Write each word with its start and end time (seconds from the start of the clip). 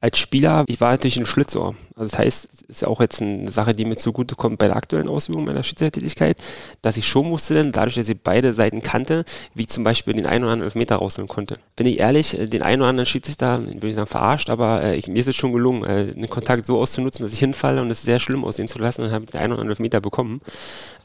als 0.00 0.18
Spieler, 0.18 0.64
ich 0.68 0.80
war 0.80 0.92
natürlich 0.92 1.16
ein 1.16 1.26
Schlitzohr. 1.26 1.74
Also 1.96 2.10
das 2.10 2.18
heißt, 2.18 2.48
es 2.52 2.62
ist 2.68 2.86
auch 2.86 3.00
jetzt 3.00 3.20
eine 3.20 3.50
Sache, 3.50 3.72
die 3.72 3.84
mir 3.84 3.96
zugutekommt 3.96 4.58
bei 4.58 4.68
der 4.68 4.76
aktuellen 4.76 5.08
Ausübung 5.08 5.44
meiner 5.44 5.64
Schiedsrichtertätigkeit, 5.64 6.36
dass 6.82 6.96
ich 6.96 7.08
schon 7.08 7.28
wusste, 7.30 7.54
denn 7.54 7.72
dadurch, 7.72 7.96
dass 7.96 8.08
ich 8.08 8.16
beide 8.22 8.52
Seiten 8.52 8.80
kannte, 8.80 9.24
wie 9.54 9.62
ich 9.62 9.68
zum 9.68 9.82
Beispiel 9.82 10.14
den 10.14 10.26
einen 10.26 10.44
oder 10.44 10.52
anderen 10.52 10.68
Elfmeter 10.68 10.96
rausholen 10.96 11.26
konnte. 11.26 11.58
Bin 11.74 11.88
ich 11.88 11.98
ehrlich, 11.98 12.38
äh, 12.38 12.46
den 12.46 12.62
einen 12.62 12.82
oder 12.82 12.90
anderen 12.90 13.06
Schiedsrichter, 13.06 13.60
würde 13.64 13.88
ich 13.88 13.96
sagen, 13.96 14.06
verarscht, 14.06 14.50
aber 14.50 14.84
äh, 14.84 14.96
ich, 14.96 15.08
mir 15.08 15.18
ist 15.18 15.26
es 15.26 15.34
schon 15.34 15.52
gelungen, 15.52 15.84
äh, 15.84 16.14
den 16.14 16.30
Kontakt 16.30 16.64
so 16.64 16.78
auszunutzen, 16.78 17.26
dass 17.26 17.32
ich 17.32 17.40
hinfalle 17.40 17.82
und 17.82 17.90
es 17.90 18.02
sehr 18.02 18.20
schlimm 18.20 18.44
aussehen 18.44 18.68
zu 18.68 18.78
lassen 18.78 19.02
und 19.02 19.10
habe 19.10 19.26
den 19.26 19.40
einen 19.40 19.52
oder 19.52 19.62
anderen 19.62 19.70
Elfmeter 19.70 20.00
bekommen. 20.00 20.40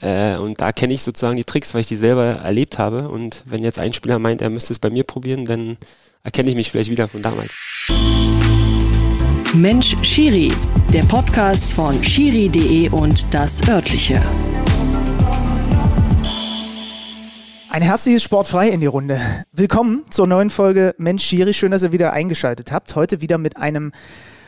Äh, 0.01 0.37
und 0.37 0.61
da 0.61 0.71
kenne 0.71 0.93
ich 0.93 1.01
sozusagen 1.01 1.37
die 1.37 1.45
Tricks, 1.45 1.73
weil 1.73 1.81
ich 1.81 1.87
die 1.87 1.97
selber 1.97 2.25
erlebt 2.25 2.77
habe. 2.77 3.09
Und 3.09 3.43
wenn 3.47 3.63
jetzt 3.63 3.79
ein 3.79 3.93
Spieler 3.93 4.19
meint, 4.19 4.43
er 4.43 4.51
müsste 4.51 4.73
es 4.73 4.77
bei 4.77 4.91
mir 4.91 5.03
probieren, 5.03 5.45
dann 5.45 5.77
erkenne 6.23 6.51
ich 6.51 6.55
mich 6.55 6.69
vielleicht 6.69 6.91
wieder 6.91 7.07
von 7.07 7.23
damals. 7.23 7.51
Mensch 9.55 9.95
Schiri, 10.01 10.51
der 10.91 11.03
Podcast 11.03 11.73
von 11.73 12.03
Schiri.de 12.03 12.89
und 12.89 13.31
das 13.31 13.61
örtliche. 13.69 14.19
Ein 17.69 17.83
herzliches 17.83 18.23
Sportfrei 18.23 18.69
in 18.69 18.79
die 18.79 18.87
Runde. 18.87 19.21
Willkommen 19.51 20.05
zur 20.09 20.25
neuen 20.25 20.49
Folge 20.49 20.95
Mensch 20.97 21.23
Schiri. 21.23 21.53
Schön, 21.53 21.69
dass 21.69 21.83
ihr 21.83 21.91
wieder 21.91 22.13
eingeschaltet 22.13 22.71
habt. 22.71 22.95
Heute 22.95 23.21
wieder 23.21 23.37
mit 23.37 23.55
einem 23.57 23.91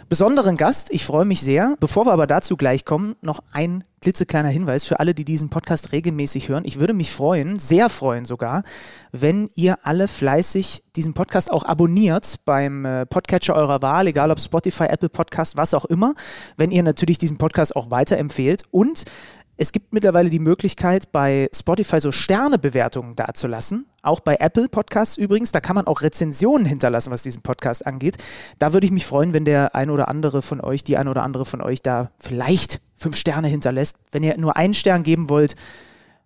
besonderen 0.10 0.56
Gast. 0.58 0.92
Ich 0.92 1.06
freue 1.06 1.26
mich 1.26 1.42
sehr. 1.42 1.76
Bevor 1.80 2.06
wir 2.06 2.14
aber 2.14 2.28
dazu 2.28 2.58
gleich 2.58 2.86
kommen, 2.86 3.16
noch 3.22 3.44
ein 3.52 3.84
klitzekleiner 4.02 4.50
Hinweis 4.50 4.86
für 4.86 5.00
alle, 5.00 5.16
die 5.16 5.26
diesen 5.26 5.50
Podcast 5.50 5.92
regelmäßig 5.92 6.50
hören. 6.50 6.64
Ich 6.66 6.80
würde 6.80 6.94
mich 6.94 7.12
freuen, 7.12 7.58
sehr 7.58 7.90
freuen 7.90 8.26
sogar, 8.26 8.64
wenn 9.12 9.50
ihr 9.56 9.80
alle 9.84 10.08
fleißig 10.08 10.84
diesen 10.96 11.16
Podcast 11.16 11.52
auch 11.52 11.66
abonniert 11.66 12.36
beim 12.46 12.86
äh, 12.86 13.06
Podcatcher 13.08 13.56
eurer 13.56 13.82
Wahl, 13.82 14.06
egal 14.08 14.30
ob 14.30 14.40
Spotify, 14.40 14.86
Apple 14.86 15.10
Podcast, 15.10 15.58
was 15.58 15.74
auch 15.74 15.86
immer. 15.86 16.14
Wenn 16.56 16.70
ihr 16.70 16.84
natürlich 16.84 17.18
diesen 17.18 17.38
Podcast 17.38 17.76
auch 17.76 17.90
weiterempfehlt 17.90 18.62
und 18.70 19.06
es 19.58 19.72
gibt 19.72 19.94
mittlerweile 19.94 20.30
die 20.30 20.40
Möglichkeit, 20.40 21.12
bei 21.12 21.50
Spotify 21.54 22.00
so 22.02 22.12
Sternebewertungen 22.12 23.16
dazulassen. 23.16 23.86
Auch 24.02 24.20
bei 24.20 24.36
Apple 24.36 24.68
Podcasts 24.68 25.18
übrigens. 25.18 25.52
Da 25.54 25.62
kann 25.62 25.76
man 25.76 25.88
auch 25.88 26.02
Rezensionen 26.02 26.66
hinterlassen, 26.66 27.12
was 27.12 27.24
diesen 27.24 27.42
Podcast 27.42 27.86
angeht. 27.88 28.18
Da 28.60 28.74
würde 28.74 28.86
ich 28.86 28.92
mich 28.92 29.06
freuen, 29.06 29.34
wenn 29.34 29.46
der 29.46 29.74
ein 29.74 29.90
oder 29.90 30.10
andere 30.10 30.42
von 30.42 30.60
euch, 30.60 30.84
die 30.84 30.98
ein 30.98 31.08
oder 31.08 31.24
andere 31.24 31.46
von 31.46 31.62
euch 31.62 31.82
da 31.82 32.12
vielleicht 32.20 32.82
fünf 32.98 33.16
Sterne 33.16 33.48
hinterlässt. 33.48 33.98
Wenn 34.12 34.24
ihr 34.24 34.38
nur 34.38 34.58
einen 34.58 34.74
Stern 34.74 35.04
geben 35.04 35.30
wollt, 35.30 35.56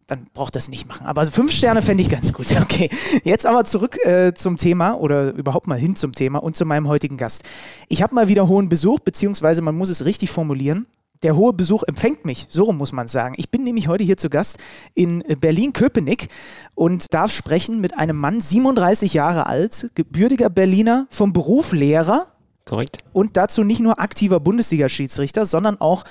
dann 0.08 0.26
braucht 0.34 0.56
das 0.56 0.68
nicht 0.68 0.88
machen. 0.88 1.06
Aber 1.06 1.24
fünf 1.28 1.52
Sterne 1.52 1.84
fände 1.84 2.02
ich 2.02 2.10
ganz 2.10 2.34
gut. 2.34 2.48
Okay, 2.60 2.90
jetzt 3.24 3.46
aber 3.46 3.64
zurück 3.64 3.98
äh, 4.06 4.34
zum 4.34 4.58
Thema 4.58 4.94
oder 4.94 5.34
überhaupt 5.34 5.68
mal 5.68 5.78
hin 5.78 5.96
zum 5.96 6.14
Thema 6.14 6.42
und 6.42 6.56
zu 6.56 6.66
meinem 6.66 6.88
heutigen 6.88 7.18
Gast. 7.18 7.44
Ich 7.88 8.02
habe 8.02 8.16
mal 8.16 8.28
wieder 8.28 8.48
hohen 8.48 8.70
Besuch, 8.70 9.00
beziehungsweise 9.00 9.62
man 9.62 9.76
muss 9.76 9.90
es 9.90 10.06
richtig 10.06 10.32
formulieren 10.32 10.88
der 11.24 11.36
hohe 11.36 11.54
Besuch 11.54 11.84
empfängt 11.84 12.26
mich, 12.26 12.48
so 12.50 12.72
muss 12.72 12.92
man 12.92 13.08
sagen. 13.08 13.36
Ich 13.38 13.50
bin 13.50 13.64
nämlich 13.64 13.88
heute 13.88 14.04
hier 14.04 14.18
zu 14.18 14.30
Gast 14.30 14.58
in 14.94 15.24
Berlin-Köpenick 15.40 16.30
und 16.76 17.14
darf 17.14 17.32
sprechen 17.32 17.82
mit 17.82 17.98
einem 17.98 18.18
Mann, 18.18 18.42
37 18.42 19.14
Jahre 19.14 19.46
alt, 19.48 19.92
gebürtiger 19.96 20.50
Berliner, 20.50 21.08
vom 21.10 21.34
Beruf 21.34 21.74
Lehrer. 21.74 22.28
Korrekt. 22.66 23.00
Und 23.14 23.36
dazu 23.36 23.64
nicht 23.64 23.82
nur 23.82 24.00
aktiver 24.00 24.40
Bundesliga-Schiedsrichter, 24.40 25.46
sondern 25.46 25.82
auch 25.82 26.06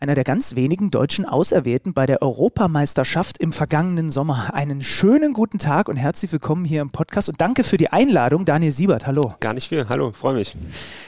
einer 0.00 0.14
der 0.14 0.22
ganz 0.22 0.54
wenigen 0.54 0.92
deutschen 0.92 1.24
Auserwählten 1.24 1.92
bei 1.92 2.06
der 2.06 2.22
Europameisterschaft 2.22 3.38
im 3.38 3.52
vergangenen 3.52 4.10
Sommer. 4.10 4.54
Einen 4.54 4.80
schönen 4.80 5.32
guten 5.32 5.58
Tag 5.58 5.88
und 5.88 5.96
herzlich 5.96 6.30
willkommen 6.30 6.64
hier 6.64 6.82
im 6.82 6.90
Podcast 6.90 7.28
und 7.28 7.40
danke 7.40 7.64
für 7.64 7.78
die 7.78 7.88
Einladung, 7.88 8.44
Daniel 8.44 8.70
Siebert. 8.70 9.08
Hallo. 9.08 9.32
Gar 9.40 9.54
nicht 9.54 9.68
viel. 9.68 9.88
Hallo, 9.88 10.12
freue 10.12 10.34
mich. 10.34 10.54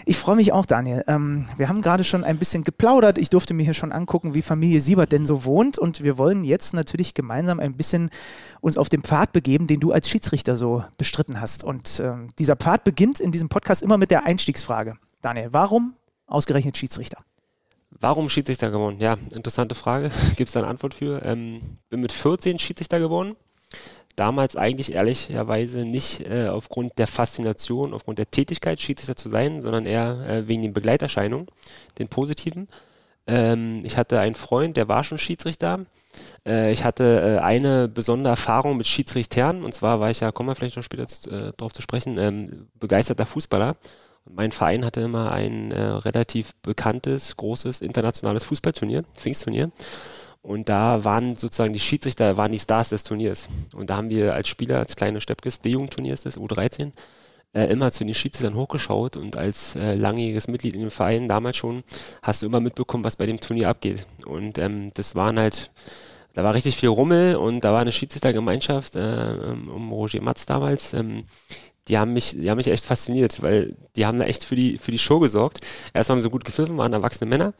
Ich 0.07 0.17
freue 0.17 0.35
mich 0.35 0.53
auch, 0.53 0.67
Daniel. 0.67 1.05
Ähm, 1.07 1.49
wir 1.57 1.69
haben 1.69 1.83
gerade 1.83 2.03
schon 2.03 2.25
ein 2.25 2.39
bisschen 2.39 2.65
geplaudert. 2.65 3.19
Ich 3.19 3.31
durfte 3.31 3.55
mir 3.55 3.63
hier 3.63 3.75
schon 3.75 3.93
angucken, 3.93 4.35
wie 4.35 4.43
Familie 4.43 4.81
Siebert 4.81 5.13
denn 5.13 5.25
so 5.25 5.45
wohnt 5.45 5.79
und 5.79 6.03
wir 6.03 6.19
wollen 6.19 6.43
jetzt 6.43 6.75
natürlich 6.75 7.15
gemeinsam 7.15 7.61
ein 7.61 7.75
bisschen 7.75 8.11
uns 8.61 8.77
auf 8.77 8.89
den 8.89 9.03
Pfad 9.03 9.33
begeben, 9.33 9.69
den 9.69 9.79
du 9.79 9.93
als 9.93 10.09
Schiedsrichter 10.09 10.57
so 10.57 10.83
bestritten 10.99 11.41
hast. 11.41 11.63
Und 11.63 12.01
ähm, 12.05 12.27
dieser 12.41 12.57
Pfad 12.57 12.83
beginnt 12.83 13.21
in 13.21 13.31
diesem 13.31 13.49
Podcast 13.49 13.83
immer 13.85 13.99
mit 13.99 14.11
der 14.11 14.27
Einstiegsfrage. 14.27 14.97
Daniel, 15.23 15.51
warum 15.53 15.95
ausgerechnet 16.27 16.77
Schiedsrichter? 16.77 17.19
Warum 18.01 18.31
Schiedsrichter 18.31 18.71
geworden? 18.71 18.97
Ja, 18.99 19.19
interessante 19.35 19.75
Frage. 19.75 20.11
Gibt 20.37 20.49
es 20.49 20.55
da 20.55 20.61
eine 20.61 20.69
Antwort 20.69 20.95
für? 20.95 21.23
Ähm, 21.25 21.61
bin 21.91 22.01
mit 22.01 22.13
14 22.13 22.59
Schiedsrichter 22.59 22.99
geworden. 22.99 23.37
Damals 24.17 24.57
eigentlich 24.57 24.93
ehrlicherweise 24.93 25.81
nicht 25.81 26.27
äh, 26.29 26.49
aufgrund 26.49 26.99
der 26.99 27.07
Faszination, 27.07 27.93
aufgrund 27.93 28.19
der 28.19 28.31
Tätigkeit, 28.31 28.81
Schiedsrichter 28.81 29.17
zu 29.17 29.29
sein, 29.29 29.61
sondern 29.61 29.87
eher 29.87 30.27
äh, 30.27 30.49
wegen 30.49 30.63
den 30.63 30.73
Begleiterscheinungen, 30.73 31.47
den 31.99 32.09
positiven. 32.09 32.69
Ähm, 33.27 33.83
ich 33.85 33.97
hatte 33.97 34.19
einen 34.19 34.35
Freund, 34.35 34.77
der 34.77 34.89
war 34.89 35.05
schon 35.05 35.19
Schiedsrichter. 35.19 35.87
Äh, 36.47 36.73
ich 36.73 36.85
hatte 36.85 37.39
äh, 37.39 37.41
eine 37.41 37.87
besondere 37.87 38.33
Erfahrung 38.33 38.79
mit 38.79 38.87
Schiedsrichtern, 38.87 39.63
und 39.63 39.73
zwar 39.75 40.01
war 40.01 40.11
ich 40.11 40.21
ja, 40.21 40.33
kommen 40.33 40.49
wir 40.49 40.55
vielleicht 40.55 40.77
noch 40.77 40.83
später 40.83 41.05
äh, 41.31 41.53
darauf 41.57 41.73
zu 41.73 41.83
sprechen, 41.83 42.19
ähm, 42.19 42.69
begeisterter 42.79 43.27
Fußballer 43.27 43.77
mein 44.35 44.53
Verein 44.53 44.85
hatte 44.85 45.01
immer 45.01 45.33
ein 45.33 45.73
äh, 45.73 45.81
relativ 45.81 46.55
bekanntes, 46.63 47.37
großes 47.37 47.81
internationales 47.81 48.45
Fußballturnier, 48.45 49.05
Pfingstturnier. 49.15 49.71
Und 50.43 50.69
da 50.69 51.05
waren 51.05 51.37
sozusagen 51.37 51.75
die 51.75 51.81
Schiedsrichter, 51.81 52.37
waren 52.37 52.53
die 52.53 52.59
Stars 52.59 52.89
des 52.91 53.05
Turniers. 53.05 53.49
Und 53.75 53.91
da 53.91 53.97
haben 53.97 54.09
wir 54.09 54.35
als 54.35 54.49
Spieler, 54.49 54.79
als 54.79 54.97
kleine 54.97 55.21
Steppkes, 55.21 55.61
D-Jugendturniers 55.61 56.23
des 56.23 56.39
U13, 56.39 56.93
äh, 57.53 57.65
immer 57.65 57.91
zu 57.91 58.05
den 58.05 58.15
Schiedsrichtern 58.15 58.57
hochgeschaut 58.57 59.17
und 59.17 59.37
als 59.37 59.75
äh, 59.77 59.95
langjähriges 59.95 60.49
Mitglied 60.49 60.75
in 60.75 60.81
dem 60.81 60.91
Verein 60.91 61.29
damals 61.29 61.57
schon 61.57 61.83
hast 62.23 62.43
du 62.43 62.47
immer 62.47 62.61
mitbekommen, 62.61 63.05
was 63.05 63.17
bei 63.17 63.27
dem 63.27 63.41
Turnier 63.41 63.69
abgeht. 63.69 64.07
Und 64.25 64.57
ähm, 64.59 64.93
das 64.95 65.15
waren 65.15 65.39
halt, 65.39 65.73
da 66.35 66.45
war 66.45 66.55
richtig 66.55 66.77
viel 66.77 66.89
Rummel 66.89 67.37
und 67.37 67.63
da 67.63 67.73
war 67.73 67.81
eine 67.81 67.93
Schiedsrichtergemeinschaft 67.93 68.97
äh, 68.97 69.57
um 69.75 69.93
Roger 69.93 70.23
Matz 70.23 70.47
damals, 70.47 70.95
ähm, 70.95 71.25
die 71.89 71.99
haben 71.99 72.13
mich, 72.13 72.33
die 72.33 72.51
haben 72.51 72.59
mich 72.59 72.69
echt 72.69 72.85
fasziniert, 72.85 73.43
weil 73.43 73.77
die 73.97 74.07
haben 74.07 74.19
da 74.19 74.25
echt 74.25 74.45
für 74.45 74.57
die, 74.57 74.79
für 74.79 74.91
die 74.91 74.99
Show 74.99 75.19
gesorgt. 75.21 75.61
Erstmal 75.93 76.17
haben 76.17 76.23
sie 76.23 76.31
gut 76.31 76.45
gepfiffen, 76.45 76.77
waren 76.77 76.93
erwachsene 76.93 77.29
Männer 77.29 77.55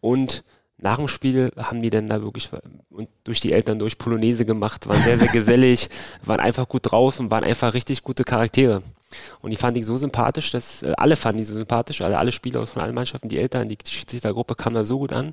und 0.00 0.44
nach 0.80 0.96
dem 0.96 1.08
Spiel 1.08 1.50
haben 1.56 1.82
die 1.82 1.90
dann 1.90 2.08
da 2.08 2.22
wirklich 2.22 2.50
und 2.90 3.08
durch 3.24 3.40
die 3.40 3.52
Eltern 3.52 3.78
durch 3.78 3.98
Polonaise 3.98 4.44
gemacht, 4.44 4.88
waren 4.88 5.00
sehr, 5.00 5.18
sehr 5.18 5.28
gesellig, 5.28 5.88
waren 6.24 6.40
einfach 6.40 6.68
gut 6.68 6.90
drauf 6.90 7.18
und 7.18 7.30
waren 7.30 7.44
einfach 7.44 7.74
richtig 7.74 8.02
gute 8.02 8.24
Charaktere. 8.24 8.82
Und 9.40 9.50
die 9.50 9.56
fand 9.56 9.76
ich 9.76 9.86
so 9.86 9.96
sympathisch, 9.96 10.50
dass 10.50 10.82
äh, 10.82 10.92
alle 10.96 11.16
fanden 11.16 11.38
die 11.38 11.44
so 11.44 11.56
sympathisch, 11.56 12.02
also 12.02 12.16
alle 12.16 12.30
Spieler 12.30 12.66
von 12.66 12.82
allen 12.82 12.94
Mannschaften, 12.94 13.28
die 13.28 13.38
Eltern, 13.38 13.68
die, 13.68 13.76
die 13.76 13.90
Schiedsrichtergruppe 13.90 14.54
kam 14.54 14.74
da 14.74 14.84
so 14.84 14.98
gut 14.98 15.12
an, 15.12 15.32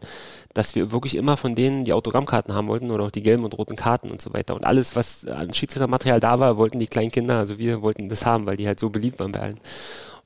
dass 0.53 0.75
wir 0.75 0.91
wirklich 0.91 1.15
immer 1.15 1.35
von 1.37 1.55
denen 1.55 1.83
die 1.83 1.93
Autogrammkarten 1.93 2.53
haben 2.53 2.67
wollten 2.67 2.89
oder 2.89 3.03
auch 3.03 3.11
die 3.11 3.21
gelben 3.21 3.43
und 3.43 3.57
roten 3.57 3.75
Karten 3.75 4.11
und 4.11 4.21
so 4.21 4.33
weiter. 4.33 4.55
Und 4.55 4.65
alles, 4.65 4.95
was 4.95 5.25
an 5.25 5.53
Schiedsrichtermaterial 5.53 6.19
da 6.19 6.39
war, 6.39 6.57
wollten 6.57 6.79
die 6.79 6.87
kleinen 6.87 7.11
Kinder, 7.11 7.37
also 7.37 7.57
wir 7.57 7.81
wollten 7.81 8.07
das 8.07 8.25
haben, 8.25 8.45
weil 8.45 8.55
die 8.55 8.67
halt 8.67 8.79
so 8.79 8.89
beliebt 8.89 9.19
waren 9.19 9.33
bei 9.33 9.41
allen. 9.41 9.59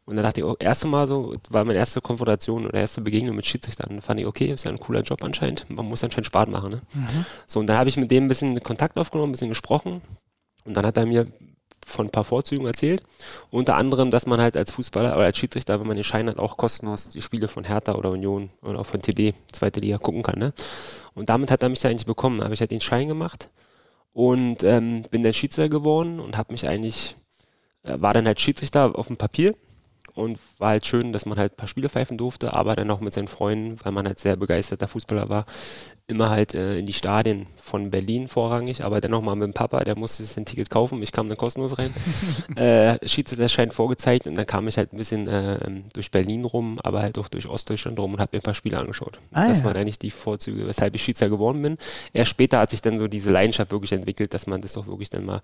Und 0.10 0.16
dann 0.16 0.24
dachte 0.24 0.42
ich, 0.42 0.46
oh, 0.46 0.56
erste 0.58 0.88
Mal 0.88 1.08
so, 1.08 1.36
war 1.52 1.64
meine 1.66 1.78
erste 1.78 2.02
Konfrontation 2.02 2.66
oder 2.66 2.80
erste 2.80 3.00
Begegnung 3.00 3.36
mit 3.36 3.46
Schiedsrichtern. 3.46 3.90
Dann 3.90 4.02
fand 4.02 4.20
ich, 4.20 4.26
okay, 4.26 4.52
ist 4.52 4.66
ja 4.66 4.72
ein 4.72 4.80
cooler 4.80 5.04
Job 5.04 5.24
anscheinend. 5.24 5.70
Man 5.70 5.86
muss 5.86 6.04
anscheinend 6.04 6.26
Spaß 6.26 6.50
machen. 6.50 6.72
Ne? 6.72 6.82
Mhm. 6.96 7.26
So, 7.46 7.60
und 7.60 7.68
dann 7.68 7.78
habe 7.78 7.90
ich 7.90 7.98
mit 7.98 8.10
dem 8.10 8.26
ein 8.26 8.28
bisschen 8.28 8.60
Kontakt 8.64 8.98
aufgenommen, 8.98 9.30
ein 9.30 9.34
bisschen 9.34 9.50
gesprochen. 9.50 10.02
Und 10.66 10.76
dann 10.76 10.84
hat 10.84 10.98
er 10.98 11.06
mir 11.06 11.28
von 11.86 12.08
ein 12.08 12.10
paar 12.10 12.24
Vorzügen 12.24 12.66
erzählt. 12.66 13.04
Unter 13.52 13.76
anderem, 13.76 14.10
dass 14.10 14.26
man 14.26 14.42
halt 14.42 14.58
als 14.58 14.72
Fußballer 14.72 15.16
oder 15.16 15.26
als 15.26 15.38
Schiedsrichter, 15.38 15.80
wenn 15.80 15.86
man 15.86 15.96
den 15.96 16.04
Schein 16.04 16.28
hat, 16.28 16.40
auch 16.40 16.58
kostenlos 16.58 17.10
die 17.10 17.22
Spiele 17.22 17.48
von 17.48 17.66
Hertha 17.66 17.94
oder 17.94 18.10
Union 18.10 18.50
oder 18.64 18.80
auch 18.80 18.88
von 18.88 19.04
TB, 19.04 19.36
zweite 19.52 19.80
Liga, 19.80 20.00
gucken 20.00 20.24
kann. 20.24 20.40
Ne? 20.40 20.54
Und 21.14 21.30
damit 21.30 21.52
hat 21.52 21.62
er 21.62 21.70
mich 21.70 21.80
da 21.80 21.90
eigentlich 21.90 22.08
bekommen. 22.08 22.40
Da 22.40 22.46
habe 22.46 22.56
ich 22.56 22.62
halt 22.62 22.72
den 22.72 22.82
Schein 22.82 23.08
gemacht 23.08 23.52
und 24.14 24.64
ähm, 24.64 25.04
bin 25.12 25.22
dann 25.22 25.36
Schiedsrichter 25.36 25.70
geworden 25.70 26.20
und 26.20 26.36
habe 26.36 26.52
mich 26.52 26.68
eigentlich, 26.68 27.16
äh, 27.84 28.02
war 28.02 28.16
dann 28.16 28.26
halt 28.26 28.40
Schiedsrichter 28.40 28.98
auf 28.98 29.06
dem 29.06 29.18
Papier 29.18 29.54
und 30.20 30.40
war 30.58 30.70
halt 30.70 30.86
schön, 30.86 31.14
dass 31.14 31.26
man 31.26 31.38
halt 31.38 31.54
ein 31.54 31.58
paar 31.58 31.68
Spiele 31.68 31.90
pfeifen 31.90 32.18
durfte, 32.18 32.54
aber 32.54 32.76
dann 32.76 32.92
auch 32.92 33.00
mit 33.00 33.14
seinen 33.14 33.28
Freunden, 33.28 33.78
weil 33.84 33.92
man 33.92 34.06
halt 34.06 34.20
sehr 34.20 34.36
begeisterter 34.36 34.88
Fußballer 34.88 35.30
war, 35.30 35.46
immer 36.10 36.30
halt 36.30 36.56
äh, 36.56 36.80
in 36.80 36.86
die 36.86 36.94
Stadien 36.94 37.46
von 37.56 37.92
Berlin 37.92 38.28
vorrangig, 38.28 38.84
aber 38.84 39.00
dennoch 39.00 39.22
mal 39.22 39.36
mit 39.36 39.46
dem 39.46 39.54
Papa, 39.54 39.84
der 39.84 39.96
musste 39.96 40.24
sich 40.24 40.36
ein 40.38 40.46
Ticket 40.46 40.70
kaufen, 40.72 41.02
ich 41.04 41.12
kam 41.12 41.30
dann 41.30 41.38
kostenlos 41.38 41.78
rein. 41.78 41.92
äh, 42.56 43.08
Schiedsrichterschein 43.08 43.70
vorgezeigt 43.70 44.26
und 44.26 44.36
dann 44.36 44.48
kam 44.48 44.68
ich 44.68 44.78
halt 44.78 44.92
ein 44.92 44.98
bisschen 44.98 45.28
äh, 45.28 45.58
durch 45.94 46.10
Berlin 46.10 46.46
rum, 46.46 46.80
aber 46.84 47.02
halt 47.02 47.20
auch 47.20 47.28
durch 47.28 47.48
Ostdeutschland 47.48 48.00
rum 48.00 48.14
und 48.14 48.20
habe 48.20 48.30
mir 48.34 48.40
ein 48.40 48.44
paar 48.44 48.56
Spiele 48.56 48.80
angeschaut. 48.80 49.20
Ah, 49.32 49.48
das 49.48 49.60
ja. 49.60 49.66
waren 49.66 49.78
eigentlich 49.78 50.00
die 50.00 50.10
Vorzüge, 50.10 50.68
weshalb 50.68 50.96
ich 50.96 51.04
Schiedsrichter 51.04 51.30
geworden 51.30 51.62
bin. 51.62 51.78
Erst 52.12 52.32
später 52.32 52.60
hat 52.60 52.72
sich 52.72 52.82
dann 52.82 52.98
so 52.98 53.08
diese 53.08 53.32
Leidenschaft 53.32 53.72
wirklich 53.72 53.92
entwickelt, 53.92 54.34
dass 54.34 54.48
man 54.48 54.62
das 54.62 54.76
auch 54.76 54.88
wirklich 54.88 55.12
dann 55.12 55.26
mal 55.26 55.42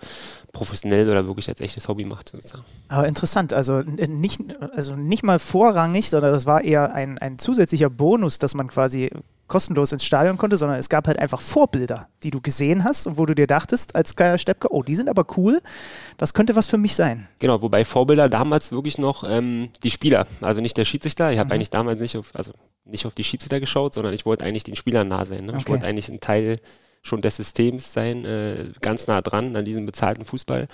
professionell 0.51 1.07
oder 1.07 1.27
wirklich 1.27 1.47
als 1.47 1.61
echtes 1.61 1.87
Hobby 1.87 2.05
macht 2.05 2.29
sozusagen. 2.29 2.65
Aber 2.87 3.07
interessant, 3.07 3.53
also 3.53 3.81
nicht, 3.81 4.41
also 4.73 4.95
nicht 4.95 5.23
mal 5.23 5.37
vorrangig, 5.37 6.09
sondern 6.09 6.31
das 6.31 6.47
war 6.47 6.63
eher 6.63 6.93
ein, 6.93 7.19
ein 7.19 7.37
zusätzlicher 7.37 7.91
Bonus, 7.91 8.39
dass 8.39 8.55
man 8.55 8.67
quasi 8.67 9.11
kostenlos 9.47 9.91
ins 9.91 10.03
Stadion 10.03 10.37
konnte, 10.37 10.57
sondern 10.57 10.79
es 10.79 10.89
gab 10.89 11.07
halt 11.07 11.19
einfach 11.19 11.41
Vorbilder, 11.41 12.07
die 12.23 12.31
du 12.31 12.41
gesehen 12.41 12.83
hast 12.83 13.07
und 13.07 13.17
wo 13.17 13.25
du 13.25 13.35
dir 13.35 13.47
dachtest 13.47 13.95
als 13.95 14.15
kleiner 14.15 14.37
Steppke, 14.37 14.71
oh, 14.71 14.83
die 14.83 14.95
sind 14.95 15.09
aber 15.09 15.25
cool, 15.37 15.61
das 16.17 16.33
könnte 16.33 16.55
was 16.55 16.67
für 16.67 16.77
mich 16.77 16.95
sein. 16.95 17.27
Genau, 17.39 17.61
wobei 17.61 17.85
Vorbilder 17.85 18.29
damals 18.29 18.71
wirklich 18.71 18.97
noch 18.97 19.23
ähm, 19.27 19.69
die 19.83 19.91
Spieler, 19.91 20.27
also 20.41 20.61
nicht 20.61 20.77
der 20.77 20.85
Schiedsrichter. 20.85 21.31
Ich 21.31 21.39
habe 21.39 21.47
mhm. 21.47 21.53
eigentlich 21.53 21.69
damals 21.69 21.99
nicht 21.99 22.17
auf, 22.17 22.33
also 22.33 22.53
nicht 22.85 23.05
auf 23.05 23.13
die 23.13 23.23
Schiedsrichter 23.23 23.59
geschaut, 23.59 23.93
sondern 23.93 24.13
ich 24.13 24.25
wollte 24.25 24.45
eigentlich 24.45 24.63
den 24.63 24.75
Spielern 24.75 25.07
nah 25.07 25.25
sein. 25.25 25.45
Ne? 25.45 25.53
Okay. 25.53 25.61
Ich 25.61 25.69
wollte 25.69 25.85
eigentlich 25.85 26.09
ein 26.09 26.19
Teil 26.19 26.59
schon 27.05 27.21
des 27.21 27.35
Systems 27.37 27.93
sein, 27.93 28.25
äh, 28.25 28.65
ganz 28.81 29.07
nah 29.07 29.21
dran 29.21 29.55
an 29.55 29.63
diesem 29.63 29.85
bezahlten 29.85 30.25
Fußball, 30.25 30.67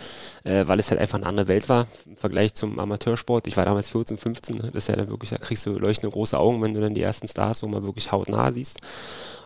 äh, 0.43 0.63
weil 0.65 0.79
es 0.79 0.89
halt 0.89 1.01
einfach 1.01 1.17
eine 1.17 1.27
andere 1.27 1.47
Welt 1.47 1.67
war 1.67 1.87
im 2.05 2.15
Vergleich 2.15 2.53
zum 2.53 2.79
Amateursport. 2.79 3.47
Ich 3.47 3.57
war 3.57 3.65
damals 3.65 3.89
14, 3.89 4.17
15, 4.17 4.57
ne? 4.57 4.63
das 4.63 4.83
ist 4.83 4.87
ja 4.87 4.95
dann 4.95 5.09
wirklich, 5.09 5.31
da 5.31 5.37
kriegst 5.37 5.65
du 5.65 5.77
leuchtende 5.77 6.13
große 6.13 6.37
Augen, 6.37 6.61
wenn 6.61 6.73
du 6.73 6.79
dann 6.79 6.93
die 6.93 7.01
ersten 7.01 7.27
Stars 7.27 7.59
so 7.59 7.67
mal 7.67 7.83
wirklich 7.83 8.11
hautnah 8.11 8.51
siehst. 8.51 8.79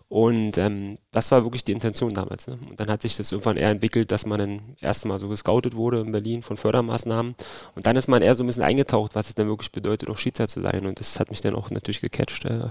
Und 0.08 0.60
ähm, 0.60 1.00
das 1.12 1.32
war 1.32 1.44
wirklich 1.44 1.64
die 1.64 1.72
Intention 1.72 2.12
damals. 2.12 2.48
Ne? 2.48 2.60
Und 2.70 2.80
dann 2.80 2.90
hat 2.90 3.02
sich 3.02 3.18
das 3.18 3.32
irgendwann 3.32 3.58
eher 3.58 3.72
entwickelt, 3.72 4.12
dass 4.12 4.28
man 4.28 4.38
dann 4.38 4.62
erst 4.80 5.06
mal 5.06 5.18
so 5.18 5.28
gescoutet 5.28 5.76
wurde 5.76 6.02
in 6.02 6.12
Berlin 6.12 6.44
von 6.44 6.58
Fördermaßnahmen. 6.58 7.34
Und 7.76 7.88
dann 7.88 7.96
ist 7.96 8.08
man 8.08 8.22
eher 8.22 8.36
so 8.36 8.44
ein 8.44 8.48
bisschen 8.48 8.62
eingetaucht, 8.62 9.16
was 9.16 9.30
es 9.30 9.36
dann 9.36 9.48
wirklich 9.48 9.72
bedeutet, 9.72 10.10
auch 10.10 10.18
Schiedsrichter 10.20 10.54
zu 10.54 10.62
sein. 10.62 10.86
Und 10.86 11.00
das 11.00 11.20
hat 11.20 11.32
mich 11.32 11.42
dann 11.42 11.56
auch 11.56 11.72
natürlich 11.72 12.02
gecatcht, 12.02 12.46
äh, 12.46 12.70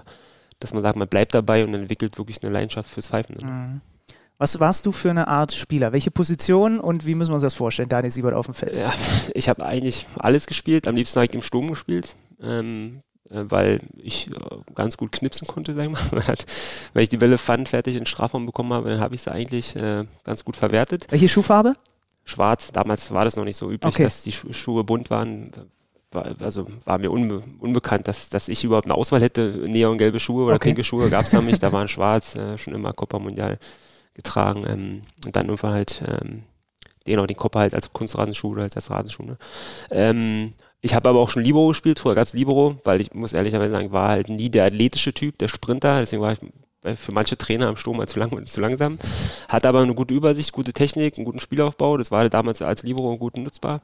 dass 0.60 0.72
man 0.72 0.84
sagt, 0.84 0.96
man 0.96 1.08
bleibt 1.08 1.34
dabei 1.34 1.64
und 1.64 1.74
entwickelt 1.74 2.16
wirklich 2.18 2.40
eine 2.42 2.52
Leidenschaft 2.52 2.88
fürs 2.88 3.08
Pfeifen. 3.08 3.36
Ne? 3.40 3.46
Mhm. 3.50 3.80
Was 4.38 4.58
warst 4.58 4.84
du 4.86 4.92
für 4.92 5.10
eine 5.10 5.28
Art 5.28 5.52
Spieler? 5.52 5.92
Welche 5.92 6.10
Position 6.10 6.80
und 6.80 7.06
wie 7.06 7.14
müssen 7.14 7.30
wir 7.30 7.34
uns 7.34 7.44
das 7.44 7.54
vorstellen, 7.54 7.88
Daniel 7.88 8.10
Siebert 8.10 8.34
auf 8.34 8.46
dem 8.46 8.54
Feld? 8.54 8.76
Ja, 8.76 8.92
ich 9.34 9.48
habe 9.48 9.64
eigentlich 9.64 10.06
alles 10.18 10.46
gespielt. 10.46 10.88
Am 10.88 10.96
liebsten 10.96 11.20
habe 11.20 11.26
ich 11.26 11.34
im 11.34 11.42
Sturm 11.42 11.68
gespielt, 11.68 12.16
ähm, 12.42 13.02
äh, 13.30 13.44
weil 13.44 13.80
ich 13.96 14.28
äh, 14.28 14.32
ganz 14.74 14.96
gut 14.96 15.12
knipsen 15.12 15.46
konnte, 15.46 15.72
sag 15.72 15.84
ich 15.84 15.92
mal. 15.92 16.00
Wenn 16.94 17.02
ich 17.02 17.08
die 17.08 17.16
Bälle 17.16 17.38
fand, 17.38 17.68
fertig 17.68 17.94
in 17.94 18.00
den 18.00 18.06
Strafraum 18.06 18.44
bekommen 18.44 18.72
habe, 18.72 18.88
dann 18.88 19.00
habe 19.00 19.14
ich 19.14 19.22
sie 19.22 19.30
eigentlich 19.30 19.76
äh, 19.76 20.04
ganz 20.24 20.44
gut 20.44 20.56
verwertet. 20.56 21.06
Welche 21.10 21.28
Schuhfarbe? 21.28 21.74
Schwarz. 22.24 22.72
Damals 22.72 23.12
war 23.12 23.24
das 23.24 23.36
noch 23.36 23.44
nicht 23.44 23.56
so 23.56 23.70
üblich, 23.70 23.94
okay. 23.94 24.02
dass 24.02 24.22
die 24.22 24.32
Schu 24.32 24.52
Schuhe 24.52 24.82
bunt 24.82 25.10
waren. 25.10 25.52
War, 26.10 26.34
also 26.40 26.66
war 26.84 26.98
mir 26.98 27.10
unbe 27.12 27.44
unbekannt, 27.60 28.08
dass, 28.08 28.30
dass 28.30 28.48
ich 28.48 28.64
überhaupt 28.64 28.86
eine 28.86 28.94
Auswahl 28.94 29.20
hätte. 29.20 29.64
Neongelbe 29.68 30.18
Schuhe 30.18 30.44
oder 30.44 30.56
okay. 30.56 30.70
pinke 30.70 30.82
Schuhe 30.82 31.08
gab 31.08 31.22
es 31.22 31.30
da 31.30 31.40
nicht. 31.40 31.62
Da 31.62 31.70
waren 31.70 31.86
schwarz, 31.86 32.34
äh, 32.34 32.58
schon 32.58 32.74
immer 32.74 32.92
Copa 32.92 33.20
Mundial 33.20 33.58
getragen. 34.14 34.64
Ähm, 34.66 35.02
und 35.24 35.36
dann 35.36 35.46
irgendwann 35.46 35.74
halt 35.74 36.02
ähm, 36.06 36.44
den 37.06 37.18
auch 37.18 37.26
den 37.26 37.36
Kopf 37.36 37.54
halt 37.56 37.74
als 37.74 37.92
Kunstrasenschuh 37.92 38.52
oder 38.52 38.62
halt 38.62 38.76
als 38.76 38.90
Rasenschuh. 38.90 39.24
Ne? 39.24 39.36
Ähm, 39.90 40.54
ich 40.80 40.94
habe 40.94 41.08
aber 41.08 41.20
auch 41.20 41.30
schon 41.30 41.42
Libero 41.42 41.68
gespielt, 41.68 41.98
früher 41.98 42.14
gab 42.14 42.26
es 42.26 42.34
Libero, 42.34 42.76
weil 42.84 43.00
ich 43.00 43.14
muss 43.14 43.32
ehrlicherweise 43.32 43.72
sagen, 43.72 43.92
war 43.92 44.10
halt 44.10 44.28
nie 44.28 44.50
der 44.50 44.66
athletische 44.66 45.14
Typ, 45.14 45.38
der 45.38 45.48
Sprinter, 45.48 46.00
deswegen 46.00 46.22
war 46.22 46.32
ich 46.32 46.40
für 46.96 47.12
manche 47.12 47.38
Trainer 47.38 47.68
am 47.68 47.76
Sturm 47.76 48.06
zu, 48.06 48.18
lang, 48.18 48.44
zu 48.44 48.60
langsam. 48.60 48.98
Hat 49.48 49.64
aber 49.64 49.80
eine 49.80 49.94
gute 49.94 50.12
Übersicht, 50.12 50.52
gute 50.52 50.74
Technik, 50.74 51.16
einen 51.16 51.24
guten 51.24 51.40
Spielaufbau. 51.40 51.96
Das 51.96 52.10
war 52.10 52.28
damals 52.28 52.60
als 52.60 52.82
Libero 52.82 53.16
gut 53.16 53.38
nutzbar. 53.38 53.80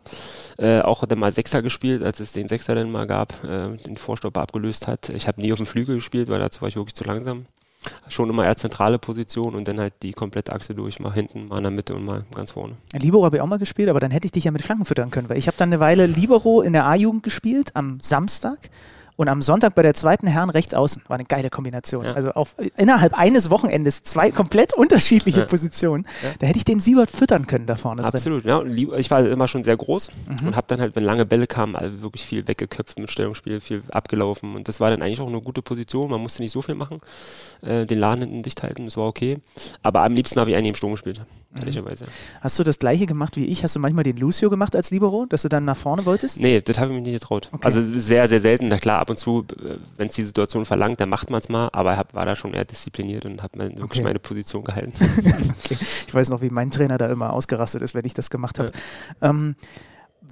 Äh, 0.59 0.81
auch 0.81 1.05
dann 1.07 1.19
mal 1.19 1.33
Sechser 1.33 1.63
gespielt, 1.63 2.03
als 2.03 2.21
es 2.21 2.33
den 2.33 2.49
Sechser 2.49 2.75
dann 2.75 2.93
mal 2.93 3.07
gab, 3.07 3.43
äh, 3.43 3.75
den 3.79 3.97
Vorstopper 3.97 4.43
abgelöst 4.43 4.87
hat. 4.87 5.09
Ich 5.09 5.27
habe 5.27 5.41
nie 5.41 5.51
auf 5.53 5.59
dem 5.59 5.67
Flügel 5.67 5.95
gespielt, 5.97 6.29
weil 6.29 6.41
dazu 6.41 6.61
war 6.61 6.69
ich 6.69 6.77
wirklich 6.77 6.95
zu 6.95 7.05
langsam 7.05 7.47
schon 8.09 8.29
immer 8.29 8.45
eher 8.45 8.57
zentrale 8.57 8.99
Position 8.99 9.55
und 9.55 9.67
dann 9.69 9.81
halt 9.81 9.95
die 10.03 10.13
komplette 10.13 10.53
Achse 10.53 10.75
durch, 10.75 11.01
mal 11.01 11.13
hinten, 11.13 11.49
mal 11.49 11.59
in 11.59 11.63
der 11.63 11.71
Mitte 11.71 11.95
und 11.95 12.05
mal 12.05 12.25
ganz 12.35 12.53
vorne. 12.53 12.77
Libero 12.93 13.25
habe 13.25 13.37
ich 13.37 13.43
auch 13.43 13.47
mal 13.47 13.59
gespielt, 13.59 13.89
aber 13.89 14.01
dann 14.01 14.11
hätte 14.11 14.27
ich 14.27 14.33
dich 14.33 14.45
ja 14.45 14.51
mit 14.51 14.63
Flanken 14.63 14.85
füttern 14.85 15.11
können, 15.11 15.29
weil 15.29 15.39
ich 15.39 15.47
habe 15.47 15.57
dann 15.57 15.71
eine 15.71 15.81
Weile 15.81 16.07
Libero 16.07 16.61
in 16.61 16.73
der 16.73 16.87
A-Jugend 16.87 17.23
gespielt 17.23 17.71
am 17.75 17.99
Samstag 18.01 18.59
und 19.21 19.29
am 19.29 19.43
Sonntag 19.43 19.75
bei 19.75 19.83
der 19.83 19.93
zweiten 19.93 20.27
Herren 20.27 20.49
rechts 20.49 20.73
außen. 20.73 21.03
War 21.07 21.17
eine 21.17 21.27
geile 21.27 21.51
Kombination. 21.51 22.07
Ja. 22.07 22.15
Also 22.15 22.31
auf, 22.31 22.57
innerhalb 22.79 23.13
eines 23.13 23.51
Wochenendes 23.51 24.03
zwei 24.03 24.31
komplett 24.31 24.73
unterschiedliche 24.73 25.41
ja. 25.41 25.47
Positionen. 25.47 26.07
Ja. 26.23 26.31
Da 26.39 26.47
hätte 26.47 26.57
ich 26.57 26.65
den 26.65 26.81
Siebert 26.81 27.11
füttern 27.11 27.47
können 27.47 27.67
da 27.67 27.77
vorne 27.77 28.03
Absolut, 28.03 28.47
drin. 28.47 28.79
ja. 28.79 28.97
Ich 28.97 29.11
war 29.11 29.23
immer 29.27 29.47
schon 29.47 29.63
sehr 29.63 29.77
groß 29.77 30.11
mhm. 30.27 30.49
und 30.49 30.57
habe 30.57 30.69
dann 30.69 30.81
halt, 30.81 30.97
wenn 30.97 31.05
lange 31.05 31.27
Bälle 31.27 31.47
kamen, 31.47 31.77
also 31.77 32.03
wirklich 32.03 32.25
viel 32.25 32.49
weggeköpft 32.49 32.99
mit 32.99 33.11
Stellungsspiel, 33.11 33.61
viel 33.61 33.83
abgelaufen. 33.91 34.57
Und 34.57 34.69
das 34.69 34.81
war 34.81 34.89
dann 34.89 35.03
eigentlich 35.03 35.21
auch 35.21 35.29
eine 35.29 35.43
gute 35.43 35.61
Position. 35.61 36.11
Man 36.11 36.23
musste 36.23 36.41
nicht 36.41 36.53
so 36.53 36.63
viel 36.63 36.75
machen. 36.75 37.03
Äh, 37.61 37.85
den 37.85 37.99
Laden 37.99 38.21
hinten 38.23 38.43
dicht 38.43 38.63
halten, 38.63 38.87
das 38.87 38.97
war 38.97 39.07
okay. 39.07 39.37
Aber 39.83 40.01
am 40.01 40.15
liebsten 40.15 40.41
habe 40.41 40.49
ich 40.49 40.57
eigentlich 40.57 40.71
im 40.71 40.77
Sturm 40.77 40.93
gespielt. 40.93 41.21
Ehrlicherweise. 41.59 42.07
Hast 42.41 42.59
du 42.59 42.63
das 42.63 42.79
gleiche 42.79 43.07
gemacht 43.07 43.37
wie 43.37 43.45
ich? 43.45 43.65
Hast 43.65 43.75
du 43.75 43.81
manchmal 43.81 44.05
den 44.05 44.17
Lucio 44.17 44.51
gemacht 44.51 44.77
als 44.77 44.93
Libero, 44.93 45.27
dass 45.27 45.43
du 45.43 45.49
dann 45.49 45.65
nach 45.65 45.77
vorne 45.77 46.07
wolltest? 46.07 46.41
Nee, 46.41 46.61
das 46.61 46.79
habe 46.79 46.93
ich 46.93 46.95
mich 46.95 47.03
nicht 47.03 47.21
getraut. 47.21 47.49
Okay. 47.53 47.65
Also 47.65 47.83
sehr, 47.83 48.29
sehr 48.29 48.41
selten. 48.41 48.69
Na 48.69 48.79
klar, 48.79 49.01
ab 49.11 49.17
und 49.17 49.17
zu, 49.17 49.45
äh, 49.65 49.77
wenn 49.97 50.09
es 50.09 50.15
die 50.15 50.25
Situation 50.25 50.65
verlangt, 50.65 51.01
dann 51.01 51.09
macht 51.09 51.31
man 51.31 51.41
es 51.41 51.49
mal, 51.49 51.69
aber 51.73 51.95
ich 51.95 52.15
war 52.15 52.27
da 52.27 52.37
schon 52.37 52.55
eher 52.55 52.65
diszipliniert 52.65 53.25
und 53.25 53.43
habe 53.43 53.59
wirklich 53.59 53.83
okay. 53.83 54.03
meine 54.03 54.19
Position 54.19 54.63
gehalten. 54.63 54.93
okay. 55.65 55.77
Ich 56.07 56.15
weiß 56.15 56.31
noch, 56.31 56.41
wie 56.41 56.51
mein 56.51 56.71
Trainer 56.71 56.97
da 56.97 57.09
immer 57.09 57.33
ausgerastet 57.33 57.83
ist, 57.83 57.95
wenn 57.95 58.05
ich 58.05 58.15
das 58.15 58.31
gemacht 58.31 58.59
habe. 58.59 58.71
Ja. 59.21 59.31
Ähm, 59.31 59.57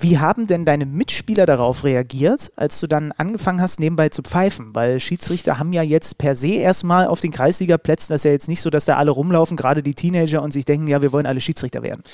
wie 0.00 0.18
haben 0.18 0.46
denn 0.46 0.64
deine 0.64 0.86
Mitspieler 0.86 1.44
darauf 1.44 1.82
reagiert, 1.82 2.52
als 2.54 2.78
du 2.78 2.86
dann 2.86 3.10
angefangen 3.12 3.60
hast, 3.60 3.80
nebenbei 3.80 4.10
zu 4.10 4.22
pfeifen? 4.22 4.72
Weil 4.72 5.00
Schiedsrichter 5.00 5.58
haben 5.58 5.72
ja 5.72 5.82
jetzt 5.82 6.18
per 6.18 6.36
se 6.36 6.52
erstmal 6.54 7.08
auf 7.08 7.20
den 7.20 7.32
Kreisligaplätzen, 7.32 8.12
das 8.12 8.20
ist 8.20 8.24
ja 8.24 8.30
jetzt 8.30 8.48
nicht 8.48 8.60
so, 8.60 8.70
dass 8.70 8.84
da 8.84 8.96
alle 8.96 9.10
rumlaufen, 9.10 9.56
gerade 9.56 9.82
die 9.82 9.94
Teenager, 9.94 10.40
und 10.42 10.52
sich 10.52 10.64
denken, 10.64 10.86
ja, 10.86 11.02
wir 11.02 11.10
wollen 11.10 11.26
alle 11.26 11.40
Schiedsrichter 11.40 11.82
werden. 11.82 12.04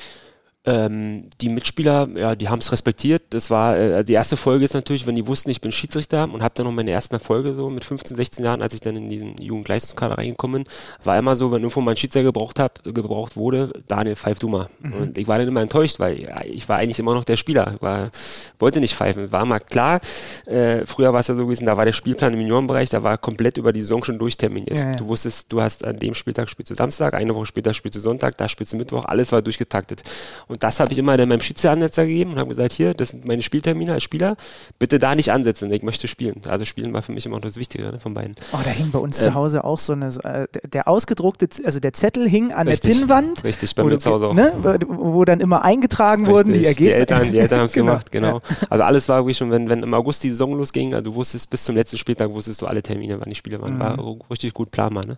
Ähm, 0.66 1.28
die 1.42 1.50
Mitspieler, 1.50 2.08
ja, 2.14 2.34
die 2.34 2.48
haben 2.48 2.60
es 2.60 2.72
respektiert. 2.72 3.22
Das 3.30 3.50
war, 3.50 3.76
äh, 3.76 4.02
die 4.02 4.14
erste 4.14 4.38
Folge 4.38 4.64
ist 4.64 4.72
natürlich, 4.72 5.06
wenn 5.06 5.14
die 5.14 5.26
wussten, 5.26 5.50
ich 5.50 5.60
bin 5.60 5.72
Schiedsrichter 5.72 6.24
und 6.24 6.42
habe 6.42 6.54
dann 6.54 6.64
noch 6.64 6.72
meine 6.72 6.90
ersten 6.90 7.14
Erfolge 7.14 7.54
so 7.54 7.68
mit 7.68 7.84
15, 7.84 8.16
16 8.16 8.44
Jahren, 8.44 8.62
als 8.62 8.72
ich 8.72 8.80
dann 8.80 8.96
in 8.96 9.10
diesen 9.10 9.36
Jugendleistungskader 9.36 10.16
reingekommen 10.16 10.64
bin, 10.64 10.72
war 11.04 11.18
immer 11.18 11.36
so, 11.36 11.52
wenn 11.52 11.60
irgendwo 11.60 11.82
mal 11.82 11.90
ein 11.90 11.96
Schiedsrichter 11.98 12.24
gebraucht, 12.24 12.58
hab, 12.58 12.82
gebraucht 12.82 13.36
wurde, 13.36 13.72
Daniel, 13.88 14.16
pfeif 14.16 14.38
du 14.38 14.48
mal. 14.48 14.70
Mhm. 14.80 14.92
Und 14.94 15.18
ich 15.18 15.28
war 15.28 15.38
dann 15.38 15.48
immer 15.48 15.60
enttäuscht, 15.60 16.00
weil 16.00 16.32
ich 16.46 16.66
war 16.68 16.78
eigentlich 16.78 16.98
immer 16.98 17.12
noch 17.12 17.24
der 17.24 17.36
Spieler, 17.36 17.76
war, 17.80 18.10
wollte 18.58 18.80
nicht 18.80 18.94
pfeifen. 18.94 19.32
War 19.32 19.44
mal 19.44 19.60
klar, 19.60 20.00
äh, 20.46 20.86
früher 20.86 21.12
war 21.12 21.20
es 21.20 21.28
ja 21.28 21.34
so 21.34 21.44
gewesen, 21.44 21.66
da 21.66 21.76
war 21.76 21.84
der 21.84 21.92
Spielplan 21.92 22.32
im 22.32 22.40
Juniorenbereich, 22.40 22.88
da 22.88 23.02
war 23.02 23.18
komplett 23.18 23.58
über 23.58 23.74
die 23.74 23.82
Saison 23.82 24.02
schon 24.02 24.18
durchterminiert. 24.18 24.78
Ja, 24.78 24.90
ja. 24.92 24.96
Du 24.96 25.08
wusstest, 25.08 25.52
du 25.52 25.60
hast 25.60 25.84
an 25.84 25.98
dem 25.98 26.14
Spieltag 26.14 26.48
spielst 26.48 26.70
du 26.70 26.74
Samstag, 26.74 27.12
eine 27.12 27.34
Woche 27.34 27.44
später 27.44 27.74
spielst 27.74 27.96
du 27.96 28.00
Sonntag, 28.00 28.38
da 28.38 28.48
spielst 28.48 28.72
du 28.72 28.78
Mittwoch, 28.78 29.04
alles 29.04 29.30
war 29.30 29.42
durchgetaktet. 29.42 30.02
Und 30.48 30.53
das 30.60 30.80
habe 30.80 30.92
ich 30.92 30.98
immer 30.98 31.16
dann 31.16 31.28
meinem 31.28 31.40
Schiedsrichteransetzer 31.40 32.06
gegeben 32.06 32.32
und 32.32 32.38
habe 32.38 32.48
gesagt, 32.48 32.72
hier, 32.72 32.94
das 32.94 33.10
sind 33.10 33.24
meine 33.24 33.42
Spieltermine 33.42 33.92
als 33.92 34.02
Spieler, 34.02 34.36
bitte 34.78 34.98
da 34.98 35.14
nicht 35.14 35.32
ansetzen, 35.32 35.70
ich 35.72 35.82
möchte 35.82 36.08
spielen. 36.08 36.42
Also 36.46 36.64
spielen 36.64 36.92
war 36.92 37.02
für 37.02 37.12
mich 37.12 37.26
immer 37.26 37.36
noch 37.36 37.42
das 37.42 37.56
Wichtige 37.56 37.84
ne, 37.84 37.98
von 37.98 38.14
beiden. 38.14 38.34
Oh, 38.52 38.58
da 38.64 38.70
hing 38.70 38.90
bei 38.90 38.98
uns 38.98 39.18
ähm, 39.18 39.24
zu 39.24 39.34
Hause 39.34 39.64
auch 39.64 39.78
so 39.78 39.92
eine, 39.92 40.08
äh, 40.24 40.46
der 40.66 40.88
ausgedruckte, 40.88 41.48
also 41.64 41.80
der 41.80 41.92
Zettel 41.92 42.28
hing 42.28 42.52
an 42.52 42.68
richtig, 42.68 42.90
der 42.90 42.98
Pinnwand. 42.98 43.44
Richtig, 43.44 43.74
bei 43.74 43.84
mir 43.84 43.98
zu 43.98 44.10
Hause 44.10 44.28
auch. 44.28 44.34
Ne, 44.34 44.52
wo 44.88 45.24
dann 45.24 45.40
immer 45.40 45.62
eingetragen 45.62 46.26
richtig, 46.26 46.36
wurden 46.36 46.52
die 46.54 46.66
Ergebnisse. 46.66 46.94
Die 46.94 47.00
Eltern, 47.00 47.32
die 47.32 47.38
Eltern 47.38 47.58
haben 47.60 47.66
es 47.66 47.72
genau, 47.72 47.86
gemacht, 47.86 48.12
genau. 48.12 48.40
Ja. 48.48 48.66
Also 48.70 48.84
alles 48.84 49.08
war 49.08 49.20
wirklich 49.20 49.36
schon, 49.36 49.50
wenn, 49.50 49.68
wenn 49.68 49.82
im 49.82 49.94
August 49.94 50.22
die 50.22 50.30
Saison 50.30 50.56
losging, 50.56 50.94
also 50.94 51.10
du 51.10 51.14
wusstest 51.14 51.50
bis 51.50 51.64
zum 51.64 51.74
letzten 51.74 51.98
Spieltag, 51.98 52.30
wusstest 52.30 52.62
du 52.62 52.66
alle 52.66 52.82
Termine, 52.82 53.20
wann 53.20 53.28
die 53.28 53.34
Spiele 53.34 53.60
waren. 53.60 53.74
Mhm. 53.74 53.80
War 53.80 54.16
richtig 54.30 54.54
gut 54.54 54.70
planbar. 54.70 55.06
Ne? 55.06 55.16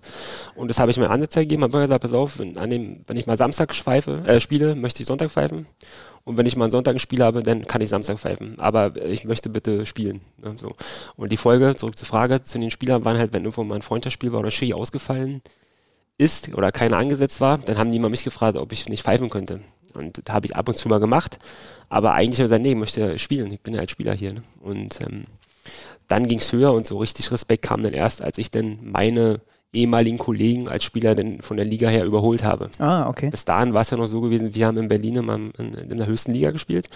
Und 0.54 0.68
das 0.68 0.78
habe 0.78 0.90
ich 0.90 0.96
mir 0.96 1.10
Ansetzer 1.10 1.40
gegeben, 1.40 1.62
habe 1.62 1.78
gesagt, 1.80 2.02
pass 2.02 2.12
auf, 2.12 2.38
wenn, 2.38 2.56
an 2.58 2.70
dem, 2.70 3.00
wenn 3.06 3.16
ich 3.16 3.26
mal 3.26 3.36
Samstag 3.36 3.74
pfeife, 3.74 4.22
äh, 4.26 4.40
spiele, 4.40 4.74
möchte 4.74 5.02
ich 5.02 5.06
Sonntag 5.06 5.25
pfeifen. 5.28 5.66
Und 6.24 6.36
wenn 6.36 6.46
ich 6.46 6.56
mal 6.56 6.64
einen 6.64 6.72
Sonntag 6.72 6.96
ein 6.96 6.98
Spiel 6.98 7.22
habe, 7.22 7.42
dann 7.42 7.66
kann 7.68 7.80
ich 7.80 7.88
Samstag 7.88 8.18
pfeifen. 8.18 8.58
Aber 8.58 8.96
ich 8.96 9.24
möchte 9.24 9.48
bitte 9.48 9.86
spielen. 9.86 10.22
Ne, 10.38 10.56
so. 10.58 10.74
Und 11.16 11.30
die 11.30 11.36
Folge, 11.36 11.76
zurück 11.76 11.96
zur 11.96 12.08
Frage, 12.08 12.42
zu 12.42 12.58
den 12.58 12.72
Spielern 12.72 13.04
waren 13.04 13.16
halt, 13.16 13.32
wenn 13.32 13.44
irgendwo 13.44 13.62
mal 13.62 13.76
ein 13.76 13.82
Freundschaftsspiel 13.82 14.32
war 14.32 14.40
oder 14.40 14.50
Schiri 14.50 14.74
ausgefallen 14.74 15.40
ist 16.18 16.52
oder 16.54 16.72
keiner 16.72 16.96
angesetzt 16.96 17.40
war, 17.40 17.58
dann 17.58 17.78
haben 17.78 17.92
die 17.92 17.98
mal 17.98 18.08
mich 18.08 18.24
gefragt, 18.24 18.56
ob 18.56 18.72
ich 18.72 18.88
nicht 18.88 19.04
pfeifen 19.04 19.30
könnte. 19.30 19.60
Und 19.94 20.20
das 20.24 20.34
habe 20.34 20.46
ich 20.46 20.56
ab 20.56 20.68
und 20.68 20.76
zu 20.76 20.88
mal 20.88 20.98
gemacht. 20.98 21.38
Aber 21.88 22.12
eigentlich 22.12 22.40
habe 22.40 22.46
ich 22.46 22.50
gesagt, 22.50 22.62
nee, 22.62 22.70
ich 22.70 22.76
möchte 22.76 23.18
spielen. 23.18 23.52
Ich 23.52 23.60
bin 23.60 23.74
ja 23.74 23.80
als 23.80 23.92
Spieler 23.92 24.12
hier. 24.14 24.32
Ne? 24.32 24.42
Und 24.60 25.00
ähm, 25.00 25.24
dann 26.08 26.26
ging 26.26 26.38
es 26.38 26.52
höher 26.52 26.72
und 26.72 26.86
so 26.86 26.98
richtig 26.98 27.30
Respekt 27.30 27.62
kam 27.62 27.82
dann 27.82 27.92
erst, 27.92 28.22
als 28.22 28.38
ich 28.38 28.50
dann 28.50 28.78
meine 28.82 29.40
ehemaligen 29.72 30.18
Kollegen 30.18 30.68
als 30.68 30.84
Spieler 30.84 31.14
denn 31.14 31.42
von 31.42 31.56
der 31.56 31.66
Liga 31.66 31.88
her 31.88 32.04
überholt 32.04 32.42
habe. 32.44 32.70
Ah, 32.78 33.08
okay. 33.08 33.30
Bis 33.30 33.44
dahin 33.44 33.74
war 33.74 33.82
es 33.82 33.90
ja 33.90 33.96
noch 33.96 34.06
so 34.06 34.20
gewesen, 34.20 34.54
wir 34.54 34.66
haben 34.66 34.78
in 34.78 34.88
Berlin 34.88 35.16
in, 35.16 35.50
in, 35.58 35.90
in 35.90 35.98
der 35.98 36.06
höchsten 36.06 36.32
Liga 36.32 36.50
gespielt 36.50 36.88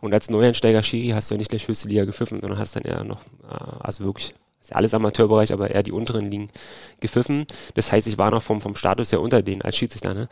und 0.00 0.12
als 0.12 0.30
Neueinsteiger 0.30 0.82
Schiri 0.82 1.10
hast 1.10 1.30
du 1.30 1.34
ja 1.34 1.38
nicht 1.38 1.50
gleich 1.50 1.68
höchste 1.68 1.88
Liga 1.88 2.04
gepfiffen, 2.04 2.40
sondern 2.40 2.58
hast 2.58 2.76
dann 2.76 2.82
eher 2.82 3.04
noch, 3.04 3.20
äh, 3.48 3.56
also 3.80 4.04
wirklich, 4.04 4.34
ist 4.60 4.70
ja 4.70 4.76
alles 4.76 4.94
Amateurbereich, 4.94 5.52
aber 5.52 5.70
eher 5.70 5.82
die 5.82 5.92
unteren 5.92 6.30
Ligen 6.30 6.48
gepfiffen. 7.00 7.46
Das 7.74 7.92
heißt, 7.92 8.06
ich 8.06 8.16
war 8.16 8.30
noch 8.30 8.42
vom, 8.42 8.62
vom 8.62 8.74
Status 8.74 9.12
her 9.12 9.20
unter 9.20 9.42
denen 9.42 9.60
als 9.60 9.76
Schiedsrichter. 9.76 10.14
Ne? 10.14 10.28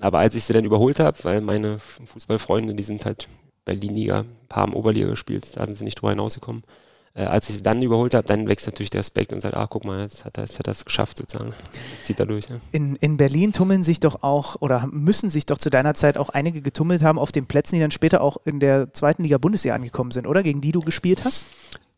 Aber 0.00 0.20
als 0.20 0.34
ich 0.34 0.44
sie 0.44 0.54
dann 0.54 0.64
überholt 0.64 1.00
habe, 1.00 1.18
weil 1.22 1.42
meine 1.42 1.78
Fußballfreunde, 1.78 2.74
die 2.74 2.82
sind 2.82 3.04
halt 3.04 3.28
Berlin-Liga, 3.66 4.20
ein 4.20 4.48
paar 4.48 4.62
haben 4.62 4.72
Oberliga 4.72 5.08
gespielt, 5.08 5.48
da 5.54 5.66
sind 5.66 5.74
sie 5.74 5.84
nicht 5.84 5.96
drüber 5.96 6.10
hinausgekommen 6.10 6.64
äh, 7.14 7.24
als 7.24 7.48
ich 7.48 7.56
sie 7.56 7.62
dann 7.62 7.80
überholt 7.80 8.14
habe, 8.14 8.26
dann 8.26 8.48
wächst 8.48 8.66
natürlich 8.66 8.90
der 8.90 8.98
Respekt 8.98 9.32
und 9.32 9.40
sagt, 9.40 9.56
ah, 9.56 9.66
guck 9.68 9.84
mal, 9.84 10.00
jetzt 10.00 10.24
hat 10.24 10.36
er, 10.36 10.44
jetzt 10.44 10.58
hat 10.58 10.66
er 10.66 10.72
es 10.72 10.84
geschafft 10.84 11.18
sozusagen. 11.18 11.54
Zieht 12.02 12.18
er 12.18 12.26
durch. 12.26 12.48
Ja. 12.48 12.56
In, 12.72 12.96
in 12.96 13.16
Berlin 13.16 13.52
tummeln 13.52 13.84
sich 13.84 14.00
doch 14.00 14.22
auch 14.22 14.56
oder 14.60 14.88
müssen 14.90 15.30
sich 15.30 15.46
doch 15.46 15.58
zu 15.58 15.70
deiner 15.70 15.94
Zeit 15.94 16.18
auch 16.18 16.28
einige 16.30 16.60
getummelt 16.60 17.04
haben 17.04 17.18
auf 17.18 17.30
den 17.30 17.46
Plätzen, 17.46 17.76
die 17.76 17.80
dann 17.80 17.92
später 17.92 18.20
auch 18.20 18.38
in 18.44 18.58
der 18.58 18.92
zweiten 18.92 19.22
Liga 19.22 19.38
Bundesliga 19.38 19.74
angekommen 19.74 20.10
sind, 20.10 20.26
oder? 20.26 20.42
Gegen 20.42 20.60
die 20.60 20.72
du 20.72 20.80
gespielt 20.80 21.24
hast? 21.24 21.46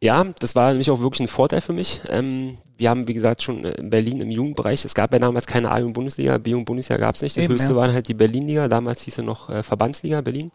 Ja, 0.01 0.25
das 0.39 0.55
war 0.55 0.69
nämlich 0.69 0.91
auch 0.91 1.01
wirklich 1.01 1.21
ein 1.21 1.29
Vorteil 1.29 1.63
für 1.63 1.73
mich. 1.73 2.03
Ähm, 2.11 2.59
wir 2.77 2.91
haben, 2.91 3.09
wie 3.09 3.15
gesagt, 3.15 3.43
schon 3.43 3.65
äh, 3.65 3.73
in 3.73 3.89
Berlin 3.89 4.21
im 4.21 4.31
Jugendbereich, 4.31 4.85
es 4.85 4.95
gab 4.95 5.11
ja 5.13 5.19
damals 5.19 5.47
keine 5.47 5.71
A-Jugend-Bundesliga, 5.71 6.37
B-Jugend-Bundesliga 6.37 7.01
gab 7.01 7.15
es 7.15 7.23
nicht. 7.23 7.37
Das 7.37 7.45
Eben, 7.45 7.55
höchste 7.55 7.73
ja. 7.73 7.77
waren 7.77 7.95
halt 7.95 8.07
die 8.09 8.15
Berlin-Liga, 8.15 8.69
damals 8.69 9.03
hieß 9.03 9.19
er 9.19 9.25
noch 9.25 9.49
äh, 9.49 9.63
Verbandsliga 9.63 10.21
Berlin. 10.21 10.53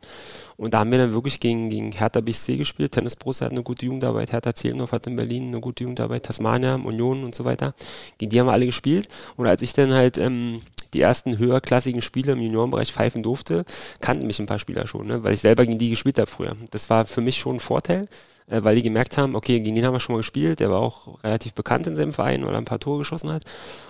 Und 0.57 0.75
da 0.75 0.79
haben 0.79 0.91
wir 0.91 1.00
dann 1.00 1.13
wirklich 1.13 1.39
gegen, 1.39 1.71
gegen 1.71 1.91
Hertha 1.91 2.21
BSC 2.21 2.57
gespielt. 2.57 2.91
Tennis 2.91 3.15
Brust 3.15 3.41
hat 3.41 3.51
eine 3.51 3.63
gute 3.63 3.88
Jugendarbeit, 3.88 4.31
Hertha 4.31 4.53
Zehlendorf 4.53 4.91
hat 4.91 5.07
in 5.07 5.15
Berlin 5.15 5.48
eine 5.48 5.60
gute 5.60 5.86
Jugendarbeit, 5.86 6.24
Tasmania, 6.24 6.75
Union 6.75 7.24
und 7.24 7.33
so 7.33 7.43
weiter. 7.43 7.74
Gegen 8.19 8.29
die 8.29 8.39
haben 8.39 8.48
wir 8.48 8.53
alle 8.53 8.67
gespielt. 8.67 9.07
Und 9.38 9.48
als 9.48 9.63
ich 9.63 9.74
dann 9.74 9.91
halt 9.91 10.19
ähm, 10.19 10.62
die 10.93 11.01
ersten 11.01 11.38
höherklassigen 11.38 12.01
Spiele 12.01 12.33
im 12.33 12.41
Juniorenbereich 12.41 12.93
pfeifen 12.93 13.24
durfte, 13.24 13.65
kannten 14.01 14.27
mich 14.27 14.39
ein 14.39 14.45
paar 14.45 14.60
Spieler 14.60 14.88
schon, 14.88 15.07
ne? 15.07 15.24
weil 15.24 15.33
ich 15.33 15.41
selber 15.41 15.65
gegen 15.65 15.77
die 15.77 15.89
gespielt 15.89 16.19
habe 16.19 16.29
früher. 16.29 16.55
Das 16.71 16.89
war 16.89 17.05
für 17.05 17.21
mich 17.21 17.38
schon 17.38 17.57
ein 17.57 17.60
Vorteil, 17.60 18.07
äh, 18.48 18.63
weil 18.63 18.75
die 18.75 18.83
gemerkt 18.83 19.17
haben, 19.17 19.36
okay, 19.36 19.60
gegen 19.60 19.75
den 19.75 19.86
haben 19.86 19.93
wir 19.93 20.00
schon 20.00 20.13
mal 20.13 20.19
gespielt, 20.19 20.60
der 20.60 20.69
war 20.69 20.79
auch 20.79 21.24
relativ 21.24 21.53
bekannt 21.53 21.88
in 21.88 21.95
seinem 21.95 22.13
Verein, 22.13 22.45
weil 22.45 22.53
er 22.53 22.57
ein 22.57 22.65
paar 22.65 22.79
Tore 22.79 23.00
geschossen 23.00 23.31
hat. 23.31 23.43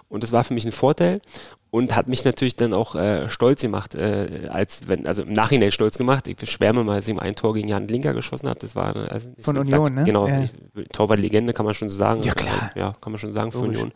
Und 0.09 0.23
das 0.23 0.31
war 0.31 0.43
für 0.43 0.53
mich 0.53 0.65
ein 0.65 0.71
Vorteil 0.71 1.21
und 1.71 1.95
hat 1.95 2.09
mich 2.09 2.25
natürlich 2.25 2.57
dann 2.57 2.73
auch 2.73 2.95
äh, 2.95 3.29
stolz 3.29 3.61
gemacht, 3.61 3.95
äh, 3.95 4.49
als 4.49 4.89
wenn, 4.89 5.07
also 5.07 5.23
im 5.23 5.31
Nachhinein 5.31 5.71
stolz 5.71 5.97
gemacht. 5.97 6.27
Ich 6.27 6.37
schwärme 6.51 6.83
mal, 6.83 6.97
dass 6.97 7.07
ich 7.07 7.17
ein 7.17 7.35
Tor 7.35 7.53
gegen 7.53 7.69
Jan 7.69 7.87
Linker 7.87 8.13
geschossen 8.13 8.49
habe. 8.49 8.59
Das 8.59 8.75
war 8.75 8.93
also 9.09 9.29
von 9.39 9.57
Union, 9.57 9.83
sag, 9.83 9.93
ne? 9.93 10.03
Genau, 10.03 10.27
ja. 10.27 10.43
Torwart-Legende 10.91 11.53
kann 11.53 11.65
man 11.65 11.73
schon 11.73 11.87
so 11.87 11.95
sagen. 11.95 12.23
Ja 12.23 12.33
klar. 12.33 12.71
Äh, 12.75 12.79
ja, 12.79 12.93
kann 12.99 13.13
man 13.13 13.19
schon 13.19 13.31
sagen 13.31 13.53
für 13.53 13.59
Union. 13.59 13.93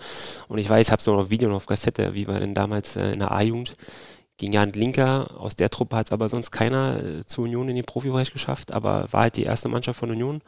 Und 0.47 0.57
ich 0.57 0.69
weiß, 0.69 0.87
ich 0.87 0.91
habe 0.91 1.01
so 1.01 1.13
noch 1.17 1.29
Video 1.29 1.49
noch 1.49 1.57
auf 1.57 1.65
Kassette, 1.65 2.13
wie 2.13 2.25
wir 2.25 2.39
denn 2.39 2.53
damals 2.53 2.95
äh, 2.95 3.11
in 3.11 3.19
der 3.19 3.33
A-Jugend 3.33 3.75
gegen 4.37 4.53
Jan 4.53 4.71
Linker. 4.71 5.37
Aus 5.37 5.57
der 5.57 5.69
Truppe 5.69 5.97
hat 5.97 6.07
es 6.07 6.11
aber 6.13 6.29
sonst 6.29 6.51
keiner 6.51 7.03
äh, 7.03 7.25
zu 7.25 7.41
Union 7.41 7.67
in 7.67 7.75
den 7.75 7.85
Profibereich 7.85 8.31
geschafft, 8.31 8.71
aber 8.71 9.07
war 9.11 9.23
halt 9.23 9.35
die 9.35 9.43
erste 9.43 9.67
Mannschaft 9.67 9.99
von 9.99 10.11
Union 10.11 10.41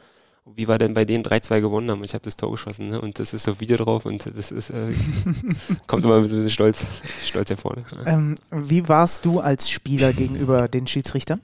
wie 0.54 0.68
wir 0.68 0.78
denn 0.78 0.94
bei 0.94 1.04
denen 1.04 1.24
3-2 1.24 1.60
gewonnen 1.60 1.90
haben. 1.90 2.04
Ich 2.04 2.14
habe 2.14 2.24
das 2.24 2.36
Tor 2.36 2.50
geschossen 2.50 2.90
ne? 2.90 3.00
und 3.00 3.18
das 3.18 3.34
ist 3.34 3.44
so 3.44 3.60
Video 3.60 3.76
drauf 3.76 4.06
und 4.06 4.30
das 4.36 4.50
ist, 4.50 4.70
äh, 4.70 4.92
kommt 5.86 6.04
immer 6.04 6.16
ein 6.16 6.22
bisschen 6.22 6.50
stolz, 6.50 6.86
stolz 7.24 7.50
hervor. 7.50 7.76
Ne? 7.76 7.84
Ähm, 8.06 8.34
wie 8.50 8.88
warst 8.88 9.24
du 9.24 9.40
als 9.40 9.70
Spieler 9.70 10.12
gegenüber 10.12 10.68
den 10.68 10.86
Schiedsrichtern? 10.86 11.40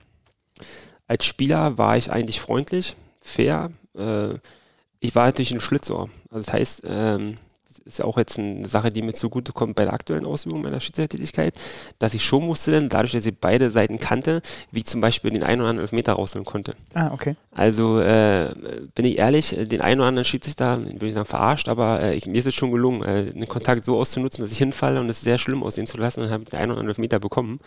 Als 1.07 1.25
Spieler 1.25 1.79
war 1.79 1.97
ich 1.97 2.11
eigentlich 2.11 2.41
freundlich, 2.41 2.97
fair. 3.21 3.71
Äh, 3.97 4.35
ich 5.01 5.15
war 5.15 5.27
natürlich 5.27 5.53
ein 5.53 5.61
Schlitzohr. 5.61 6.09
Also 6.31 6.47
das 6.47 6.53
heißt, 6.53 6.83
ähm, 6.87 7.35
ist 7.85 7.99
ja 7.99 8.05
auch 8.05 8.17
jetzt 8.19 8.39
eine 8.39 8.67
Sache, 8.67 8.91
die 8.91 9.03
mir 9.03 9.13
zugutekommt 9.13 9.75
bei 9.77 9.85
der 9.85 9.93
aktuellen 9.93 10.27
Ausübung 10.27 10.63
meiner 10.63 10.81
Schiedsrichtertätigkeit, 10.81 11.55
dass 11.99 12.15
ich 12.15 12.25
schon 12.25 12.45
musste, 12.45 12.73
denn 12.73 12.89
dadurch, 12.89 13.13
dass 13.13 13.27
ich 13.27 13.37
beide 13.39 13.71
Seiten 13.71 13.99
kannte, 13.99 14.43
wie 14.71 14.85
zum 14.85 15.01
Beispiel 15.01 15.31
den 15.31 15.43
einen 15.43 15.61
oder 15.61 15.71
anderen 15.71 15.85
Elfmeter 15.85 16.15
rausholen 16.15 16.45
konnte. 16.45 16.75
Ah, 16.95 17.11
okay. 17.13 17.37
Also 17.53 18.01
äh, 18.01 18.55
bin 18.95 19.05
ich 19.05 19.19
ehrlich, 19.19 19.57
den 19.57 19.81
einen 19.81 20.01
oder 20.01 20.09
anderen 20.09 20.25
Schiedsrichter, 20.25 20.81
würde 20.81 21.07
ich 21.07 21.15
sagen, 21.15 21.27
verarscht, 21.27 21.69
aber 21.69 22.01
äh, 22.01 22.15
ich, 22.15 22.27
mir 22.27 22.39
ist 22.39 22.47
es 22.47 22.55
schon 22.55 22.73
gelungen, 22.73 23.03
äh, 23.03 23.33
den 23.33 23.49
Kontakt 23.49 23.85
so 23.85 23.99
auszunutzen, 23.99 24.43
dass 24.45 24.53
ich 24.53 24.59
hinfalle 24.59 25.01
und 25.01 25.09
es 25.09 25.21
sehr 25.21 25.39
schlimm 25.39 25.63
aussehen 25.63 25.87
zu 25.87 25.97
lassen 25.97 26.23
und 26.23 26.31
habe 26.31 26.45
den 26.45 26.59
einen 26.59 26.71
oder 26.71 26.81
anderen 26.81 26.89
Elfmeter 26.89 27.21
bekommen. 27.21 27.61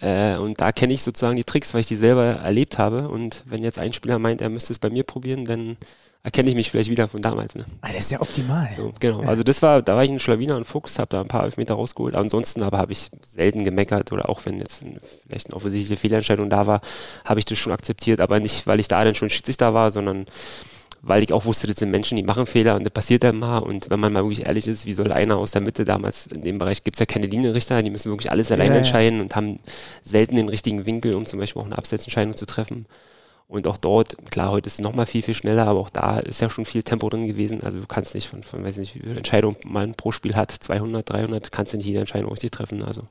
Äh, 0.00 0.36
und 0.36 0.60
da 0.60 0.72
kenne 0.72 0.94
ich 0.94 1.02
sozusagen 1.02 1.36
die 1.36 1.44
Tricks, 1.44 1.74
weil 1.74 1.82
ich 1.82 1.86
die 1.86 1.96
selber 1.96 2.24
erlebt 2.24 2.78
habe. 2.78 3.08
Und 3.08 3.44
wenn 3.46 3.62
jetzt 3.62 3.78
ein 3.78 3.92
Spieler 3.92 4.18
meint, 4.18 4.40
er 4.40 4.48
müsste 4.48 4.72
es 4.72 4.78
bei 4.78 4.90
mir 4.90 5.04
probieren, 5.04 5.44
dann 5.44 5.76
erkenne 6.22 6.50
ich 6.50 6.56
mich 6.56 6.70
vielleicht 6.70 6.90
wieder 6.90 7.08
von 7.08 7.22
damals. 7.22 7.54
Ne? 7.54 7.64
Ah, 7.80 7.88
das 7.88 8.00
ist 8.00 8.10
ja 8.10 8.20
optimal. 8.20 8.68
So, 8.76 8.92
genau. 9.00 9.22
Ja. 9.22 9.28
Also 9.28 9.42
das 9.42 9.62
war, 9.62 9.80
da 9.82 9.96
war 9.96 10.04
ich 10.04 10.10
ein 10.10 10.18
Schlawiner 10.18 10.56
und 10.56 10.64
Fuchs, 10.64 10.98
habe 10.98 11.08
da 11.08 11.20
ein 11.20 11.28
paar 11.28 11.44
Elfmeter 11.44 11.74
rausgeholt. 11.74 12.14
ansonsten 12.14 12.62
aber 12.62 12.78
habe 12.78 12.92
ich 12.92 13.10
selten 13.24 13.64
gemeckert 13.64 14.12
oder 14.12 14.28
auch 14.28 14.44
wenn 14.44 14.58
jetzt 14.58 14.82
vielleicht 15.26 15.46
eine 15.46 15.56
offensichtliche 15.56 15.96
Fehlentscheidung 15.96 16.50
da 16.50 16.66
war, 16.66 16.80
habe 17.24 17.40
ich 17.40 17.46
das 17.46 17.58
schon 17.58 17.72
akzeptiert. 17.72 18.20
Aber 18.20 18.38
nicht, 18.38 18.66
weil 18.66 18.80
ich 18.80 18.88
da 18.88 19.02
dann 19.02 19.14
schon 19.14 19.30
Schiedsrichter 19.30 19.72
war, 19.72 19.90
sondern 19.90 20.26
weil 21.02 21.22
ich 21.22 21.32
auch 21.32 21.46
wusste, 21.46 21.66
das 21.66 21.76
sind 21.76 21.90
Menschen, 21.90 22.16
die 22.16 22.22
machen 22.22 22.46
Fehler 22.46 22.74
und 22.76 22.84
das 22.84 22.92
passiert 22.92 23.24
dann 23.24 23.38
mal. 23.38 23.58
Und 23.58 23.88
wenn 23.88 24.00
man 24.00 24.12
mal 24.12 24.22
wirklich 24.22 24.44
ehrlich 24.46 24.68
ist, 24.68 24.84
wie 24.84 24.92
soll 24.92 25.12
einer 25.12 25.38
aus 25.38 25.52
der 25.52 25.62
Mitte 25.62 25.84
damals, 25.84 26.26
in 26.26 26.42
dem 26.42 26.58
Bereich 26.58 26.84
gibt 26.84 26.96
es 26.96 27.00
ja 27.00 27.06
keine 27.06 27.26
Linienrichter, 27.26 27.82
die 27.82 27.90
müssen 27.90 28.10
wirklich 28.10 28.30
alles 28.30 28.52
alleine 28.52 28.74
ja, 28.74 28.78
entscheiden 28.78 29.18
ja. 29.18 29.22
und 29.22 29.36
haben 29.36 29.60
selten 30.04 30.36
den 30.36 30.50
richtigen 30.50 30.84
Winkel, 30.84 31.14
um 31.14 31.24
zum 31.24 31.38
Beispiel 31.38 31.62
auch 31.62 31.66
eine 31.66 31.78
Absetzentscheidung 31.78 32.36
zu 32.36 32.44
treffen. 32.44 32.84
Und 33.50 33.66
auch 33.66 33.78
dort, 33.78 34.14
klar, 34.30 34.52
heute 34.52 34.68
ist 34.68 34.74
es 34.74 34.80
nochmal 34.80 35.06
viel, 35.06 35.22
viel 35.22 35.34
schneller, 35.34 35.66
aber 35.66 35.80
auch 35.80 35.90
da 35.90 36.20
ist 36.20 36.40
ja 36.40 36.48
schon 36.48 36.64
viel 36.64 36.84
Tempo 36.84 37.10
drin 37.10 37.26
gewesen. 37.26 37.64
Also 37.64 37.80
du 37.80 37.86
kannst 37.88 38.14
nicht 38.14 38.28
von, 38.28 38.44
von 38.44 38.62
weiß 38.62 38.76
nicht, 38.76 38.94
wie 38.94 39.00
viele 39.00 39.16
Entscheidungen 39.16 39.56
man 39.64 39.94
pro 39.94 40.12
Spiel 40.12 40.36
hat, 40.36 40.52
200, 40.52 41.10
300, 41.10 41.50
kannst 41.50 41.72
du 41.72 41.76
nicht 41.76 41.86
jede 41.86 41.98
Entscheidung 41.98 42.30
richtig 42.30 42.52
treffen. 42.52 42.84
Also 42.84 43.08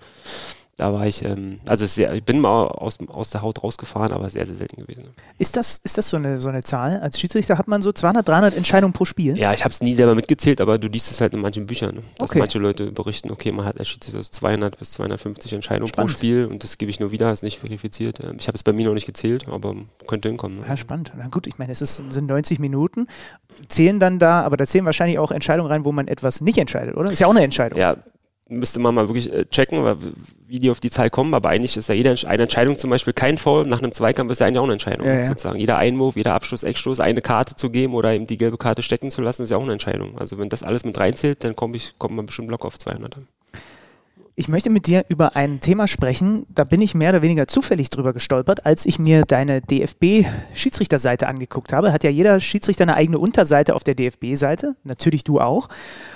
da 0.79 0.93
war 0.93 1.05
ich, 1.05 1.25
ähm, 1.25 1.59
also 1.65 1.85
sehr, 1.85 2.13
ich 2.13 2.23
bin 2.23 2.39
mal 2.39 2.67
aus, 2.67 2.97
aus 3.07 3.31
der 3.31 3.41
Haut 3.41 3.63
rausgefahren, 3.63 4.13
aber 4.13 4.29
sehr, 4.29 4.45
sehr 4.45 4.55
selten 4.55 4.77
gewesen. 4.77 5.03
Ist 5.37 5.57
das, 5.57 5.77
ist 5.83 5.97
das 5.97 6.09
so, 6.09 6.17
eine, 6.17 6.37
so 6.37 6.47
eine 6.47 6.63
Zahl? 6.63 6.99
Als 7.01 7.19
Schiedsrichter 7.19 7.57
hat 7.57 7.67
man 7.67 7.81
so 7.81 7.91
200, 7.91 8.27
300 8.27 8.55
Entscheidungen 8.55 8.93
pro 8.93 9.03
Spiel? 9.03 9.37
Ja, 9.37 9.53
ich 9.53 9.65
habe 9.65 9.71
es 9.71 9.81
nie 9.81 9.93
selber 9.93 10.15
mitgezählt, 10.15 10.61
aber 10.61 10.77
du 10.77 10.87
liest 10.87 11.11
es 11.11 11.19
halt 11.19 11.33
in 11.33 11.41
manchen 11.41 11.65
Büchern, 11.65 11.95
ne? 11.95 12.03
dass 12.17 12.31
okay. 12.31 12.39
manche 12.39 12.59
Leute 12.59 12.91
berichten, 12.91 13.29
okay, 13.29 13.51
man 13.51 13.65
hat 13.65 13.77
als 13.77 13.89
Schiedsrichter 13.89 14.23
so 14.23 14.29
200 14.29 14.79
bis 14.79 14.91
250 14.93 15.53
Entscheidungen 15.53 15.89
spannend. 15.89 16.11
pro 16.11 16.17
Spiel 16.17 16.45
und 16.45 16.63
das 16.63 16.77
gebe 16.77 16.89
ich 16.89 17.01
nur 17.01 17.11
wieder, 17.11 17.31
ist 17.33 17.43
nicht 17.43 17.59
verifiziert. 17.59 18.19
Ähm, 18.23 18.37
ich 18.39 18.47
habe 18.47 18.55
es 18.55 18.63
bei 18.63 18.71
mir 18.71 18.85
noch 18.85 18.93
nicht 18.93 19.05
gezählt, 19.05 19.47
aber 19.49 19.75
könnte 20.07 20.29
hinkommen. 20.29 20.59
Ne? 20.59 20.65
Ja, 20.67 20.77
spannend. 20.77 21.11
Na 21.17 21.27
gut, 21.27 21.45
ich 21.45 21.57
meine, 21.57 21.73
es 21.73 21.81
ist, 21.81 22.01
sind 22.09 22.27
90 22.27 22.59
Minuten, 22.59 23.07
zählen 23.67 23.99
dann 23.99 24.17
da, 24.17 24.43
aber 24.43 24.55
da 24.55 24.65
zählen 24.65 24.85
wahrscheinlich 24.85 25.19
auch 25.19 25.31
Entscheidungen 25.31 25.69
rein, 25.69 25.83
wo 25.83 25.91
man 25.91 26.07
etwas 26.07 26.39
nicht 26.39 26.57
entscheidet, 26.57 26.95
oder? 26.95 27.11
Ist 27.11 27.19
ja 27.19 27.27
auch 27.27 27.31
eine 27.31 27.43
Entscheidung. 27.43 27.77
Ja, 27.77 27.97
müsste 28.49 28.79
man 28.79 28.95
mal 28.95 29.07
wirklich 29.07 29.31
äh, 29.31 29.45
checken, 29.45 29.83
wie 30.47 30.59
die 30.59 30.69
auf 30.69 30.79
die 30.79 30.89
Zahl 30.89 31.09
kommen. 31.09 31.33
Aber 31.33 31.49
eigentlich 31.49 31.77
ist 31.77 31.89
ja 31.89 31.95
jede 31.95 32.15
eine 32.27 32.43
Entscheidung 32.43 32.77
zum 32.77 32.89
Beispiel 32.89 33.13
kein 33.13 33.37
Foul. 33.37 33.65
Nach 33.65 33.79
einem 33.79 33.91
Zweikampf 33.91 34.31
ist 34.31 34.39
ja 34.39 34.47
eigentlich 34.47 34.59
auch 34.59 34.63
eine 34.63 34.73
Entscheidung. 34.73 35.05
Ja, 35.07 35.19
ja. 35.19 35.25
Sozusagen 35.25 35.59
jeder 35.59 35.77
Einwurf, 35.77 36.15
jeder 36.15 36.33
Abschluss, 36.33 36.63
Eckstoß, 36.63 36.99
eine 36.99 37.21
Karte 37.21 37.55
zu 37.55 37.69
geben 37.69 37.93
oder 37.93 38.13
eben 38.13 38.27
die 38.27 38.37
gelbe 38.37 38.57
Karte 38.57 38.81
stecken 38.81 39.11
zu 39.11 39.21
lassen, 39.21 39.43
ist 39.43 39.51
ja 39.51 39.57
auch 39.57 39.63
eine 39.63 39.73
Entscheidung. 39.73 40.17
Also 40.17 40.37
wenn 40.37 40.49
das 40.49 40.63
alles 40.63 40.83
mit 40.83 40.99
reinzählt, 40.99 41.43
dann 41.43 41.55
komme 41.55 41.77
ich, 41.77 41.93
kommt 41.97 42.15
man 42.15 42.25
bestimmt 42.25 42.49
locker 42.49 42.67
auf 42.67 42.77
200. 42.77 43.17
Ich 44.39 44.47
möchte 44.47 44.69
mit 44.69 44.87
dir 44.87 45.03
über 45.09 45.35
ein 45.35 45.59
Thema 45.59 45.85
sprechen, 45.85 46.45
da 46.47 46.63
bin 46.63 46.79
ich 46.79 46.95
mehr 46.95 47.09
oder 47.09 47.21
weniger 47.21 47.45
zufällig 47.45 47.89
drüber 47.89 48.13
gestolpert, 48.13 48.65
als 48.65 48.85
ich 48.85 48.97
mir 48.97 49.23
deine 49.23 49.59
DFB-Schiedsrichterseite 49.59 51.27
angeguckt 51.27 51.73
habe. 51.73 51.91
Hat 51.91 52.05
ja 52.05 52.09
jeder 52.09 52.39
Schiedsrichter 52.39 52.83
eine 52.83 52.95
eigene 52.95 53.19
Unterseite 53.19 53.75
auf 53.75 53.83
der 53.83 53.95
DFB-Seite, 53.95 54.77
natürlich 54.85 55.25
du 55.25 55.41
auch. 55.41 55.67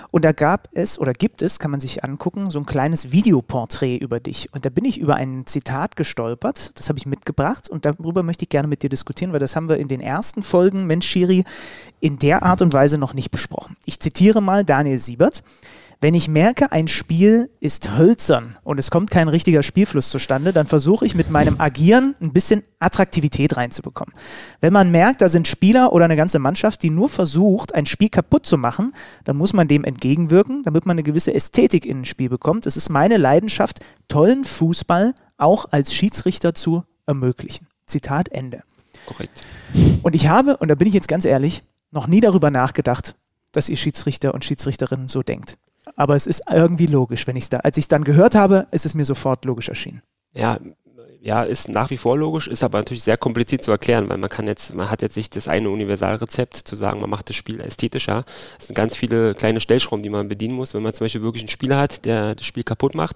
Und 0.10 0.24
da 0.24 0.32
gab 0.32 0.70
es 0.72 0.98
oder 0.98 1.12
gibt 1.12 1.42
es, 1.42 1.60
kann 1.60 1.72
man 1.72 1.82
sich 1.82 2.06
angucken, 2.06 2.50
so 2.50 2.60
ein 2.60 2.66
kleines 2.66 3.12
Videoporträt 3.12 3.98
über 3.98 4.22
dich. 4.22 4.48
Und 4.54 4.64
da 4.64 4.70
bin 4.70 4.86
ich 4.86 5.00
über 5.00 5.16
ein 5.16 5.46
Zitat 5.46 5.98
gestolpert, 5.98 6.80
das 6.80 6.88
habe 6.88 7.00
ich 7.00 7.06
mitgebracht 7.06 7.68
und 7.68 7.84
darüber 7.84 8.24
möchte 8.24 8.44
ich 8.44 8.50
gerne 8.50 8.70
mit 8.70 8.84
dir 8.84 8.90
diskutieren, 8.90 9.34
weil 9.34 9.40
das 9.40 9.58
haben 9.58 9.68
wir 9.68 9.76
in 9.76 9.90
den 9.90 10.00
ersten 10.00 10.44
Folgen 10.44 10.88
Mensch 10.88 11.08
Schiri 11.08 11.44
in 12.00 12.20
der 12.20 12.44
Art 12.44 12.62
und 12.62 12.72
Weise 12.72 12.98
noch 12.98 13.14
nicht 13.14 13.32
besprochen. 13.32 13.76
Ich 13.84 14.00
zitiere 14.00 14.42
mal 14.42 14.64
Daniel 14.64 14.98
Siebert. 14.98 15.44
Wenn 16.04 16.16
ich 16.16 16.28
merke, 16.28 16.74
ein 16.74 16.90
Spiel 16.90 17.50
ist 17.62 17.98
hölzern 17.98 18.58
und 18.66 18.78
es 18.78 18.92
kommt 18.92 19.10
kein 19.10 19.30
richtiger 19.30 19.64
Spielfluss 19.64 20.10
zustande, 20.10 20.52
dann 20.52 20.68
versuche 20.68 21.06
ich 21.06 21.16
mit 21.16 21.30
meinem 21.30 21.62
Agieren 21.62 22.14
ein 22.20 22.34
bisschen 22.34 22.62
Attraktivität 22.78 23.56
reinzubekommen. 23.56 24.14
Wenn 24.60 24.74
man 24.74 24.92
merkt, 24.92 25.22
da 25.22 25.30
sind 25.30 25.48
Spieler 25.48 25.94
oder 25.94 26.04
eine 26.04 26.18
ganze 26.18 26.40
Mannschaft, 26.40 26.84
die 26.84 26.90
nur 26.90 27.08
versucht, 27.08 27.74
ein 27.74 27.86
Spiel 27.86 28.10
kaputt 28.10 28.46
zu 28.46 28.58
machen, 28.58 28.92
dann 29.24 29.38
muss 29.38 29.54
man 29.54 29.70
dem 29.70 29.86
entgegenwirken, 29.86 30.64
damit 30.64 30.86
man 30.86 30.96
eine 30.96 31.04
gewisse 31.04 31.34
Ästhetik 31.34 31.86
in 31.86 32.02
ein 32.02 32.06
Spiel 32.06 32.28
bekommt. 32.28 32.66
Es 32.66 32.76
ist 32.76 32.90
meine 32.90 33.16
Leidenschaft, 33.16 33.80
tollen 34.10 34.44
Fußball 34.44 35.16
auch 35.38 35.72
als 35.72 35.94
Schiedsrichter 35.94 36.54
zu 36.54 36.84
ermöglichen. 37.06 37.68
Zitat 37.86 38.28
Ende. 38.28 38.64
Korrekt. 39.06 39.42
Und 40.02 40.16
ich 40.16 40.28
habe, 40.28 40.58
und 40.58 40.68
da 40.68 40.76
bin 40.76 40.90
ich 40.90 40.94
jetzt 40.94 41.08
ganz 41.08 41.24
ehrlich, 41.24 41.64
noch 41.92 42.08
nie 42.08 42.20
darüber 42.20 42.52
nachgedacht, 42.52 43.16
dass 43.54 43.70
ihr 43.70 43.78
Schiedsrichter 43.78 44.34
und 44.34 44.44
Schiedsrichterinnen 44.44 45.08
so 45.08 45.24
denkt 45.24 45.58
aber 45.96 46.16
es 46.16 46.28
ist 46.28 46.44
irgendwie 46.50 46.88
logisch, 46.88 47.28
wenn 47.28 47.36
ich 47.36 47.44
es 47.44 47.50
da, 47.50 47.58
als 47.58 47.78
ich 47.78 47.86
es 47.86 47.88
dann 47.88 48.04
gehört 48.04 48.36
habe, 48.36 48.68
ist 48.72 48.86
es 48.86 48.94
mir 48.94 49.06
sofort 49.06 49.46
logisch 49.46 49.70
erschienen. 49.70 50.02
Ja, 50.34 50.60
ja, 51.26 51.42
ist 51.42 51.70
nach 51.70 51.90
wie 51.90 51.96
vor 51.96 52.18
logisch, 52.18 52.50
ist 52.50 52.66
aber 52.66 52.80
natürlich 52.80 53.04
sehr 53.04 53.16
kompliziert 53.16 53.64
zu 53.64 53.72
erklären, 53.72 54.10
weil 54.10 54.18
man 54.18 54.30
kann 54.30 54.46
jetzt, 54.46 54.76
man 54.76 54.90
hat 54.90 55.02
jetzt 55.02 55.16
nicht 55.16 55.38
das 55.38 55.48
eine 55.48 55.70
Universalrezept 55.70 56.58
zu 56.58 56.76
sagen, 56.76 57.00
man 57.00 57.10
macht 57.10 57.30
das 57.30 57.38
Spiel 57.38 57.62
ästhetischer. 57.62 58.26
Es 58.60 58.68
sind 58.68 58.76
ganz 58.76 58.94
viele 58.98 59.34
kleine 59.34 59.62
Stellschrauben, 59.62 60.04
die 60.04 60.10
man 60.10 60.28
bedienen 60.28 60.54
muss. 60.54 60.74
Wenn 60.74 60.84
man 60.84 60.92
zum 60.92 61.06
Beispiel 61.06 61.22
wirklich 61.22 61.44
einen 61.44 61.50
Spieler 61.50 61.78
hat, 61.78 62.04
der 62.04 62.36
das 62.36 62.46
Spiel 62.46 62.64
kaputt 62.64 62.94
macht, 62.94 63.16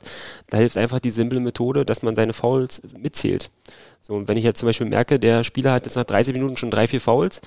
da 0.49 0.55
hilft 0.55 0.77
einfach 0.77 1.01
die 1.01 1.09
simple 1.09 1.41
Methode, 1.41 1.83
dass 1.83 2.01
man 2.01 2.15
seine 2.15 2.31
Fouls 2.31 2.81
mitzählt. 2.97 3.51
So, 3.99 4.13
und 4.13 4.29
wenn 4.29 4.37
ich 4.37 4.45
jetzt 4.45 4.59
zum 4.59 4.67
Beispiel 4.67 4.87
merke, 4.87 5.19
der 5.19 5.43
Spieler 5.43 5.73
hat 5.73 5.85
jetzt 5.85 5.95
nach 5.95 6.05
30 6.05 6.33
Minuten 6.33 6.55
schon 6.55 6.71
drei, 6.71 6.87
vier 6.87 7.01
Fouls, 7.01 7.41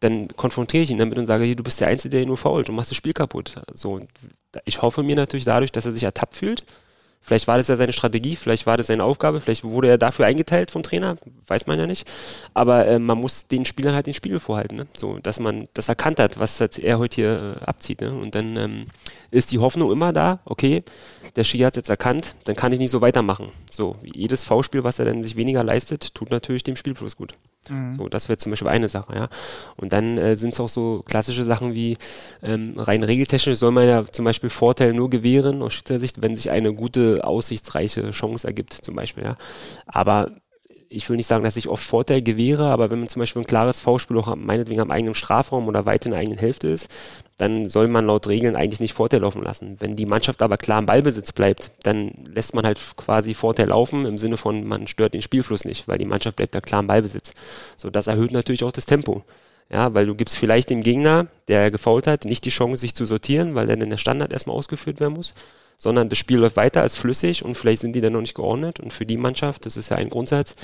dann 0.00 0.28
konfrontiere 0.28 0.82
ich 0.82 0.90
ihn 0.90 0.98
damit 0.98 1.18
und 1.18 1.26
sage, 1.26 1.44
hey, 1.44 1.56
du 1.56 1.62
bist 1.62 1.80
der 1.80 1.88
Einzige, 1.88 2.12
der 2.12 2.22
ihn 2.22 2.28
nur 2.28 2.36
fault 2.36 2.68
und 2.68 2.76
machst 2.76 2.90
das 2.90 2.96
Spiel 2.96 3.14
kaputt. 3.14 3.54
So, 3.74 4.00
ich 4.64 4.82
hoffe 4.82 5.02
mir 5.02 5.16
natürlich 5.16 5.44
dadurch, 5.44 5.72
dass 5.72 5.86
er 5.86 5.92
sich 5.92 6.02
ertappt 6.02 6.34
fühlt. 6.34 6.64
Vielleicht 7.26 7.48
war 7.48 7.56
das 7.56 7.66
ja 7.66 7.76
seine 7.76 7.92
Strategie, 7.92 8.36
vielleicht 8.36 8.66
war 8.66 8.76
das 8.76 8.86
seine 8.86 9.02
Aufgabe, 9.02 9.40
vielleicht 9.40 9.64
wurde 9.64 9.88
er 9.88 9.98
dafür 9.98 10.26
eingeteilt 10.26 10.70
vom 10.70 10.84
Trainer, 10.84 11.16
weiß 11.48 11.66
man 11.66 11.76
ja 11.76 11.88
nicht. 11.88 12.06
Aber 12.54 12.86
äh, 12.86 13.00
man 13.00 13.18
muss 13.18 13.48
den 13.48 13.64
Spielern 13.64 13.96
halt 13.96 14.06
den 14.06 14.14
Spiegel 14.14 14.38
vorhalten, 14.38 14.76
ne? 14.76 14.86
so, 14.96 15.18
dass 15.18 15.40
man 15.40 15.66
das 15.74 15.88
erkannt 15.88 16.20
hat, 16.20 16.38
was 16.38 16.60
er 16.60 16.98
heute 17.00 17.16
hier 17.16 17.56
äh, 17.60 17.64
abzieht. 17.64 18.00
Ne? 18.00 18.12
Und 18.12 18.36
dann 18.36 18.56
ähm, 18.56 18.84
ist 19.32 19.50
die 19.50 19.58
Hoffnung 19.58 19.90
immer 19.90 20.12
da, 20.12 20.38
okay, 20.44 20.84
der 21.34 21.42
Ski 21.42 21.58
hat 21.58 21.74
es 21.74 21.78
jetzt 21.78 21.90
erkannt, 21.90 22.36
dann 22.44 22.54
kann 22.54 22.72
ich 22.72 22.78
nicht 22.78 22.92
so 22.92 23.00
weitermachen. 23.00 23.48
So, 23.68 23.96
jedes 24.04 24.44
V-Spiel, 24.44 24.84
was 24.84 25.00
er 25.00 25.06
dann 25.06 25.24
sich 25.24 25.34
weniger 25.34 25.64
leistet, 25.64 26.14
tut 26.14 26.30
natürlich 26.30 26.62
dem 26.62 26.76
Spielfluss 26.76 27.16
gut. 27.16 27.34
Mhm. 27.70 27.92
So, 27.92 28.08
das 28.08 28.28
wäre 28.28 28.36
zum 28.36 28.50
Beispiel 28.50 28.68
eine 28.68 28.88
Sache, 28.88 29.14
ja. 29.14 29.28
Und 29.76 29.92
dann 29.92 30.18
äh, 30.18 30.36
sind 30.36 30.52
es 30.52 30.60
auch 30.60 30.68
so 30.68 31.02
klassische 31.06 31.44
Sachen 31.44 31.74
wie 31.74 31.96
ähm, 32.42 32.74
rein 32.76 33.02
regeltechnisch 33.02 33.58
soll 33.58 33.72
man 33.72 33.88
ja 33.88 34.04
zum 34.06 34.24
Beispiel 34.24 34.50
Vorteil 34.50 34.92
nur 34.92 35.10
gewähren 35.10 35.62
aus 35.62 35.74
Schiedsrichtersicht, 35.74 36.22
wenn 36.22 36.36
sich 36.36 36.50
eine 36.50 36.74
gute, 36.74 37.24
aussichtsreiche 37.24 38.10
Chance 38.10 38.46
ergibt, 38.46 38.72
zum 38.72 38.94
Beispiel, 38.94 39.24
ja. 39.24 39.36
Aber 39.86 40.30
ich 40.88 41.08
will 41.08 41.16
nicht 41.16 41.26
sagen, 41.26 41.44
dass 41.44 41.56
ich 41.56 41.68
oft 41.68 41.82
Vorteil 41.82 42.22
gewähre, 42.22 42.66
aber 42.68 42.90
wenn 42.90 43.00
man 43.00 43.08
zum 43.08 43.20
Beispiel 43.20 43.42
ein 43.42 43.46
klares 43.46 43.80
V-Spiel 43.80 44.18
auch 44.18 44.34
meinetwegen 44.36 44.80
am 44.80 44.90
eigenen 44.90 45.14
Strafraum 45.14 45.68
oder 45.68 45.86
weit 45.86 46.04
in 46.06 46.12
der 46.12 46.20
eigenen 46.20 46.38
Hälfte 46.38 46.68
ist, 46.68 46.90
dann 47.38 47.68
soll 47.68 47.88
man 47.88 48.06
laut 48.06 48.26
Regeln 48.28 48.56
eigentlich 48.56 48.80
nicht 48.80 48.94
Vorteil 48.94 49.20
laufen 49.20 49.42
lassen. 49.42 49.76
Wenn 49.78 49.96
die 49.96 50.06
Mannschaft 50.06 50.42
aber 50.42 50.56
klar 50.56 50.78
im 50.78 50.86
Ballbesitz 50.86 51.32
bleibt, 51.32 51.70
dann 51.82 52.12
lässt 52.32 52.54
man 52.54 52.64
halt 52.64 52.78
quasi 52.96 53.34
Vorteil 53.34 53.68
laufen 53.68 54.06
im 54.06 54.18
Sinne 54.18 54.36
von, 54.36 54.64
man 54.64 54.86
stört 54.86 55.14
den 55.14 55.22
Spielfluss 55.22 55.64
nicht, 55.64 55.88
weil 55.88 55.98
die 55.98 56.06
Mannschaft 56.06 56.36
bleibt 56.36 56.54
da 56.54 56.60
klar 56.60 56.80
im 56.80 56.86
Ballbesitz. 56.86 57.34
So, 57.76 57.90
das 57.90 58.06
erhöht 58.06 58.32
natürlich 58.32 58.64
auch 58.64 58.72
das 58.72 58.86
Tempo. 58.86 59.22
Ja, 59.68 59.92
weil 59.94 60.06
du 60.06 60.14
gibst 60.14 60.36
vielleicht 60.36 60.70
dem 60.70 60.80
Gegner, 60.80 61.26
der 61.48 61.72
gefault 61.72 62.06
hat, 62.06 62.24
nicht 62.24 62.44
die 62.44 62.50
Chance, 62.50 62.82
sich 62.82 62.94
zu 62.94 63.04
sortieren, 63.04 63.56
weil 63.56 63.66
dann 63.66 63.80
in 63.80 63.90
der 63.90 63.96
Standard 63.96 64.32
erstmal 64.32 64.56
ausgeführt 64.56 65.00
werden 65.00 65.14
muss 65.14 65.34
sondern 65.78 66.08
das 66.08 66.18
Spiel 66.18 66.38
läuft 66.38 66.56
weiter 66.56 66.82
als 66.82 66.96
flüssig 66.96 67.44
und 67.44 67.56
vielleicht 67.56 67.82
sind 67.82 67.92
die 67.92 68.00
dann 68.00 68.12
noch 68.12 68.20
nicht 68.20 68.34
geordnet. 68.34 68.80
Und 68.80 68.92
für 68.92 69.06
die 69.06 69.16
Mannschaft, 69.16 69.66
das 69.66 69.76
ist 69.76 69.90
ja 69.90 69.96
ein 69.96 70.10
Grundsatz, 70.10 70.54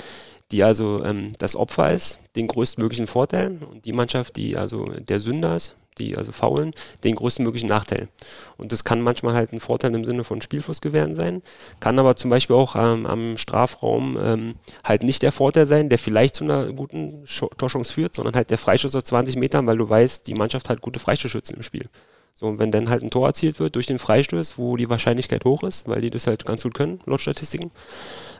die 0.51 0.63
also 0.63 1.03
ähm, 1.03 1.33
das 1.39 1.55
Opfer 1.55 1.93
ist, 1.93 2.19
den 2.35 2.47
größtmöglichen 2.47 3.07
Vorteil 3.07 3.59
und 3.69 3.85
die 3.85 3.93
Mannschaft, 3.93 4.35
die 4.35 4.55
also 4.57 4.85
der 4.85 5.19
Sünder 5.19 5.55
ist, 5.55 5.75
die 5.97 6.17
also 6.17 6.31
faulen, 6.31 6.73
den 7.03 7.15
größtmöglichen 7.15 7.69
Nachteil. 7.69 8.07
Und 8.57 8.71
das 8.71 8.83
kann 8.83 9.01
manchmal 9.01 9.33
halt 9.33 9.53
ein 9.53 9.59
Vorteil 9.59 9.93
im 9.93 10.05
Sinne 10.05 10.23
von 10.23 10.41
Spielfluss 10.41 10.81
gewähren 10.81 11.15
sein, 11.15 11.41
kann 11.79 11.99
aber 11.99 12.15
zum 12.15 12.29
Beispiel 12.29 12.55
auch 12.55 12.75
ähm, 12.75 13.05
am 13.05 13.37
Strafraum 13.37 14.17
ähm, 14.21 14.55
halt 14.83 15.03
nicht 15.03 15.21
der 15.21 15.31
Vorteil 15.31 15.65
sein, 15.65 15.89
der 15.89 15.99
vielleicht 15.99 16.35
zu 16.35 16.43
einer 16.43 16.71
guten 16.73 17.25
Torchance 17.57 17.91
führt, 17.91 18.15
sondern 18.15 18.35
halt 18.35 18.49
der 18.49 18.57
Freischuss 18.57 18.95
aus 18.95 19.05
20 19.05 19.35
Metern, 19.35 19.67
weil 19.67 19.77
du 19.77 19.87
weißt, 19.87 20.27
die 20.27 20.35
Mannschaft 20.35 20.69
hat 20.69 20.81
gute 20.81 20.99
Freistoßschützen 20.99 21.57
im 21.57 21.63
Spiel. 21.63 21.89
So, 22.43 22.49
und 22.49 22.59
wenn 22.59 22.71
dann 22.71 22.89
halt 22.89 23.03
ein 23.03 23.09
Tor 23.09 23.27
erzielt 23.27 23.61
wird 23.61 23.75
durch 23.75 23.85
den 23.85 23.99
Freistoß, 23.99 24.57
wo 24.57 24.75
die 24.75 24.89
Wahrscheinlichkeit 24.89 25.45
hoch 25.45 25.63
ist, 25.63 25.87
weil 25.87 26.01
die 26.01 26.09
das 26.09 26.27
halt 26.27 26.45
ganz 26.45 26.63
gut 26.63 26.73
können, 26.73 26.99
laut 27.05 27.21
Statistiken, 27.21 27.71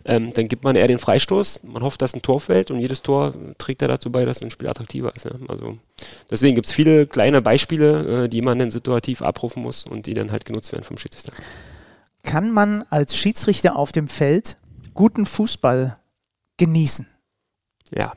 ähm, 0.03 0.33
dann 0.33 0.49
gibt 0.49 0.65
man 0.65 0.75
eher 0.75 0.89
den 0.89 0.99
Freistoß. 0.99 1.61
Man 1.63 1.83
hofft, 1.83 2.01
dass 2.01 2.13
ein 2.13 2.21
Tor 2.21 2.41
fällt 2.41 2.69
und 2.69 2.79
jedes 2.79 3.01
Tor 3.01 3.33
trägt 3.57 3.81
ja 3.81 3.87
dazu 3.87 4.11
bei, 4.11 4.25
dass 4.25 4.43
ein 4.43 4.51
Spiel 4.51 4.67
attraktiver 4.67 5.15
ist. 5.15 5.23
Ja? 5.23 5.31
Also 5.47 5.77
deswegen 6.29 6.53
gibt 6.55 6.67
es 6.67 6.73
viele 6.73 7.07
kleine 7.07 7.41
Beispiele, 7.41 8.25
äh, 8.25 8.27
die 8.27 8.41
man 8.41 8.59
dann 8.59 8.71
situativ 8.71 9.21
abrufen 9.21 9.63
muss 9.63 9.85
und 9.85 10.05
die 10.05 10.13
dann 10.13 10.33
halt 10.33 10.43
genutzt 10.43 10.73
werden 10.73 10.83
vom 10.83 10.97
Schiedsrichter. 10.97 11.31
Kann 12.23 12.51
man 12.51 12.83
als 12.89 13.15
Schiedsrichter 13.15 13.77
auf 13.77 13.93
dem 13.93 14.09
Feld 14.09 14.57
guten 14.93 15.25
Fußball 15.25 15.97
genießen? 16.57 17.07
Ja. 17.97 18.11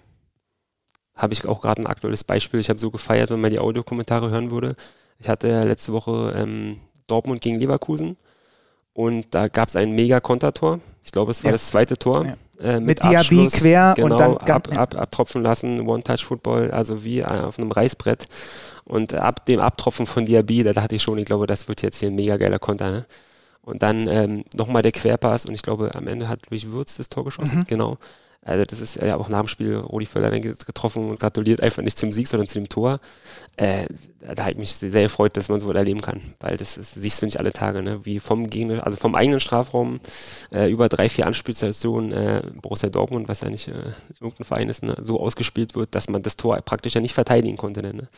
Habe 1.14 1.33
ich 1.33 1.47
auch 1.47 1.61
gerade 1.61 1.81
ein 1.81 1.87
aktuelles 1.87 2.25
Beispiel. 2.25 2.59
Ich 2.59 2.71
habe 2.71 2.81
so 2.81 2.90
gefeiert, 2.90 3.31
wenn 3.31 3.40
man 3.40 3.52
die 3.52 3.61
Audiokommentare 3.61 4.31
hören 4.31 4.50
würde 4.50 4.75
ich 5.18 5.28
hatte 5.28 5.49
ja 5.49 5.62
letzte 5.62 5.92
Woche 5.92 6.35
ähm, 6.37 6.80
Dortmund 7.06 7.40
gegen 7.40 7.58
Leverkusen 7.58 8.16
und 8.92 9.26
da 9.35 9.49
gab 9.49 9.68
es 9.68 9.76
ein 9.76 9.92
mega 9.92 10.20
Kontertor. 10.20 10.80
Ich 11.04 11.12
glaube, 11.12 11.30
es 11.30 11.44
war 11.44 11.50
ja. 11.50 11.52
das 11.52 11.68
zweite 11.68 11.96
Tor. 11.96 12.25
Ja. 12.25 12.37
Äh, 12.58 12.80
mit, 12.80 12.87
mit 12.87 13.04
Diaby 13.04 13.49
quer 13.49 13.92
genau, 13.94 14.14
und 14.14 14.20
dann 14.20 14.37
ab, 14.38 14.68
ab, 14.75 14.94
abtropfen 14.94 15.42
lassen, 15.42 15.87
One-Touch-Football, 15.87 16.70
also 16.70 17.04
wie 17.04 17.25
auf 17.25 17.58
einem 17.58 17.70
Reißbrett. 17.70 18.26
Und 18.85 19.12
ab 19.14 19.44
dem 19.46 19.61
Abtropfen 19.61 20.06
von 20.06 20.25
Diaby, 20.25 20.62
da 20.62 20.73
dachte 20.73 20.94
ich 20.94 21.02
schon, 21.02 21.18
ich 21.18 21.26
glaube, 21.26 21.46
das 21.46 21.68
wird 21.68 21.82
jetzt 21.82 21.99
hier 21.99 22.08
ein 22.08 22.14
mega 22.14 22.37
geiler 22.37 22.58
Konter. 22.58 22.90
Ne? 22.90 23.06
Und 23.61 23.82
dann 23.82 24.06
ähm, 24.06 24.44
nochmal 24.54 24.82
der 24.82 24.92
Querpass 24.92 25.44
und 25.44 25.54
ich 25.54 25.62
glaube, 25.62 25.94
am 25.94 26.06
Ende 26.06 26.28
hat 26.28 26.49
Luis 26.50 26.66
Würz 26.66 26.96
das 26.96 27.08
Tor 27.08 27.25
geschossen. 27.25 27.58
Mhm. 27.58 27.66
Genau. 27.66 27.99
Also 28.43 28.64
das 28.64 28.81
ist 28.81 28.97
ja 28.97 29.16
auch 29.16 29.28
nach 29.28 29.40
dem 29.40 29.49
Spiel 29.49 29.75
Rudi 29.75 30.07
Völler 30.07 30.31
getroffen 30.38 31.11
und 31.11 31.21
gratuliert 31.21 31.61
einfach 31.61 31.83
nicht 31.83 31.99
zum 31.99 32.12
Sieg, 32.12 32.28
sondern 32.28 32.47
zu 32.47 32.59
dem 32.59 32.69
Tor. 32.69 33.00
Äh, 33.57 33.87
da 34.21 34.43
habe 34.43 34.52
ich 34.52 34.59
mich 34.59 34.75
sehr 34.75 35.02
gefreut, 35.02 35.37
dass 35.37 35.49
man 35.49 35.59
so 35.59 35.73
erleben 35.73 36.00
kann, 36.00 36.21
weil 36.40 36.57
das, 36.57 36.76
ist, 36.76 36.95
siehst 36.95 37.23
du 37.23 37.26
nicht 37.26 37.38
alle 37.38 37.52
Tage, 37.52 37.83
ne? 37.83 38.05
wie 38.05 38.21
vom 38.21 38.49
Gegner, 38.49 38.85
also 38.85 38.97
vom 38.97 39.14
eigenen 39.14 39.40
Strafraum 39.40 40.00
äh, 40.52 40.71
über 40.71 40.88
drei, 40.88 41.09
vier 41.09 41.26
Anspielstationen 41.26 42.12
äh, 42.12 42.43
Borussia 42.62 42.88
Dortmund, 42.88 43.28
was 43.28 43.40
ja 43.40 43.50
nicht 43.50 43.69
äh, 43.69 43.93
irgendein 44.21 44.45
Verein 44.45 44.69
ist, 44.69 44.83
ne? 44.83 44.95
so 45.00 45.19
ausgespielt 45.19 45.75
wird, 45.75 45.95
dass 45.95 46.09
man 46.09 46.23
das 46.23 46.37
Tor 46.37 46.57
praktisch 46.61 46.95
ja 46.95 47.00
nicht 47.00 47.14
verteidigen 47.14 47.57
konnte. 47.57 47.83
Ne? 47.83 48.09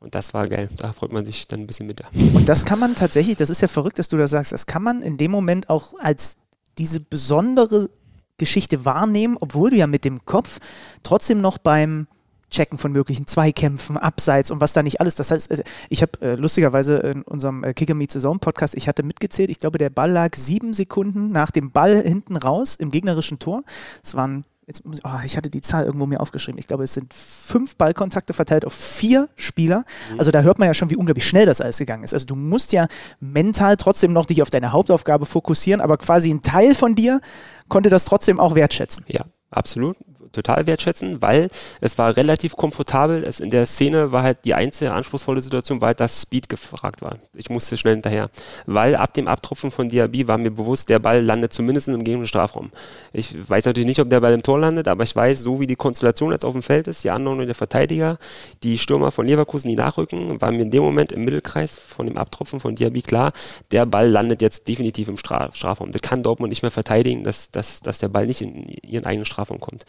Und 0.00 0.14
das 0.14 0.34
war 0.34 0.48
geil. 0.48 0.68
Da 0.76 0.92
freut 0.92 1.12
man 1.12 1.26
sich 1.26 1.48
dann 1.48 1.60
ein 1.60 1.66
bisschen 1.66 1.86
mit. 1.86 2.02
Und 2.34 2.48
das 2.48 2.64
kann 2.64 2.78
man 2.78 2.94
tatsächlich, 2.94 3.36
das 3.36 3.50
ist 3.50 3.62
ja 3.62 3.68
verrückt, 3.68 3.98
dass 3.98 4.08
du 4.08 4.16
das 4.16 4.30
sagst, 4.30 4.52
das 4.52 4.66
kann 4.66 4.82
man 4.82 5.02
in 5.02 5.16
dem 5.16 5.30
Moment 5.30 5.70
auch 5.70 5.94
als 5.98 6.36
diese 6.78 7.00
besondere 7.00 7.88
Geschichte 8.38 8.84
wahrnehmen, 8.84 9.36
obwohl 9.40 9.70
du 9.70 9.76
ja 9.76 9.86
mit 9.86 10.04
dem 10.04 10.24
Kopf 10.24 10.58
trotzdem 11.02 11.40
noch 11.40 11.58
beim 11.58 12.06
Checken 12.50 12.78
von 12.78 12.92
möglichen 12.92 13.26
Zweikämpfen, 13.26 13.96
Abseits 13.96 14.50
und 14.50 14.60
was 14.60 14.72
da 14.72 14.82
nicht 14.82 15.00
alles. 15.00 15.16
Das 15.16 15.30
heißt, 15.30 15.50
äh, 15.50 15.64
ich 15.88 16.02
habe 16.02 16.12
äh, 16.20 16.34
lustigerweise 16.36 16.96
in 16.98 17.22
unserem 17.22 17.64
äh, 17.64 17.74
Kicker 17.74 17.94
Meet 17.94 18.12
Saison 18.12 18.38
Podcast, 18.38 18.76
ich 18.76 18.88
hatte 18.88 19.02
mitgezählt, 19.02 19.50
ich 19.50 19.58
glaube, 19.58 19.78
der 19.78 19.90
Ball 19.90 20.10
lag 20.10 20.36
sieben 20.36 20.72
Sekunden 20.72 21.30
nach 21.32 21.50
dem 21.50 21.72
Ball 21.72 22.02
hinten 22.02 22.36
raus 22.36 22.76
im 22.76 22.90
gegnerischen 22.90 23.38
Tor. 23.38 23.64
Es 24.02 24.14
waren 24.14 24.44
jetzt 24.66 24.82
oh, 24.86 25.20
ich 25.24 25.36
hatte 25.36 25.50
die 25.50 25.60
Zahl 25.60 25.84
irgendwo 25.84 26.06
mir 26.06 26.20
aufgeschrieben. 26.20 26.58
Ich 26.58 26.66
glaube, 26.66 26.84
es 26.84 26.94
sind 26.94 27.12
fünf 27.12 27.76
Ballkontakte 27.76 28.32
verteilt 28.32 28.64
auf 28.64 28.72
vier 28.72 29.28
Spieler. 29.36 29.84
Mhm. 30.12 30.18
Also 30.18 30.30
da 30.30 30.42
hört 30.42 30.58
man 30.58 30.66
ja 30.66 30.74
schon, 30.74 30.90
wie 30.90 30.96
unglaublich 30.96 31.26
schnell 31.26 31.46
das 31.46 31.60
alles 31.60 31.78
gegangen 31.78 32.04
ist. 32.04 32.14
Also 32.14 32.26
du 32.26 32.34
musst 32.34 32.72
ja 32.72 32.86
mental 33.20 33.76
trotzdem 33.76 34.12
noch 34.12 34.26
dich 34.26 34.42
auf 34.42 34.50
deine 34.50 34.72
Hauptaufgabe 34.72 35.26
fokussieren, 35.26 35.80
aber 35.80 35.98
quasi 35.98 36.30
ein 36.30 36.42
Teil 36.42 36.74
von 36.74 36.94
dir 36.94 37.20
konnte 37.68 37.90
das 37.90 38.04
trotzdem 38.04 38.40
auch 38.40 38.54
wertschätzen. 38.54 39.04
Ja, 39.08 39.24
absolut 39.50 39.96
total 40.34 40.66
wertschätzen, 40.66 41.22
weil 41.22 41.48
es 41.80 41.96
war 41.96 42.16
relativ 42.16 42.56
komfortabel. 42.56 43.24
Es 43.24 43.40
in 43.40 43.50
der 43.50 43.64
Szene 43.64 44.12
war 44.12 44.22
halt 44.22 44.44
die 44.44 44.54
einzige 44.54 44.92
anspruchsvolle 44.92 45.40
Situation, 45.40 45.80
halt, 45.94 46.00
dass 46.00 46.22
Speed 46.22 46.48
gefragt 46.48 47.02
war. 47.02 47.18
Ich 47.34 47.50
musste 47.50 47.76
schnell 47.76 47.94
hinterher. 47.94 48.30
Weil 48.66 48.96
ab 48.96 49.14
dem 49.14 49.28
Abtropfen 49.28 49.70
von 49.70 49.88
Diaby 49.88 50.28
war 50.28 50.38
mir 50.38 50.50
bewusst, 50.50 50.88
der 50.88 50.98
Ball 50.98 51.22
landet 51.22 51.52
zumindest 51.52 51.88
im 51.88 52.02
gegnerischen 52.02 52.28
Strafraum. 52.28 52.70
Ich 53.12 53.36
weiß 53.48 53.64
natürlich 53.64 53.86
nicht, 53.86 54.00
ob 54.00 54.10
der 54.10 54.20
Ball 54.20 54.32
im 54.32 54.42
Tor 54.42 54.58
landet, 54.58 54.88
aber 54.88 55.04
ich 55.04 55.14
weiß, 55.14 55.40
so 55.40 55.60
wie 55.60 55.66
die 55.66 55.76
Konstellation 55.76 56.32
jetzt 56.32 56.44
auf 56.44 56.52
dem 56.52 56.62
Feld 56.62 56.88
ist, 56.88 57.04
die 57.04 57.10
anderen 57.10 57.40
und 57.40 57.46
der 57.46 57.54
Verteidiger, 57.54 58.18
die 58.62 58.78
Stürmer 58.78 59.10
von 59.10 59.26
Leverkusen, 59.26 59.68
die 59.68 59.76
nachrücken, 59.76 60.40
war 60.40 60.50
mir 60.50 60.62
in 60.62 60.70
dem 60.70 60.82
Moment 60.82 61.12
im 61.12 61.24
Mittelkreis 61.24 61.76
von 61.76 62.06
dem 62.06 62.16
Abtropfen 62.16 62.60
von 62.60 62.74
Diaby 62.74 63.02
klar, 63.02 63.32
der 63.70 63.86
Ball 63.86 64.08
landet 64.08 64.42
jetzt 64.42 64.66
definitiv 64.68 65.08
im 65.08 65.18
Strafraum. 65.18 65.92
Das 65.92 66.02
kann 66.02 66.22
Dortmund 66.22 66.50
nicht 66.50 66.62
mehr 66.62 66.70
verteidigen, 66.70 67.24
dass, 67.24 67.50
dass, 67.50 67.80
dass 67.80 67.98
der 67.98 68.08
Ball 68.08 68.26
nicht 68.26 68.40
in 68.40 68.66
ihren 68.82 69.04
eigenen 69.04 69.24
Strafraum 69.24 69.60
kommt. 69.60 69.84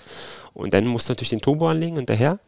Und 0.54 0.74
dann 0.74 0.88
musst 0.88 1.10
du 1.10 1.12
natürlich 1.12 1.30
den 1.30 1.42
Turbo 1.42 1.70
anlegen 1.70 1.98
hinterher. 1.98 2.40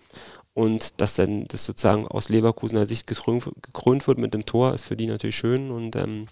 Und 0.58 1.00
dass 1.02 1.14
dann 1.14 1.48
das 1.50 1.66
sozusagen 1.66 2.08
aus 2.08 2.30
Leverkusener 2.30 2.88
Sicht 2.88 3.06
gekrönt, 3.06 4.08
wird 4.08 4.18
mit 4.18 4.34
dem 4.34 4.48
Tor, 4.48 4.74
ist 4.74 4.86
für 4.86 4.96
die 4.96 5.06
natürlich 5.06 5.36
schön. 5.36 5.70
Und 5.70 5.96
ähm, 5.96 6.26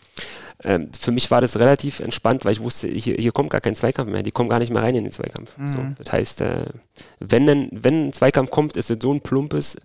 ähm, 0.63 0.89
für 0.99 1.11
mich 1.11 1.29
war 1.29 1.41
das 1.41 1.59
relativ 1.59 1.99
entspannt, 1.99 2.43
weil 2.43 2.53
ich 2.53 2.63
wusste, 2.63 2.87
hier, 2.87 3.17
hier, 3.17 3.31
kommt 3.31 3.51
gar 3.51 3.61
kein 3.61 3.75
Zweikampf 3.75 4.09
mehr. 4.09 4.23
Die 4.23 4.31
kommen 4.31 4.49
gar 4.49 4.57
nicht 4.57 4.73
mehr 4.73 4.81
rein 4.81 4.95
in 4.95 5.03
den 5.03 5.13
Zweikampf. 5.13 5.55
Mhm. 5.59 5.69
So, 5.69 5.77
das 5.99 6.11
heißt, 6.11 6.41
äh, 6.41 6.65
wenn, 7.19 7.45
denn, 7.45 7.69
wenn 7.71 8.07
ein 8.07 8.13
Zweikampf 8.13 8.49
kommt, 8.49 8.75
ist 8.77 8.89
es 8.89 8.97
so 8.99 9.13
ein 9.13 9.21
plumpes, 9.21 9.77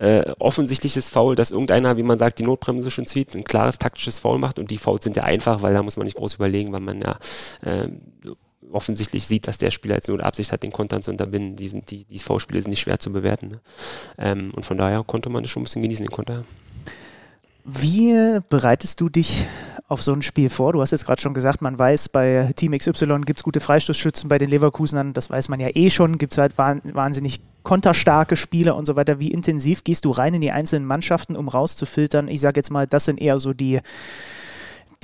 äh, 0.00 0.32
offensichtliches 0.40 1.08
Foul, 1.08 1.36
dass 1.36 1.52
irgendeiner, 1.52 1.96
wie 1.96 2.02
man 2.02 2.18
sagt, 2.18 2.40
die 2.40 2.42
Notbremse 2.42 2.90
schon 2.90 3.06
zieht, 3.06 3.32
ein 3.36 3.44
klares 3.44 3.78
taktisches 3.78 4.18
Foul 4.18 4.38
macht 4.38 4.58
und 4.58 4.72
die 4.72 4.78
Fouls 4.78 5.04
sind 5.04 5.14
ja 5.14 5.22
einfach, 5.22 5.62
weil 5.62 5.72
da 5.72 5.84
muss 5.84 5.96
man 5.96 6.04
nicht 6.04 6.16
groß 6.16 6.34
überlegen, 6.34 6.72
weil 6.72 6.80
man 6.80 7.00
ja 7.00 7.18
äh, 7.62 7.88
offensichtlich 8.72 9.26
sieht, 9.26 9.46
dass 9.46 9.58
der 9.58 9.70
Spieler 9.70 9.96
jetzt 9.96 10.08
nur 10.08 10.18
die 10.18 10.24
Absicht 10.24 10.52
hat, 10.52 10.62
den 10.62 10.72
Kontern 10.72 11.02
zu 11.02 11.10
unterbinden. 11.10 11.56
Die, 11.56 11.68
sind, 11.68 11.90
die, 11.90 12.04
die 12.04 12.18
V-Spiele 12.18 12.62
sind 12.62 12.70
nicht 12.70 12.80
schwer 12.80 12.98
zu 12.98 13.12
bewerten. 13.12 13.48
Ne? 13.48 13.60
Ähm, 14.18 14.52
und 14.54 14.66
von 14.66 14.76
daher 14.76 15.02
konnte 15.04 15.30
man 15.30 15.42
das 15.42 15.50
schon 15.50 15.62
ein 15.62 15.64
bisschen 15.64 15.82
genießen, 15.82 16.04
den 16.04 16.12
Konter. 16.12 16.44
Wie 17.64 18.38
bereitest 18.50 19.00
du 19.00 19.08
dich 19.08 19.46
auf 19.88 20.02
so 20.02 20.12
ein 20.12 20.20
Spiel 20.20 20.50
vor? 20.50 20.74
Du 20.74 20.82
hast 20.82 20.90
jetzt 20.90 21.06
gerade 21.06 21.20
schon 21.20 21.32
gesagt, 21.32 21.62
man 21.62 21.78
weiß, 21.78 22.10
bei 22.10 22.52
Team 22.56 22.76
XY 22.76 23.22
gibt 23.24 23.40
es 23.40 23.42
gute 23.42 23.60
Freistoßschützen, 23.60 24.28
bei 24.28 24.36
den 24.36 24.50
Leverkusenern, 24.50 25.14
das 25.14 25.30
weiß 25.30 25.48
man 25.48 25.60
ja 25.60 25.68
eh 25.72 25.88
schon, 25.88 26.18
gibt 26.18 26.34
es 26.34 26.38
halt 26.38 26.58
wahnsinnig 26.58 27.40
konterstarke 27.62 28.36
Spieler 28.36 28.76
und 28.76 28.84
so 28.84 28.96
weiter. 28.96 29.18
Wie 29.18 29.30
intensiv 29.30 29.82
gehst 29.82 30.04
du 30.04 30.10
rein 30.10 30.34
in 30.34 30.42
die 30.42 30.50
einzelnen 30.50 30.84
Mannschaften, 30.84 31.36
um 31.36 31.48
rauszufiltern? 31.48 32.28
Ich 32.28 32.42
sage 32.42 32.58
jetzt 32.58 32.70
mal, 32.70 32.86
das 32.86 33.06
sind 33.06 33.18
eher 33.18 33.38
so 33.38 33.54
die 33.54 33.80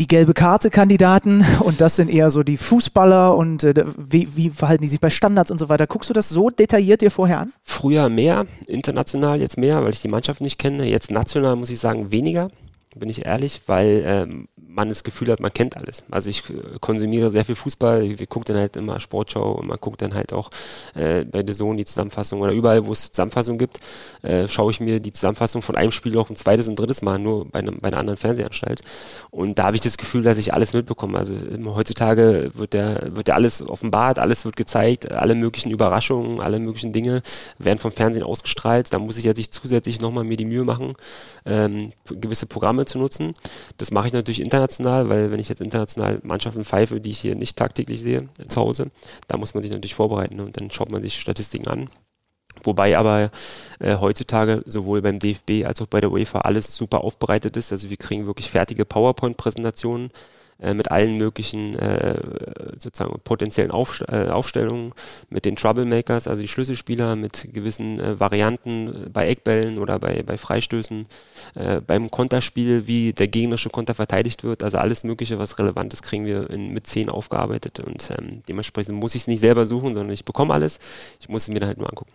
die 0.00 0.06
gelbe 0.06 0.32
Karte-Kandidaten 0.32 1.44
und 1.60 1.82
das 1.82 1.96
sind 1.96 2.08
eher 2.08 2.30
so 2.30 2.42
die 2.42 2.56
Fußballer 2.56 3.36
und 3.36 3.64
äh, 3.64 3.84
wie, 3.98 4.34
wie, 4.34 4.48
verhalten 4.48 4.82
die 4.82 4.88
sich 4.88 4.98
bei 4.98 5.10
Standards 5.10 5.50
und 5.50 5.58
so 5.58 5.68
weiter. 5.68 5.86
Guckst 5.86 6.08
du 6.08 6.14
das 6.14 6.30
so 6.30 6.48
detailliert 6.48 7.02
dir 7.02 7.10
vorher 7.10 7.40
an? 7.40 7.52
Früher 7.62 8.08
mehr, 8.08 8.46
international 8.66 9.40
jetzt 9.42 9.58
mehr, 9.58 9.84
weil 9.84 9.92
ich 9.92 10.00
die 10.00 10.08
Mannschaft 10.08 10.40
nicht 10.40 10.58
kenne. 10.58 10.86
Jetzt 10.86 11.10
national 11.10 11.54
muss 11.54 11.68
ich 11.68 11.78
sagen 11.78 12.10
weniger, 12.10 12.50
bin 12.96 13.10
ich 13.10 13.26
ehrlich, 13.26 13.60
weil 13.66 14.02
ähm, 14.06 14.48
man 14.74 14.88
das 14.88 15.04
Gefühl 15.04 15.30
hat, 15.30 15.40
man 15.40 15.52
kennt 15.52 15.76
alles. 15.76 16.04
Also 16.11 16.30
ich 16.30 16.48
äh, 16.48 16.78
konsumiere 16.80 17.30
sehr 17.30 17.44
viel 17.44 17.54
Fußball, 17.54 18.18
wir 18.18 18.26
gucken 18.26 18.54
dann 18.54 18.62
halt 18.62 18.76
immer 18.76 19.00
Sportschau 19.00 19.52
und 19.52 19.66
man 19.66 19.78
guckt 19.80 20.02
dann 20.02 20.14
halt 20.14 20.33
auch 20.33 20.50
äh, 20.94 21.24
bei 21.24 21.42
der 21.42 21.54
Sohn 21.54 21.76
die 21.76 21.85
Zusammenfassung 21.85 22.40
oder 22.40 22.52
überall, 22.52 22.87
wo 22.87 22.92
es 22.92 23.11
Zusammenfassung 23.12 23.59
gibt, 23.59 23.80
äh, 24.22 24.48
schaue 24.48 24.70
ich 24.70 24.80
mir 24.80 25.00
die 25.00 25.12
Zusammenfassung 25.12 25.62
von 25.62 25.76
einem 25.76 25.92
Spiel 25.92 26.16
auch 26.18 26.30
ein 26.30 26.37
zweites 26.37 26.68
und 26.68 26.78
drittes 26.78 27.02
Mal 27.02 27.18
nur 27.18 27.48
bei, 27.48 27.59
einem, 27.59 27.80
bei 27.80 27.88
einer 27.88 27.98
anderen 27.98 28.16
Fernsehanstalt. 28.16 28.80
Und 29.30 29.59
da 29.59 29.64
habe 29.64 29.76
ich 29.76 29.83
das 29.83 29.98
Gefühl, 29.98 30.22
dass 30.22 30.38
ich 30.38 30.54
alles 30.54 30.72
mitbekomme. 30.72 31.18
Also 31.18 31.35
heutzutage 31.66 32.50
wird 32.54 32.74
der, 32.74 33.14
wird 33.16 33.28
ja 33.28 33.35
alles 33.35 33.66
offenbart, 33.66 34.18
alles 34.18 34.44
wird 34.44 34.56
gezeigt, 34.56 35.11
alle 35.11 35.35
möglichen 35.35 35.70
Überraschungen, 35.70 36.40
alle 36.40 36.59
möglichen 36.59 36.92
Dinge 36.92 37.22
werden 37.59 37.78
vom 37.78 37.92
Fernsehen 37.92 38.22
ausgestrahlt. 38.22 38.92
Da 38.92 38.98
muss 38.98 39.16
ich 39.16 39.24
ja 39.24 39.35
sich 39.35 39.50
zusätzlich 39.50 40.00
nochmal 40.00 40.24
mir 40.24 40.37
die 40.37 40.44
Mühe 40.44 40.64
machen, 40.64 40.94
ähm, 41.44 41.92
gewisse 42.06 42.46
Programme 42.46 42.85
zu 42.85 42.98
nutzen. 42.98 43.35
Das 43.78 43.90
mache 43.90 44.06
ich 44.06 44.12
natürlich 44.12 44.40
international, 44.40 44.61
weil 44.78 45.30
wenn 45.30 45.40
ich 45.40 45.48
jetzt 45.48 45.61
international 45.61 46.20
Mannschaften 46.22 46.64
pfeife, 46.64 47.00
die 47.00 47.11
ich 47.11 47.18
hier 47.18 47.35
nicht 47.35 47.56
tagtäglich 47.56 48.00
sehe, 48.00 48.28
zu 48.48 48.61
Hause, 48.61 48.88
da 49.28 49.37
muss 49.37 49.54
man 49.54 49.62
sich 49.62 49.70
natürlich 49.70 49.94
vorbereiten 49.94 50.40
und 50.40 50.61
dann 50.61 50.70
schaut 50.70 50.90
man 50.90 51.02
sich 51.02 51.18
Statistiken 51.18 51.68
an. 51.68 51.90
Wobei 52.62 52.96
aber 52.98 53.30
äh, 53.78 53.96
heutzutage 53.96 54.62
sowohl 54.66 55.02
beim 55.02 55.18
DFB 55.18 55.64
als 55.64 55.80
auch 55.80 55.87
bei 55.87 56.00
der 56.00 56.11
UEFA 56.11 56.40
alles 56.40 56.74
super 56.76 57.02
aufbereitet 57.02 57.56
ist. 57.56 57.72
Also 57.72 57.90
wir 57.90 57.96
kriegen 57.96 58.26
wirklich 58.26 58.50
fertige 58.50 58.85
PowerPoint-Präsentationen 58.85 60.11
äh, 60.60 60.74
mit 60.74 60.90
allen 60.90 61.16
möglichen 61.16 61.78
äh, 61.78 62.20
sozusagen 62.78 63.18
potenziellen 63.24 63.70
Aufst 63.70 64.02
äh, 64.08 64.28
Aufstellungen, 64.28 64.92
mit 65.28 65.44
den 65.44 65.56
Troublemakers, 65.56 66.28
also 66.28 66.42
die 66.42 66.48
Schlüsselspieler, 66.48 67.16
mit 67.16 67.48
gewissen 67.52 68.00
äh, 68.00 68.20
Varianten 68.20 69.10
bei 69.12 69.28
Eckbällen 69.28 69.78
oder 69.78 69.98
bei, 69.98 70.22
bei 70.22 70.38
Freistößen, 70.38 71.06
beim 71.86 72.10
Konterspiel, 72.10 72.86
wie 72.86 73.12
der 73.12 73.28
gegnerische 73.28 73.70
Konter 73.70 73.94
verteidigt 73.94 74.44
wird, 74.44 74.62
also 74.62 74.78
alles 74.78 75.04
Mögliche, 75.04 75.38
was 75.38 75.58
relevant 75.58 75.92
ist, 75.92 76.02
kriegen 76.02 76.24
wir 76.24 76.48
in, 76.50 76.72
mit 76.72 76.86
10 76.86 77.08
aufgearbeitet 77.08 77.80
und 77.80 78.10
ähm, 78.10 78.42
dementsprechend 78.48 78.96
muss 78.96 79.14
ich 79.14 79.22
es 79.22 79.28
nicht 79.28 79.40
selber 79.40 79.66
suchen, 79.66 79.94
sondern 79.94 80.12
ich 80.12 80.24
bekomme 80.24 80.54
alles. 80.54 80.78
Ich 81.20 81.28
muss 81.28 81.42
es 81.42 81.48
mir 81.48 81.60
dann 81.60 81.68
halt 81.68 81.78
nur 81.78 81.88
angucken. 81.88 82.12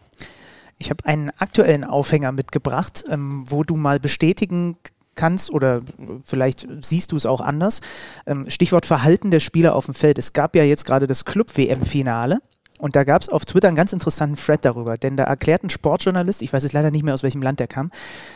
Ich 0.77 0.89
habe 0.89 1.05
einen 1.05 1.29
aktuellen 1.29 1.83
Aufhänger 1.83 2.31
mitgebracht, 2.31 3.05
ähm, 3.09 3.45
wo 3.47 3.63
du 3.63 3.75
mal 3.75 3.99
bestätigen 3.99 4.77
kannst 5.15 5.49
oder 5.51 5.81
vielleicht 6.23 6.67
siehst 6.81 7.11
du 7.11 7.15
es 7.15 7.25
auch 7.25 7.41
anders. 7.41 7.81
Ähm, 8.25 8.49
Stichwort 8.49 8.85
Verhalten 8.85 9.31
der 9.31 9.39
Spieler 9.39 9.75
auf 9.75 9.85
dem 9.85 9.93
Feld. 9.93 10.17
Es 10.17 10.33
gab 10.33 10.55
ja 10.55 10.63
jetzt 10.63 10.85
gerade 10.85 11.07
das 11.07 11.25
Club-WM-Finale. 11.25 12.39
Und 12.77 12.95
da 12.95 13.05
gab 13.05 13.21
es 13.21 13.29
auf 13.29 13.45
Twitter 13.45 13.69
einen 13.69 13.77
ganz 13.77 13.93
interessanten 13.93 14.35
Thread 14.35 14.65
darüber, 14.65 14.97
denn 14.97 15.15
da 15.15 15.23
erklärt 15.23 15.63
ein 15.63 15.69
Sportjournalist, 15.69 16.41
ich 16.41 16.51
weiß 16.51 16.63
jetzt 16.63 16.73
leider 16.73 16.91
nicht 16.91 17.03
mehr 17.03 17.13
aus 17.13 17.23
welchem 17.23 17.41
Land 17.41 17.61
der 17.61 17.67
kam, 17.67 17.89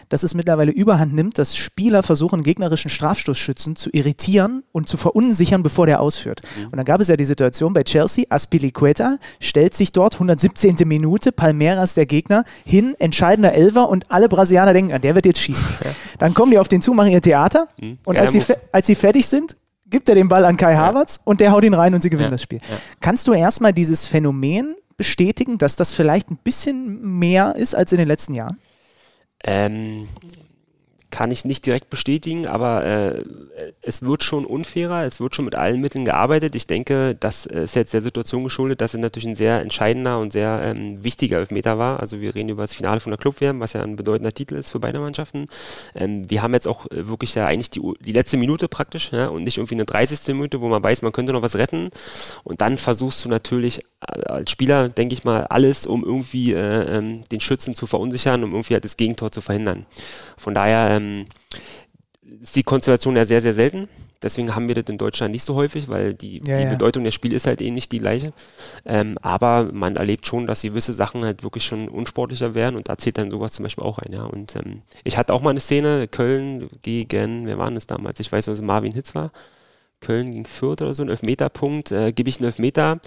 dass 0.07 0.23
es 0.23 0.33
mittlerweile 0.33 0.71
überhand 0.71 1.13
nimmt, 1.13 1.37
dass 1.37 1.57
Spieler 1.57 2.03
versuchen, 2.03 2.41
gegnerischen 2.41 2.89
Strafstoßschützen 2.89 3.75
zu 3.75 3.89
irritieren 3.91 4.63
und 4.71 4.87
zu 4.87 4.95
verunsichern, 4.95 5.61
bevor 5.61 5.87
der 5.87 5.99
ausführt. 5.99 6.41
Mhm. 6.57 6.65
Und 6.65 6.77
dann 6.77 6.85
gab 6.85 7.01
es 7.01 7.09
ja 7.09 7.17
die 7.17 7.25
Situation 7.25 7.73
bei 7.73 7.83
Chelsea, 7.83 8.25
Aspilicueta 8.29 9.17
stellt 9.41 9.73
sich 9.73 9.91
dort, 9.91 10.13
117. 10.13 10.75
Minute, 10.85 11.33
Palmeiras 11.33 11.93
der 11.93 12.05
Gegner, 12.05 12.45
hin, 12.65 12.95
entscheidender 12.99 13.53
Elfer 13.53 13.89
und 13.89 14.09
alle 14.09 14.29
Brasilianer 14.29 14.71
denken, 14.71 14.93
ah, 14.93 14.99
der 14.99 15.15
wird 15.15 15.25
jetzt 15.25 15.39
schießen. 15.39 15.67
Dann 16.17 16.33
kommen 16.33 16.51
die 16.51 16.59
auf 16.59 16.69
den 16.69 16.81
zu, 16.81 16.93
machen 16.93 17.11
ihr 17.11 17.21
Theater 17.21 17.67
mhm. 17.79 17.97
und 18.05 18.17
als 18.17 18.31
sie, 18.31 18.41
als 18.71 18.87
sie 18.87 18.95
fertig 18.95 19.27
sind, 19.27 19.57
gibt 19.89 20.09
er 20.09 20.15
den 20.15 20.27
Ball 20.27 20.45
an 20.45 20.57
Kai 20.57 20.75
Havertz 20.75 21.17
ja. 21.17 21.21
und 21.25 21.39
der 21.39 21.51
haut 21.51 21.63
ihn 21.63 21.73
rein 21.73 21.93
und 21.93 22.01
sie 22.01 22.09
gewinnen 22.09 22.27
ja. 22.27 22.31
das 22.31 22.43
Spiel. 22.43 22.59
Ja. 22.69 22.77
Kannst 22.99 23.27
du 23.27 23.33
erstmal 23.33 23.73
dieses 23.73 24.05
Phänomen 24.07 24.75
bestätigen, 24.97 25.57
dass 25.57 25.75
das 25.75 25.93
vielleicht 25.93 26.29
ein 26.29 26.37
bisschen 26.37 27.17
mehr 27.19 27.55
ist 27.55 27.73
als 27.73 27.91
in 27.91 27.97
den 27.97 28.07
letzten 28.07 28.35
Jahren? 28.35 28.59
Ähm, 29.43 30.07
kann 31.11 31.31
ich 31.31 31.45
nicht 31.45 31.65
direkt 31.65 31.89
bestätigen, 31.89 32.45
aber 32.45 32.85
äh, 32.85 33.23
es 33.81 34.03
wird 34.03 34.23
schon 34.23 34.45
unfairer, 34.45 35.03
es 35.03 35.19
wird 35.19 35.35
schon 35.35 35.45
mit 35.45 35.55
allen 35.55 35.81
Mitteln 35.81 36.05
gearbeitet. 36.05 36.55
Ich 36.55 36.67
denke, 36.67 37.15
das 37.19 37.45
ist 37.45 37.75
jetzt 37.75 37.93
der 37.93 38.01
Situation 38.01 38.43
geschuldet, 38.43 38.81
dass 38.81 38.93
es 38.93 38.99
natürlich 38.99 39.27
ein 39.27 39.35
sehr 39.35 39.59
entscheidender 39.59 40.19
und 40.19 40.31
sehr 40.31 40.61
ähm, 40.63 41.03
wichtiger 41.03 41.37
Elfmeter 41.39 41.77
war. 41.77 41.99
Also 41.99 42.21
wir 42.21 42.35
reden 42.35 42.49
über 42.49 42.63
das 42.63 42.73
Finale 42.73 42.99
von 42.99 43.11
der 43.11 43.17
Clubwärme, 43.17 43.59
was 43.59 43.73
ja 43.73 43.81
ein 43.81 43.95
bedeutender 43.95 44.31
Titel 44.33 44.55
ist 44.55 44.71
für 44.71 44.79
beide 44.79 44.99
Mannschaften. 44.99 45.47
Ähm, 45.95 46.29
wir 46.29 46.43
haben 46.43 46.53
jetzt 46.53 46.67
auch 46.67 46.85
äh, 46.87 47.07
wirklich 47.07 47.33
ja 47.35 47.47
eigentlich 47.47 47.71
die, 47.71 47.81
die 48.01 48.13
letzte 48.13 48.37
Minute 48.37 48.67
praktisch 48.67 49.11
ja, 49.11 49.27
und 49.27 49.43
nicht 49.43 49.57
irgendwie 49.57 49.75
eine 49.75 49.85
30. 49.85 50.27
Minute, 50.35 50.61
wo 50.61 50.69
man 50.69 50.83
weiß, 50.83 51.01
man 51.01 51.11
könnte 51.11 51.33
noch 51.33 51.41
was 51.41 51.57
retten. 51.57 51.89
Und 52.43 52.61
dann 52.61 52.77
versuchst 52.77 53.25
du 53.25 53.29
natürlich 53.29 53.81
äh, 54.07 54.21
als 54.25 54.51
Spieler, 54.51 54.89
denke 54.89 55.13
ich 55.13 55.23
mal, 55.23 55.45
alles, 55.45 55.87
um 55.87 56.03
irgendwie 56.03 56.53
äh, 56.53 56.97
ähm, 56.97 57.23
den 57.31 57.39
Schützen 57.39 57.73
zu 57.73 57.87
verunsichern, 57.87 58.43
um 58.43 58.51
irgendwie 58.51 58.75
halt 58.75 58.85
das 58.85 58.97
Gegentor 58.97 59.31
zu 59.31 59.41
verhindern. 59.41 59.85
Von 60.37 60.53
daher 60.53 60.98
ähm, 60.99 61.25
ist 62.41 62.55
die 62.55 62.63
Konstellation 62.63 63.15
ja 63.15 63.25
sehr, 63.25 63.41
sehr 63.41 63.53
selten. 63.53 63.87
Deswegen 64.21 64.53
haben 64.53 64.67
wir 64.67 64.75
das 64.75 64.85
in 64.89 64.97
Deutschland 64.97 65.31
nicht 65.31 65.45
so 65.45 65.55
häufig, 65.55 65.87
weil 65.87 66.13
die, 66.13 66.41
ja, 66.45 66.57
die 66.57 66.63
ja. 66.63 66.69
Bedeutung 66.69 67.05
des 67.05 67.13
Spiels 67.13 67.35
ist 67.35 67.47
halt 67.47 67.61
eh 67.61 67.71
nicht 67.71 67.91
die 67.91 67.99
gleiche. 67.99 68.33
Ähm, 68.85 69.17
aber 69.21 69.69
man 69.71 69.95
erlebt 69.95 70.27
schon, 70.27 70.45
dass 70.45 70.61
gewisse 70.61 70.93
Sachen 70.93 71.23
halt 71.23 71.43
wirklich 71.43 71.63
schon 71.63 71.87
unsportlicher 71.87 72.53
werden 72.53 72.75
und 72.75 72.89
da 72.89 72.97
zählt 72.97 73.17
dann 73.17 73.31
sowas 73.31 73.53
zum 73.53 73.63
Beispiel 73.63 73.85
auch 73.85 73.97
ein. 73.97 74.11
Ja. 74.11 74.25
Und 74.25 74.55
ähm, 74.57 74.81
ich 75.05 75.17
hatte 75.17 75.33
auch 75.33 75.41
mal 75.41 75.51
eine 75.51 75.61
Szene, 75.61 76.09
Köln 76.09 76.69
gegen, 76.81 77.45
wer 77.45 77.57
war 77.57 77.71
das 77.71 77.87
damals? 77.87 78.19
Ich 78.19 78.31
weiß, 78.31 78.47
es 78.47 78.61
Marvin 78.61 78.93
Hitz 78.93 79.15
war. 79.15 79.31
Köln 80.01 80.31
gegen 80.31 80.45
Fürth 80.45 80.81
oder 80.81 80.93
so, 80.93 81.03
ein 81.03 81.09
Elfmeterpunkt, 81.09 81.91
äh, 81.91 82.11
gebe 82.13 82.29
ich 82.29 82.37
einen 82.37 82.45
Elfmeter 82.45 82.99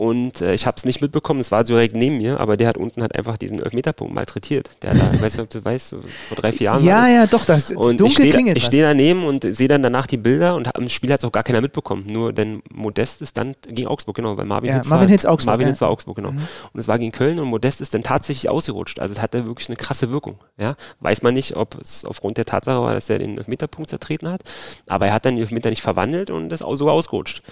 und 0.00 0.40
äh, 0.40 0.54
ich 0.54 0.66
habe 0.66 0.78
es 0.78 0.86
nicht 0.86 1.02
mitbekommen, 1.02 1.40
es 1.40 1.52
war 1.52 1.62
direkt 1.62 1.94
neben 1.94 2.16
mir, 2.16 2.40
aber 2.40 2.56
der 2.56 2.68
hat 2.68 2.78
unten 2.78 3.02
halt 3.02 3.14
einfach 3.14 3.36
diesen 3.36 3.58
Elfmeterpunkt 3.58 4.14
malträtiert. 4.14 4.70
Der 4.80 4.92
hat 4.92 4.96
da, 4.98 5.10
ich 5.12 5.20
weiß 5.20 5.34
nicht, 5.34 5.42
ob 5.42 5.50
du 5.50 5.62
weißt, 5.62 5.90
vor 5.90 6.36
drei, 6.38 6.52
vier 6.52 6.64
Jahren. 6.64 6.84
Ja, 6.86 7.06
ja, 7.06 7.26
doch, 7.26 7.44
das 7.44 7.70
und 7.70 8.00
dunkel 8.00 8.24
ich 8.24 8.30
klingelt. 8.30 8.56
Ich 8.56 8.64
stehe 8.64 8.82
daneben 8.82 9.26
und 9.26 9.44
sehe 9.54 9.68
dann 9.68 9.82
danach 9.82 10.06
die 10.06 10.16
Bilder 10.16 10.56
und 10.56 10.70
im 10.74 10.88
Spiel 10.88 11.12
hat 11.12 11.20
es 11.20 11.26
auch 11.26 11.32
gar 11.32 11.42
keiner 11.42 11.60
mitbekommen. 11.60 12.06
Nur 12.06 12.32
denn 12.32 12.62
Modest 12.72 13.20
ist 13.20 13.36
dann 13.36 13.54
gegen 13.68 13.88
Augsburg, 13.88 14.16
genau, 14.16 14.38
weil 14.38 14.46
Marvin 14.46 14.70
ja, 14.70 14.76
Hitz 14.76 14.88
Marvin 14.88 15.08
war, 15.08 15.12
Hitz 15.12 15.26
Augsburg. 15.26 15.52
Marvin 15.52 15.66
ja. 15.66 15.72
Hitz 15.72 15.80
war 15.82 15.90
Augsburg, 15.90 16.16
genau. 16.16 16.32
Mhm. 16.32 16.48
Und 16.72 16.80
es 16.80 16.88
war 16.88 16.98
gegen 16.98 17.12
Köln 17.12 17.38
und 17.38 17.48
Modest 17.48 17.82
ist 17.82 17.92
dann 17.92 18.02
tatsächlich 18.02 18.48
ausgerutscht. 18.48 19.00
Also 19.00 19.12
es 19.12 19.20
hatte 19.20 19.46
wirklich 19.46 19.68
eine 19.68 19.76
krasse 19.76 20.10
Wirkung. 20.10 20.38
Ja? 20.56 20.76
Weiß 21.00 21.20
man 21.20 21.34
nicht, 21.34 21.56
ob 21.56 21.78
es 21.78 22.06
aufgrund 22.06 22.38
der 22.38 22.46
Tatsache 22.46 22.80
war, 22.80 22.94
dass 22.94 23.10
er 23.10 23.18
den 23.18 23.36
Elfmeterpunkt 23.36 23.90
zertreten 23.90 24.30
hat, 24.30 24.40
aber 24.86 25.08
er 25.08 25.12
hat 25.12 25.26
dann 25.26 25.36
den 25.36 25.42
Elfmeter 25.42 25.68
nicht 25.68 25.82
verwandelt 25.82 26.30
und 26.30 26.54
ist 26.54 26.62
auch 26.62 26.74
sogar 26.74 26.94
ausgerutscht. 26.94 27.42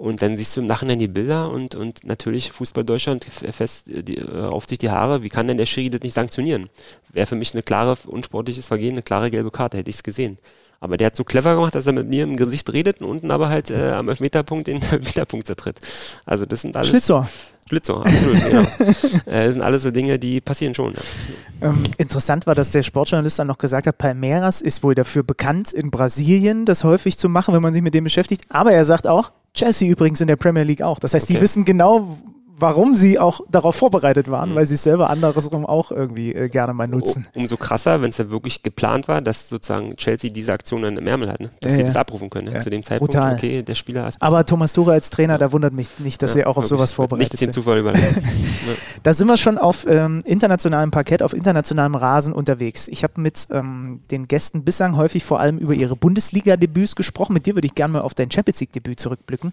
Und 0.00 0.22
dann 0.22 0.38
siehst 0.38 0.56
du 0.56 0.62
im 0.62 0.66
Nachhinein 0.66 0.98
die 0.98 1.08
Bilder 1.08 1.50
und, 1.50 1.74
und 1.74 2.04
natürlich 2.04 2.52
Fußball 2.52 2.84
Deutschland 2.84 3.22
fest 3.22 3.84
die, 3.86 4.16
äh, 4.16 4.46
auf 4.46 4.64
sich 4.66 4.78
die 4.78 4.88
Haare. 4.88 5.22
Wie 5.22 5.28
kann 5.28 5.46
denn 5.46 5.58
der 5.58 5.66
Schiri 5.66 5.90
das 5.90 6.00
nicht 6.00 6.14
sanktionieren? 6.14 6.70
Wäre 7.12 7.26
für 7.26 7.36
mich 7.36 7.52
eine 7.52 7.62
klare, 7.62 7.98
unsportliches 8.06 8.66
Vergehen, 8.66 8.92
eine 8.92 9.02
klare 9.02 9.30
gelbe 9.30 9.50
Karte, 9.50 9.76
hätte 9.76 9.90
ich 9.90 9.96
es 9.96 10.02
gesehen. 10.02 10.38
Aber 10.80 10.96
der 10.96 11.08
hat 11.08 11.16
so 11.16 11.24
clever 11.24 11.54
gemacht, 11.54 11.74
dass 11.74 11.86
er 11.86 11.92
mit 11.92 12.08
mir 12.08 12.24
im 12.24 12.38
Gesicht 12.38 12.72
redet 12.72 13.02
und 13.02 13.10
unten 13.10 13.30
aber 13.30 13.50
halt 13.50 13.70
äh, 13.70 13.90
am 13.90 14.08
Elfmeterpunkt 14.08 14.68
den 14.68 14.76
Elfmeterpunkt 14.90 15.46
zertritt. 15.46 15.78
Also 16.24 16.46
das 16.46 16.62
sind 16.62 16.76
alles... 16.76 16.88
Schlitzer. 16.88 17.28
Schlitzer, 17.68 17.98
absolut, 17.98 18.42
genau. 18.42 18.62
äh, 19.26 19.44
das 19.44 19.52
sind 19.52 19.62
alles 19.62 19.82
so 19.82 19.90
Dinge, 19.90 20.18
die 20.18 20.40
passieren 20.40 20.74
schon. 20.74 20.94
Ja. 20.94 21.68
Ähm, 21.68 21.84
interessant 21.98 22.46
war, 22.46 22.54
dass 22.54 22.70
der 22.70 22.82
Sportjournalist 22.82 23.38
dann 23.38 23.48
noch 23.48 23.58
gesagt 23.58 23.86
hat, 23.86 23.98
Palmeiras 23.98 24.62
ist 24.62 24.82
wohl 24.82 24.94
dafür 24.94 25.24
bekannt, 25.24 25.74
in 25.74 25.90
Brasilien 25.90 26.64
das 26.64 26.84
häufig 26.84 27.18
zu 27.18 27.28
machen, 27.28 27.52
wenn 27.52 27.60
man 27.60 27.74
sich 27.74 27.82
mit 27.82 27.92
dem 27.92 28.04
beschäftigt. 28.04 28.44
Aber 28.48 28.72
er 28.72 28.86
sagt 28.86 29.06
auch, 29.06 29.30
Chelsea 29.54 29.88
übrigens 29.88 30.20
in 30.20 30.28
der 30.28 30.36
Premier 30.36 30.62
League 30.62 30.82
auch. 30.82 30.98
Das 30.98 31.14
heißt, 31.14 31.26
okay. 31.26 31.34
die 31.34 31.40
wissen 31.40 31.64
genau, 31.64 32.18
warum 32.60 32.96
sie 32.96 33.18
auch 33.18 33.40
darauf 33.48 33.76
vorbereitet 33.76 34.30
waren, 34.30 34.50
mhm. 34.50 34.54
weil 34.54 34.66
sie 34.66 34.74
es 34.74 34.82
selber 34.82 35.10
andersrum 35.10 35.66
auch 35.66 35.90
irgendwie 35.90 36.34
äh, 36.34 36.48
gerne 36.48 36.72
mal 36.74 36.88
nutzen. 36.88 37.26
umso 37.34 37.56
krasser, 37.56 38.02
wenn 38.02 38.10
es 38.10 38.18
ja 38.18 38.30
wirklich 38.30 38.62
geplant 38.62 39.08
war, 39.08 39.20
dass 39.20 39.48
sozusagen 39.48 39.96
Chelsea 39.96 40.30
diese 40.30 40.52
Aktion 40.52 40.82
dann 40.82 40.96
im 40.96 41.06
Ärmel 41.06 41.30
hat, 41.30 41.40
ne? 41.40 41.50
dass 41.60 41.72
ja, 41.72 41.76
sie 41.76 41.82
ja. 41.82 41.86
das 41.86 41.96
abrufen 41.96 42.30
können. 42.30 42.48
Ne? 42.48 42.54
Ja. 42.54 42.60
Zu 42.60 42.70
dem 42.70 42.82
Zeitpunkt, 42.82 43.14
Brutal. 43.14 43.34
okay, 43.34 43.62
der 43.62 43.74
Spieler 43.74 44.08
ist 44.08 44.20
Aber 44.20 44.44
Thomas 44.44 44.72
Tuchel 44.72 44.92
als 44.92 45.10
Trainer, 45.10 45.38
da 45.38 45.52
wundert 45.52 45.72
mich 45.72 45.88
nicht, 45.98 46.22
dass 46.22 46.34
sie 46.34 46.44
auch 46.44 46.56
auf 46.56 46.66
sowas 46.66 46.92
vorbereitet 46.92 47.32
nichts 47.32 47.38
sind. 47.38 47.54
Zufall 47.54 47.78
überlassen. 47.78 48.22
da 49.02 49.12
sind 49.12 49.26
wir 49.26 49.36
schon 49.36 49.58
auf 49.58 49.86
ähm, 49.88 50.22
internationalem 50.24 50.90
Parkett, 50.90 51.22
auf 51.22 51.34
internationalem 51.34 51.94
Rasen 51.94 52.32
unterwegs. 52.32 52.88
Ich 52.88 53.02
habe 53.02 53.20
mit 53.20 53.48
ähm, 53.50 54.00
den 54.10 54.26
Gästen 54.26 54.64
bislang 54.64 54.96
häufig 54.96 55.24
vor 55.24 55.40
allem 55.40 55.58
über 55.58 55.74
ihre 55.74 55.96
Bundesliga-Debüts 55.96 56.96
gesprochen. 56.96 57.32
Mit 57.32 57.46
dir 57.46 57.54
würde 57.54 57.66
ich 57.66 57.74
gerne 57.74 57.94
mal 57.94 58.02
auf 58.02 58.14
dein 58.14 58.30
Champions 58.30 58.60
League-Debüt 58.60 59.00
zurückblicken, 59.00 59.52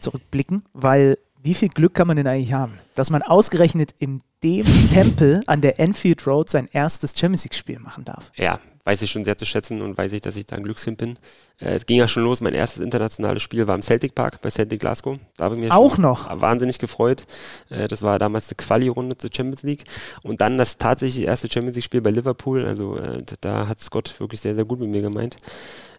zurückblicken, 0.00 0.62
weil 0.72 1.18
wie 1.46 1.54
viel 1.54 1.68
Glück 1.68 1.94
kann 1.94 2.08
man 2.08 2.16
denn 2.16 2.26
eigentlich 2.26 2.52
haben, 2.52 2.74
dass 2.96 3.10
man 3.10 3.22
ausgerechnet 3.22 3.94
in 4.00 4.20
dem 4.42 4.66
Tempel 4.92 5.40
an 5.46 5.60
der 5.60 5.78
Enfield 5.78 6.26
Road 6.26 6.50
sein 6.50 6.68
erstes 6.72 7.16
Champions 7.16 7.44
League-Spiel 7.44 7.78
machen 7.78 8.04
darf? 8.04 8.32
Ja, 8.34 8.58
weiß 8.82 9.00
ich 9.02 9.10
schon 9.12 9.24
sehr 9.24 9.38
zu 9.38 9.46
schätzen 9.46 9.80
und 9.80 9.96
weiß 9.96 10.12
ich, 10.12 10.22
dass 10.22 10.36
ich 10.36 10.46
da 10.46 10.56
ein 10.56 10.64
Glückskind 10.64 10.98
bin. 10.98 11.18
Äh, 11.60 11.76
es 11.76 11.86
ging 11.86 11.98
ja 11.98 12.08
schon 12.08 12.24
los, 12.24 12.40
mein 12.40 12.52
erstes 12.52 12.82
internationales 12.82 13.44
Spiel 13.44 13.68
war 13.68 13.76
im 13.76 13.82
Celtic 13.82 14.16
Park 14.16 14.40
bei 14.40 14.50
Celtic 14.50 14.80
Glasgow. 14.80 15.18
Da 15.36 15.44
habe 15.44 15.54
ich 15.54 15.60
mich 15.60 15.70
auch 15.70 15.98
noch 15.98 16.28
wahnsinnig 16.40 16.78
gefreut. 16.78 17.26
Äh, 17.70 17.86
das 17.86 18.02
war 18.02 18.18
damals 18.18 18.48
eine 18.48 18.56
Quali-Runde 18.56 19.16
zur 19.16 19.30
Champions 19.32 19.62
League 19.62 19.84
und 20.22 20.40
dann 20.40 20.58
das 20.58 20.78
tatsächlich 20.78 21.26
erste 21.26 21.48
Champions 21.48 21.76
League-Spiel 21.76 22.00
bei 22.00 22.10
Liverpool. 22.10 22.66
Also 22.66 22.96
äh, 22.96 23.22
da 23.40 23.68
hat 23.68 23.80
Scott 23.80 24.18
wirklich 24.18 24.40
sehr, 24.40 24.56
sehr 24.56 24.64
gut 24.64 24.80
mit 24.80 24.88
mir 24.88 25.02
gemeint 25.02 25.36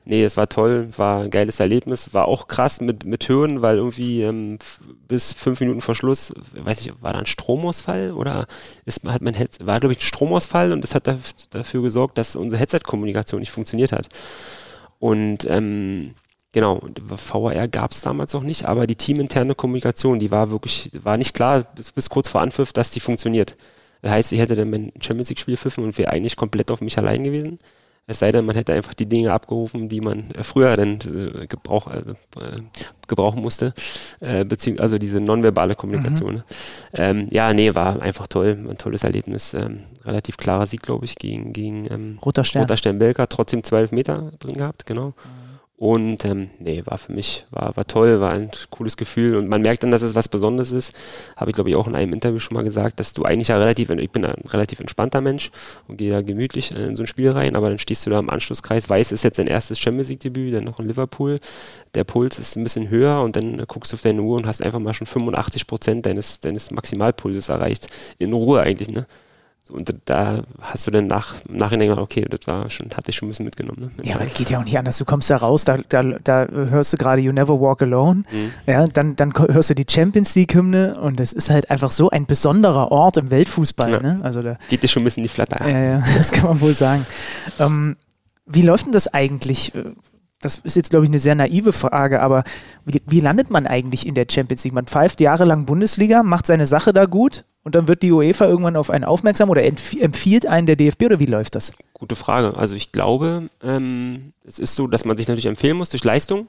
nee, 0.07 0.23
es 0.23 0.37
war 0.37 0.49
toll, 0.49 0.89
war 0.97 1.21
ein 1.23 1.29
geiles 1.29 1.59
Erlebnis, 1.59 2.13
war 2.13 2.27
auch 2.27 2.47
krass 2.47 2.81
mit, 2.81 3.05
mit 3.05 3.27
Höhen, 3.27 3.61
weil 3.61 3.77
irgendwie 3.77 4.23
ähm, 4.23 4.57
bis 5.07 5.33
fünf 5.33 5.59
Minuten 5.59 5.81
vor 5.81 5.95
Schluss, 5.95 6.33
weiß 6.53 6.81
ich, 6.81 6.93
war 7.01 7.13
da 7.13 7.19
ein 7.19 7.25
Stromausfall 7.25 8.11
oder 8.11 8.47
ist, 8.85 9.03
hat 9.05 9.21
mein 9.21 9.33
Headset, 9.33 9.65
war 9.65 9.79
glaube 9.79 9.93
ich 9.93 9.99
ein 9.99 10.03
Stromausfall 10.03 10.71
und 10.71 10.81
das 10.83 10.95
hat 10.95 11.07
dafür 11.51 11.81
gesorgt, 11.81 12.17
dass 12.17 12.35
unsere 12.35 12.59
Headset-Kommunikation 12.59 13.39
nicht 13.39 13.51
funktioniert 13.51 13.91
hat. 13.91 14.09
Und 14.99 15.45
ähm, 15.45 16.15
Genau, 16.53 16.81
VAR 16.97 17.67
gab 17.67 17.91
es 17.91 18.01
damals 18.01 18.33
noch 18.33 18.41
nicht, 18.41 18.65
aber 18.65 18.87
die 18.87 18.95
teaminterne 18.95 19.53
Kommunikation, 19.53 20.17
die 20.17 20.31
war 20.31 20.49
wirklich, 20.49 20.89
war 21.03 21.17
nicht 21.17 21.35
klar 21.35 21.65
bis, 21.75 21.91
bis 21.91 22.09
kurz 22.09 22.29
vor 22.29 22.41
Anpfiff, 22.41 22.73
dass 22.73 22.89
die 22.89 22.99
funktioniert. 22.99 23.55
Das 24.01 24.11
heißt, 24.11 24.31
ich 24.31 24.39
hätte 24.39 24.55
dann 24.55 24.69
mein 24.69 24.91
Champions 24.99 25.29
League-Spiel 25.29 25.57
pfiffen 25.57 25.83
und 25.83 25.97
wäre 25.97 26.11
eigentlich 26.11 26.35
komplett 26.35 26.71
auf 26.71 26.81
mich 26.81 26.97
allein 26.97 27.23
gewesen. 27.23 27.59
Es 28.09 28.19
sei 28.19 28.31
denn, 28.31 28.45
man 28.45 28.55
hätte 28.55 28.73
einfach 28.73 28.93
die 28.93 29.05
Dinge 29.05 29.33
abgerufen, 29.33 29.89
die 29.89 29.99
man 29.99 30.31
äh, 30.31 30.41
früher 30.43 30.77
dann 30.77 30.93
äh, 30.93 31.45
gebrauch, 31.45 31.87
äh, 31.87 32.03
gebrauchen 33.05 33.41
musste, 33.41 33.73
äh, 34.21 34.45
beziehungsweise 34.45 34.83
also 34.83 34.97
diese 34.97 35.19
nonverbale 35.19 35.75
Kommunikation. 35.75 36.35
Mhm. 36.35 36.43
Ähm, 36.93 37.27
ja, 37.31 37.53
nee, 37.53 37.75
war 37.75 38.01
einfach 38.01 38.27
toll, 38.27 38.57
ein 38.69 38.77
tolles 38.77 39.03
Erlebnis. 39.03 39.53
Ähm, 39.53 39.81
relativ 40.05 40.37
klarer 40.37 40.67
Sieg, 40.67 40.83
glaube 40.83 41.03
ich, 41.03 41.15
gegen, 41.17 41.51
gegen 41.51 41.85
ähm, 41.91 42.17
Roter 42.25 42.45
Stern. 42.45 42.63
Roter 42.63 42.77
Stern 42.77 42.97
Belka, 42.97 43.25
trotzdem 43.25 43.61
12 43.61 43.91
Meter 43.91 44.31
drin 44.39 44.55
gehabt, 44.55 44.85
genau. 44.85 45.07
Mhm. 45.07 45.46
Und 45.79 46.25
ähm, 46.25 46.49
nee, 46.57 46.81
war 46.85 46.97
für 46.97 47.13
mich, 47.13 47.45
war, 47.51 47.77
war 47.77 47.85
toll, 47.85 48.19
war 48.19 48.31
ein 48.31 48.49
cooles 48.71 48.97
Gefühl. 48.97 49.35
Und 49.35 49.47
man 49.47 49.61
merkt 49.61 49.83
dann, 49.83 49.91
dass 49.91 50.01
es 50.01 50.15
was 50.15 50.27
Besonderes 50.27 50.71
ist. 50.71 50.95
Habe 51.35 51.51
ich, 51.51 51.55
glaube 51.55 51.69
ich, 51.69 51.75
auch 51.75 51.87
in 51.87 51.93
einem 51.93 52.13
Interview 52.13 52.39
schon 52.39 52.55
mal 52.55 52.63
gesagt, 52.63 52.99
dass 52.99 53.13
du 53.13 53.25
eigentlich 53.25 53.49
ja 53.49 53.59
relativ, 53.59 53.91
ich 53.91 54.09
bin 54.09 54.25
ein 54.25 54.41
relativ 54.47 54.79
entspannter 54.79 55.21
Mensch 55.21 55.51
und 55.87 55.97
gehe 55.97 56.11
da 56.11 56.23
gemütlich 56.23 56.71
in 56.71 56.95
so 56.95 57.03
ein 57.03 57.07
Spiel 57.07 57.29
rein, 57.29 57.55
aber 57.55 57.69
dann 57.69 57.77
stehst 57.77 58.07
du 58.07 58.09
da 58.09 58.17
im 58.17 58.31
Anschlusskreis, 58.31 58.89
weiß, 58.89 59.11
ist 59.11 59.23
jetzt 59.23 59.37
dein 59.37 59.45
erstes 59.45 59.77
Champions 59.77 60.09
League-Debüt, 60.09 60.55
dann 60.55 60.63
noch 60.63 60.79
in 60.79 60.87
Liverpool. 60.87 61.37
Der 61.93 62.05
Puls 62.05 62.39
ist 62.39 62.55
ein 62.55 62.63
bisschen 62.63 62.89
höher 62.89 63.21
und 63.21 63.35
dann 63.35 63.63
guckst 63.67 63.91
du 63.91 63.97
auf 63.97 64.01
deine 64.01 64.23
Uhr 64.23 64.35
und 64.35 64.47
hast 64.47 64.63
einfach 64.63 64.79
mal 64.79 64.95
schon 64.95 65.05
85 65.05 65.67
Prozent 65.67 66.07
deines, 66.07 66.39
deines 66.39 66.71
Maximalpulses 66.71 67.49
erreicht. 67.49 67.87
In 68.17 68.33
Ruhe 68.33 68.61
eigentlich, 68.61 68.89
ne? 68.89 69.05
Und 69.69 69.93
da 70.05 70.43
hast 70.61 70.87
du 70.87 70.91
dann 70.91 71.07
nach, 71.07 71.35
im 71.47 71.57
Nachhinein 71.57 71.89
gedacht, 71.89 72.03
okay, 72.03 72.25
das 72.29 72.41
war 72.45 72.69
schon, 72.69 72.89
hatte 72.95 73.09
ich 73.09 73.15
schon 73.15 73.27
ein 73.27 73.31
bisschen 73.31 73.45
mitgenommen. 73.45 73.91
Ne? 73.97 74.03
Ja, 74.03 74.15
aber 74.15 74.25
geht 74.25 74.49
ja 74.49 74.59
auch 74.59 74.63
nicht 74.63 74.77
anders. 74.77 74.97
Du 74.97 75.05
kommst 75.05 75.29
da 75.29 75.37
raus, 75.37 75.65
da, 75.65 75.77
da, 75.89 76.01
da 76.01 76.47
hörst 76.47 76.93
du 76.93 76.97
gerade 76.97 77.21
You 77.21 77.31
Never 77.31 77.59
Walk 77.59 77.81
Alone, 77.81 78.23
mhm. 78.31 78.53
ja, 78.65 78.87
dann, 78.87 79.15
dann 79.15 79.33
hörst 79.35 79.69
du 79.69 79.75
die 79.75 79.85
Champions 79.89 80.35
League-Hymne 80.35 80.99
und 80.99 81.19
es 81.19 81.33
ist 81.33 81.49
halt 81.49 81.69
einfach 81.69 81.91
so 81.91 82.09
ein 82.09 82.25
besonderer 82.25 82.91
Ort 82.91 83.17
im 83.17 83.31
Weltfußball. 83.31 83.91
Ja. 83.91 83.99
Ne? 83.99 84.19
Also 84.23 84.41
da, 84.41 84.57
geht 84.69 84.83
dir 84.83 84.87
schon 84.87 85.01
ein 85.01 85.05
bisschen 85.05 85.23
die 85.23 85.29
Flatter. 85.29 85.67
Ja, 85.67 85.79
ja, 85.79 86.03
das 86.17 86.31
kann 86.31 86.45
man 86.45 86.61
wohl 86.61 86.73
sagen. 86.73 87.05
Ähm, 87.59 87.97
wie 88.45 88.61
läuft 88.61 88.85
denn 88.85 88.93
das 88.93 89.13
eigentlich? 89.13 89.73
Das 90.39 90.59
ist 90.59 90.75
jetzt, 90.75 90.91
glaube 90.91 91.05
ich, 91.05 91.09
eine 91.09 91.19
sehr 91.19 91.35
naive 91.35 91.73
Frage, 91.73 92.21
aber 92.21 92.43
wie, 92.85 93.01
wie, 93.07 93.19
landet 93.19 93.49
man 93.49 93.65
eigentlich 93.65 94.05
in 94.05 94.13
der 94.13 94.27
Champions 94.29 94.63
League? 94.63 94.73
Man 94.73 94.85
pfeift 94.85 95.19
jahrelang 95.19 95.65
Bundesliga, 95.65 96.21
macht 96.21 96.45
seine 96.45 96.67
Sache 96.67 96.93
da 96.93 97.05
gut 97.05 97.43
und 97.63 97.73
dann 97.75 97.87
wird 97.87 98.03
die 98.03 98.11
UEFA 98.11 98.45
irgendwann 98.45 98.75
auf 98.75 98.91
einen 98.91 99.03
aufmerksam 99.03 99.49
oder 99.49 99.63
empfiehlt 99.63 100.45
einen 100.45 100.67
der 100.67 100.75
DFB 100.75 101.03
oder 101.05 101.19
wie 101.19 101.25
läuft 101.25 101.55
das? 101.55 101.73
Gute 101.93 102.15
Frage. 102.15 102.55
Also 102.55 102.75
ich 102.75 102.91
glaube, 102.91 103.49
ähm, 103.63 104.33
es 104.45 104.59
ist 104.59 104.75
so, 104.75 104.87
dass 104.87 105.05
man 105.05 105.17
sich 105.17 105.27
natürlich 105.27 105.47
empfehlen 105.47 105.77
muss 105.77 105.89
durch 105.89 106.03
Leistung. 106.03 106.47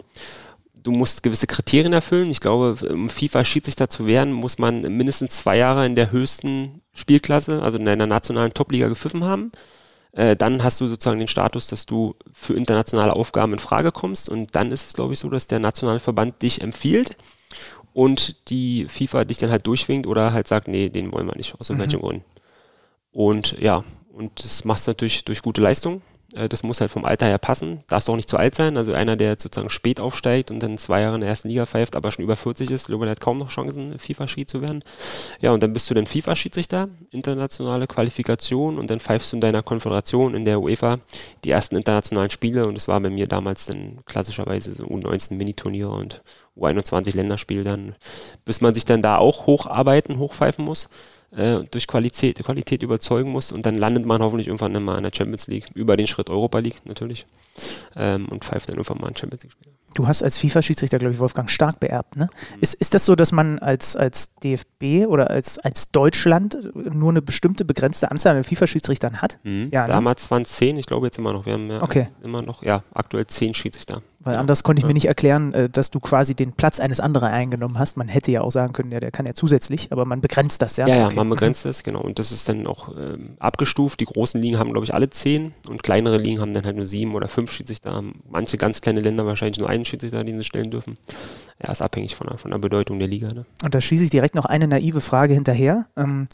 Du 0.74 0.92
musst 0.92 1.22
gewisse 1.22 1.46
Kriterien 1.46 1.92
erfüllen. 1.92 2.30
Ich 2.30 2.40
glaube, 2.40 2.76
um 2.88 3.08
FIFA-Schiedsrichter 3.08 3.88
zu 3.88 4.06
werden, 4.06 4.32
muss 4.32 4.58
man 4.58 4.82
mindestens 4.82 5.38
zwei 5.38 5.56
Jahre 5.56 5.86
in 5.86 5.96
der 5.96 6.12
höchsten 6.12 6.82
Spielklasse, 6.92 7.62
also 7.62 7.78
in 7.78 7.88
einer 7.88 8.06
nationalen 8.06 8.54
Topliga 8.54 8.88
gepfiffen 8.88 9.24
haben. 9.24 9.50
Äh, 10.12 10.36
dann 10.36 10.64
hast 10.64 10.80
du 10.80 10.88
sozusagen 10.88 11.18
den 11.18 11.28
Status, 11.28 11.68
dass 11.68 11.86
du 11.86 12.14
für 12.32 12.54
internationale 12.54 13.12
Aufgaben 13.12 13.52
in 13.52 13.58
Frage 13.58 13.92
kommst. 13.92 14.28
Und 14.28 14.54
dann 14.54 14.70
ist 14.72 14.86
es, 14.86 14.92
glaube 14.94 15.12
ich, 15.12 15.18
so, 15.18 15.28
dass 15.28 15.46
der 15.46 15.58
nationale 15.58 16.00
Verband 16.00 16.42
dich 16.42 16.60
empfiehlt 16.60 17.16
und 17.92 18.48
die 18.48 18.86
FIFA 18.88 19.24
dich 19.24 19.38
dann 19.38 19.50
halt 19.50 19.66
durchwinkt 19.66 20.06
oder 20.06 20.32
halt 20.32 20.46
sagt, 20.46 20.68
nee, 20.68 20.88
den 20.88 21.12
wollen 21.12 21.26
wir 21.26 21.36
nicht, 21.36 21.54
aus 21.58 21.70
irgendwelchen 21.70 22.00
mhm. 22.00 22.04
Gründen. 22.04 22.24
Und 23.12 23.58
ja, 23.58 23.84
und 24.12 24.44
das 24.44 24.64
machst 24.64 24.86
du 24.86 24.90
natürlich 24.90 25.24
durch 25.24 25.42
gute 25.42 25.60
Leistung. 25.60 26.02
Äh, 26.34 26.48
das 26.48 26.62
muss 26.62 26.80
halt 26.80 26.90
vom 26.90 27.04
Alter 27.04 27.26
her 27.26 27.38
passen. 27.38 27.84
Darfst 27.86 28.08
auch 28.10 28.16
nicht 28.16 28.28
zu 28.28 28.36
alt 28.36 28.54
sein. 28.54 28.76
Also 28.76 28.92
einer, 28.92 29.16
der 29.16 29.36
sozusagen 29.38 29.70
spät 29.70 30.00
aufsteigt 30.00 30.50
und 30.50 30.60
dann 30.62 30.78
zwei 30.78 31.00
Jahre 31.00 31.14
in 31.14 31.20
der 31.20 31.30
ersten 31.30 31.48
Liga 31.48 31.66
pfeift, 31.66 31.96
aber 31.96 32.12
schon 32.12 32.24
über 32.24 32.36
40 32.36 32.70
ist, 32.70 32.86
glaube 32.86 33.06
ich, 33.06 33.10
hat 33.10 33.20
kaum 33.20 33.38
noch 33.38 33.50
Chancen, 33.50 33.98
FIFA-Schied 33.98 34.48
zu 34.48 34.62
werden. 34.62 34.82
Ja, 35.40 35.52
und 35.52 35.62
dann 35.62 35.72
bist 35.72 35.88
du 35.90 35.94
dann 35.94 36.06
FIFA-Schiedsrichter, 36.06 36.88
internationale 37.10 37.86
Qualifikation 37.86 38.78
und 38.78 38.90
dann 38.90 39.00
pfeifst 39.00 39.32
du 39.32 39.36
in 39.36 39.40
deiner 39.40 39.62
Konföderation 39.62 40.34
in 40.34 40.44
der 40.44 40.60
UEFA 40.60 40.98
die 41.44 41.50
ersten 41.50 41.76
internationalen 41.76 42.30
Spiele 42.30 42.66
und 42.66 42.74
das 42.76 42.88
war 42.88 43.00
bei 43.00 43.10
mir 43.10 43.26
damals 43.26 43.66
dann 43.66 43.98
klassischerweise 44.06 44.74
so 44.74 44.84
U19 44.84 45.34
Miniturniere 45.34 45.90
und 45.90 46.22
U21 46.56 47.16
Länderspiel 47.16 47.64
dann, 47.64 47.94
bis 48.44 48.60
man 48.60 48.74
sich 48.74 48.84
dann 48.84 49.02
da 49.02 49.16
auch 49.16 49.46
hocharbeiten, 49.46 50.18
hochpfeifen 50.18 50.64
muss, 50.64 50.88
äh, 51.36 51.58
durch 51.70 51.86
Qualität, 51.86 52.42
Qualität 52.42 52.82
überzeugen 52.82 53.30
muss 53.30 53.52
und 53.52 53.66
dann 53.66 53.76
landet 53.76 54.06
man 54.06 54.22
hoffentlich 54.22 54.48
irgendwann 54.48 54.82
mal 54.82 54.96
in 54.96 55.02
der 55.02 55.12
Champions 55.14 55.46
League, 55.46 55.66
über 55.74 55.96
den 55.96 56.06
Schritt 56.06 56.30
Europa 56.30 56.58
League 56.58 56.80
natürlich 56.84 57.26
ähm, 57.96 58.26
und 58.28 58.44
pfeift 58.44 58.68
dann 58.68 58.76
irgendwann 58.76 58.98
mal 58.98 59.08
ein 59.08 59.16
Champions 59.16 59.42
League-Spiel. 59.44 59.72
Du 59.94 60.06
hast 60.06 60.22
als 60.22 60.38
FIFA-Schiedsrichter, 60.38 60.98
glaube 60.98 61.14
ich, 61.14 61.18
Wolfgang 61.18 61.50
Stark 61.50 61.80
beerbt. 61.80 62.16
Ne? 62.16 62.28
Mhm. 62.54 62.58
Ist, 62.60 62.74
ist 62.74 62.94
das 62.94 63.04
so, 63.04 63.16
dass 63.16 63.32
man 63.32 63.58
als, 63.58 63.96
als 63.96 64.34
DFB 64.36 65.06
oder 65.08 65.30
als, 65.30 65.58
als 65.58 65.90
Deutschland 65.90 66.56
nur 66.74 67.10
eine 67.10 67.22
bestimmte 67.22 67.64
begrenzte 67.64 68.10
Anzahl 68.10 68.36
an 68.36 68.44
FIFA-Schiedsrichtern 68.44 69.22
hat? 69.22 69.38
Mhm. 69.42 69.70
Ja, 69.72 69.82
ne? 69.82 69.88
Damals 69.88 70.30
waren 70.30 70.42
es 70.42 70.52
zehn, 70.52 70.76
ich 70.76 70.86
glaube 70.86 71.06
jetzt 71.06 71.18
immer 71.18 71.32
noch. 71.32 71.46
Wir 71.46 71.54
haben 71.54 71.70
ja 71.70 71.82
okay. 71.82 72.08
immer 72.22 72.42
noch, 72.42 72.62
ja, 72.62 72.84
aktuell 72.92 73.26
zehn 73.26 73.54
Schiedsrichter. 73.54 74.02
Weil 74.20 74.34
ja. 74.34 74.40
anders 74.40 74.62
konnte 74.62 74.80
ich 74.80 74.86
mir 74.86 74.94
nicht 74.94 75.06
erklären, 75.06 75.54
äh, 75.54 75.70
dass 75.70 75.90
du 75.90 76.00
quasi 76.00 76.34
den 76.34 76.52
Platz 76.52 76.80
eines 76.80 77.00
anderen 77.00 77.30
eingenommen 77.30 77.78
hast. 77.78 77.96
Man 77.96 78.08
hätte 78.08 78.30
ja 78.30 78.42
auch 78.42 78.50
sagen 78.50 78.72
können, 78.72 78.92
ja, 78.92 79.00
der 79.00 79.10
kann 79.10 79.26
ja 79.26 79.32
zusätzlich, 79.32 79.90
aber 79.90 80.04
man 80.04 80.20
begrenzt 80.20 80.60
das, 80.60 80.76
ja? 80.76 80.86
Ja, 80.86 80.96
ja, 80.96 81.06
okay. 81.06 81.14
Man 81.18 81.28
begrenzt 81.28 81.64
das, 81.64 81.82
genau. 81.82 82.00
Und 82.00 82.18
das 82.18 82.32
ist 82.32 82.48
dann 82.48 82.66
auch 82.66 82.96
ähm, 82.96 83.36
abgestuft. 83.38 84.00
Die 84.00 84.04
großen 84.06 84.40
Ligen 84.40 84.58
haben, 84.58 84.72
glaube 84.72 84.84
ich, 84.84 84.94
alle 84.94 85.10
zehn 85.10 85.52
und 85.68 85.82
kleinere 85.82 86.18
Ligen 86.18 86.40
haben 86.40 86.52
dann 86.52 86.64
halt 86.64 86.76
nur 86.76 86.86
sieben 86.86 87.14
oder 87.14 87.28
fünf 87.28 87.52
Schiedsrichter. 87.52 88.02
Manche 88.28 88.58
ganz 88.58 88.80
kleine 88.80 89.00
Länder 89.00 89.26
wahrscheinlich 89.26 89.58
nur 89.58 89.68
einen 89.68 89.84
Schiedsrichter, 89.84 90.24
den 90.24 90.38
sie 90.38 90.44
stellen 90.44 90.70
dürfen. 90.70 90.96
Ja, 91.62 91.70
ist 91.72 91.82
abhängig 91.82 92.16
von 92.16 92.28
der, 92.28 92.38
von 92.38 92.50
der 92.50 92.58
Bedeutung 92.58 92.98
der 92.98 93.08
Liga. 93.08 93.32
Ne? 93.32 93.44
Und 93.62 93.74
da 93.74 93.80
schieße 93.80 94.04
ich 94.04 94.10
direkt 94.10 94.34
noch 94.34 94.44
eine 94.44 94.68
naive 94.68 95.00
Frage 95.00 95.34
hinterher. 95.34 95.86
Ähm, 95.96 96.28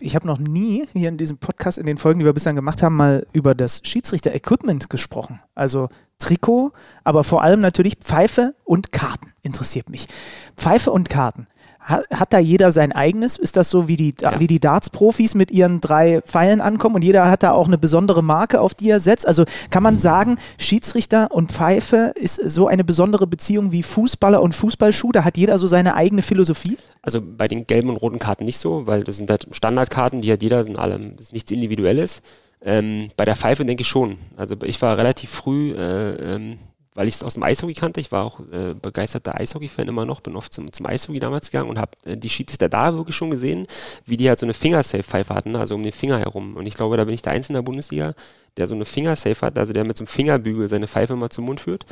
ich 0.00 0.14
habe 0.14 0.26
noch 0.26 0.38
nie 0.38 0.84
hier 0.92 1.08
in 1.08 1.16
diesem 1.16 1.38
Podcast, 1.38 1.78
in 1.78 1.86
den 1.86 1.96
Folgen, 1.96 2.18
die 2.18 2.26
wir 2.26 2.32
bislang 2.32 2.56
gemacht 2.56 2.82
haben, 2.82 2.96
mal 2.96 3.26
über 3.32 3.54
das 3.54 3.80
Schiedsrichter-Equipment 3.84 4.90
gesprochen. 4.90 5.40
Also 5.54 5.88
Trikot, 6.18 6.72
aber 7.04 7.24
vor 7.24 7.42
allem 7.42 7.60
natürlich 7.60 7.96
Pfeife 7.96 8.54
und 8.64 8.92
Karten 8.92 9.32
interessiert 9.42 9.88
mich. 9.88 10.08
Pfeife 10.56 10.90
und 10.90 11.08
Karten. 11.08 11.46
Hat, 11.84 12.06
hat 12.10 12.32
da 12.32 12.38
jeder 12.38 12.72
sein 12.72 12.92
eigenes? 12.92 13.36
Ist 13.36 13.58
das 13.58 13.68
so, 13.68 13.88
wie 13.88 13.96
die, 13.96 14.14
ja. 14.18 14.40
wie 14.40 14.46
die 14.46 14.58
Darts-Profis 14.58 15.34
mit 15.34 15.50
ihren 15.50 15.82
drei 15.82 16.22
Pfeilen 16.22 16.62
ankommen 16.62 16.94
und 16.94 17.02
jeder 17.02 17.30
hat 17.30 17.42
da 17.42 17.52
auch 17.52 17.66
eine 17.66 17.76
besondere 17.76 18.22
Marke, 18.22 18.62
auf 18.62 18.72
die 18.72 18.88
er 18.88 19.00
setzt? 19.00 19.26
Also 19.26 19.44
kann 19.68 19.82
man 19.82 19.98
sagen, 19.98 20.38
Schiedsrichter 20.58 21.30
und 21.30 21.52
Pfeife 21.52 22.14
ist 22.14 22.36
so 22.36 22.68
eine 22.68 22.84
besondere 22.84 23.26
Beziehung 23.26 23.70
wie 23.70 23.82
Fußballer 23.82 24.40
und 24.40 24.54
Fußballschuh? 24.54 25.12
Da 25.12 25.24
hat 25.24 25.36
jeder 25.36 25.58
so 25.58 25.66
seine 25.66 25.94
eigene 25.94 26.22
Philosophie? 26.22 26.78
Also 27.02 27.20
bei 27.20 27.48
den 27.48 27.66
gelben 27.66 27.90
und 27.90 27.96
roten 27.96 28.18
Karten 28.18 28.46
nicht 28.46 28.58
so, 28.58 28.86
weil 28.86 29.04
das 29.04 29.18
sind 29.18 29.28
halt 29.28 29.46
Standardkarten, 29.50 30.22
die 30.22 30.32
hat 30.32 30.42
jeder, 30.42 30.64
sind 30.64 30.78
alle, 30.78 30.98
das 30.98 31.26
ist 31.26 31.32
nichts 31.34 31.50
Individuelles. 31.50 32.22
Ähm, 32.64 33.10
bei 33.18 33.26
der 33.26 33.36
Pfeife 33.36 33.66
denke 33.66 33.82
ich 33.82 33.88
schon. 33.88 34.16
Also 34.36 34.56
ich 34.64 34.80
war 34.80 34.96
relativ 34.96 35.28
früh 35.28 35.74
äh, 35.74 36.34
ähm, 36.34 36.56
weil 36.94 37.08
ich 37.08 37.14
es 37.14 37.22
aus 37.22 37.34
dem 37.34 37.42
Eishockey 37.42 37.74
kannte. 37.74 38.00
Ich 38.00 38.12
war 38.12 38.24
auch 38.24 38.40
äh, 38.52 38.74
begeisterter 38.74 39.34
Eishockey-Fan 39.34 39.88
immer 39.88 40.06
noch, 40.06 40.20
bin 40.20 40.36
oft 40.36 40.52
zum, 40.52 40.72
zum 40.72 40.86
Eishockey 40.86 41.18
damals 41.18 41.50
gegangen 41.50 41.68
und 41.68 41.78
habe 41.78 41.92
äh, 42.04 42.16
die 42.16 42.28
Schiedsrichter 42.28 42.68
da 42.68 42.94
wirklich 42.94 43.16
schon 43.16 43.30
gesehen, 43.30 43.66
wie 44.06 44.16
die 44.16 44.28
halt 44.28 44.38
so 44.38 44.46
eine 44.46 44.54
Fingersafe-Pfeife 44.54 45.34
hatten, 45.34 45.56
also 45.56 45.74
um 45.74 45.82
den 45.82 45.92
Finger 45.92 46.18
herum. 46.18 46.56
Und 46.56 46.66
ich 46.66 46.74
glaube, 46.74 46.96
da 46.96 47.04
bin 47.04 47.14
ich 47.14 47.22
der 47.22 47.32
Einzige 47.32 47.52
in 47.52 47.54
der 47.54 47.62
Bundesliga, 47.62 48.14
der 48.56 48.68
so 48.68 48.76
eine 48.76 48.84
Fingersafe 48.84 49.44
hat, 49.44 49.58
also 49.58 49.72
der 49.72 49.84
mit 49.84 49.96
so 49.96 50.02
einem 50.02 50.08
Fingerbügel 50.08 50.68
seine 50.68 50.86
Pfeife 50.86 51.16
mal 51.16 51.30
zum 51.30 51.46
Mund 51.46 51.60
führt. 51.60 51.84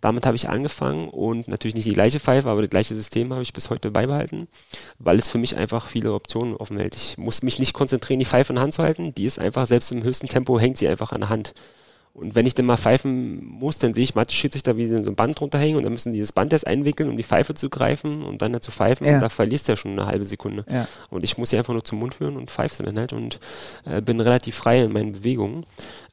Damit 0.00 0.26
habe 0.26 0.34
ich 0.34 0.48
angefangen 0.48 1.08
und 1.08 1.46
natürlich 1.46 1.76
nicht 1.76 1.86
die 1.86 1.92
gleiche 1.92 2.18
Pfeife, 2.18 2.48
aber 2.48 2.62
das 2.62 2.70
gleiche 2.70 2.96
System 2.96 3.32
habe 3.32 3.42
ich 3.42 3.52
bis 3.52 3.70
heute 3.70 3.92
beibehalten, 3.92 4.48
weil 4.98 5.18
es 5.18 5.28
für 5.28 5.38
mich 5.38 5.56
einfach 5.56 5.86
viele 5.86 6.12
Optionen 6.12 6.56
offen 6.56 6.78
hält. 6.78 6.96
Ich 6.96 7.18
muss 7.18 7.42
mich 7.42 7.60
nicht 7.60 7.74
konzentrieren, 7.74 8.18
die 8.18 8.26
Pfeife 8.26 8.52
in 8.52 8.56
der 8.56 8.64
Hand 8.64 8.74
zu 8.74 8.82
halten. 8.82 9.14
Die 9.14 9.26
ist 9.26 9.38
einfach, 9.38 9.66
selbst 9.68 9.92
im 9.92 10.02
höchsten 10.02 10.26
Tempo 10.26 10.58
hängt 10.58 10.78
sie 10.78 10.88
einfach 10.88 11.12
an 11.12 11.20
der 11.20 11.28
Hand. 11.28 11.54
Und 12.20 12.34
wenn 12.34 12.44
ich 12.44 12.54
dann 12.54 12.66
mal 12.66 12.76
pfeifen 12.76 13.42
muss, 13.44 13.78
dann 13.78 13.94
sehe 13.94 14.04
ich 14.04 14.14
manche 14.14 14.36
Schiedsrichter, 14.36 14.76
wie 14.76 14.86
sie 14.86 15.02
so 15.02 15.10
ein 15.10 15.16
Band 15.16 15.40
runterhängen 15.40 15.76
und 15.78 15.84
dann 15.84 15.92
müssen 15.92 16.12
die 16.12 16.18
dieses 16.18 16.32
Band 16.32 16.52
erst 16.52 16.66
einwickeln, 16.66 17.08
um 17.08 17.16
die 17.16 17.22
Pfeife 17.22 17.54
zu 17.54 17.70
greifen 17.70 18.22
und 18.22 18.42
dann 18.42 18.60
zu 18.60 18.70
pfeifen. 18.70 19.06
Ja. 19.06 19.14
Und 19.14 19.20
da 19.20 19.30
verlierst 19.30 19.66
du 19.66 19.72
ja 19.72 19.76
schon 19.76 19.92
eine 19.92 20.04
halbe 20.04 20.26
Sekunde. 20.26 20.66
Ja. 20.70 20.86
Und 21.08 21.24
ich 21.24 21.38
muss 21.38 21.50
sie 21.50 21.56
einfach 21.56 21.72
nur 21.72 21.82
zum 21.82 21.98
Mund 21.98 22.14
führen 22.14 22.36
und 22.36 22.50
pfeife 22.50 22.82
dann 22.82 22.98
halt 22.98 23.14
und 23.14 23.40
äh, 23.86 24.02
bin 24.02 24.20
relativ 24.20 24.54
frei 24.54 24.82
in 24.82 24.92
meinen 24.92 25.12
Bewegungen. 25.12 25.64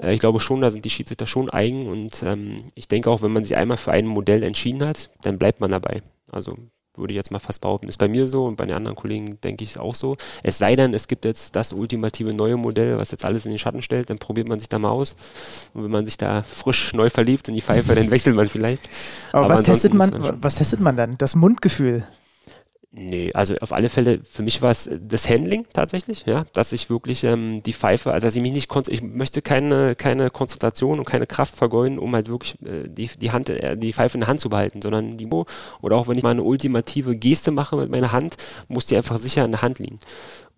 Äh, 0.02 0.14
ich 0.14 0.22
glaube 0.22 0.40
schon, 0.40 0.62
da 0.62 0.72
sind 0.72 0.86
die 0.86 0.90
Schiedsrichter 0.90 1.28
schon 1.28 1.50
eigen 1.50 1.88
und 1.88 2.24
ähm, 2.24 2.64
ich 2.74 2.88
denke 2.88 3.12
auch, 3.12 3.22
wenn 3.22 3.34
man 3.34 3.44
sich 3.44 3.58
einmal 3.58 3.78
für 3.78 3.92
ein 3.92 4.06
Modell 4.06 4.44
entschieden 4.44 4.88
hat, 4.88 5.10
dann 5.24 5.38
bleibt 5.38 5.60
man 5.60 5.72
dabei. 5.72 6.02
Also 6.32 6.58
würde 6.98 7.14
ich 7.14 7.16
jetzt 7.16 7.32
mal 7.32 7.40
fast 7.40 7.62
behaupten. 7.62 7.88
Ist 7.88 7.98
bei 7.98 8.08
mir 8.08 8.28
so 8.28 8.46
und 8.46 8.56
bei 8.56 8.66
den 8.66 8.76
anderen 8.76 8.96
Kollegen 8.96 9.40
denke 9.42 9.64
ich 9.64 9.78
auch 9.80 9.96
so. 9.96 10.18
Es 10.44 10.58
sei 10.58 10.76
denn, 10.76 10.94
es 10.94 11.08
gibt 11.08 11.26
jetzt 11.26 11.56
das 11.56 11.74
ultimative 11.74 12.34
neue 12.34 12.58
Modell, 12.58 12.98
was 12.98 13.12
jetzt 13.12 13.26
alles 13.26 13.46
in 13.46 13.52
den 13.52 13.60
Schatten 13.60 13.82
stellt, 13.82 14.10
dann 14.10 14.18
probiert 14.18 14.48
man 14.48 14.60
sich 14.60 14.70
da 14.70 14.80
mal 14.80 14.90
aus. 14.90 15.16
Und 15.74 15.84
wenn 15.84 15.92
man 15.92 16.06
sich 16.06 16.18
da 16.18 16.44
frisch 16.44 16.94
neu 16.94 17.10
verliebt 17.10 17.48
in 17.48 17.54
die 17.54 17.62
Pfeife, 17.62 17.96
dann 17.96 18.12
wechselt 18.12 18.36
man 18.36 18.48
vielleicht. 18.48 18.90
Aber, 19.32 19.46
Aber 19.46 19.54
was 19.56 19.64
testet 19.64 19.94
man, 19.94 20.12
was 20.42 20.56
testet 20.56 20.80
man 20.80 20.96
dann? 20.96 21.18
Das 21.18 21.36
Mundgefühl? 21.36 22.06
Nee, 23.00 23.32
also 23.36 23.54
auf 23.62 23.74
alle 23.74 23.90
Fälle, 23.90 24.22
für 24.24 24.42
mich 24.42 24.64
war 24.64 24.72
es 24.72 24.90
das 25.00 25.30
Handling 25.30 25.68
tatsächlich, 25.72 26.26
ja, 26.26 26.46
dass 26.54 26.72
ich 26.72 26.90
wirklich 26.90 27.24
ähm, 27.24 27.62
die 27.62 27.74
Pfeife, 27.74 28.12
also 28.12 28.26
dass 28.26 28.36
ich 28.36 28.42
mich 28.42 28.52
nicht, 28.52 28.76
ich 28.88 29.04
möchte 29.04 29.44
keine, 29.44 29.94
keine 29.94 30.32
Konzentration 30.32 30.98
und 30.98 31.06
keine 31.06 31.28
Kraft 31.28 31.56
vergeuden, 31.56 32.00
um 32.00 32.16
halt 32.16 32.28
wirklich 32.28 32.56
äh, 32.64 32.88
die, 32.88 33.08
die 33.22 33.30
Hand, 33.30 33.50
äh, 33.50 33.78
die 33.78 33.94
Pfeife 33.94 34.16
in 34.16 34.22
der 34.22 34.28
Hand 34.28 34.40
zu 34.40 34.50
behalten, 34.50 34.82
sondern 34.82 35.16
die, 35.16 35.28
oder 35.28 35.96
auch 35.96 36.08
wenn 36.08 36.18
ich 36.18 36.24
mal 36.24 36.32
eine 36.32 36.42
ultimative 36.42 37.16
Geste 37.16 37.52
mache 37.52 37.76
mit 37.76 37.92
meiner 37.92 38.14
Hand, 38.14 38.36
muss 38.68 38.88
die 38.88 38.98
einfach 38.98 39.20
sicher 39.20 39.46
in 39.46 39.52
der 39.52 39.62
Hand 39.62 39.78
liegen. 39.78 40.00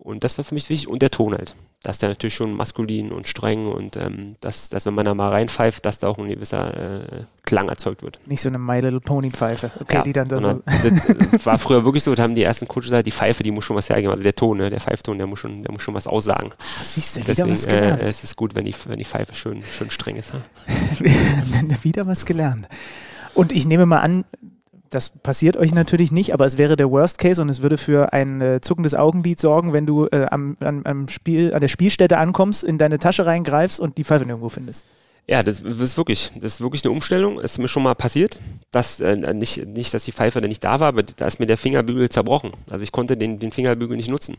Und 0.00 0.24
das 0.24 0.36
war 0.38 0.44
für 0.44 0.54
mich 0.54 0.68
wichtig 0.68 0.88
und 0.88 1.02
der 1.02 1.10
Ton 1.10 1.34
halt 1.34 1.54
dass 1.82 1.98
der 1.98 2.10
natürlich 2.10 2.34
schon 2.34 2.52
maskulin 2.52 3.10
und 3.10 3.26
streng 3.26 3.66
und 3.66 3.96
ähm, 3.96 4.36
dass, 4.40 4.68
dass, 4.68 4.84
wenn 4.84 4.92
man 4.92 5.06
da 5.06 5.14
mal 5.14 5.30
reinpfeift, 5.30 5.84
dass 5.86 5.98
da 5.98 6.08
auch 6.08 6.18
ein 6.18 6.28
gewisser 6.28 7.04
äh, 7.04 7.24
Klang 7.44 7.70
erzeugt 7.70 8.02
wird. 8.02 8.18
Nicht 8.26 8.42
so 8.42 8.50
eine 8.50 8.58
My 8.58 8.80
Little 8.80 9.00
Pony 9.00 9.30
Pfeife, 9.30 9.70
okay, 9.80 9.96
ja, 9.96 10.02
die 10.02 10.12
dann 10.12 10.28
da 10.28 10.42
so. 10.42 10.62
Das 10.66 11.46
war 11.46 11.58
früher 11.58 11.86
wirklich 11.86 12.04
so, 12.04 12.14
da 12.14 12.22
haben 12.22 12.34
die 12.34 12.42
ersten 12.42 12.68
Coaches 12.68 12.90
gesagt, 12.90 13.06
die 13.06 13.10
Pfeife, 13.10 13.42
die 13.42 13.50
muss 13.50 13.64
schon 13.64 13.76
was 13.76 13.88
hergeben, 13.88 14.10
also 14.10 14.22
der 14.22 14.34
Ton, 14.34 14.58
ne, 14.58 14.68
der 14.68 14.80
Pfeifton, 14.80 15.16
der 15.16 15.26
muss 15.26 15.38
schon, 15.38 15.62
der 15.62 15.72
muss 15.72 15.82
schon 15.82 15.94
was 15.94 16.06
aussagen. 16.06 16.50
Ach, 16.58 16.82
siehst 16.82 17.16
du, 17.16 17.20
wieder 17.20 17.28
Deswegen, 17.28 17.52
was 17.52 17.66
gelernt. 17.66 18.02
Äh, 18.02 18.08
es 18.08 18.24
ist 18.24 18.36
gut, 18.36 18.54
wenn 18.54 18.66
die, 18.66 18.74
wenn 18.84 18.98
die 18.98 19.04
Pfeife 19.06 19.34
schön, 19.34 19.62
schön 19.62 19.90
streng 19.90 20.16
ist. 20.16 20.34
Ja? 20.34 20.40
wieder 21.82 22.06
was 22.06 22.26
gelernt. 22.26 22.68
Und 23.32 23.52
ich 23.52 23.64
nehme 23.64 23.86
mal 23.86 24.00
an, 24.00 24.24
das 24.90 25.10
passiert 25.10 25.56
euch 25.56 25.72
natürlich 25.72 26.10
nicht, 26.10 26.34
aber 26.34 26.46
es 26.46 26.58
wäre 26.58 26.76
der 26.76 26.90
Worst 26.90 27.18
Case 27.18 27.40
und 27.40 27.48
es 27.48 27.62
würde 27.62 27.78
für 27.78 28.12
ein 28.12 28.40
äh, 28.40 28.60
zuckendes 28.60 28.94
Augenlid 28.94 29.38
sorgen, 29.40 29.72
wenn 29.72 29.86
du 29.86 30.06
äh, 30.06 30.26
am, 30.30 30.56
am, 30.60 30.82
am, 30.84 31.08
Spiel, 31.08 31.54
an 31.54 31.60
der 31.60 31.68
Spielstätte 31.68 32.18
ankommst, 32.18 32.64
in 32.64 32.76
deine 32.76 32.98
Tasche 32.98 33.24
reingreifst 33.24 33.78
und 33.78 33.98
die 33.98 34.04
Pfeife 34.04 34.26
nirgendwo 34.26 34.48
findest. 34.48 34.86
Ja, 35.30 35.44
das 35.44 35.60
ist 35.60 35.96
wirklich, 35.96 36.32
das 36.34 36.54
ist 36.54 36.60
wirklich 36.60 36.84
eine 36.84 36.90
Umstellung. 36.90 37.38
Es 37.38 37.52
ist 37.52 37.58
mir 37.58 37.68
schon 37.68 37.84
mal 37.84 37.94
passiert, 37.94 38.40
dass 38.72 38.98
äh, 38.98 39.14
nicht, 39.32 39.64
nicht, 39.64 39.94
dass 39.94 40.04
die 40.04 40.10
Pfeife 40.10 40.40
nicht 40.40 40.64
da 40.64 40.80
war, 40.80 40.88
aber 40.88 41.04
da 41.04 41.24
ist 41.26 41.38
mir 41.38 41.46
der 41.46 41.56
Fingerbügel 41.56 42.08
zerbrochen. 42.08 42.50
Also 42.68 42.82
ich 42.82 42.90
konnte 42.90 43.16
den, 43.16 43.38
den 43.38 43.52
Fingerbügel 43.52 43.96
nicht 43.96 44.08
nutzen. 44.08 44.36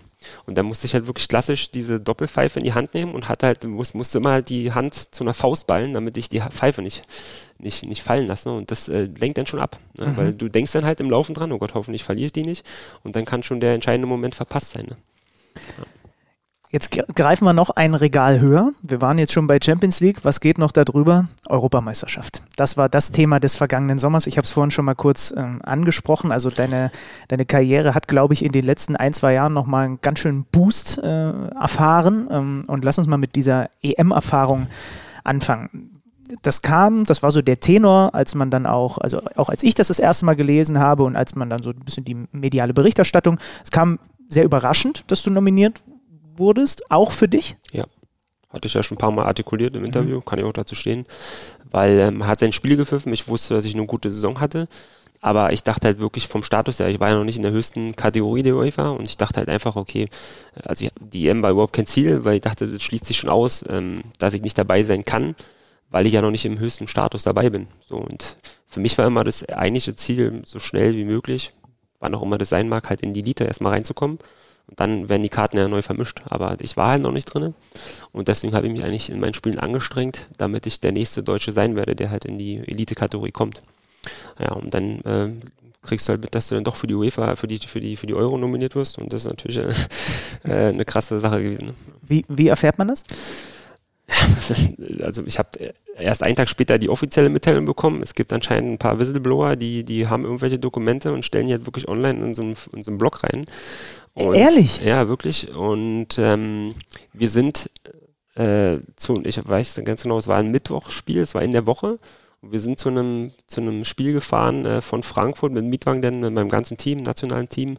Und 0.47 0.57
dann 0.57 0.65
musste 0.65 0.87
ich 0.87 0.93
halt 0.93 1.07
wirklich 1.07 1.29
klassisch 1.29 1.71
diese 1.71 2.01
Doppelpfeife 2.01 2.59
in 2.59 2.65
die 2.65 2.73
Hand 2.73 2.93
nehmen 2.93 3.13
und 3.13 3.29
hatte 3.29 3.45
halt, 3.45 3.63
muss, 3.63 3.93
musste 3.93 4.17
immer 4.17 4.31
halt 4.31 4.49
die 4.49 4.73
Hand 4.73 5.15
zu 5.15 5.23
einer 5.23 5.33
Faust 5.33 5.65
ballen, 5.65 5.93
damit 5.93 6.17
ich 6.17 6.27
die 6.27 6.41
Pfeife 6.41 6.81
nicht, 6.81 7.03
nicht, 7.61 7.83
nicht 7.85 8.03
fallen 8.03 8.27
lasse. 8.27 8.49
Ne? 8.49 8.55
Und 8.55 8.71
das 8.71 8.87
äh, 8.87 9.07
lenkt 9.17 9.37
dann 9.37 9.45
schon 9.45 9.59
ab. 9.59 9.79
Ne? 9.97 10.07
Mhm. 10.07 10.17
Weil 10.17 10.33
du 10.33 10.49
denkst 10.49 10.71
dann 10.71 10.85
halt 10.85 10.99
im 10.99 11.09
Laufen 11.09 11.33
dran, 11.33 11.51
oh 11.51 11.57
Gott, 11.57 11.73
hoffentlich 11.73 12.03
verliere 12.03 12.27
ich 12.27 12.33
die 12.33 12.43
nicht. 12.43 12.65
Und 13.03 13.15
dann 13.15 13.25
kann 13.25 13.43
schon 13.43 13.59
der 13.59 13.73
entscheidende 13.73 14.07
Moment 14.07 14.35
verpasst 14.35 14.71
sein. 14.71 14.85
Ne? 14.85 14.97
Ja. 15.77 15.85
Jetzt 16.71 16.89
greifen 16.91 17.43
wir 17.43 17.51
noch 17.51 17.69
ein 17.71 17.95
Regal 17.95 18.39
höher. 18.39 18.71
Wir 18.81 19.01
waren 19.01 19.17
jetzt 19.17 19.33
schon 19.33 19.45
bei 19.45 19.59
Champions 19.61 19.99
League. 19.99 20.23
Was 20.23 20.39
geht 20.39 20.57
noch 20.57 20.71
darüber? 20.71 21.27
Europameisterschaft. 21.49 22.43
Das 22.55 22.77
war 22.77 22.87
das 22.87 23.11
Thema 23.11 23.41
des 23.41 23.57
vergangenen 23.57 23.99
Sommers. 23.99 24.25
Ich 24.25 24.37
habe 24.37 24.45
es 24.45 24.51
vorhin 24.51 24.71
schon 24.71 24.85
mal 24.85 24.95
kurz 24.95 25.33
ähm, 25.35 25.59
angesprochen. 25.65 26.31
Also 26.31 26.49
deine, 26.49 26.89
deine 27.27 27.45
Karriere 27.45 27.93
hat, 27.93 28.07
glaube 28.07 28.33
ich, 28.33 28.45
in 28.45 28.53
den 28.53 28.63
letzten 28.63 28.95
ein, 28.95 29.11
zwei 29.11 29.33
Jahren 29.33 29.53
nochmal 29.53 29.83
einen 29.83 29.99
ganz 29.99 30.19
schönen 30.19 30.45
Boost 30.45 30.97
äh, 30.99 31.49
erfahren. 31.49 32.29
Ähm, 32.31 32.63
und 32.67 32.85
lass 32.85 32.97
uns 32.97 33.07
mal 33.07 33.17
mit 33.17 33.35
dieser 33.35 33.69
EM-Erfahrung 33.81 34.67
anfangen 35.25 36.00
das 36.41 36.61
kam, 36.61 37.05
das 37.05 37.23
war 37.23 37.31
so 37.31 37.41
der 37.41 37.59
Tenor, 37.59 38.13
als 38.13 38.35
man 38.35 38.49
dann 38.49 38.65
auch, 38.65 38.97
also 38.97 39.21
auch 39.35 39.49
als 39.49 39.63
ich 39.63 39.75
das 39.75 39.87
das 39.87 39.99
erste 39.99 40.25
Mal 40.25 40.35
gelesen 40.35 40.79
habe 40.79 41.03
und 41.03 41.15
als 41.15 41.35
man 41.35 41.49
dann 41.49 41.63
so 41.63 41.71
ein 41.71 41.79
bisschen 41.79 42.05
die 42.05 42.15
mediale 42.31 42.73
Berichterstattung, 42.73 43.39
es 43.63 43.71
kam 43.71 43.99
sehr 44.27 44.43
überraschend, 44.43 45.03
dass 45.07 45.23
du 45.23 45.29
nominiert 45.29 45.81
wurdest, 46.35 46.89
auch 46.89 47.11
für 47.11 47.27
dich? 47.27 47.57
Ja. 47.71 47.85
Hatte 48.49 48.67
ich 48.67 48.73
ja 48.73 48.83
schon 48.83 48.95
ein 48.95 48.99
paar 48.99 49.11
Mal 49.11 49.25
artikuliert 49.25 49.75
im 49.75 49.85
Interview, 49.85 50.17
mhm. 50.17 50.25
kann 50.25 50.39
ich 50.39 50.45
auch 50.45 50.53
dazu 50.53 50.75
stehen. 50.75 51.05
Weil 51.69 51.97
ähm, 51.99 52.21
er 52.21 52.27
hat 52.27 52.39
sein 52.39 52.51
Spiel 52.51 52.75
gepfiffen, 52.75 53.13
ich 53.13 53.27
wusste, 53.27 53.53
dass 53.53 53.65
ich 53.65 53.75
eine 53.75 53.85
gute 53.85 54.11
Saison 54.11 54.39
hatte. 54.41 54.67
Aber 55.21 55.53
ich 55.53 55.63
dachte 55.63 55.87
halt 55.87 55.99
wirklich 55.99 56.27
vom 56.27 56.41
Status 56.41 56.79
her, 56.79 56.87
ich 56.87 56.99
war 56.99 57.09
ja 57.09 57.15
noch 57.15 57.23
nicht 57.23 57.37
in 57.37 57.43
der 57.43 57.51
höchsten 57.51 57.95
Kategorie 57.95 58.41
der 58.41 58.55
UEFA 58.55 58.89
und 58.89 59.07
ich 59.07 59.17
dachte 59.17 59.37
halt 59.37 59.49
einfach, 59.49 59.75
okay, 59.75 60.09
also 60.63 60.87
die 60.99 61.27
EM 61.27 61.43
war 61.43 61.51
überhaupt 61.51 61.73
kein 61.73 61.85
Ziel, 61.85 62.25
weil 62.25 62.35
ich 62.35 62.41
dachte, 62.41 62.67
das 62.67 62.81
schließt 62.81 63.05
sich 63.05 63.17
schon 63.17 63.29
aus, 63.29 63.63
ähm, 63.69 64.01
dass 64.17 64.33
ich 64.33 64.41
nicht 64.41 64.57
dabei 64.57 64.81
sein 64.81 65.05
kann, 65.05 65.35
weil 65.91 66.07
ich 66.07 66.13
ja 66.13 66.21
noch 66.21 66.31
nicht 66.31 66.45
im 66.45 66.59
höchsten 66.59 66.87
Status 66.87 67.23
dabei 67.23 67.49
bin. 67.49 67.67
So 67.85 67.97
und 67.97 68.37
für 68.67 68.79
mich 68.79 68.97
war 68.97 69.05
immer 69.05 69.23
das 69.23 69.47
eigentliche 69.47 69.95
Ziel, 69.95 70.41
so 70.45 70.59
schnell 70.59 70.95
wie 70.95 71.05
möglich, 71.05 71.53
wann 71.99 72.15
auch 72.15 72.23
immer 72.23 72.39
das 72.39 72.49
sein 72.49 72.69
mag, 72.69 72.89
halt 72.89 73.01
in 73.01 73.13
die 73.13 73.19
Elite 73.19 73.43
erstmal 73.43 73.73
reinzukommen 73.73 74.17
und 74.71 74.79
dann 74.79 75.09
werden 75.09 75.21
die 75.21 75.29
Karten 75.29 75.57
ja 75.57 75.67
neu 75.67 75.81
vermischt. 75.81 76.21
Aber 76.25 76.55
ich 76.61 76.77
war 76.77 76.91
halt 76.91 77.01
noch 77.01 77.11
nicht 77.11 77.25
drin. 77.25 77.53
Und 78.13 78.29
deswegen 78.29 78.55
habe 78.55 78.67
ich 78.67 78.73
mich 78.73 78.83
eigentlich 78.83 79.09
in 79.09 79.19
meinen 79.19 79.33
Spielen 79.33 79.59
angestrengt, 79.59 80.27
damit 80.37 80.65
ich 80.65 80.79
der 80.79 80.93
nächste 80.93 81.23
Deutsche 81.23 81.51
sein 81.51 81.75
werde, 81.75 81.95
der 81.95 82.09
halt 82.09 82.25
in 82.25 82.37
die 82.37 82.57
Elite-Kategorie 82.57 83.31
kommt. 83.31 83.61
Ja, 84.39 84.53
und 84.53 84.73
dann 84.73 85.01
äh, 85.01 85.29
kriegst 85.81 86.07
du 86.07 86.11
halt 86.11 86.21
mit, 86.21 86.33
dass 86.33 86.47
du 86.47 86.55
dann 86.55 86.63
doch 86.63 86.77
für 86.77 86.87
die 86.87 86.95
UEFA, 86.95 87.35
für 87.35 87.47
die, 87.47 87.59
für 87.59 87.81
die, 87.81 87.97
für 87.97 88.07
die 88.07 88.13
Euro 88.13 88.37
nominiert 88.37 88.75
wirst. 88.75 88.97
Und 88.97 89.11
das 89.11 89.25
ist 89.25 89.27
natürlich 89.27 89.57
äh, 89.57 89.73
äh 90.49 90.69
eine 90.69 90.85
krasse 90.85 91.19
Sache 91.19 91.43
gewesen. 91.43 91.67
Ne? 91.67 91.73
Wie, 92.01 92.25
wie 92.29 92.47
erfährt 92.47 92.77
man 92.77 92.87
das? 92.87 93.03
also 95.03 95.23
ich 95.25 95.39
habe 95.39 95.73
erst 95.97 96.23
einen 96.23 96.35
Tag 96.35 96.49
später 96.49 96.77
die 96.77 96.89
offizielle 96.89 97.29
Mitteilung 97.29 97.65
bekommen. 97.65 98.01
Es 98.01 98.15
gibt 98.15 98.33
anscheinend 98.33 98.73
ein 98.73 98.77
paar 98.77 98.99
Whistleblower, 98.99 99.55
die, 99.55 99.83
die 99.83 100.07
haben 100.07 100.23
irgendwelche 100.23 100.59
Dokumente 100.59 101.13
und 101.13 101.23
stellen 101.23 101.47
die 101.47 101.53
halt 101.53 101.65
wirklich 101.65 101.87
online 101.87 102.23
in 102.23 102.33
so 102.33 102.41
einen, 102.41 102.55
in 102.73 102.83
so 102.83 102.91
einen 102.91 102.97
Blog 102.97 103.23
rein. 103.23 103.45
Und, 104.13 104.35
Ehrlich? 104.35 104.81
Ja, 104.81 105.07
wirklich. 105.07 105.53
Und 105.55 106.17
ähm, 106.17 106.75
wir 107.13 107.29
sind 107.29 107.69
äh, 108.35 108.77
zu, 108.95 109.21
ich 109.23 109.39
weiß 109.45 109.81
ganz 109.85 110.03
genau, 110.03 110.17
es 110.17 110.27
war 110.27 110.37
ein 110.37 110.51
Mittwochspiel, 110.51 111.21
es 111.21 111.35
war 111.35 111.41
in 111.41 111.51
der 111.51 111.65
Woche. 111.65 111.97
Und 112.41 112.51
wir 112.51 112.59
sind 112.59 112.79
zu 112.79 112.89
einem, 112.89 113.31
zu 113.47 113.61
einem 113.61 113.85
Spiel 113.85 114.13
gefahren 114.13 114.65
äh, 114.65 114.81
von 114.81 115.03
Frankfurt 115.03 115.51
mit 115.51 115.63
Mietwagen, 115.63 116.01
denn 116.01 116.21
mit 116.21 116.33
meinem 116.33 116.49
ganzen 116.49 116.77
Team, 116.77 117.03
nationalen 117.03 117.49
Team, 117.49 117.77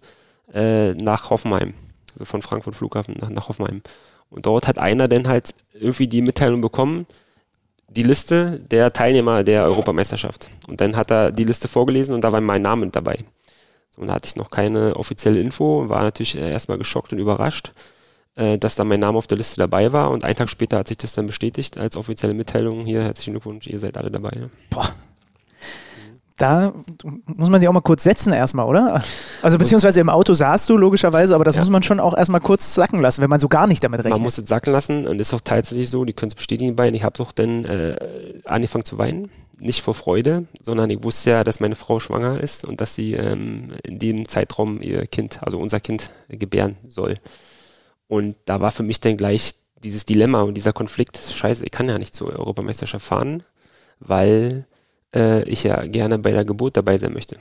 äh, 0.54 0.94
nach 0.94 1.30
Hoffenheim. 1.30 1.74
Also 2.14 2.24
von 2.26 2.42
Frankfurt 2.42 2.76
Flughafen 2.76 3.16
nach, 3.20 3.30
nach 3.30 3.48
Hoffenheim. 3.48 3.82
Und 4.32 4.46
dort 4.46 4.66
hat 4.66 4.78
einer 4.78 5.08
dann 5.08 5.28
halt 5.28 5.54
irgendwie 5.74 6.08
die 6.08 6.22
Mitteilung 6.22 6.62
bekommen, 6.62 7.06
die 7.88 8.02
Liste 8.02 8.60
der 8.70 8.92
Teilnehmer 8.92 9.44
der 9.44 9.64
Europameisterschaft. 9.64 10.48
Und 10.66 10.80
dann 10.80 10.96
hat 10.96 11.10
er 11.10 11.30
die 11.30 11.44
Liste 11.44 11.68
vorgelesen 11.68 12.14
und 12.14 12.24
da 12.24 12.32
war 12.32 12.40
mein 12.40 12.62
Name 12.62 12.88
dabei. 12.88 13.18
Und 13.96 14.08
da 14.08 14.14
hatte 14.14 14.26
ich 14.26 14.36
noch 14.36 14.50
keine 14.50 14.96
offizielle 14.96 15.38
Info, 15.38 15.88
war 15.90 16.02
natürlich 16.02 16.36
äh, 16.36 16.50
erstmal 16.50 16.78
geschockt 16.78 17.12
und 17.12 17.18
überrascht, 17.18 17.72
äh, 18.36 18.56
dass 18.56 18.74
da 18.74 18.84
mein 18.84 19.00
Name 19.00 19.18
auf 19.18 19.26
der 19.26 19.36
Liste 19.36 19.58
dabei 19.58 19.92
war. 19.92 20.10
Und 20.10 20.24
einen 20.24 20.36
Tag 20.36 20.48
später 20.48 20.78
hat 20.78 20.88
sich 20.88 20.96
das 20.96 21.12
dann 21.12 21.26
bestätigt 21.26 21.78
als 21.78 21.98
offizielle 21.98 22.32
Mitteilung. 22.32 22.86
Hier, 22.86 23.02
herzlichen 23.02 23.34
Glückwunsch, 23.34 23.66
ihr 23.66 23.78
seid 23.78 23.98
alle 23.98 24.10
dabei. 24.10 24.48
Boah. 24.70 24.88
Da 26.42 26.72
muss 27.26 27.50
man 27.50 27.60
sich 27.60 27.68
auch 27.68 27.72
mal 27.72 27.82
kurz 27.82 28.02
setzen 28.02 28.32
erstmal, 28.32 28.66
oder? 28.66 29.04
Also 29.42 29.58
beziehungsweise 29.58 30.00
im 30.00 30.08
Auto 30.08 30.34
saßt 30.34 30.68
du 30.68 30.76
logischerweise, 30.76 31.36
aber 31.36 31.44
das 31.44 31.54
ja. 31.54 31.60
muss 31.60 31.70
man 31.70 31.84
schon 31.84 32.00
auch 32.00 32.16
erstmal 32.16 32.40
kurz 32.40 32.74
sacken 32.74 33.00
lassen, 33.00 33.22
wenn 33.22 33.30
man 33.30 33.38
so 33.38 33.48
gar 33.48 33.68
nicht 33.68 33.84
damit 33.84 34.00
rechnet. 34.00 34.14
Man 34.14 34.22
muss 34.22 34.38
es 34.38 34.48
sacken 34.48 34.72
lassen 34.72 35.06
und 35.06 35.20
ist 35.20 35.32
auch 35.34 35.40
tatsächlich 35.40 35.88
so, 35.88 36.04
die 36.04 36.14
können 36.14 36.30
es 36.30 36.34
bestätigen 36.34 36.74
bei. 36.74 36.88
Ich 36.88 37.04
habe 37.04 37.16
doch 37.16 37.30
dann 37.30 37.64
äh, 37.64 37.96
angefangen 38.44 38.84
zu 38.84 38.98
weinen 38.98 39.30
nicht 39.60 39.82
vor 39.82 39.94
Freude, 39.94 40.46
sondern 40.60 40.90
ich 40.90 41.04
wusste 41.04 41.30
ja, 41.30 41.44
dass 41.44 41.60
meine 41.60 41.76
Frau 41.76 42.00
schwanger 42.00 42.40
ist 42.40 42.64
und 42.64 42.80
dass 42.80 42.96
sie 42.96 43.14
ähm, 43.14 43.68
in 43.84 44.00
dem 44.00 44.26
Zeitraum 44.26 44.82
ihr 44.82 45.06
Kind, 45.06 45.38
also 45.42 45.60
unser 45.60 45.78
Kind, 45.78 46.08
gebären 46.28 46.76
soll. 46.88 47.18
Und 48.08 48.34
da 48.46 48.60
war 48.60 48.72
für 48.72 48.82
mich 48.82 48.98
dann 48.98 49.16
gleich 49.16 49.54
dieses 49.76 50.04
Dilemma 50.04 50.42
und 50.42 50.54
dieser 50.54 50.72
Konflikt, 50.72 51.18
scheiße, 51.18 51.64
ich 51.64 51.70
kann 51.70 51.88
ja 51.88 51.98
nicht 51.98 52.16
zur 52.16 52.36
Europameisterschaft 52.36 53.04
fahren, 53.04 53.44
weil 54.00 54.66
äh, 55.14 55.42
ich 55.44 55.64
ja 55.64 55.84
gerne 55.86 56.18
bei 56.18 56.32
der 56.32 56.44
Geburt 56.44 56.76
dabei 56.76 56.98
sein 56.98 57.12
möchte. 57.12 57.36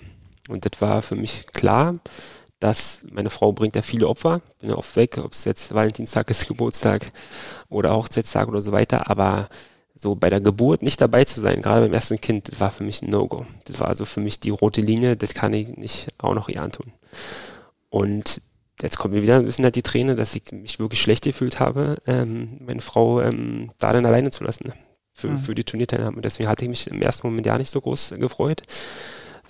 Und 0.49 0.65
das 0.65 0.81
war 0.81 1.01
für 1.01 1.15
mich 1.15 1.45
klar, 1.53 1.99
dass 2.59 3.01
meine 3.11 3.29
Frau 3.29 3.51
bringt 3.51 3.75
ja 3.75 3.81
viele 3.81 4.07
Opfer, 4.07 4.41
bin 4.59 4.69
ja 4.69 4.77
oft 4.77 4.95
weg, 4.95 5.17
ob 5.17 5.33
es 5.33 5.45
jetzt 5.45 5.73
Valentinstag 5.73 6.29
ist, 6.29 6.47
Geburtstag 6.47 7.11
oder 7.69 7.95
Hochzeitstag 7.95 8.47
oder 8.47 8.61
so 8.61 8.71
weiter, 8.71 9.09
aber 9.09 9.49
so 9.95 10.15
bei 10.15 10.29
der 10.29 10.41
Geburt 10.41 10.81
nicht 10.81 11.01
dabei 11.01 11.25
zu 11.25 11.41
sein, 11.41 11.61
gerade 11.61 11.81
beim 11.81 11.93
ersten 11.93 12.19
Kind, 12.21 12.51
das 12.51 12.59
war 12.59 12.71
für 12.71 12.83
mich 12.83 13.01
ein 13.01 13.09
No-Go. 13.09 13.45
Das 13.65 13.79
war 13.79 13.87
also 13.87 14.05
für 14.05 14.21
mich 14.21 14.39
die 14.39 14.49
rote 14.49 14.81
Linie, 14.81 15.15
das 15.15 15.33
kann 15.33 15.53
ich 15.53 15.75
nicht 15.75 16.09
auch 16.17 16.33
noch 16.33 16.49
ihr 16.49 16.61
antun. 16.61 16.91
Und 17.89 18.41
jetzt 18.81 18.97
kommt 18.97 19.13
mir 19.13 19.21
wieder 19.21 19.37
ein 19.37 19.45
bisschen 19.45 19.65
halt 19.65 19.75
die 19.75 19.83
Träne, 19.83 20.15
dass 20.15 20.35
ich 20.35 20.51
mich 20.51 20.79
wirklich 20.79 21.01
schlecht 21.01 21.23
gefühlt 21.23 21.59
habe, 21.59 21.97
ähm, 22.07 22.57
meine 22.65 22.81
Frau 22.81 23.21
ähm, 23.21 23.71
da 23.79 23.93
dann 23.93 24.05
alleine 24.05 24.31
zu 24.31 24.43
lassen 24.43 24.73
für, 25.21 25.29
mhm. 25.29 25.37
für 25.37 25.55
die 25.55 25.63
Turnierteilnahme. 25.63 26.21
Deswegen 26.21 26.49
hatte 26.49 26.65
ich 26.65 26.69
mich 26.69 26.87
im 26.87 27.01
ersten 27.01 27.27
Moment 27.27 27.45
ja 27.45 27.57
nicht 27.57 27.71
so 27.71 27.81
groß 27.81 28.15
gefreut, 28.17 28.63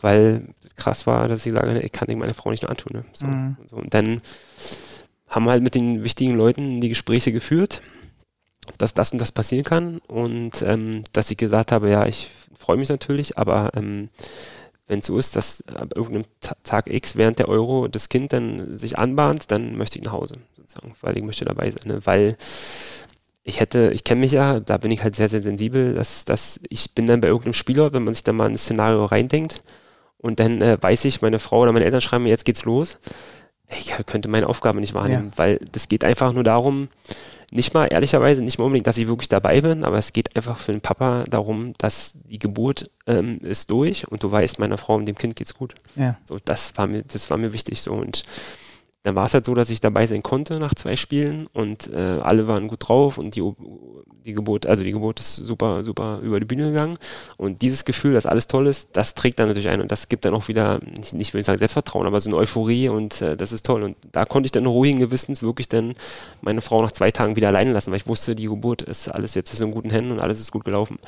weil 0.02 0.48
krass 0.76 1.08
war, 1.08 1.28
dass 1.28 1.46
ich 1.46 1.54
sage, 1.54 1.80
ich 1.80 1.92
kann 1.92 2.08
meine 2.18 2.34
Frau 2.34 2.52
nicht 2.52 2.64
nur 2.64 2.70
antun. 2.70 2.94
Ne? 2.94 3.06
So, 3.14 3.28
mhm. 3.28 3.58
und, 3.60 3.70
so. 3.70 3.76
und 3.78 3.94
dann 3.94 4.22
haben 5.28 5.46
wir 5.46 5.52
halt 5.52 5.64
mit 5.64 5.76
den 5.76 6.04
wichtigen 6.04 6.36
Leuten 6.36 6.82
die 6.82 6.90
Gespräche 6.90 7.32
geführt 7.32 7.82
dass 8.78 8.94
das 8.94 9.12
und 9.12 9.20
das 9.20 9.32
passieren 9.32 9.64
kann 9.64 10.00
und 10.08 10.62
ähm, 10.62 11.04
dass 11.14 11.32
ich 11.32 11.38
gesagt 11.38 11.72
habe, 11.72 11.90
ja, 11.90 12.06
ich 12.06 12.30
freue 12.58 12.78
mich 12.78 12.90
natürlich, 12.90 13.38
aber 13.38 13.72
ähm, 13.76 14.10
wenn 14.88 15.00
es 15.00 15.06
so 15.06 15.18
ist, 15.18 15.36
dass 15.36 15.66
ab 15.68 15.94
irgendeinem 15.96 16.26
Tag 16.64 16.88
X 16.88 17.16
während 17.16 17.40
der 17.40 17.48
Euro 17.48 17.88
das 17.88 18.10
Kind 18.10 18.34
dann 18.34 18.78
sich 18.78 18.98
anbahnt, 18.98 19.50
dann 19.52 19.78
möchte 19.78 19.98
ich 19.98 20.06
nach 20.06 20.12
Hause, 20.12 20.36
sozusagen, 20.58 20.94
weil 21.02 21.18
ich 21.18 21.24
möchte 21.24 21.46
dabei 21.46 21.72
sein, 21.72 21.84
ne? 21.86 22.06
weil 22.06 22.38
ich 23.44 23.60
hätte, 23.60 23.92
ich 23.94 24.04
kenne 24.04 24.22
mich 24.22 24.32
ja, 24.32 24.60
da 24.60 24.78
bin 24.78 24.92
ich 24.92 25.04
halt 25.04 25.16
sehr, 25.16 25.30
sehr 25.30 25.42
sensibel, 25.42 25.94
dass, 25.94 26.26
dass 26.26 26.60
ich 26.70 26.94
bin 26.94 27.08
dann 27.08 27.22
bei 27.22 27.28
irgendeinem 27.28 27.54
Spieler, 27.54 27.94
wenn 27.94 28.04
man 28.04 28.14
sich 28.14 28.24
da 28.24 28.34
mal 28.34 28.50
ein 28.50 28.58
Szenario 28.58 29.06
reindenkt 29.06 29.62
Und 30.18 30.40
dann 30.40 30.62
äh, 30.62 30.78
weiß 30.80 31.06
ich, 31.06 31.22
meine 31.22 31.40
Frau 31.40 31.62
oder 31.62 31.72
meine 31.72 31.86
Eltern 31.86 32.02
schreiben 32.02 32.24
mir, 32.24 32.30
jetzt 32.30 32.46
geht's 32.46 32.66
los. 32.66 33.00
Ich 33.80 33.94
könnte 34.06 34.28
meine 34.28 34.48
Aufgabe 34.48 34.80
nicht 34.80 34.94
wahrnehmen, 34.94 35.30
ja. 35.32 35.38
weil 35.38 35.60
das 35.72 35.88
geht 35.88 36.04
einfach 36.04 36.34
nur 36.34 36.44
darum, 36.44 36.90
nicht 37.52 37.74
mal, 37.74 37.86
ehrlicherweise, 37.86 38.42
nicht 38.42 38.58
mal 38.60 38.66
unbedingt, 38.66 38.88
dass 38.88 38.98
ich 38.98 39.08
wirklich 39.08 39.30
dabei 39.30 39.60
bin, 39.62 39.84
aber 39.84 39.98
es 39.98 40.14
geht 40.14 40.36
einfach 40.36 40.58
für 40.58 40.72
den 40.72 40.82
Papa 40.82 41.26
darum, 41.30 41.74
dass 41.78 42.18
die 42.30 42.40
Geburt 42.40 42.90
ähm, 43.08 43.40
ist 43.40 43.72
durch 43.72 44.10
und 44.10 44.24
du 44.24 44.32
weißt, 44.32 44.60
meiner 44.60 44.78
Frau 44.78 44.96
und 44.96 45.06
dem 45.06 45.18
Kind 45.18 45.36
geht's 45.36 45.54
gut. 45.54 45.76
Ja. 45.96 46.18
So, 46.26 46.38
das 46.44 46.78
war 46.78 46.88
mir, 46.88 47.04
das 47.04 47.30
war 47.30 47.38
mir 47.38 47.54
wichtig 47.54 47.82
so 47.82 47.92
und 47.92 48.24
dann 49.04 49.16
war 49.16 49.26
es 49.26 49.34
halt 49.34 49.46
so, 49.46 49.56
dass 49.56 49.70
ich 49.70 49.82
dabei 49.82 50.06
sein 50.06 50.22
konnte 50.22 50.60
nach 50.60 50.76
zwei 50.76 50.96
Spielen 50.96 51.48
und 51.54 51.92
äh, 51.92 52.20
alle 52.22 52.48
waren 52.48 52.68
gut 52.68 52.88
drauf 52.88 53.18
und 53.18 53.36
die, 53.36 53.44
die 54.26 54.34
Geburt, 54.34 54.68
also 54.68 54.84
die 54.84 54.92
Geburt 54.92 55.20
ist 55.20 55.38
super, 55.38 55.84
super 55.84 56.20
über 56.22 56.40
die 56.40 56.46
Bühne 56.46 56.70
gegangen. 56.70 56.98
Und 57.38 57.64
dieses 57.64 57.84
Gefühl, 57.84 58.14
dass 58.14 58.28
alles 58.28 58.48
toll 58.48 58.68
ist, 58.68 58.90
das 58.94 59.16
trägt 59.16 59.40
dann 59.40 59.48
natürlich 59.48 59.70
ein 59.70 59.82
und 59.82 59.92
das 59.92 60.08
gibt 60.08 60.26
dann 60.26 60.36
auch 60.36 60.48
wieder, 60.48 60.80
nicht, 60.98 61.14
nicht 61.14 61.34
will 61.34 61.40
ich 61.42 61.48
sagen 61.48 61.58
Selbstvertrauen, 61.58 62.06
aber 62.06 62.20
so 62.20 62.30
eine 62.30 62.38
Euphorie 62.38 62.90
und 62.90 63.22
äh, 63.22 63.36
das 63.36 63.52
ist 63.52 63.66
toll. 63.66 63.82
Und 63.82 63.98
da 64.12 64.26
konnte 64.26 64.46
ich 64.46 64.52
dann 64.52 64.68
ruhigen 64.68 65.00
Gewissens 65.00 65.42
wirklich 65.42 65.68
dann 65.68 65.96
meine 66.42 66.62
Frau 66.62 66.82
nach 66.84 66.92
zwei 66.92 67.10
Tagen 67.10 67.36
wieder 67.36 67.48
alleine 67.48 67.74
lassen, 67.74 67.90
weil 67.90 67.98
ich 67.98 68.08
wusste, 68.08 68.36
die 68.36 68.46
Geburt 68.46 68.84
ist 68.84 69.08
alles 69.08 69.34
jetzt 69.34 69.52
ist 69.52 69.62
in 69.62 69.72
guten 69.72 69.90
Händen 69.90 70.12
und 70.12 70.20
alles 70.20 70.40
ist 70.40 70.52
gut 70.52 70.64
gelaufen. 70.64 71.00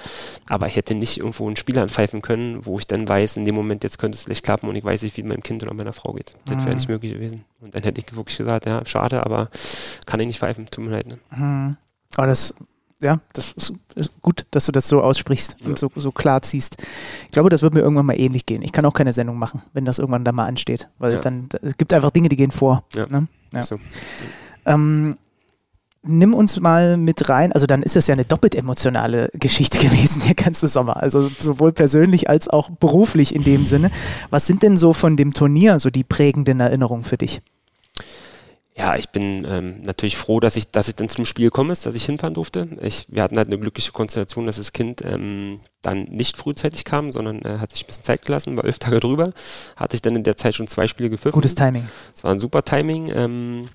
Aber 0.50 0.66
ich 0.68 0.76
hätte 0.76 0.96
nicht 0.96 1.18
irgendwo 1.20 1.48
ein 1.48 1.58
Spiel 1.58 1.78
anpfeifen 1.78 2.24
können, 2.24 2.66
wo 2.66 2.80
ich 2.80 2.88
dann 2.88 3.08
weiß, 3.08 3.38
in 3.38 3.46
dem 3.46 3.54
Moment, 3.54 3.84
jetzt 3.84 4.00
könnte 4.00 4.16
es 4.16 4.24
schlecht 4.24 4.44
klappen 4.44 4.68
und 4.68 4.76
ich 4.76 4.84
weiß 4.84 5.04
nicht, 5.04 5.16
wie 5.16 5.22
es 5.22 5.28
meinem 5.28 5.44
Kind 5.44 5.62
oder 5.62 5.76
meiner 5.76 5.94
Frau 5.94 6.14
geht. 6.14 6.36
Das 6.46 6.58
wäre 6.58 6.70
mhm. 6.70 6.76
nicht 6.76 6.90
möglich 6.90 7.14
gewesen. 7.14 7.46
Und 7.64 7.74
dann 7.76 7.84
hätte 7.84 8.02
ich 8.02 8.16
wirklich 8.16 8.38
gesagt, 8.38 8.66
ja, 8.66 8.86
schade, 8.86 9.26
aber 9.26 9.50
kann 10.06 10.20
ich 10.20 10.28
nicht 10.28 10.40
pfeifen, 10.40 10.66
tut 10.66 10.84
mir 10.84 10.92
leid. 10.92 11.08
Ne? 11.08 11.18
Mhm. 11.32 11.78
Aber 12.18 12.28
das, 12.28 12.54
ja, 13.02 13.20
das 13.34 13.54
ist, 13.96 14.22
gut, 14.22 14.46
dass 14.52 14.66
du 14.66 14.72
das 14.72 14.88
so 14.88 15.02
aussprichst 15.02 15.58
ja. 15.62 15.68
und 15.68 15.80
so, 15.80 15.90
so 15.96 16.12
klar 16.12 16.42
ziehst. 16.42 16.78
Ich 17.26 17.32
glaube, 17.32 17.50
das 17.50 17.62
wird 17.62 17.74
mir 17.74 17.80
irgendwann 17.80 18.06
mal 18.06 18.20
ähnlich 18.20 18.46
gehen. 18.46 18.62
Ich 18.62 18.72
kann 18.72 18.86
auch 18.86 18.94
keine 18.94 19.14
Sendung 19.14 19.38
machen, 19.38 19.62
wenn 19.74 19.86
das 19.86 20.00
irgendwann 20.00 20.26
da 20.26 20.32
mal 20.32 20.46
ansteht, 20.46 20.90
weil 21.00 21.14
ja. 21.14 21.20
dann 21.20 21.50
es 21.62 21.78
gibt 21.78 21.94
einfach 21.94 22.12
Dinge, 22.12 22.30
die 22.30 22.36
gehen 22.36 22.52
vor. 22.52 22.84
Ja. 22.94 23.08
Ne? 23.08 23.28
ja. 23.54 23.64
So. 23.64 23.78
Ähm, 24.66 25.18
nimm 26.04 26.34
uns 26.34 26.60
mal 26.60 26.98
mit 26.98 27.30
rein. 27.30 27.52
Also 27.52 27.66
dann 27.66 27.82
ist 27.82 27.96
es 27.96 28.08
ja 28.08 28.14
eine 28.14 28.26
doppelt 28.26 28.56
emotionale 28.56 29.30
Geschichte 29.34 29.78
gewesen, 29.86 30.22
der 30.26 30.36
ganze 30.36 30.68
Sommer. 30.68 31.02
Also 31.02 31.28
sowohl 31.28 31.72
persönlich 31.72 32.30
als 32.30 32.48
auch 32.48 32.70
beruflich 32.70 33.34
in 33.34 33.44
dem 33.44 33.66
Sinne. 33.66 33.90
Was 34.30 34.46
sind 34.46 34.64
denn 34.64 34.78
so 34.78 34.94
von 34.94 35.18
dem 35.18 35.34
Turnier 35.34 35.80
so 35.80 35.90
die 35.90 36.04
prägenden 36.04 36.60
Erinnerungen 36.60 37.04
für 37.04 37.18
dich? 37.18 37.42
Ja, 38.76 38.96
ich 38.96 39.10
bin 39.10 39.46
ähm, 39.48 39.82
natürlich 39.84 40.18
froh, 40.18 40.40
dass 40.40 40.56
ich, 40.56 40.72
dass 40.72 40.88
ich 40.88 40.96
dann 40.96 41.08
zum 41.08 41.26
Spiel 41.26 41.52
komme, 41.52 41.70
dass 41.70 41.94
ich 41.94 42.06
hinfahren 42.06 42.34
durfte. 42.34 42.68
Ich, 42.82 43.06
wir 43.08 43.22
hatten 43.22 43.38
halt 43.38 43.48
eine 43.48 43.60
glückliche 43.60 43.92
Konstellation, 43.92 44.48
dass 44.48 44.58
das 44.58 44.74
Kind 44.74 45.04
ähm, 45.06 45.60
dann 45.84 46.06
nicht 46.06 46.38
frühzeitig 46.38 46.84
kam, 46.84 47.12
sondern 47.12 47.44
äh, 47.44 47.60
hat 47.60 47.72
sich 47.72 47.84
ein 47.84 47.88
bisschen 47.88 48.04
Zeit 48.04 48.26
gelassen, 48.26 48.58
war 48.58 48.66
elf 48.66 48.80
Tage 48.80 49.00
drüber, 49.00 49.32
hatte 49.76 49.96
ich 49.96 50.02
dann 50.02 50.16
in 50.16 50.24
der 50.24 50.38
Zeit 50.38 50.56
schon 50.56 50.68
zwei 50.68 50.88
Spiele 50.88 51.12
gepfiffen. 51.12 51.34
Gutes 51.34 51.54
Timing. 51.54 51.88
Es 52.16 52.24
war 52.24 52.32
ein 52.32 52.40
super 52.40 52.64
Timing. 52.64 53.12
Ähm, 53.14 53.66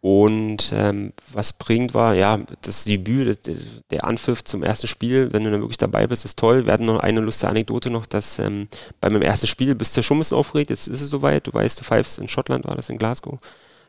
und 0.00 0.72
ähm, 0.74 1.12
was 1.30 1.52
bringt 1.52 1.92
war, 1.92 2.14
ja, 2.14 2.40
das 2.62 2.84
Debüt, 2.84 3.46
das, 3.46 3.58
der 3.90 4.04
Anpfiff 4.06 4.42
zum 4.42 4.62
ersten 4.62 4.86
Spiel, 4.86 5.30
wenn 5.34 5.44
du 5.44 5.50
dann 5.50 5.60
wirklich 5.60 5.76
dabei 5.76 6.06
bist, 6.06 6.24
ist 6.24 6.38
toll. 6.38 6.64
Wir 6.64 6.72
hatten 6.72 6.86
noch 6.86 7.00
eine 7.00 7.20
lustige 7.20 7.50
Anekdote 7.50 7.90
noch, 7.90 8.06
dass 8.06 8.38
ähm, 8.38 8.68
bei 9.02 9.10
meinem 9.10 9.20
ersten 9.20 9.46
Spiel 9.46 9.74
bist 9.74 9.94
du 9.98 10.02
schon 10.02 10.16
ein 10.16 10.20
bisschen 10.20 10.38
aufgeregt, 10.38 10.70
jetzt 10.70 10.88
ist 10.88 11.02
es 11.02 11.10
soweit, 11.10 11.46
du 11.46 11.52
weißt, 11.52 11.80
du 11.80 11.84
pfeifst 11.84 12.18
in 12.18 12.28
Schottland, 12.28 12.64
war 12.64 12.76
das 12.76 12.88
in 12.88 12.96
Glasgow 12.96 13.38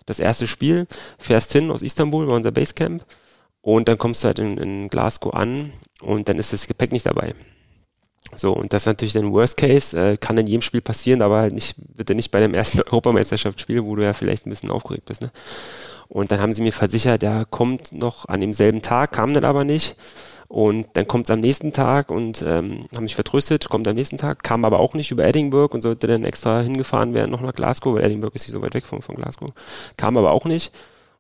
das 0.06 0.20
erste 0.20 0.48
Spiel, 0.48 0.88
fährst 1.18 1.52
hin 1.54 1.72
aus 1.72 1.82
Istanbul, 1.82 2.28
war 2.28 2.36
unser 2.36 2.52
Basecamp 2.52 3.06
und 3.62 3.88
dann 3.88 3.98
kommst 3.98 4.24
du 4.24 4.28
halt 4.28 4.40
in, 4.40 4.58
in 4.58 4.88
Glasgow 4.90 5.34
an 5.34 5.72
und 6.02 6.30
dann 6.30 6.40
ist 6.40 6.54
das 6.54 6.68
Gepäck 6.68 6.92
nicht 6.92 7.06
dabei. 7.06 7.34
So, 8.36 8.54
und 8.54 8.72
das 8.72 8.84
ist 8.84 8.88
natürlich 8.88 9.14
dann 9.14 9.34
Worst 9.34 9.58
Case, 9.58 10.00
äh, 10.00 10.18
kann 10.18 10.38
in 10.38 10.48
jedem 10.48 10.62
Spiel 10.62 10.82
passieren, 10.82 11.22
aber 11.22 11.40
halt 11.40 11.54
nicht, 11.54 11.76
bitte 11.96 12.16
nicht 12.16 12.32
bei 12.32 12.40
dem 12.40 12.54
ersten 12.54 12.82
Europameisterschaftsspiel, 12.82 13.84
wo 13.84 13.96
du 13.96 14.04
ja 14.04 14.14
vielleicht 14.14 14.46
ein 14.46 14.50
bisschen 14.50 14.72
aufgeregt 14.72 15.06
bist. 15.06 15.22
Ne? 15.22 15.32
Und 16.08 16.32
dann 16.32 16.40
haben 16.40 16.54
sie 16.54 16.62
mir 16.62 16.74
versichert, 16.74 17.22
der 17.22 17.46
kommt 17.46 17.92
noch 17.92 18.28
an 18.28 18.42
demselben 18.42 18.82
Tag, 18.82 19.12
kam 19.12 19.34
dann 19.34 19.46
aber 19.46 19.64
nicht. 19.64 19.96
Und 20.52 20.88
dann 20.94 21.08
kommt 21.08 21.28
es 21.28 21.32
am 21.32 21.40
nächsten 21.40 21.72
Tag 21.72 22.12
und 22.12 22.42
ähm, 22.46 22.88
haben 22.94 23.04
mich 23.04 23.16
vertröstet, 23.16 23.70
kommt 23.70 23.88
am 23.88 23.96
nächsten 23.96 24.18
Tag, 24.18 24.44
kam 24.44 24.66
aber 24.66 24.82
auch 24.82 24.96
nicht 24.96 25.10
über 25.10 25.24
Edinburgh 25.24 25.74
und 25.74 25.80
sollte 25.80 26.08
dann 26.08 26.26
extra 26.26 26.60
hingefahren 26.60 27.14
werden, 27.14 27.32
noch 27.32 27.40
nach 27.40 27.54
Glasgow, 27.54 27.96
weil 27.96 28.04
Edinburgh 28.04 28.36
ist 28.36 28.42
nicht 28.42 28.52
so 28.52 28.62
weit 28.62 28.74
weg 28.74 28.86
von, 28.86 29.02
von 29.02 29.16
Glasgow. 29.16 29.48
Kam 29.96 30.18
aber 30.18 30.32
auch 30.32 30.44
nicht. 30.44 30.74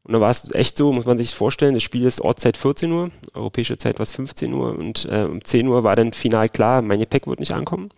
Und 0.03 0.11
dann 0.11 0.19
war 0.21 0.31
es 0.31 0.53
echt 0.53 0.75
so, 0.75 0.91
muss 0.91 1.05
man 1.05 1.17
sich 1.17 1.33
vorstellen, 1.33 1.75
das 1.75 1.83
Spiel 1.83 2.05
ist 2.05 2.19
Ortszeit 2.19 2.57
14 2.57 2.91
Uhr, 2.91 3.09
europäische 3.33 3.77
Zeit 3.77 3.99
war 3.99 4.03
es 4.03 4.11
15 4.11 4.51
Uhr 4.51 4.77
und 4.77 5.07
äh, 5.09 5.23
um 5.23 5.41
10 5.41 5.65
Uhr 5.65 5.85
war 5.85 5.95
dann 5.95 6.11
final 6.11 6.49
klar, 6.49 6.81
mein 6.81 6.99
Gepäck 6.99 7.25
wird 7.25 7.39
nicht 7.39 7.53
ankommen 7.53 7.89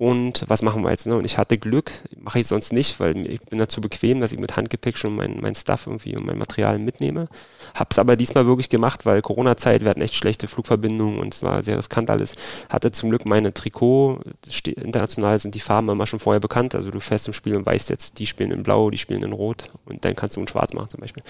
und 0.00 0.44
was 0.48 0.62
machen 0.62 0.82
wir 0.82 0.90
jetzt? 0.90 1.06
Ne? 1.06 1.14
Und 1.14 1.26
ich 1.26 1.36
hatte 1.36 1.58
Glück, 1.58 1.92
mache 2.16 2.40
ich 2.40 2.46
sonst 2.46 2.72
nicht, 2.72 3.00
weil 3.00 3.18
ich 3.26 3.42
bin 3.42 3.58
dazu 3.58 3.82
bequem, 3.82 4.22
dass 4.22 4.32
ich 4.32 4.38
mit 4.38 4.56
Handgepäck 4.56 4.96
schon 4.96 5.14
mein, 5.14 5.40
mein 5.42 5.54
Stuff 5.54 5.86
irgendwie 5.86 6.16
und 6.16 6.24
mein 6.24 6.38
Material 6.38 6.78
mitnehme. 6.78 7.28
Hab's 7.74 7.98
aber 7.98 8.16
diesmal 8.16 8.46
wirklich 8.46 8.70
gemacht, 8.70 9.04
weil 9.04 9.20
Corona-Zeit, 9.20 9.82
wir 9.82 9.90
hatten 9.90 10.00
echt 10.00 10.14
schlechte 10.14 10.48
Flugverbindungen 10.48 11.18
und 11.18 11.34
es 11.34 11.42
war 11.42 11.62
sehr 11.62 11.76
riskant 11.76 12.08
alles. 12.08 12.34
Hatte 12.70 12.92
zum 12.92 13.10
Glück 13.10 13.26
meine 13.26 13.52
Trikot, 13.52 14.20
international 14.64 15.38
sind 15.38 15.54
die 15.54 15.60
Farben 15.60 15.90
immer 15.90 16.06
schon 16.06 16.18
vorher 16.18 16.40
bekannt, 16.40 16.74
also 16.74 16.90
du 16.90 16.98
fährst 16.98 17.26
im 17.26 17.34
Spiel 17.34 17.54
und 17.54 17.66
weißt 17.66 17.90
jetzt, 17.90 18.18
die 18.20 18.26
spielen 18.26 18.52
in 18.52 18.62
Blau, 18.62 18.88
die 18.88 18.96
spielen 18.96 19.22
in 19.22 19.32
Rot 19.32 19.68
und 19.84 20.02
dann 20.06 20.16
kannst 20.16 20.34
du 20.34 20.40
in 20.40 20.48
Schwarz 20.48 20.72
machen 20.72 20.88
zum 20.88 21.00
Beispiel. 21.00 21.22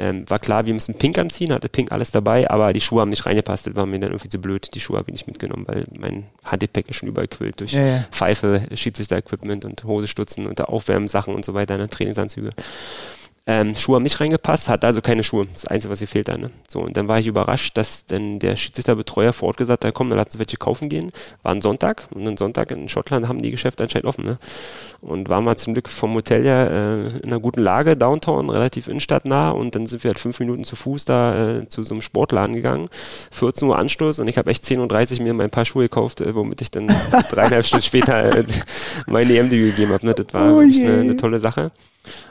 Ähm, 0.00 0.28
war 0.28 0.40
klar, 0.40 0.66
wir 0.66 0.74
müssen 0.74 0.94
Pink 0.94 1.16
anziehen, 1.16 1.52
hatte 1.52 1.68
Pink 1.68 1.92
alles 1.92 2.10
dabei, 2.10 2.50
aber 2.50 2.72
die 2.72 2.80
Schuhe 2.80 3.02
haben 3.02 3.10
nicht 3.10 3.24
reingepasst, 3.24 3.68
das 3.68 3.76
war 3.76 3.86
mir 3.86 4.00
dann 4.00 4.10
irgendwie 4.10 4.28
zu 4.28 4.40
blöd. 4.40 4.74
Die 4.74 4.80
Schuhe 4.80 4.98
habe 4.98 5.08
ich 5.10 5.12
nicht 5.12 5.28
mitgenommen, 5.28 5.64
weil 5.68 5.86
mein 5.96 6.24
Handgepäck 6.42 6.88
ist 6.88 6.96
schon 6.96 7.08
überall 7.08 7.28
quillt 7.28 7.60
durch. 7.60 7.72
Ja, 7.72 7.84
ja. 7.84 7.99
Pfeife, 8.10 8.66
Schiedsrichter-Equipment 8.72 9.64
und 9.64 9.84
Hosestutzen 9.84 10.46
und 10.46 10.60
Aufwärmsachen 10.60 11.34
und 11.34 11.44
so 11.44 11.54
weiter, 11.54 11.76
ne, 11.76 11.88
Trainingsanzüge. 11.88 12.50
Ähm, 13.52 13.74
Schuhe 13.74 13.96
haben 13.96 14.04
nicht 14.04 14.20
reingepasst, 14.20 14.68
hat 14.68 14.84
also 14.84 15.02
keine 15.02 15.24
Schuhe. 15.24 15.44
Das 15.50 15.66
Einzige, 15.66 15.90
was 15.90 15.98
hier 15.98 16.06
fehlt 16.06 16.28
dann. 16.28 16.40
Ne? 16.40 16.50
So, 16.68 16.78
und 16.78 16.96
dann 16.96 17.08
war 17.08 17.18
ich 17.18 17.26
überrascht, 17.26 17.76
dass 17.76 18.06
dann 18.06 18.38
der 18.38 18.54
Schiedsrichterbetreuer 18.54 19.32
vor 19.32 19.48
Ort 19.48 19.56
gesagt 19.56 19.84
hat, 19.84 19.92
komm, 19.92 20.08
dann 20.08 20.18
lass 20.18 20.28
uns 20.28 20.38
welche 20.38 20.56
kaufen 20.56 20.88
gehen. 20.88 21.10
War 21.42 21.52
ein 21.52 21.60
Sonntag 21.60 22.06
und 22.14 22.28
ein 22.28 22.36
Sonntag 22.36 22.70
in 22.70 22.88
Schottland 22.88 23.26
haben 23.26 23.42
die 23.42 23.50
Geschäfte 23.50 23.82
anscheinend 23.82 24.06
offen. 24.06 24.24
Ne? 24.24 24.38
Und 25.00 25.28
waren 25.28 25.42
wir 25.42 25.56
zum 25.56 25.72
Glück 25.72 25.88
vom 25.88 26.14
Hotel 26.14 26.46
ja 26.46 26.64
äh, 26.64 27.08
in 27.08 27.24
einer 27.24 27.40
guten 27.40 27.60
Lage, 27.60 27.96
Downtown, 27.96 28.50
relativ 28.50 28.86
innenstadtnah 28.86 29.50
und 29.50 29.74
dann 29.74 29.86
sind 29.88 30.04
wir 30.04 30.10
halt 30.10 30.20
fünf 30.20 30.38
Minuten 30.38 30.62
zu 30.62 30.76
Fuß 30.76 31.04
da 31.06 31.58
äh, 31.58 31.68
zu 31.68 31.82
so 31.82 31.94
einem 31.94 32.02
Sportladen 32.02 32.54
gegangen. 32.54 32.88
14 33.32 33.66
Uhr 33.66 33.76
Anstoß 33.76 34.20
und 34.20 34.28
ich 34.28 34.38
habe 34.38 34.48
echt 34.48 34.62
10.30 34.62 35.18
Uhr 35.18 35.24
mir 35.24 35.34
mein 35.34 35.50
paar 35.50 35.64
Schuhe 35.64 35.82
gekauft, 35.82 36.20
äh, 36.20 36.36
womit 36.36 36.60
ich 36.60 36.70
dann 36.70 36.86
dreieinhalb 37.32 37.66
Stunden 37.66 37.82
später 37.82 38.36
äh, 38.36 38.44
meine 39.08 39.32
EM-Debüt 39.34 39.74
gegeben 39.74 39.92
habe. 39.92 40.06
Ne? 40.06 40.14
Das 40.14 40.32
war 40.32 40.54
oh 40.54 40.58
eine, 40.60 41.00
eine 41.00 41.16
tolle 41.16 41.40
Sache 41.40 41.72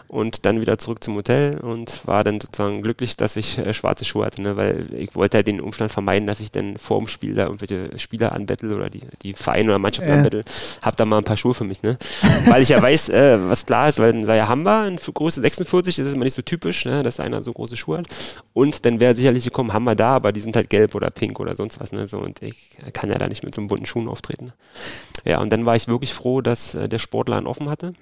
und 0.10 0.46
dann 0.46 0.60
wieder 0.60 0.78
zurück 0.80 1.04
zum 1.04 1.16
Hotel 1.16 1.60
und 1.60 2.06
war 2.08 2.24
dann 2.24 2.42
sozusagen 2.42 2.82
glücklich, 2.82 3.16
dass 3.16 3.36
ich 3.36 3.60
äh, 3.60 3.74
schwarze 3.74 4.06
Schuhe 4.06 4.26
hatte, 4.26 4.42
ne? 4.42 4.58
weil 4.58 4.88
ich 4.96 5.16
wollte 5.16 5.38
halt 5.38 5.48
den 5.48 5.62
Umstand 5.62 5.92
vermeiden, 5.92 6.28
dass 6.28 6.40
ich 6.40 6.52
dann 6.52 6.78
vor 6.78 6.98
dem 6.98 7.08
Spiel 7.08 7.36
da 7.36 7.44
irgendwelche 7.44 7.98
Spieler 8.00 8.32
anbettel 8.32 8.74
oder 8.74 8.90
die, 8.90 9.02
die 9.22 9.34
Vereine 9.34 9.70
oder 9.70 9.80
Mannschaften 9.80 10.10
ja. 10.10 10.18
anbettel, 10.18 10.44
hab 10.82 10.98
da 10.98 11.06
mal 11.06 11.20
ein 11.20 11.24
paar 11.24 11.38
Schuhe 11.38 11.54
für 11.54 11.64
mich, 11.64 11.84
ne? 11.84 11.98
weil 12.48 12.64
ich 12.64 12.70
ja 12.70 12.82
weiß, 12.82 13.10
äh, 13.10 13.38
was 13.50 13.66
klar 13.68 13.90
ist, 13.90 14.00
weil 14.00 14.14
dann 14.14 14.26
sei 14.26 14.38
ja 14.38 14.48
Hamba 14.48 14.88
in 14.88 14.98
Größe 14.98 15.42
46, 15.42 15.96
das 15.96 16.08
ist 16.08 16.14
immer 16.16 16.26
nicht 16.26 16.34
so 16.34 16.42
typisch, 16.42 16.86
ne? 16.86 17.04
dass 17.04 17.20
einer 17.20 17.44
so 17.44 17.54
große 17.54 17.78
Schuhe 17.78 18.00
hat 18.00 18.08
und 18.54 18.86
dann 18.86 19.00
wäre 19.00 19.14
sicherlich 19.14 19.44
gekommen, 19.44 19.70
wir 19.80 19.96
da, 19.96 20.16
aber 20.16 20.32
die 20.32 20.42
sind 20.42 20.56
halt 20.56 20.70
gelb 20.70 20.96
oder 20.96 21.12
pink 21.12 21.40
oder 21.40 21.56
sonst 21.56 21.80
was, 21.80 21.92
ne? 21.92 22.08
so 22.08 22.18
und 22.18 22.42
ich 22.42 22.78
kann 22.94 23.10
ja 23.12 23.18
da 23.18 23.28
nicht 23.28 23.44
mit 23.44 23.54
so 23.54 23.62
einem 23.62 23.68
bunten 23.68 23.86
Schuhen 23.86 24.08
auftreten. 24.08 24.52
Ja, 25.24 25.40
und 25.40 25.52
dann 25.52 25.66
war 25.66 25.76
ich 25.76 25.88
wirklich 25.88 26.14
froh, 26.14 26.42
dass 26.42 26.76
äh, 26.76 26.90
der 26.90 26.98
Sportladen 26.98 27.48
offen 27.48 27.70
hatte 27.70 27.94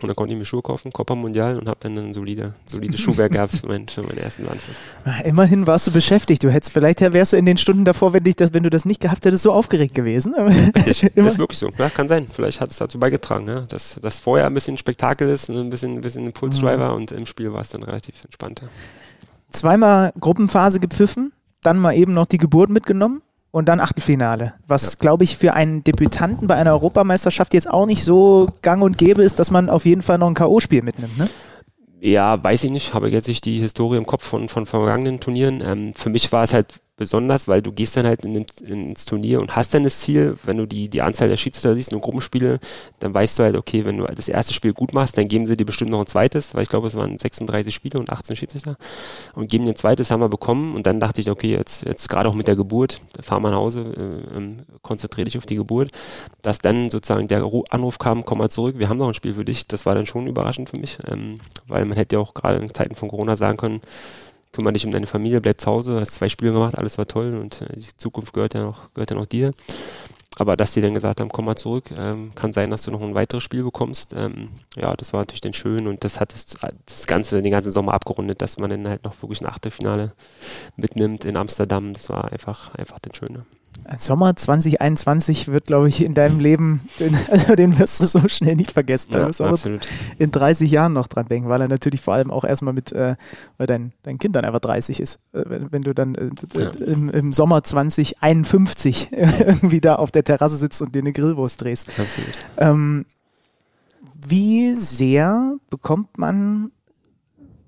und 0.00 0.08
dann 0.08 0.16
konnte 0.16 0.32
ich 0.32 0.38
mir 0.38 0.44
Schuhe 0.44 0.62
kaufen, 0.62 0.92
Copa 0.92 1.14
Mundial 1.14 1.58
und 1.58 1.68
habe 1.68 1.78
dann 1.80 1.96
ein 1.96 2.12
solide, 2.12 2.54
solides 2.66 3.00
Schuhwerk 3.00 3.32
gehabt 3.32 3.52
für, 3.52 3.66
mein, 3.66 3.88
für 3.88 4.02
meinen 4.02 4.18
ersten 4.18 4.46
Anpfiff. 4.46 4.76
Immerhin 5.24 5.66
warst 5.66 5.86
du 5.86 5.90
beschäftigt. 5.90 6.44
Du 6.44 6.50
hättest, 6.50 6.72
vielleicht 6.72 7.00
wärst 7.00 7.32
du 7.32 7.36
in 7.38 7.46
den 7.46 7.56
Stunden 7.56 7.84
davor, 7.84 8.12
wenn, 8.12 8.24
dich 8.24 8.36
das, 8.36 8.52
wenn 8.52 8.62
du 8.62 8.70
das 8.70 8.84
nicht 8.84 9.00
gehabt 9.00 9.24
hättest, 9.24 9.42
so 9.42 9.52
aufgeregt 9.52 9.94
gewesen. 9.94 10.34
Ich, 10.86 11.00
das 11.14 11.32
ist 11.34 11.38
wirklich 11.38 11.58
so. 11.58 11.70
Ja, 11.78 11.88
kann 11.88 12.08
sein. 12.08 12.26
Vielleicht 12.30 12.60
hat 12.60 12.70
es 12.70 12.76
dazu 12.76 12.98
beigetragen, 12.98 13.48
ja, 13.48 13.60
dass 13.62 13.98
das 14.02 14.20
vorher 14.20 14.46
ein 14.46 14.54
bisschen 14.54 14.76
Spektakel 14.76 15.28
ist, 15.28 15.48
ein 15.48 15.70
bisschen, 15.70 15.94
ein 15.94 16.00
bisschen 16.02 16.26
Impulsdriver 16.26 16.90
mhm. 16.90 16.96
und 16.96 17.12
im 17.12 17.24
Spiel 17.24 17.52
war 17.52 17.62
es 17.62 17.70
dann 17.70 17.82
relativ 17.82 18.22
entspannter. 18.24 18.68
Zweimal 19.50 20.12
Gruppenphase 20.20 20.80
gepfiffen, 20.80 21.32
dann 21.62 21.78
mal 21.78 21.94
eben 21.94 22.12
noch 22.12 22.26
die 22.26 22.38
Geburt 22.38 22.68
mitgenommen 22.68 23.22
und 23.56 23.70
dann 23.70 23.80
Achtelfinale. 23.80 24.52
Was, 24.68 24.92
ja. 24.92 24.98
glaube 25.00 25.24
ich, 25.24 25.38
für 25.38 25.54
einen 25.54 25.82
Debütanten 25.82 26.46
bei 26.46 26.56
einer 26.56 26.72
Europameisterschaft 26.72 27.54
jetzt 27.54 27.70
auch 27.70 27.86
nicht 27.86 28.04
so 28.04 28.48
gang 28.60 28.82
und 28.82 28.98
gäbe 28.98 29.22
ist, 29.22 29.38
dass 29.38 29.50
man 29.50 29.70
auf 29.70 29.86
jeden 29.86 30.02
Fall 30.02 30.18
noch 30.18 30.26
ein 30.26 30.34
K.O.-Spiel 30.34 30.84
mitnimmt, 30.84 31.16
ne? 31.16 31.24
Ja, 31.98 32.44
weiß 32.44 32.64
ich 32.64 32.70
nicht. 32.70 32.92
Habe 32.92 33.08
jetzt 33.08 33.28
nicht 33.28 33.46
die 33.46 33.58
Historie 33.58 33.96
im 33.96 34.04
Kopf 34.04 34.26
von, 34.26 34.50
von 34.50 34.66
vergangenen 34.66 35.20
Turnieren. 35.20 35.62
Ähm, 35.62 35.94
für 35.94 36.10
mich 36.10 36.30
war 36.32 36.42
es 36.44 36.52
halt 36.52 36.66
besonders, 36.96 37.46
weil 37.46 37.60
du 37.60 37.72
gehst 37.72 37.96
dann 37.96 38.06
halt 38.06 38.24
in 38.24 38.34
den, 38.34 38.46
ins 38.66 39.04
Turnier 39.04 39.40
und 39.40 39.54
hast 39.54 39.74
dann 39.74 39.84
das 39.84 40.00
Ziel, 40.00 40.36
wenn 40.44 40.56
du 40.56 40.66
die, 40.66 40.88
die 40.88 41.02
Anzahl 41.02 41.28
der 41.28 41.36
Schiedsrichter 41.36 41.74
siehst, 41.74 41.92
nur 41.92 42.00
Gruppenspiele, 42.00 42.58
dann 43.00 43.12
weißt 43.12 43.38
du 43.38 43.42
halt, 43.42 43.56
okay, 43.56 43.84
wenn 43.84 43.98
du 43.98 44.04
das 44.04 44.28
erste 44.28 44.54
Spiel 44.54 44.72
gut 44.72 44.94
machst, 44.94 45.18
dann 45.18 45.28
geben 45.28 45.46
sie 45.46 45.56
dir 45.56 45.66
bestimmt 45.66 45.90
noch 45.90 46.00
ein 46.00 46.06
zweites, 46.06 46.54
weil 46.54 46.62
ich 46.62 46.68
glaube, 46.68 46.86
es 46.88 46.94
waren 46.94 47.18
36 47.18 47.74
Spiele 47.74 47.98
und 47.98 48.10
18 48.10 48.36
Schiedsrichter 48.36 48.76
und 49.34 49.50
geben 49.50 49.64
dir 49.64 49.72
ein 49.72 49.76
zweites, 49.76 50.10
haben 50.10 50.20
wir 50.20 50.28
bekommen 50.28 50.74
und 50.74 50.86
dann 50.86 50.98
dachte 50.98 51.20
ich, 51.20 51.30
okay, 51.30 51.52
jetzt, 51.52 51.84
jetzt 51.84 52.08
gerade 52.08 52.28
auch 52.28 52.34
mit 52.34 52.48
der 52.48 52.56
Geburt, 52.56 53.02
fahr 53.20 53.40
mal 53.40 53.50
nach 53.50 53.58
Hause, 53.58 53.80
äh, 53.80 54.36
ähm, 54.36 54.60
konzentriere 54.80 55.26
dich 55.26 55.36
auf 55.36 55.46
die 55.46 55.56
Geburt, 55.56 55.90
dass 56.40 56.58
dann 56.58 56.88
sozusagen 56.88 57.28
der 57.28 57.44
Anruf 57.70 57.98
kam, 57.98 58.24
komm 58.24 58.38
mal 58.38 58.48
zurück, 58.48 58.78
wir 58.78 58.88
haben 58.88 58.96
noch 58.96 59.08
ein 59.08 59.14
Spiel 59.14 59.34
für 59.34 59.44
dich, 59.44 59.66
das 59.66 59.84
war 59.84 59.94
dann 59.94 60.06
schon 60.06 60.26
überraschend 60.26 60.70
für 60.70 60.78
mich, 60.78 60.98
ähm, 61.10 61.40
weil 61.66 61.84
man 61.84 61.98
hätte 61.98 62.16
ja 62.16 62.20
auch 62.20 62.32
gerade 62.32 62.58
in 62.58 62.72
Zeiten 62.72 62.94
von 62.94 63.10
Corona 63.10 63.36
sagen 63.36 63.58
können, 63.58 63.82
kümmere 64.56 64.72
dich 64.72 64.86
um 64.86 64.90
deine 64.90 65.06
Familie, 65.06 65.40
bleib 65.40 65.60
zu 65.60 65.70
Hause, 65.70 66.00
hast 66.00 66.14
zwei 66.14 66.28
Spiele 66.28 66.52
gemacht, 66.52 66.76
alles 66.76 66.98
war 66.98 67.06
toll 67.06 67.36
und 67.36 67.60
äh, 67.60 67.76
die 67.76 67.96
Zukunft 67.96 68.32
gehört 68.32 68.54
ja 68.54 68.62
noch, 68.62 68.92
gehört 68.94 69.10
ja 69.10 69.16
noch 69.16 69.26
dir. 69.26 69.52
Aber 70.38 70.56
dass 70.56 70.72
die 70.72 70.82
dann 70.82 70.92
gesagt 70.92 71.20
haben, 71.20 71.30
komm 71.30 71.46
mal 71.46 71.56
zurück, 71.56 71.90
ähm, 71.96 72.32
kann 72.34 72.52
sein, 72.52 72.70
dass 72.70 72.82
du 72.82 72.90
noch 72.90 73.00
ein 73.00 73.14
weiteres 73.14 73.42
Spiel 73.42 73.62
bekommst. 73.64 74.14
Ähm, 74.14 74.50
ja, 74.76 74.94
das 74.94 75.14
war 75.14 75.20
natürlich 75.20 75.40
dann 75.40 75.54
schön 75.54 75.86
und 75.86 76.04
das 76.04 76.20
hat 76.20 76.34
das, 76.34 76.56
das 76.84 77.06
Ganze, 77.06 77.40
den 77.40 77.52
ganzen 77.52 77.70
Sommer 77.70 77.94
abgerundet, 77.94 78.42
dass 78.42 78.58
man 78.58 78.68
dann 78.68 78.86
halt 78.86 79.04
noch 79.04 79.22
wirklich 79.22 79.40
ein 79.40 79.46
Achtelfinale 79.46 80.12
mitnimmt 80.76 81.24
in 81.24 81.36
Amsterdam. 81.36 81.94
Das 81.94 82.10
war 82.10 82.32
einfach, 82.32 82.74
einfach 82.74 82.98
dann 82.98 83.14
schön. 83.14 83.46
Sommer 83.96 84.34
2021 84.34 85.48
wird, 85.48 85.66
glaube 85.66 85.88
ich, 85.88 86.02
in 86.02 86.14
deinem 86.14 86.40
Leben, 86.40 86.80
also 87.30 87.54
den 87.54 87.78
wirst 87.78 88.00
du 88.00 88.06
so 88.06 88.26
schnell 88.28 88.56
nicht 88.56 88.72
vergessen. 88.72 89.12
Da 89.12 89.20
ja, 89.20 89.26
wirst 89.26 89.40
du 89.40 89.44
absolut. 89.44 89.88
in 90.18 90.30
30 90.30 90.70
Jahren 90.70 90.92
noch 90.92 91.06
dran 91.06 91.28
denken, 91.28 91.48
weil 91.48 91.60
er 91.60 91.68
natürlich 91.68 92.00
vor 92.00 92.14
allem 92.14 92.30
auch 92.30 92.44
erstmal 92.44 92.74
mit, 92.74 92.92
äh, 92.92 93.16
weil 93.58 93.66
dein, 93.66 93.92
dein 94.02 94.18
Kind 94.18 94.34
dann 94.34 94.44
einfach 94.44 94.60
30 94.60 95.00
ist. 95.00 95.20
Äh, 95.32 95.44
wenn, 95.46 95.72
wenn, 95.72 95.82
du 95.82 95.94
dann 95.94 96.14
äh, 96.14 96.30
ja. 96.54 96.70
im, 96.70 97.10
im, 97.10 97.32
Sommer 97.32 97.62
2051 97.62 99.08
irgendwie 99.12 99.80
da 99.80 99.96
auf 99.96 100.10
der 100.10 100.24
Terrasse 100.24 100.56
sitzt 100.56 100.82
und 100.82 100.94
dir 100.94 101.00
eine 101.00 101.12
Grillwurst 101.12 101.60
drehst. 101.60 101.88
Absolut. 101.88 102.34
Ähm, 102.56 103.02
wie 104.26 104.74
sehr 104.74 105.56
bekommt 105.70 106.18
man 106.18 106.72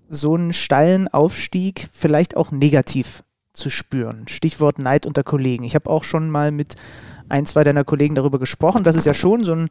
so 0.09 0.35
einen 0.35 0.53
steilen 0.53 1.07
Aufstieg 1.09 1.89
vielleicht 1.93 2.37
auch 2.37 2.51
negativ 2.51 3.23
zu 3.59 3.71
spüren. 3.71 4.29
Stichwort 4.29 4.79
Neid 4.79 5.07
unter 5.07 5.23
Kollegen. 5.23 5.65
Ich 5.65 5.75
habe 5.75 5.91
auch 5.91 6.05
schon 6.05 6.31
mal 6.31 6.51
mit 6.51 6.77
ein, 7.29 7.47
zwei 7.47 7.65
deiner 7.65 7.85
Kollegen 7.85 8.15
darüber 8.15 8.39
gesprochen. 8.39 8.85
Das 8.85 8.97
ist 8.97 9.07
ja 9.07 9.15
schon 9.15 9.45
so 9.45 9.53
ein, 9.53 9.69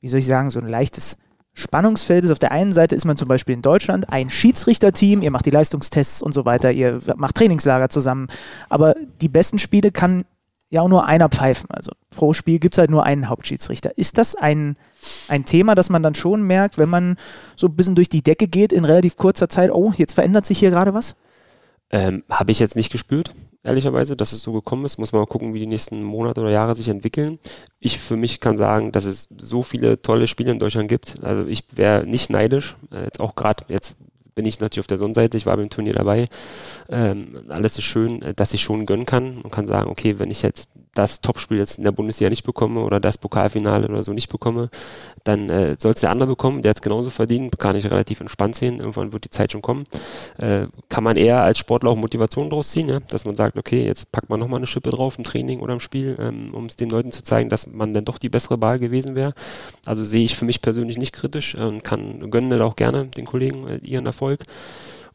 wie 0.00 0.08
soll 0.08 0.20
ich 0.20 0.26
sagen, 0.26 0.50
so 0.50 0.60
ein 0.60 0.68
leichtes 0.68 1.16
Spannungsfeld 1.54 2.24
ist. 2.24 2.30
Auf 2.30 2.38
der 2.38 2.52
einen 2.52 2.72
Seite 2.72 2.94
ist 2.94 3.04
man 3.04 3.16
zum 3.16 3.28
Beispiel 3.28 3.54
in 3.54 3.62
Deutschland 3.62 4.12
ein 4.12 4.30
Schiedsrichterteam, 4.30 5.22
ihr 5.22 5.30
macht 5.30 5.46
die 5.46 5.50
Leistungstests 5.50 6.22
und 6.22 6.32
so 6.32 6.44
weiter, 6.44 6.70
ihr 6.70 7.00
macht 7.16 7.34
Trainingslager 7.34 7.88
zusammen. 7.88 8.28
Aber 8.68 8.94
die 9.20 9.28
besten 9.28 9.58
Spiele 9.58 9.90
kann 9.90 10.24
ja 10.70 10.82
auch 10.82 10.88
nur 10.88 11.04
einer 11.06 11.28
pfeifen. 11.28 11.68
Also 11.70 11.92
pro 12.10 12.32
Spiel 12.32 12.60
gibt 12.60 12.76
es 12.76 12.78
halt 12.78 12.90
nur 12.90 13.04
einen 13.04 13.28
Hauptschiedsrichter. 13.28 13.98
Ist 13.98 14.18
das 14.18 14.36
ein, 14.36 14.76
ein 15.28 15.44
Thema, 15.44 15.74
das 15.74 15.90
man 15.90 16.02
dann 16.02 16.14
schon 16.14 16.42
merkt, 16.42 16.78
wenn 16.78 16.88
man 16.88 17.16
so 17.56 17.66
ein 17.66 17.74
bisschen 17.74 17.96
durch 17.96 18.08
die 18.08 18.22
Decke 18.22 18.46
geht 18.46 18.72
in 18.72 18.84
relativ 18.84 19.16
kurzer 19.16 19.48
Zeit, 19.48 19.70
oh, 19.72 19.92
jetzt 19.96 20.14
verändert 20.14 20.46
sich 20.46 20.60
hier 20.60 20.70
gerade 20.70 20.94
was? 20.94 21.16
Ähm, 21.90 22.22
Habe 22.28 22.52
ich 22.52 22.60
jetzt 22.60 22.76
nicht 22.76 22.92
gespürt, 22.92 23.34
ehrlicherweise, 23.62 24.16
dass 24.16 24.32
es 24.32 24.42
so 24.42 24.52
gekommen 24.52 24.84
ist. 24.84 24.98
Muss 24.98 25.12
man 25.12 25.22
mal 25.22 25.26
gucken, 25.26 25.54
wie 25.54 25.58
die 25.58 25.66
nächsten 25.66 26.02
Monate 26.02 26.40
oder 26.40 26.50
Jahre 26.50 26.76
sich 26.76 26.88
entwickeln. 26.88 27.38
Ich 27.80 27.98
für 27.98 28.16
mich 28.16 28.40
kann 28.40 28.56
sagen, 28.56 28.92
dass 28.92 29.04
es 29.04 29.28
so 29.38 29.62
viele 29.62 30.00
tolle 30.00 30.26
Spiele 30.26 30.52
in 30.52 30.58
Deutschland 30.58 30.88
gibt. 30.88 31.22
Also 31.22 31.46
ich 31.46 31.64
wäre 31.72 32.06
nicht 32.06 32.30
neidisch. 32.30 32.76
Äh, 32.92 33.04
jetzt 33.04 33.20
auch 33.20 33.34
gerade 33.34 33.64
jetzt 33.68 33.96
bin 34.34 34.46
ich 34.46 34.60
natürlich 34.60 34.80
auf 34.80 34.86
der 34.86 34.98
Sonnenseite, 34.98 35.36
ich 35.36 35.46
war 35.46 35.56
beim 35.56 35.70
Turnier 35.70 35.92
dabei. 35.92 36.28
Ähm, 36.88 37.44
alles 37.48 37.76
ist 37.76 37.84
schön, 37.84 38.22
äh, 38.22 38.34
dass 38.34 38.54
ich 38.54 38.62
schon 38.62 38.86
gönnen 38.86 39.06
kann 39.06 39.38
und 39.42 39.50
kann 39.50 39.66
sagen, 39.66 39.90
okay, 39.90 40.18
wenn 40.18 40.30
ich 40.30 40.42
jetzt 40.42 40.70
das 41.00 41.20
Topspiel 41.20 41.58
jetzt 41.58 41.78
in 41.78 41.84
der 41.84 41.92
Bundesliga 41.92 42.30
nicht 42.30 42.44
bekomme 42.44 42.80
oder 42.80 43.00
das 43.00 43.18
Pokalfinale 43.18 43.88
oder 43.88 44.02
so 44.02 44.12
nicht 44.12 44.30
bekomme, 44.30 44.70
dann 45.24 45.48
äh, 45.48 45.76
soll 45.78 45.92
es 45.92 46.00
der 46.00 46.10
andere 46.10 46.28
bekommen, 46.28 46.62
der 46.62 46.70
hat 46.70 46.78
es 46.78 46.82
genauso 46.82 47.10
verdient, 47.10 47.58
kann 47.58 47.76
ich 47.76 47.90
relativ 47.90 48.20
entspannt 48.20 48.56
sehen, 48.56 48.78
irgendwann 48.78 49.12
wird 49.12 49.24
die 49.24 49.30
Zeit 49.30 49.52
schon 49.52 49.62
kommen. 49.62 49.86
Äh, 50.38 50.66
kann 50.88 51.04
man 51.04 51.16
eher 51.16 51.42
als 51.42 51.58
Sportler 51.58 51.90
auch 51.90 51.96
Motivation 51.96 52.50
draus 52.50 52.70
ziehen, 52.70 52.88
ja? 52.88 53.00
dass 53.00 53.24
man 53.24 53.34
sagt, 53.34 53.56
okay, 53.56 53.84
jetzt 53.84 54.12
packt 54.12 54.28
man 54.28 54.38
nochmal 54.40 54.58
eine 54.58 54.66
Schippe 54.66 54.90
drauf 54.90 55.18
im 55.18 55.24
Training 55.24 55.60
oder 55.60 55.72
im 55.72 55.80
Spiel, 55.80 56.16
ähm, 56.20 56.54
um 56.54 56.66
es 56.66 56.76
den 56.76 56.90
Leuten 56.90 57.12
zu 57.12 57.22
zeigen, 57.22 57.48
dass 57.48 57.66
man 57.66 57.94
dann 57.94 58.04
doch 58.04 58.18
die 58.18 58.28
bessere 58.28 58.60
Wahl 58.60 58.78
gewesen 58.78 59.14
wäre. 59.14 59.32
Also 59.86 60.04
sehe 60.04 60.24
ich 60.24 60.36
für 60.36 60.44
mich 60.44 60.62
persönlich 60.62 60.98
nicht 60.98 61.12
kritisch 61.12 61.54
und 61.54 61.82
kann 61.82 62.30
gönnen 62.30 62.60
auch 62.60 62.76
gerne 62.76 63.06
den 63.06 63.26
Kollegen 63.26 63.66
äh, 63.66 63.76
ihren 63.78 64.06
Erfolg. 64.06 64.44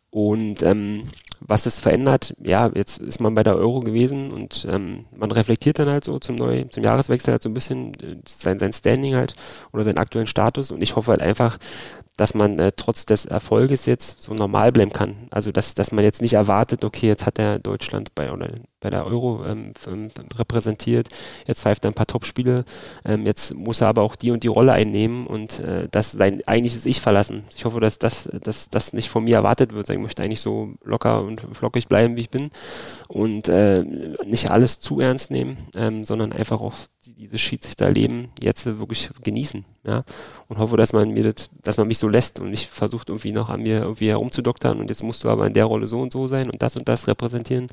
Und 0.09 0.63
ähm, 0.63 1.09
was 1.39 1.65
es 1.65 1.79
verändert, 1.79 2.35
ja, 2.43 2.71
jetzt 2.73 2.97
ist 2.99 3.19
man 3.19 3.35
bei 3.35 3.43
der 3.43 3.55
Euro 3.55 3.79
gewesen 3.79 4.31
und 4.31 4.67
ähm, 4.69 5.05
man 5.15 5.31
reflektiert 5.31 5.79
dann 5.79 5.89
halt 5.89 6.03
so 6.03 6.19
zum 6.19 6.35
Neu 6.35 6.65
zum 6.69 6.83
Jahreswechsel 6.83 7.31
halt 7.31 7.43
so 7.43 7.49
ein 7.49 7.53
bisschen 7.53 7.93
äh, 7.95 8.17
sein, 8.27 8.59
sein 8.59 8.73
Standing 8.73 9.15
halt 9.15 9.33
oder 9.71 9.83
seinen 9.83 9.97
aktuellen 9.97 10.27
Status 10.27 10.71
und 10.71 10.81
ich 10.81 10.95
hoffe 10.95 11.11
halt 11.11 11.21
einfach, 11.21 11.57
dass 12.17 12.33
man 12.33 12.59
äh, 12.59 12.71
trotz 12.75 13.05
des 13.05 13.25
Erfolges 13.25 13.85
jetzt 13.85 14.21
so 14.21 14.33
normal 14.33 14.71
bleiben 14.71 14.93
kann. 14.93 15.27
Also 15.31 15.51
dass, 15.51 15.75
dass 15.75 15.91
man 15.91 16.03
jetzt 16.03 16.21
nicht 16.21 16.33
erwartet, 16.33 16.85
okay, 16.85 17.07
jetzt 17.07 17.25
hat 17.25 17.39
er 17.39 17.59
Deutschland 17.59 18.15
bei 18.15 18.31
oder 18.31 18.49
bei 18.85 18.91
der 18.91 19.07
Euro 19.07 19.43
ähm, 19.47 19.73
repräsentiert, 20.35 21.09
jetzt 21.47 21.63
pfeift 21.63 21.83
er 21.85 21.89
ein 21.89 21.95
paar 21.95 22.05
Topspiele, 22.05 22.65
ähm, 23.03 23.25
jetzt 23.25 23.55
muss 23.55 23.81
er 23.81 23.87
aber 23.87 24.03
auch 24.03 24.15
die 24.15 24.29
und 24.29 24.43
die 24.43 24.47
Rolle 24.47 24.73
einnehmen 24.73 25.25
und 25.25 25.59
äh, 25.59 25.87
das 25.89 26.11
sein 26.11 26.43
eigentliches 26.45 26.85
Ich 26.85 27.01
verlassen. 27.01 27.45
Ich 27.55 27.65
hoffe, 27.65 27.79
dass 27.79 27.97
das, 27.97 28.29
dass 28.43 28.69
das 28.69 28.93
nicht 28.93 29.09
von 29.09 29.23
mir 29.23 29.37
erwartet 29.37 29.73
wird. 29.73 29.89
Ich 29.89 29.97
möchte 29.97 30.21
eigentlich 30.21 30.41
so 30.41 30.75
locker 30.83 31.23
und 31.23 31.41
flockig 31.53 31.87
bleiben, 31.87 32.15
wie 32.15 32.21
ich 32.21 32.29
bin 32.29 32.51
und 33.07 33.47
äh, 33.47 33.83
nicht 34.23 34.51
alles 34.51 34.79
zu 34.81 34.99
ernst 34.99 35.31
nehmen, 35.31 35.57
ähm, 35.75 36.05
sondern 36.05 36.31
einfach 36.31 36.61
auch 36.61 36.75
dieses 37.17 37.41
Schiedsrichterleben 37.41 38.27
jetzt 38.39 38.67
wirklich 38.67 39.09
genießen, 39.23 39.65
ja, 39.83 40.03
und 40.47 40.59
hoffe, 40.59 40.77
dass 40.77 40.93
man 40.93 41.09
mir 41.09 41.23
das, 41.33 41.49
dass 41.63 41.77
man 41.77 41.87
mich 41.87 41.97
so 41.97 42.07
lässt 42.07 42.39
und 42.39 42.51
nicht 42.51 42.69
versucht 42.69 43.09
irgendwie 43.09 43.31
noch 43.31 43.49
an 43.49 43.61
mir 43.61 43.79
irgendwie 43.79 44.09
herumzudoktern 44.09 44.79
und 44.79 44.89
jetzt 44.89 45.03
musst 45.03 45.23
du 45.23 45.29
aber 45.29 45.47
in 45.47 45.53
der 45.53 45.65
Rolle 45.65 45.87
so 45.87 46.01
und 46.01 46.11
so 46.11 46.27
sein 46.27 46.51
und 46.51 46.61
das 46.61 46.75
und 46.75 46.87
das 46.87 47.07
repräsentieren, 47.07 47.67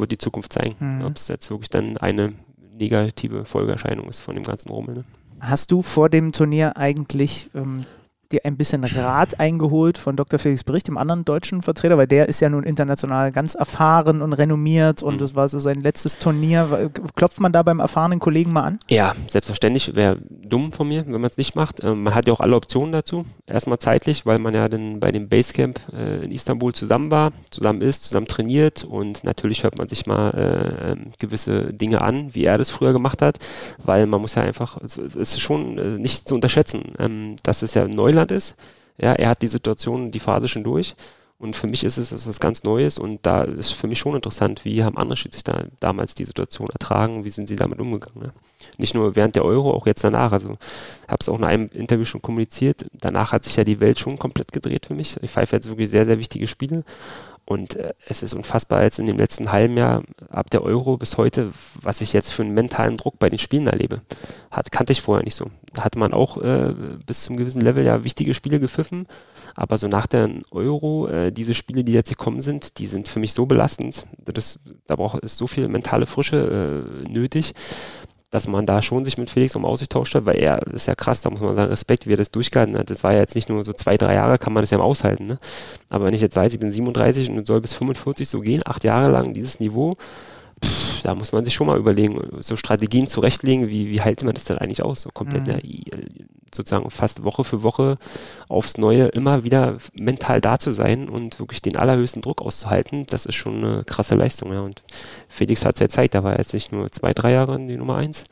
wird 0.00 0.10
die 0.12 0.18
Zukunft 0.18 0.52
zeigen, 0.52 0.74
mhm. 0.78 1.04
ob 1.04 1.16
es 1.16 1.28
jetzt 1.28 1.50
wirklich 1.50 1.70
dann 1.70 1.96
eine 1.96 2.34
negative 2.78 3.44
Folgeerscheinung 3.44 4.08
ist 4.08 4.20
von 4.20 4.34
dem 4.34 4.44
ganzen 4.44 4.70
Rummel. 4.70 4.96
Ne? 4.96 5.04
Hast 5.40 5.70
du 5.70 5.82
vor 5.82 6.08
dem 6.08 6.32
Turnier 6.32 6.76
eigentlich 6.76 7.50
ähm, 7.54 7.82
dir 8.32 8.40
ein 8.44 8.56
bisschen 8.56 8.84
Rat 8.84 9.40
eingeholt 9.40 9.98
von 9.98 10.16
Dr. 10.16 10.38
Felix 10.38 10.64
Bericht, 10.64 10.88
dem 10.88 10.98
anderen 10.98 11.24
deutschen 11.24 11.62
Vertreter, 11.62 11.96
weil 11.98 12.06
der 12.06 12.28
ist 12.28 12.40
ja 12.40 12.48
nun 12.48 12.64
international 12.64 13.32
ganz 13.32 13.54
erfahren 13.54 14.22
und 14.22 14.32
renommiert 14.32 15.02
und 15.02 15.14
mhm. 15.14 15.18
das 15.18 15.34
war 15.34 15.48
so 15.48 15.58
sein 15.58 15.80
letztes 15.80 16.18
Turnier. 16.18 16.90
Klopft 17.14 17.40
man 17.40 17.52
da 17.52 17.62
beim 17.62 17.80
erfahrenen 17.80 18.18
Kollegen 18.18 18.52
mal 18.52 18.62
an? 18.62 18.78
Ja, 18.88 19.14
selbstverständlich. 19.28 19.94
Wäre 19.94 20.18
dumm 20.28 20.72
von 20.72 20.88
mir, 20.88 21.04
wenn 21.06 21.20
man 21.20 21.24
es 21.30 21.36
nicht 21.36 21.54
macht. 21.54 21.82
Ähm, 21.82 22.02
man 22.02 22.14
hat 22.14 22.26
ja 22.26 22.32
auch 22.32 22.40
alle 22.40 22.56
Optionen 22.56 22.92
dazu. 22.92 23.24
Erstmal 23.46 23.78
zeitlich, 23.78 24.26
weil 24.26 24.38
man 24.38 24.54
ja 24.54 24.68
dann 24.68 25.00
bei 25.00 25.12
dem 25.12 25.28
Basecamp 25.28 25.80
äh, 25.92 26.24
in 26.24 26.30
Istanbul 26.30 26.72
zusammen 26.74 27.10
war, 27.10 27.32
zusammen 27.50 27.80
ist, 27.80 28.04
zusammen 28.04 28.26
trainiert 28.26 28.84
und 28.84 29.24
natürlich 29.24 29.62
hört 29.64 29.78
man 29.78 29.88
sich 29.88 30.06
mal 30.06 30.30
äh, 30.30 30.92
ähm, 30.92 31.12
gewisse 31.18 31.72
Dinge 31.72 32.02
an, 32.02 32.34
wie 32.34 32.44
er 32.44 32.58
das 32.58 32.70
früher 32.70 32.92
gemacht 32.92 33.22
hat, 33.22 33.38
weil 33.82 34.06
man 34.06 34.20
muss 34.20 34.34
ja 34.34 34.42
einfach, 34.42 34.78
es 34.82 34.96
ist 34.96 35.40
schon 35.40 35.78
äh, 35.78 35.98
nicht 35.98 36.28
zu 36.28 36.34
unterschätzen. 36.34 36.92
Ähm, 36.98 37.36
das 37.42 37.62
ist 37.62 37.74
ja 37.74 37.86
neu 37.86 38.12
Neuland 38.16 38.32
ist. 38.32 38.56
Ja, 38.98 39.12
er 39.12 39.28
hat 39.28 39.42
die 39.42 39.48
Situation, 39.48 40.10
die 40.10 40.20
Phase 40.20 40.48
schon 40.48 40.64
durch. 40.64 40.94
Und 41.38 41.54
für 41.54 41.66
mich 41.66 41.84
ist 41.84 41.98
es 41.98 42.12
etwas 42.12 42.40
ganz 42.40 42.64
Neues 42.64 42.98
und 42.98 43.20
da 43.26 43.42
ist 43.42 43.72
für 43.72 43.88
mich 43.88 43.98
schon 43.98 44.14
interessant, 44.14 44.64
wie 44.64 44.82
haben 44.82 44.96
andere 44.96 45.18
Schiedsrichter 45.18 45.66
damals 45.80 46.14
die 46.14 46.24
Situation 46.24 46.66
ertragen, 46.70 47.26
wie 47.26 47.30
sind 47.30 47.46
sie 47.46 47.56
damit 47.56 47.78
umgegangen. 47.78 48.22
Ne? 48.22 48.32
Nicht 48.78 48.94
nur 48.94 49.16
während 49.16 49.36
der 49.36 49.44
Euro, 49.44 49.70
auch 49.72 49.86
jetzt 49.86 50.02
danach. 50.02 50.32
Also 50.32 50.56
habe 51.06 51.18
es 51.20 51.28
auch 51.28 51.36
in 51.36 51.44
einem 51.44 51.68
Interview 51.74 52.06
schon 52.06 52.22
kommuniziert. 52.22 52.86
Danach 52.94 53.32
hat 53.32 53.44
sich 53.44 53.54
ja 53.54 53.64
die 53.64 53.80
Welt 53.80 53.98
schon 53.98 54.18
komplett 54.18 54.50
gedreht 54.50 54.86
für 54.86 54.94
mich. 54.94 55.18
Ich 55.20 55.30
pfeife 55.30 55.56
jetzt 55.56 55.68
wirklich 55.68 55.90
sehr, 55.90 56.06
sehr 56.06 56.18
wichtige 56.18 56.46
Spiele 56.46 56.84
und 57.46 57.76
äh, 57.76 57.94
es 58.06 58.22
ist 58.22 58.34
unfassbar 58.34 58.82
jetzt 58.82 58.98
in 58.98 59.06
dem 59.06 59.16
letzten 59.16 59.52
halben 59.52 59.76
Jahr 59.76 60.02
ab 60.28 60.50
der 60.50 60.62
Euro 60.62 60.96
bis 60.96 61.16
heute, 61.16 61.52
was 61.80 62.00
ich 62.00 62.12
jetzt 62.12 62.32
für 62.32 62.42
einen 62.42 62.54
mentalen 62.54 62.96
Druck 62.96 63.18
bei 63.18 63.30
den 63.30 63.38
Spielen 63.38 63.68
erlebe. 63.68 64.02
Hat, 64.50 64.72
kannte 64.72 64.92
ich 64.92 65.00
vorher 65.00 65.24
nicht 65.24 65.36
so. 65.36 65.46
Da 65.72 65.84
hatte 65.84 65.98
man 65.98 66.12
auch 66.12 66.38
äh, 66.42 66.74
bis 67.06 67.22
zum 67.22 67.36
gewissen 67.36 67.60
Level 67.60 67.84
ja 67.84 68.02
wichtige 68.02 68.34
Spiele 68.34 68.58
gepfiffen, 68.58 69.06
aber 69.54 69.78
so 69.78 69.86
nach 69.86 70.08
der 70.08 70.28
Euro, 70.50 71.06
äh, 71.06 71.30
diese 71.30 71.54
Spiele, 71.54 71.84
die 71.84 71.92
jetzt 71.92 72.10
gekommen 72.10 72.42
sind, 72.42 72.78
die 72.78 72.88
sind 72.88 73.08
für 73.08 73.20
mich 73.20 73.32
so 73.32 73.46
belastend. 73.46 74.06
Das, 74.24 74.58
da 74.86 74.96
braucht 74.96 75.22
es 75.22 75.38
so 75.38 75.46
viel 75.46 75.68
mentale 75.68 76.06
Frische 76.06 76.84
äh, 77.06 77.08
nötig, 77.08 77.54
dass 78.36 78.46
man 78.46 78.66
da 78.66 78.82
schon 78.82 79.02
sich 79.06 79.16
mit 79.16 79.30
Felix 79.30 79.56
um 79.56 79.64
ausgetauscht 79.64 80.14
hat, 80.14 80.26
weil 80.26 80.36
er, 80.36 80.60
ist 80.66 80.86
ja 80.86 80.94
krass, 80.94 81.22
da 81.22 81.30
muss 81.30 81.40
man 81.40 81.56
sagen, 81.56 81.70
Respekt, 81.70 82.06
wie 82.06 82.12
er 82.12 82.18
das 82.18 82.30
durchgehalten 82.30 82.76
hat. 82.76 82.90
Das 82.90 83.02
war 83.02 83.14
ja 83.14 83.20
jetzt 83.20 83.34
nicht 83.34 83.48
nur 83.48 83.64
so 83.64 83.72
zwei, 83.72 83.96
drei 83.96 84.12
Jahre, 84.12 84.36
kann 84.36 84.52
man 84.52 84.62
das 84.62 84.70
ja 84.70 84.76
mal 84.76 84.84
aushalten. 84.84 85.26
Ne? 85.26 85.38
Aber 85.88 86.04
wenn 86.04 86.12
ich 86.12 86.20
jetzt 86.20 86.36
weiß, 86.36 86.52
ich 86.52 86.60
bin 86.60 86.70
37 86.70 87.30
und 87.30 87.46
soll 87.46 87.62
bis 87.62 87.72
45 87.72 88.28
so 88.28 88.40
gehen, 88.40 88.60
acht 88.66 88.84
Jahre 88.84 89.10
lang 89.10 89.32
dieses 89.32 89.58
Niveau, 89.58 89.96
pff, 90.62 90.95
da 91.06 91.14
muss 91.14 91.30
man 91.30 91.44
sich 91.44 91.54
schon 91.54 91.68
mal 91.68 91.78
überlegen, 91.78 92.20
so 92.40 92.56
Strategien 92.56 93.06
zurechtlegen, 93.06 93.68
wie, 93.68 93.90
wie 93.90 94.00
hält 94.00 94.24
man 94.24 94.34
das 94.34 94.42
denn 94.42 94.58
eigentlich 94.58 94.82
aus, 94.82 95.02
so 95.02 95.10
komplett 95.10 95.46
mhm. 95.46 95.52
ne, 95.52 95.60
sozusagen 96.52 96.90
fast 96.90 97.22
Woche 97.22 97.44
für 97.44 97.62
Woche 97.62 97.96
aufs 98.48 98.76
Neue 98.76 99.04
immer 99.06 99.44
wieder 99.44 99.76
mental 99.94 100.40
da 100.40 100.58
zu 100.58 100.72
sein 100.72 101.08
und 101.08 101.38
wirklich 101.38 101.62
den 101.62 101.76
allerhöchsten 101.76 102.22
Druck 102.22 102.42
auszuhalten, 102.42 103.06
das 103.06 103.24
ist 103.24 103.36
schon 103.36 103.62
eine 103.62 103.84
krasse 103.84 104.16
Leistung. 104.16 104.52
Ja. 104.52 104.62
Und 104.62 104.82
Felix 105.28 105.64
hat 105.64 105.76
es 105.76 105.80
ja 105.80 105.86
gezeigt, 105.86 106.16
da 106.16 106.24
war 106.24 106.38
jetzt 106.38 106.54
nicht 106.54 106.72
nur 106.72 106.90
zwei, 106.90 107.14
drei 107.14 107.30
Jahre 107.30 107.56
die 107.56 107.76
Nummer 107.76 107.94
eins, 107.94 108.24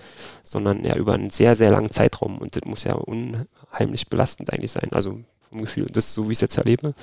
sondern 0.43 0.85
ja 0.85 0.97
über 0.97 1.15
einen 1.15 1.31
sehr, 1.31 1.55
sehr 1.55 1.71
langen 1.71 1.93
Zeitraum. 1.93 2.39
Und 2.39 2.57
das 2.57 2.65
muss 2.65 2.83
ja 2.83 2.95
unheimlich 2.95 4.09
belastend 4.09 4.53
eigentlich 4.53 4.73
sein. 4.73 4.89
Also 4.91 5.21
vom 5.55 5.63
Gefühl, 5.63 5.87
das 5.87 6.13
so 6.13 6.29
wie 6.29 6.33
ich 6.33 6.39
es 6.39 6.43
jetzt 6.43 6.59
erlebe, 6.59 6.95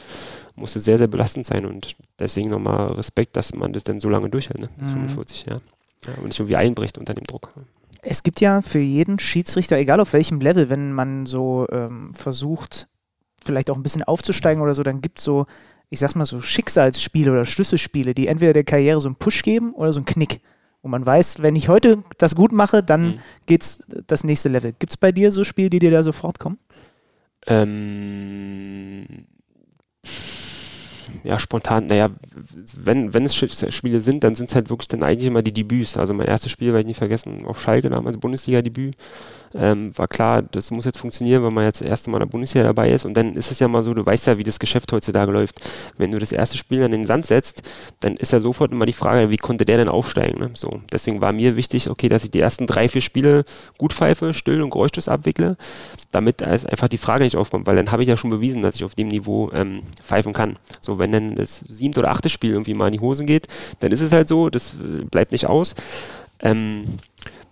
musste 0.56 0.80
sehr, 0.80 0.98
sehr 0.98 1.08
belastend 1.08 1.46
sein. 1.46 1.66
Und 1.66 1.96
deswegen 2.20 2.50
nochmal 2.50 2.92
Respekt, 2.94 3.36
dass 3.36 3.54
man 3.54 3.74
das 3.74 3.84
dann 3.84 4.00
so 4.00 4.10
lange 4.10 4.30
durchhält, 4.30 4.60
ne? 4.60 4.70
bis 4.78 4.90
mhm. 4.90 5.10
45, 5.10 5.46
ja. 5.50 5.58
ja. 6.06 6.14
Und 6.18 6.26
nicht 6.26 6.40
irgendwie 6.40 6.58
einbricht 6.58 6.98
unter 6.98 7.14
dem 7.14 7.26
Druck. 7.26 7.52
Es 8.04 8.24
gibt 8.24 8.42
ja 8.42 8.62
für 8.62 8.80
jeden 8.80 9.20
Schiedsrichter, 9.20 9.78
egal 9.78 10.00
auf 10.00 10.14
welchem 10.14 10.40
Level, 10.40 10.70
wenn 10.70 10.92
man 10.92 11.26
so 11.26 11.68
ähm, 11.72 12.14
versucht, 12.14 12.88
vielleicht 13.44 13.70
auch 13.70 13.76
ein 13.76 13.84
bisschen 13.84 14.04
aufzusteigen 14.04 14.62
oder 14.62 14.74
so, 14.74 14.84
dann 14.84 15.02
gibt 15.02 15.20
es 15.20 15.26
so, 15.26 15.46
ich 15.90 16.00
sag's 16.00 16.16
mal 16.16 16.26
so, 16.26 16.42
Schicksalsspiele 16.42 17.32
oder 17.32 17.46
Schlüsselspiele, 17.46 18.14
die 18.14 18.28
entweder 18.28 18.54
der 18.54 18.64
Karriere 18.64 19.00
so 19.02 19.08
einen 19.08 19.16
Push 19.16 19.44
geben 19.44 19.74
oder 19.74 19.94
so 19.94 20.00
einen 20.00 20.06
Knick. 20.06 20.42
Wo 20.82 20.90
man 20.90 21.06
weiß, 21.06 21.44
wenn 21.44 21.56
ich 21.56 21.70
heute 21.70 22.04
das 22.18 22.34
gut 22.34 22.52
mache, 22.52 22.82
dann 22.82 23.04
mhm. 23.04 23.20
geht's 23.46 23.84
das 24.08 24.24
nächste 24.24 24.50
Level. 24.50 24.74
Gibt 24.80 24.94
es 24.94 24.98
bei 24.98 25.12
dir 25.12 25.32
so 25.32 25.44
Spiele, 25.44 25.70
die 25.70 25.78
dir 25.78 25.92
da 25.92 26.02
sofort 26.02 26.40
kommen? 26.40 26.58
Ähm, 27.48 29.26
ja, 31.24 31.38
spontan, 31.38 31.88
naja, 31.88 32.10
wenn, 32.76 33.14
wenn 33.14 33.26
es 33.26 33.36
Spiele 33.36 34.02
sind, 34.02 34.24
dann 34.24 34.36
sind 34.36 34.50
es 34.50 34.56
halt 34.56 34.70
wirklich 34.70 34.88
dann 34.88 35.04
eigentlich 35.04 35.28
immer 35.28 35.42
die 35.42 35.54
Debüts. 35.54 35.98
Also 35.98 36.14
mein 36.14 36.28
erstes 36.28 36.52
Spiel 36.52 36.68
werde 36.68 36.82
ich 36.82 36.88
nie 36.88 36.94
vergessen, 36.94 37.46
auf 37.46 37.62
Schalke 37.62 37.90
damals, 37.90 38.18
Bundesliga-Debüt. 38.18 38.96
Ähm, 39.54 39.98
war 39.98 40.08
klar, 40.08 40.42
das 40.42 40.72
muss 40.72 40.86
jetzt 40.86 40.98
funktionieren, 40.98 41.44
wenn 41.44 41.54
man 41.54 41.66
jetzt 41.66 41.82
das 41.82 41.88
erste 41.88 42.10
Mal 42.10 42.18
in 42.18 42.22
der 42.22 42.32
Bundesliga 42.32 42.66
dabei 42.66 42.92
ist. 42.92 43.06
Und 43.06 43.16
dann 43.16 43.36
ist 43.36 43.52
es 43.52 43.60
ja 43.60 43.68
mal 43.68 43.84
so, 43.84 43.94
du 43.94 44.06
weißt 44.06 44.28
ja, 44.28 44.38
wie 44.38 44.44
das 44.44 44.60
Geschäft 44.60 44.92
heutzutage 44.92 45.32
läuft. 45.32 45.60
Wenn 45.98 46.12
du 46.12 46.20
das 46.20 46.32
erste 46.32 46.58
Spiel 46.58 46.80
dann 46.80 46.94
in 46.94 47.02
den 47.02 47.08
Sand 47.08 47.26
setzt, 47.26 47.64
dann 48.00 48.16
ist 48.16 48.32
ja 48.32 48.40
sofort 48.40 48.72
immer 48.72 48.86
die 48.86 48.94
Frage, 48.94 49.30
wie 49.30 49.38
konnte 49.38 49.66
der 49.66 49.78
denn 49.78 49.90
aufsteigen? 49.90 50.40
Ne? 50.40 50.52
So, 50.54 50.82
deswegen 50.92 51.22
war 51.22 51.34
mir 51.34 51.56
wichtig, 51.56 51.90
okay, 51.90 52.10
dass 52.10 52.24
ich 52.24 52.32
die 52.32 52.40
ersten 52.40 52.68
drei, 52.68 52.88
vier 52.88 53.02
Spiele 53.02 53.44
gut 53.78 53.94
pfeife, 53.94 54.34
still 54.34 54.62
und 54.62 54.70
geräuschlos 54.70 55.08
abwickle, 55.08 55.58
damit 56.12 56.44
einfach 56.44 56.88
die 56.88 56.98
Frage 56.98 57.24
nicht 57.24 57.38
aufkommt, 57.38 57.68
weil 57.68 57.76
dann 57.76 57.92
habe 57.92 58.04
ich 58.04 58.10
ja 58.10 58.18
schon 58.18 58.30
bewiesen, 58.30 58.62
dass 58.62 58.76
ich 58.76 58.84
auf 58.84 58.96
dem 58.96 59.10
Niveau 59.10 59.52
ähm, 59.54 59.82
pfeifen 60.04 60.34
kann. 60.34 60.58
So, 60.80 61.00
wenn 61.00 61.12
dann 61.12 61.36
das 61.36 61.60
siebte 61.68 62.00
oder 62.00 62.12
achte 62.12 62.30
Spiel 62.30 62.52
irgendwie 62.52 62.74
mal 62.74 62.88
in 62.88 62.94
die 62.94 63.00
Hosen 63.00 63.26
geht, 63.26 63.48
dann 63.80 63.92
ist 63.92 64.02
es 64.02 64.12
halt 64.12 64.28
so, 64.28 64.50
das 64.50 64.74
äh, 64.74 65.04
bleibt 65.06 65.32
nicht 65.32 65.48
aus. 65.48 65.76
Ähm, 66.40 67.00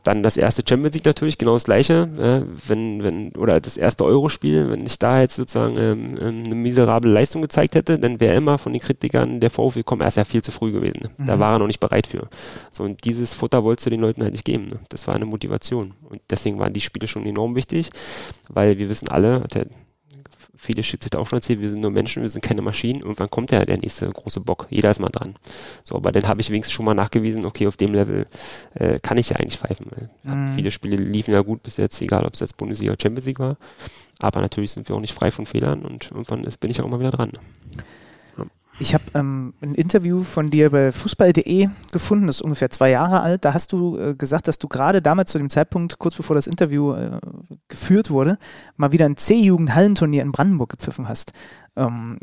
dann 0.03 0.23
das 0.23 0.37
erste 0.37 0.63
Champions 0.67 0.95
League 0.95 1.05
natürlich, 1.05 1.37
genau 1.37 1.53
das 1.53 1.65
gleiche. 1.65 2.09
Äh, 2.17 2.67
wenn, 2.67 3.03
wenn, 3.03 3.31
oder 3.35 3.59
das 3.59 3.77
erste 3.77 4.05
Euro-Spiel, 4.05 4.69
wenn 4.69 4.85
ich 4.85 4.97
da 4.97 5.19
jetzt 5.21 5.35
sozusagen 5.35 5.77
ähm, 5.77 6.17
ähm, 6.21 6.43
eine 6.45 6.55
miserable 6.55 7.11
Leistung 7.11 7.41
gezeigt 7.41 7.75
hätte, 7.75 7.99
dann 7.99 8.19
wäre 8.19 8.35
immer 8.35 8.57
von 8.57 8.73
den 8.73 8.81
Kritikern 8.81 9.39
der 9.39 9.49
VfL 9.49 9.83
kommen 9.83 10.01
erst 10.01 10.17
ja 10.17 10.23
viel 10.23 10.41
zu 10.41 10.51
früh 10.51 10.71
gewesen. 10.71 11.09
Mhm. 11.17 11.27
Da 11.27 11.39
war 11.39 11.53
er 11.53 11.59
noch 11.59 11.67
nicht 11.67 11.79
bereit 11.79 12.07
für. 12.07 12.27
So, 12.71 12.83
und 12.83 13.03
dieses 13.03 13.33
Futter 13.33 13.63
wolltest 13.63 13.87
du 13.87 13.89
den 13.89 14.01
Leuten 14.01 14.23
halt 14.23 14.31
nicht 14.31 14.45
geben. 14.45 14.69
Ne? 14.69 14.79
Das 14.89 15.07
war 15.07 15.15
eine 15.15 15.25
Motivation. 15.25 15.93
Und 16.09 16.21
deswegen 16.29 16.59
waren 16.59 16.73
die 16.73 16.81
Spiele 16.81 17.07
schon 17.07 17.25
enorm 17.25 17.55
wichtig, 17.55 17.89
weil 18.49 18.77
wir 18.77 18.89
wissen 18.89 19.09
alle, 19.09 19.41
hat 19.41 19.55
der 19.55 19.67
viele 20.59 20.83
Schiedsrichter 20.83 21.19
auch 21.19 21.27
schon 21.27 21.37
erzählt, 21.37 21.61
wir 21.61 21.69
sind 21.69 21.79
nur 21.79 21.91
Menschen, 21.91 22.21
wir 22.21 22.29
sind 22.29 22.41
keine 22.41 22.61
Maschinen. 22.61 22.99
Irgendwann 22.99 23.29
kommt 23.29 23.51
ja 23.51 23.63
der 23.63 23.77
nächste 23.77 24.09
große 24.09 24.41
Bock. 24.41 24.67
Jeder 24.69 24.91
ist 24.91 24.99
mal 24.99 25.09
dran. 25.09 25.35
So, 25.83 25.95
aber 25.95 26.11
dann 26.11 26.27
habe 26.27 26.41
ich 26.41 26.49
wenigstens 26.49 26.73
schon 26.73 26.85
mal 26.85 26.93
nachgewiesen, 26.93 27.45
okay, 27.45 27.67
auf 27.67 27.77
dem 27.77 27.93
Level 27.93 28.27
äh, 28.75 28.99
kann 28.99 29.17
ich 29.17 29.29
ja 29.29 29.37
eigentlich 29.37 29.57
pfeifen. 29.57 29.87
Mhm. 30.23 30.55
Viele 30.55 30.71
Spiele 30.71 30.97
liefen 30.97 31.33
ja 31.33 31.41
gut 31.41 31.63
bis 31.63 31.77
jetzt, 31.77 32.01
egal 32.01 32.25
ob 32.25 32.33
es 32.33 32.41
jetzt 32.41 32.57
Bundesliga 32.57 32.91
oder 32.91 33.01
Champions 33.01 33.25
League 33.25 33.39
war. 33.39 33.57
Aber 34.19 34.41
natürlich 34.41 34.71
sind 34.71 34.89
wir 34.89 34.95
auch 34.95 35.01
nicht 35.01 35.13
frei 35.13 35.31
von 35.31 35.45
Fehlern 35.45 35.83
und 35.83 36.11
irgendwann 36.11 36.43
ist, 36.43 36.59
bin 36.59 36.69
ich 36.69 36.81
auch 36.81 36.89
mal 36.89 36.99
wieder 36.99 37.11
dran. 37.11 37.31
Ich 38.81 38.93
habe 38.93 39.03
ähm, 39.13 39.53
ein 39.59 39.75
Interview 39.75 40.23
von 40.23 40.49
dir 40.51 40.69
bei 40.69 40.93
fußball.de 40.93 41.67
gefunden, 41.91 42.27
das 42.27 42.37
ist 42.37 42.41
ungefähr 42.41 42.69
zwei 42.69 42.89
Jahre 42.91 43.19
alt. 43.19 43.43
Da 43.43 43.53
hast 43.53 43.73
du 43.73 43.97
äh, 43.97 44.15
gesagt, 44.15 44.47
dass 44.47 44.57
du 44.57 44.69
gerade 44.69 45.01
damals 45.01 45.33
zu 45.33 45.37
dem 45.37 45.49
Zeitpunkt, 45.49 45.99
kurz 45.99 46.15
bevor 46.15 46.33
das 46.33 46.47
Interview 46.47 46.93
äh, 46.93 47.19
geführt 47.67 48.09
wurde, 48.09 48.37
mal 48.77 48.93
wieder 48.93 49.05
ein 49.05 49.17
C-Jugend-Hallenturnier 49.17 50.21
in 50.21 50.31
Brandenburg 50.31 50.69
gepfiffen 50.69 51.09
hast. 51.09 51.33
Ähm, 51.75 52.19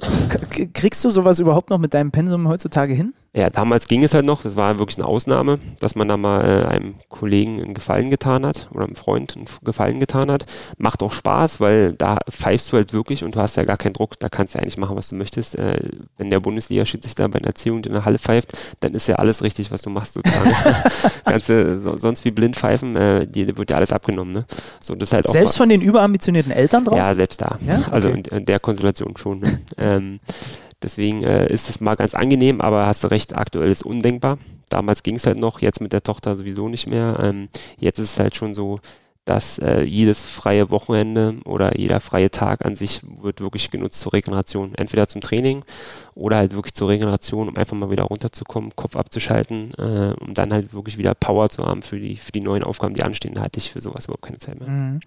kriegst 0.75 1.05
du 1.05 1.11
sowas 1.11 1.39
überhaupt 1.39 1.71
noch 1.71 1.79
mit 1.79 1.95
deinem 1.95 2.11
Pensum 2.11 2.49
heutzutage 2.49 2.95
hin? 2.95 3.15
Ja, 3.37 3.51
damals 3.51 3.87
ging 3.87 4.03
es 4.03 4.15
halt 4.15 4.25
noch. 4.25 4.43
Das 4.43 4.57
war 4.57 4.79
wirklich 4.79 4.97
eine 4.97 5.07
Ausnahme, 5.07 5.59
dass 5.81 5.95
man 5.95 6.09
da 6.09 6.17
mal 6.17 6.41
äh, 6.43 6.67
einem 6.69 6.95
Kollegen 7.11 7.63
einen 7.63 7.75
Gefallen 7.75 8.09
getan 8.09 8.47
hat 8.47 8.71
oder 8.73 8.85
einem 8.85 8.97
Freund 8.97 9.37
einen 9.37 9.45
Gefallen 9.63 10.01
getan 10.01 10.31
hat. 10.31 10.47
Macht 10.79 11.03
auch 11.03 11.13
Spaß, 11.13 11.61
weil 11.61 11.93
da 11.93 12.19
pfeifst 12.31 12.73
du 12.73 12.79
halt 12.79 12.95
wirklich 12.95 13.25
und 13.25 13.35
du 13.35 13.41
hast 13.41 13.59
ja 13.59 13.65
gar 13.65 13.77
keinen 13.77 13.93
Druck. 13.93 14.19
Da 14.19 14.31
kannst 14.31 14.55
du 14.55 14.59
ja 14.59 14.63
eigentlich 14.63 14.79
machen, 14.79 14.97
was 14.97 15.09
du 15.09 15.17
möchtest. 15.17 15.55
Äh, 15.55 15.77
wenn 16.17 16.31
der 16.31 16.41
Bundesliga-Schiedsrichter 16.41 17.29
bei 17.29 17.39
einer 17.39 17.49
Erziehung 17.49 17.85
in 17.85 17.93
der 17.93 18.07
Halle 18.07 18.19
pfeift, 18.19 18.57
dann 18.81 18.95
ist 18.95 19.07
ja 19.07 19.17
alles 19.17 19.43
richtig, 19.43 19.71
was 19.71 19.83
du 19.83 19.91
machst 19.91 20.15
sozusagen. 20.15 20.51
Ganze, 21.27 21.79
so, 21.79 21.95
sonst 21.95 22.25
wie 22.25 22.31
blind 22.31 22.57
pfeifen, 22.57 22.97
äh, 22.97 23.27
dir 23.27 23.55
wird 23.59 23.71
ja 23.71 23.77
alles 23.77 23.93
abgenommen. 23.93 24.33
Ne? 24.33 24.47
So, 24.81 24.95
das 24.95 25.13
halt 25.13 25.29
selbst 25.29 25.59
von 25.59 25.69
den 25.69 25.83
überambitionierten 25.83 26.53
Eltern 26.53 26.87
draußen? 26.87 27.05
Ja, 27.05 27.15
selbst 27.15 27.43
da. 27.43 27.59
Ja? 27.67 27.75
Also 27.75 27.85
okay. 27.85 27.91
Also 27.93 28.09
in, 28.09 28.25
in, 28.25 28.47
der 28.47 28.61
Konstellation 28.61 29.15
schon. 29.19 29.36
Ne? 29.41 29.61
ähm, 29.79 30.21
Deswegen 30.83 31.23
äh, 31.23 31.53
ist 31.53 31.71
es 31.71 31.81
mal 31.81 31.95
ganz 31.95 32.15
angenehm, 32.15 32.61
aber 32.61 32.87
hast 32.87 33.03
du 33.03 33.09
recht, 33.09 33.35
aktuell 33.35 33.71
ist 33.71 33.83
undenkbar. 33.83 34.39
Damals 34.69 35.03
ging 35.03 35.17
es 35.17 35.27
halt 35.27 35.39
noch, 35.39 35.61
jetzt 35.61 35.81
mit 35.81 35.93
der 35.93 36.03
Tochter 36.03 36.37
sowieso 36.37 36.69
nicht 36.69 36.87
mehr. 36.87 37.19
Ähm, 37.23 37.49
jetzt 37.79 37.99
ist 37.99 38.13
es 38.13 38.19
halt 38.19 38.37
schon 38.37 38.53
so, 38.53 38.81
dass 39.25 39.59
äh, 39.59 39.83
jedes 39.83 40.25
freie 40.25 40.71
Wochenende 40.71 41.37
oder 41.45 41.77
jeder 41.77 41.99
freie 41.99 42.31
Tag 42.31 42.65
an 42.65 42.77
sich 42.77 43.01
wird 43.21 43.41
wirklich 43.41 43.71
genutzt 43.71 43.99
zur 43.99 44.13
Regeneration. 44.13 44.75
Entweder 44.77 45.09
zum 45.09 45.21
Training 45.21 45.65
oder 46.15 46.37
halt 46.37 46.55
wirklich 46.55 46.75
zur 46.75 46.89
Regeneration, 46.89 47.49
um 47.49 47.57
einfach 47.57 47.77
mal 47.77 47.91
wieder 47.91 48.05
runterzukommen, 48.05 48.77
Kopf 48.77 48.97
abzuschalten, 48.97 49.73
äh, 49.79 50.15
um 50.21 50.35
dann 50.35 50.53
halt 50.53 50.75
wirklich 50.75 50.99
wieder 50.99 51.15
Power 51.15 51.49
zu 51.49 51.65
haben 51.65 51.83
für 51.83 51.99
die, 51.99 52.17
für 52.17 52.33
die 52.33 52.41
neuen 52.41 52.63
Aufgaben, 52.63 52.95
die 52.95 53.03
anstehen. 53.03 53.35
Da 53.35 53.43
hatte 53.43 53.59
ich 53.59 53.73
für 53.73 53.81
sowas 53.81 54.05
überhaupt 54.05 54.27
keine 54.27 54.39
Zeit 54.39 54.61
mehr. 54.61 54.69
Mhm. 54.69 55.01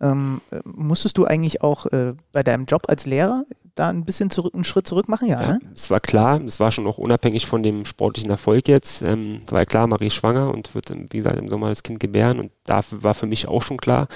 Ähm, 0.00 0.40
musstest 0.64 1.18
du 1.18 1.24
eigentlich 1.24 1.62
auch 1.62 1.86
äh, 1.86 2.14
bei 2.32 2.42
deinem 2.42 2.64
Job 2.64 2.82
als 2.88 3.06
Lehrer 3.06 3.44
da 3.74 3.88
ein 3.88 4.04
bisschen 4.04 4.30
zurück, 4.30 4.54
einen 4.54 4.64
Schritt 4.64 4.86
zurück 4.86 5.08
machen? 5.08 5.28
Ja, 5.28 5.40
ja 5.40 5.52
ne? 5.52 5.60
es 5.74 5.90
war 5.90 6.00
klar, 6.00 6.40
es 6.42 6.58
war 6.60 6.72
schon 6.72 6.86
auch 6.86 6.98
unabhängig 6.98 7.46
von 7.46 7.62
dem 7.62 7.84
sportlichen 7.84 8.30
Erfolg 8.30 8.68
jetzt. 8.68 9.02
Ähm, 9.02 9.40
war 9.48 9.64
klar, 9.66 9.86
Marie 9.86 10.08
ist 10.08 10.14
schwanger 10.14 10.52
und 10.52 10.74
wird, 10.74 10.90
wie 10.90 11.18
gesagt, 11.18 11.36
im 11.36 11.48
Sommer 11.48 11.68
das 11.68 11.82
Kind 11.82 12.00
gebären 12.00 12.40
und 12.40 12.50
dafür 12.64 13.02
war 13.02 13.14
für 13.14 13.26
mich 13.26 13.46
auch 13.46 13.62
schon 13.62 13.76
klar, 13.76 14.08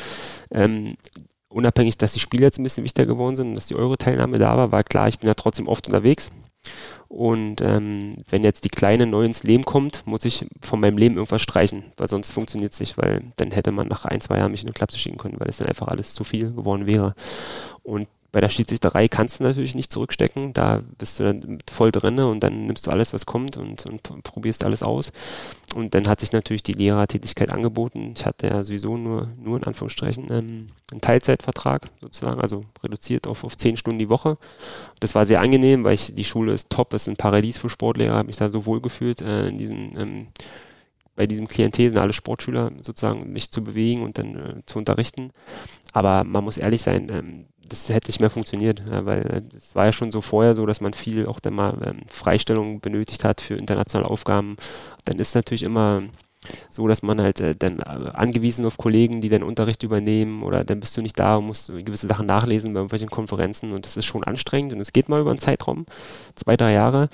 ähm, 0.50 0.96
unabhängig, 1.48 1.96
dass 1.96 2.12
die 2.12 2.20
Spiele 2.20 2.44
jetzt 2.44 2.58
ein 2.58 2.64
bisschen 2.64 2.84
wichtiger 2.84 3.06
geworden 3.06 3.36
sind 3.36 3.48
und 3.50 3.54
dass 3.54 3.68
die 3.68 3.76
Euro-Teilnahme 3.76 4.38
da 4.38 4.56
war, 4.56 4.72
war 4.72 4.84
klar, 4.84 5.08
ich 5.08 5.18
bin 5.18 5.28
ja 5.28 5.34
trotzdem 5.34 5.68
oft 5.68 5.86
unterwegs. 5.86 6.30
Und 7.08 7.62
ähm, 7.62 8.16
wenn 8.28 8.42
jetzt 8.42 8.64
die 8.64 8.68
Kleine 8.68 9.06
neu 9.06 9.24
ins 9.24 9.42
Leben 9.42 9.64
kommt, 9.64 10.06
muss 10.06 10.26
ich 10.26 10.46
von 10.60 10.78
meinem 10.78 10.98
Leben 10.98 11.14
irgendwas 11.16 11.40
streichen, 11.40 11.84
weil 11.96 12.06
sonst 12.06 12.32
funktioniert 12.32 12.74
es 12.74 12.80
nicht, 12.80 12.98
weil 12.98 13.22
dann 13.36 13.50
hätte 13.50 13.72
man 13.72 13.88
nach 13.88 14.04
ein, 14.04 14.20
zwei 14.20 14.36
Jahren 14.36 14.50
mich 14.50 14.62
in 14.62 14.68
eine 14.68 14.74
Klapse 14.74 14.98
schicken 14.98 15.16
können, 15.16 15.40
weil 15.40 15.48
es 15.48 15.56
dann 15.56 15.68
einfach 15.68 15.88
alles 15.88 16.12
zu 16.12 16.22
viel 16.22 16.52
geworden 16.52 16.86
wäre. 16.86 17.14
Und 17.82 18.06
bei 18.30 18.40
der 18.40 18.50
Schiedsrichterei 18.50 19.08
kannst 19.08 19.40
du 19.40 19.44
natürlich 19.44 19.74
nicht 19.74 19.90
zurückstecken. 19.90 20.52
Da 20.52 20.82
bist 20.98 21.18
du 21.18 21.24
dann 21.24 21.58
voll 21.70 21.90
drin 21.90 22.18
und 22.18 22.40
dann 22.40 22.66
nimmst 22.66 22.86
du 22.86 22.90
alles, 22.90 23.14
was 23.14 23.24
kommt 23.24 23.56
und, 23.56 23.86
und 23.86 24.02
probierst 24.22 24.64
alles 24.64 24.82
aus. 24.82 25.12
Und 25.74 25.94
dann 25.94 26.06
hat 26.08 26.20
sich 26.20 26.32
natürlich 26.32 26.62
die 26.62 26.74
Lehrertätigkeit 26.74 27.50
angeboten. 27.50 28.12
Ich 28.16 28.26
hatte 28.26 28.48
ja 28.48 28.62
sowieso 28.62 28.96
nur, 28.96 29.28
nur 29.42 29.56
in 29.56 29.64
Anführungsstrichen 29.64 30.26
ähm, 30.30 30.68
einen 30.90 31.00
Teilzeitvertrag 31.00 31.88
sozusagen, 32.00 32.40
also 32.40 32.64
reduziert 32.82 33.26
auf, 33.26 33.44
auf 33.44 33.56
zehn 33.56 33.76
Stunden 33.76 33.98
die 33.98 34.10
Woche. 34.10 34.34
Das 35.00 35.14
war 35.14 35.24
sehr 35.24 35.40
angenehm, 35.40 35.84
weil 35.84 35.94
ich, 35.94 36.14
die 36.14 36.24
Schule 36.24 36.52
ist 36.52 36.68
top, 36.68 36.92
ist 36.92 37.08
ein 37.08 37.16
Paradies 37.16 37.58
für 37.58 37.70
Sportlehrer, 37.70 38.16
habe 38.16 38.26
mich 38.26 38.36
da 38.36 38.50
so 38.50 38.66
wohl 38.66 38.80
gefühlt 38.80 39.22
äh, 39.22 39.48
in 39.48 39.58
diesen 39.58 39.98
ähm, 39.98 40.26
bei 41.18 41.26
diesem 41.26 41.48
Klientel 41.48 41.88
sind 41.88 41.98
alle 41.98 42.12
Sportschüler 42.12 42.70
sozusagen, 42.80 43.32
mich 43.32 43.50
zu 43.50 43.64
bewegen 43.64 44.02
und 44.02 44.18
dann 44.18 44.36
äh, 44.36 44.62
zu 44.66 44.78
unterrichten. 44.78 45.32
Aber 45.92 46.22
man 46.22 46.44
muss 46.44 46.58
ehrlich 46.58 46.80
sein, 46.80 47.08
ähm, 47.10 47.46
das 47.68 47.88
hätte 47.88 48.08
nicht 48.08 48.20
mehr 48.20 48.30
funktioniert, 48.30 48.82
ja, 48.90 49.04
weil 49.04 49.44
es 49.54 49.72
äh, 49.72 49.74
war 49.74 49.86
ja 49.86 49.92
schon 49.92 50.10
so 50.10 50.20
vorher 50.20 50.54
so, 50.54 50.66
dass 50.66 50.80
man 50.80 50.92
viel 50.92 51.26
auch 51.26 51.40
dann 51.40 51.54
mal 51.54 51.76
ähm, 51.84 52.00
Freistellungen 52.08 52.80
benötigt 52.80 53.24
hat 53.24 53.40
für 53.40 53.54
internationale 53.54 54.10
Aufgaben. 54.10 54.56
Dann 55.04 55.18
ist 55.18 55.34
natürlich 55.34 55.62
immer 55.62 56.02
so, 56.70 56.86
dass 56.86 57.02
man 57.02 57.20
halt 57.20 57.40
äh, 57.40 57.54
dann 57.56 57.80
äh, 57.80 58.10
angewiesen 58.12 58.64
auf 58.66 58.78
Kollegen, 58.78 59.20
die 59.20 59.28
den 59.28 59.42
Unterricht 59.42 59.82
übernehmen 59.82 60.42
oder 60.42 60.64
dann 60.64 60.80
bist 60.80 60.96
du 60.96 61.02
nicht 61.02 61.18
da 61.18 61.36
und 61.36 61.46
musst 61.46 61.68
gewisse 61.68 62.06
Sachen 62.06 62.26
nachlesen 62.26 62.72
bei 62.72 62.78
irgendwelchen 62.78 63.10
Konferenzen 63.10 63.72
und 63.72 63.84
das 63.84 63.96
ist 63.96 64.04
schon 64.04 64.24
anstrengend 64.24 64.72
und 64.72 64.80
es 64.80 64.92
geht 64.92 65.08
mal 65.08 65.20
über 65.20 65.30
einen 65.30 65.40
Zeitraum, 65.40 65.86
zwei, 66.34 66.56
drei 66.56 66.72
Jahre. 66.72 67.08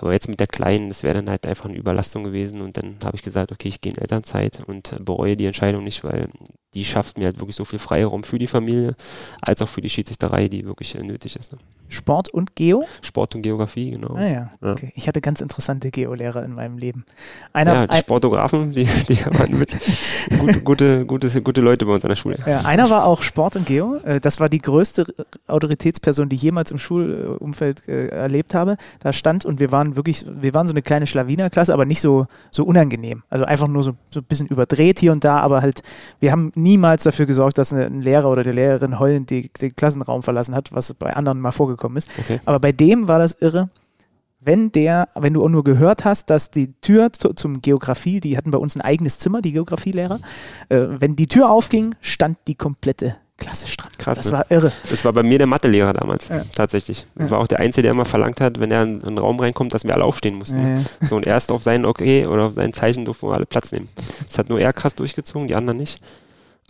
Aber 0.00 0.12
jetzt 0.12 0.28
mit 0.28 0.38
der 0.38 0.46
Kleinen, 0.46 0.88
das 0.88 1.02
wäre 1.02 1.14
dann 1.14 1.28
halt 1.28 1.44
einfach 1.46 1.64
eine 1.64 1.76
Überlastung 1.76 2.22
gewesen 2.22 2.60
und 2.60 2.76
dann 2.76 2.96
habe 3.04 3.16
ich 3.16 3.22
gesagt, 3.22 3.50
okay, 3.50 3.68
ich 3.68 3.80
gehe 3.80 3.92
in 3.92 3.98
Elternzeit 3.98 4.62
und 4.66 4.92
äh, 4.92 5.00
bereue 5.00 5.36
die 5.36 5.46
Entscheidung 5.46 5.82
nicht, 5.82 6.04
weil 6.04 6.28
die 6.74 6.84
schafft 6.84 7.18
mir 7.18 7.24
halt 7.24 7.40
wirklich 7.40 7.56
so 7.56 7.64
viel 7.64 7.78
Freiraum 7.80 8.22
für 8.22 8.38
die 8.38 8.46
Familie, 8.46 8.94
als 9.40 9.60
auch 9.62 9.68
für 9.68 9.80
die 9.80 9.90
Schiedsrichterei, 9.90 10.48
die 10.48 10.64
wirklich 10.64 10.94
äh, 10.94 11.02
nötig 11.02 11.36
ist. 11.36 11.52
Ne? 11.52 11.58
Sport 11.88 12.28
und 12.28 12.54
Geo? 12.54 12.86
Sport 13.00 13.34
und 13.34 13.42
Geografie, 13.42 13.92
genau. 13.92 14.14
Ah 14.14 14.22
ja, 14.22 14.50
ja. 14.60 14.72
okay. 14.72 14.92
Ich 14.94 15.08
hatte 15.08 15.20
ganz 15.20 15.40
interessante 15.40 15.90
Geo-Lehrer 15.90 16.44
in 16.44 16.54
meinem 16.54 16.76
Leben. 16.76 17.04
Einer, 17.52 17.74
ja, 17.74 17.86
die 17.86 17.92
ein 17.92 18.00
Sportografen, 18.00 18.70
die, 18.70 18.84
die 18.84 19.24
waren 19.26 19.58
mit 19.58 19.70
gute, 20.38 20.60
gute, 20.60 21.06
gute, 21.06 21.42
gute 21.42 21.60
Leute 21.62 21.86
bei 21.86 21.94
uns 21.94 22.04
an 22.04 22.10
der 22.10 22.16
Schule. 22.16 22.36
Ja, 22.46 22.60
einer 22.60 22.90
war 22.90 23.04
auch 23.06 23.22
Sport 23.22 23.56
und 23.56 23.66
Geo. 23.66 23.96
Äh, 24.04 24.20
das 24.20 24.38
war 24.38 24.48
die 24.48 24.58
größte 24.58 25.06
Autoritätsperson, 25.46 26.28
die 26.28 26.36
ich 26.36 26.42
jemals 26.42 26.70
im 26.70 26.78
Schulumfeld 26.78 27.88
äh, 27.88 28.08
erlebt 28.08 28.54
habe. 28.54 28.76
Da 29.00 29.12
stand 29.12 29.46
und 29.46 29.58
wir 29.58 29.72
waren 29.72 29.96
wirklich, 29.96 30.26
wir 30.28 30.52
waren 30.52 30.66
so 30.66 30.72
eine 30.72 30.82
kleine 30.82 31.06
Schlawinerklasse, 31.06 31.72
aber 31.72 31.86
nicht 31.86 32.00
so, 32.00 32.26
so 32.50 32.64
unangenehm. 32.64 33.22
Also 33.30 33.46
einfach 33.46 33.68
nur 33.68 33.82
so, 33.82 33.92
so 34.10 34.20
ein 34.20 34.24
bisschen 34.24 34.46
überdreht 34.46 34.98
hier 34.98 35.12
und 35.12 35.24
da, 35.24 35.38
aber 35.40 35.62
halt, 35.62 35.82
wir 36.20 36.32
haben 36.32 36.52
niemals 36.54 37.04
dafür 37.04 37.24
gesorgt, 37.24 37.56
dass 37.56 37.72
ein 37.72 38.02
Lehrer 38.02 38.28
oder 38.28 38.42
die 38.42 38.52
Lehrerin 38.52 38.98
heulend 38.98 39.30
die, 39.30 39.50
den 39.60 39.74
Klassenraum 39.74 40.22
verlassen 40.22 40.54
hat, 40.54 40.70
was 40.72 40.92
bei 40.92 41.14
anderen 41.14 41.40
mal 41.40 41.52
vorgekommen 41.52 41.77
ist. 41.96 42.10
Okay. 42.18 42.40
Aber 42.44 42.60
bei 42.60 42.72
dem 42.72 43.08
war 43.08 43.18
das 43.18 43.32
irre 43.40 43.70
wenn 44.40 44.70
der, 44.72 45.08
wenn 45.14 45.34
du 45.34 45.44
auch 45.44 45.48
nur 45.48 45.64
gehört 45.64 46.04
hast, 46.04 46.30
dass 46.30 46.50
die 46.50 46.72
Tür 46.80 47.12
zu, 47.12 47.34
zum 47.34 47.60
Geografie, 47.60 48.20
die 48.20 48.36
hatten 48.36 48.50
bei 48.50 48.58
uns 48.58 48.76
ein 48.76 48.80
eigenes 48.80 49.18
Zimmer, 49.18 49.42
die 49.42 49.52
Geografielehrer, 49.52 50.20
äh, 50.68 50.80
wenn 50.88 51.16
die 51.16 51.26
Tür 51.26 51.50
aufging, 51.50 51.94
stand 52.00 52.38
die 52.46 52.54
komplette 52.54 53.16
Klasse 53.36 53.66
dran. 53.76 53.90
Krass. 53.98 54.18
Das 54.18 54.26
ne? 54.26 54.32
war 54.32 54.50
irre. 54.50 54.72
Das 54.88 55.04
war 55.04 55.12
bei 55.12 55.22
mir 55.22 55.38
der 55.38 55.46
Mathelehrer 55.46 55.92
damals, 55.92 56.28
ja. 56.28 56.42
tatsächlich. 56.54 57.06
Das 57.14 57.28
ja. 57.28 57.32
war 57.32 57.40
auch 57.40 57.48
der 57.48 57.60
Einzige, 57.60 57.82
der 57.82 57.92
immer 57.92 58.04
verlangt 58.04 58.40
hat, 58.40 58.58
wenn 58.58 58.70
er 58.70 58.82
in 58.82 59.04
einen 59.04 59.18
Raum 59.18 59.38
reinkommt, 59.38 59.74
dass 59.74 59.84
wir 59.84 59.94
alle 59.94 60.04
aufstehen 60.04 60.36
mussten. 60.36 60.76
Ja. 60.76 60.82
So 61.06 61.16
und 61.16 61.26
erst 61.26 61.52
auf 61.52 61.62
sein 61.62 61.84
Okay 61.84 62.26
oder 62.26 62.44
auf 62.44 62.54
sein 62.54 62.72
Zeichen 62.72 63.04
durften 63.04 63.28
wir 63.28 63.34
alle 63.34 63.46
Platz 63.46 63.70
nehmen. 63.70 63.88
Das 64.26 64.38
hat 64.38 64.48
nur 64.48 64.60
er 64.60 64.72
krass 64.72 64.94
durchgezogen, 64.94 65.46
die 65.46 65.54
anderen 65.54 65.78
nicht. 65.78 66.00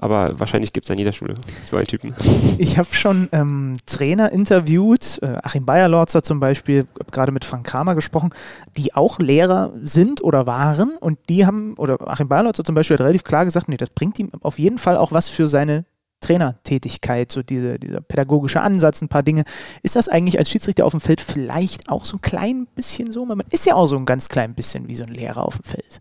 Aber 0.00 0.38
wahrscheinlich 0.38 0.72
gibt 0.72 0.86
es 0.86 0.90
an 0.90 0.98
jeder 0.98 1.12
Schule 1.12 1.34
einen 1.72 1.86
Typen. 1.86 2.14
Ich 2.58 2.78
habe 2.78 2.88
schon 2.92 3.28
ähm, 3.32 3.76
Trainer 3.86 4.32
interviewt, 4.32 5.18
äh, 5.22 5.34
Achim 5.42 5.64
Bayerlorzer 5.64 6.22
zum 6.22 6.40
Beispiel, 6.40 6.86
gerade 7.10 7.30
mit 7.32 7.44
Frank 7.44 7.66
Kramer 7.66 7.94
gesprochen, 7.94 8.30
die 8.76 8.94
auch 8.94 9.18
Lehrer 9.18 9.72
sind 9.84 10.22
oder 10.22 10.46
waren 10.46 10.96
und 10.98 11.18
die 11.28 11.46
haben, 11.46 11.74
oder 11.78 12.08
Achim 12.08 12.28
Bayerlorzer 12.28 12.64
zum 12.64 12.74
Beispiel 12.74 12.96
hat 12.96 13.02
relativ 13.02 13.24
klar 13.24 13.44
gesagt, 13.44 13.68
nee, 13.68 13.76
das 13.76 13.90
bringt 13.90 14.18
ihm 14.18 14.30
auf 14.42 14.58
jeden 14.58 14.78
Fall 14.78 14.96
auch 14.96 15.12
was 15.12 15.28
für 15.28 15.46
seine 15.46 15.84
Trainertätigkeit, 16.20 17.30
so 17.30 17.42
diese, 17.42 17.78
dieser 17.78 18.00
pädagogische 18.00 18.60
Ansatz, 18.60 19.00
ein 19.00 19.08
paar 19.08 19.22
Dinge. 19.22 19.44
Ist 19.82 19.96
das 19.96 20.08
eigentlich 20.08 20.38
als 20.38 20.50
Schiedsrichter 20.50 20.84
auf 20.84 20.92
dem 20.92 21.00
Feld 21.00 21.20
vielleicht 21.20 21.88
auch 21.88 22.04
so 22.04 22.16
ein 22.16 22.20
klein 22.20 22.66
bisschen 22.74 23.12
so? 23.12 23.24
Man 23.24 23.42
ist 23.50 23.66
ja 23.66 23.74
auch 23.74 23.86
so 23.86 23.96
ein 23.96 24.06
ganz 24.06 24.28
klein 24.28 24.54
bisschen 24.54 24.88
wie 24.88 24.96
so 24.96 25.04
ein 25.04 25.12
Lehrer 25.12 25.44
auf 25.44 25.58
dem 25.58 25.64
Feld. 25.64 26.00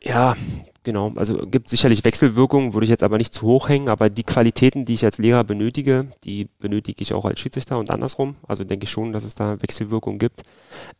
Ja, 0.00 0.36
Genau, 0.84 1.12
also 1.14 1.46
gibt 1.46 1.68
sicherlich 1.68 2.04
Wechselwirkungen, 2.04 2.74
würde 2.74 2.84
ich 2.84 2.90
jetzt 2.90 3.04
aber 3.04 3.18
nicht 3.18 3.32
zu 3.32 3.46
hoch 3.46 3.68
hängen, 3.68 3.88
aber 3.88 4.10
die 4.10 4.24
Qualitäten, 4.24 4.84
die 4.84 4.94
ich 4.94 5.04
als 5.04 5.18
Lehrer 5.18 5.44
benötige, 5.44 6.08
die 6.24 6.48
benötige 6.58 7.02
ich 7.02 7.14
auch 7.14 7.24
als 7.24 7.38
Schiedsrichter 7.38 7.78
und 7.78 7.90
andersrum. 7.90 8.34
Also 8.48 8.64
denke 8.64 8.84
ich 8.84 8.90
schon, 8.90 9.12
dass 9.12 9.22
es 9.22 9.36
da 9.36 9.62
Wechselwirkungen 9.62 10.18
gibt. 10.18 10.42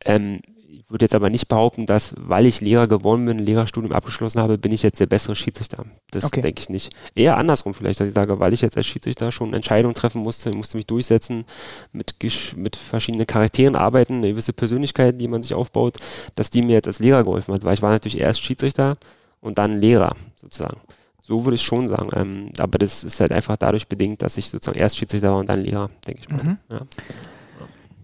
Ähm, 0.04 0.40
ich 0.68 0.88
würde 0.88 1.04
jetzt 1.04 1.14
aber 1.14 1.30
nicht 1.30 1.48
behaupten, 1.48 1.86
dass, 1.86 2.14
weil 2.16 2.46
ich 2.46 2.60
Lehrer 2.60 2.86
geworden 2.86 3.26
bin, 3.26 3.38
Lehrerstudium 3.40 3.92
abgeschlossen 3.92 4.40
habe, 4.40 4.56
bin 4.56 4.72
ich 4.72 4.82
jetzt 4.82 5.00
der 5.00 5.06
bessere 5.06 5.34
Schiedsrichter. 5.34 5.84
Das 6.10 6.24
okay. 6.24 6.42
denke 6.42 6.60
ich 6.60 6.68
nicht. 6.68 6.94
Eher 7.14 7.36
andersrum 7.36 7.74
vielleicht, 7.74 7.98
dass 7.98 8.08
ich 8.08 8.14
sage, 8.14 8.38
weil 8.38 8.52
ich 8.52 8.60
jetzt 8.60 8.76
als 8.76 8.86
Schiedsrichter 8.86 9.32
schon 9.32 9.52
Entscheidungen 9.52 9.94
treffen 9.94 10.22
musste, 10.22 10.52
musste 10.52 10.76
mich 10.76 10.86
durchsetzen, 10.86 11.44
mit, 11.92 12.14
mit 12.56 12.76
verschiedenen 12.76 13.26
Charakteren 13.26 13.74
arbeiten, 13.74 14.18
eine 14.18 14.30
gewisse 14.30 14.52
Persönlichkeit, 14.52 15.20
die 15.20 15.28
man 15.28 15.42
sich 15.42 15.54
aufbaut, 15.54 15.98
dass 16.36 16.50
die 16.50 16.62
mir 16.62 16.74
jetzt 16.74 16.86
als 16.86 17.00
Lehrer 17.00 17.24
geholfen 17.24 17.52
hat, 17.52 17.64
weil 17.64 17.74
ich 17.74 17.82
war 17.82 17.90
natürlich 17.90 18.18
erst 18.18 18.42
Schiedsrichter 18.42 18.96
und 19.42 19.58
dann 19.58 19.80
Lehrer 19.80 20.16
sozusagen. 20.36 20.80
So 21.20 21.44
würde 21.44 21.56
ich 21.56 21.62
schon 21.62 21.86
sagen. 21.86 22.10
Ähm, 22.14 22.52
aber 22.58 22.78
das 22.78 23.04
ist 23.04 23.20
halt 23.20 23.32
einfach 23.32 23.56
dadurch 23.56 23.86
bedingt, 23.88 24.22
dass 24.22 24.38
ich 24.38 24.48
sozusagen 24.48 24.78
erst 24.78 24.96
Schiedsrichter 24.96 25.32
war 25.32 25.38
und 25.38 25.48
dann 25.48 25.60
Lehrer, 25.60 25.90
denke 26.06 26.22
ich 26.22 26.28
mal. 26.30 26.42
Mhm. 26.42 26.58
Ja. 26.70 26.80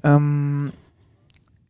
Ähm, 0.05 0.72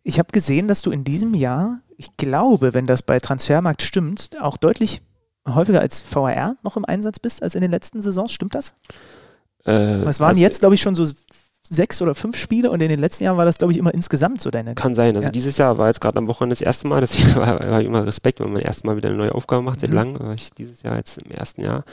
ich 0.03 0.19
habe 0.19 0.33
gesehen, 0.33 0.69
dass 0.69 0.83
du 0.83 0.91
in 0.91 1.05
diesem 1.05 1.35
Jahr, 1.35 1.81
ich 1.97 2.17
glaube, 2.17 2.75
wenn 2.75 2.87
das 2.87 3.03
bei 3.03 3.19
Transfermarkt 3.19 3.83
stimmt, 3.83 4.31
auch 4.41 4.57
deutlich 4.57 5.03
häufiger 5.47 5.81
als 5.81 6.03
VRR 6.03 6.57
noch 6.63 6.77
im 6.77 6.85
Einsatz 6.85 7.19
bist 7.19 7.43
als 7.43 7.55
in 7.55 7.63
den 7.63 7.71
letzten 7.71 8.03
Saisons. 8.03 8.33
Stimmt 8.33 8.55
das? 8.55 8.75
Äh, 9.65 10.05
Was 10.05 10.21
waren 10.21 10.31
also 10.31 10.41
jetzt, 10.43 10.61
glaube 10.61 10.75
ich, 10.75 10.83
schon 10.83 10.95
so 10.95 11.07
sechs 11.69 12.01
oder 12.03 12.15
fünf 12.15 12.37
Spiele 12.37 12.71
und 12.71 12.81
in 12.81 12.89
den 12.89 12.99
letzten 12.99 13.25
Jahren 13.25 13.37
war 13.37 13.45
das, 13.45 13.59
glaube 13.59 13.73
ich, 13.73 13.79
immer 13.79 13.93
insgesamt 13.93 14.41
so 14.41 14.51
deine. 14.51 14.75
Kann 14.75 14.95
sein. 14.95 15.17
Also 15.17 15.27
ja. 15.27 15.33
dieses 15.33 15.59
Jahr 15.59 15.79
war 15.79 15.89
jetzt 15.89 16.01
gerade 16.01 16.19
am 16.19 16.29
Wochenende 16.29 16.55
das 16.55 16.63
erste 16.63 16.89
Mal, 16.89 17.01
deswegen 17.03 17.35
war, 17.37 17.61
war 17.61 17.81
immer 17.81 18.07
Respekt, 18.07 18.41
wenn 18.41 18.53
man 18.53 18.63
erst 18.63 18.85
Mal 18.85 18.97
wieder 18.97 19.09
eine 19.09 19.19
neue 19.19 19.35
Aufgabe 19.35 19.63
macht, 19.63 19.81
seit 19.81 19.91
mhm. 19.91 19.97
langem. 19.97 20.21
War 20.21 20.35
ich 20.35 20.51
dieses 20.53 20.83
Jahr 20.83 20.97
jetzt 20.97 21.19
im 21.19 21.31
ersten 21.31 21.63
Jahr 21.63 21.85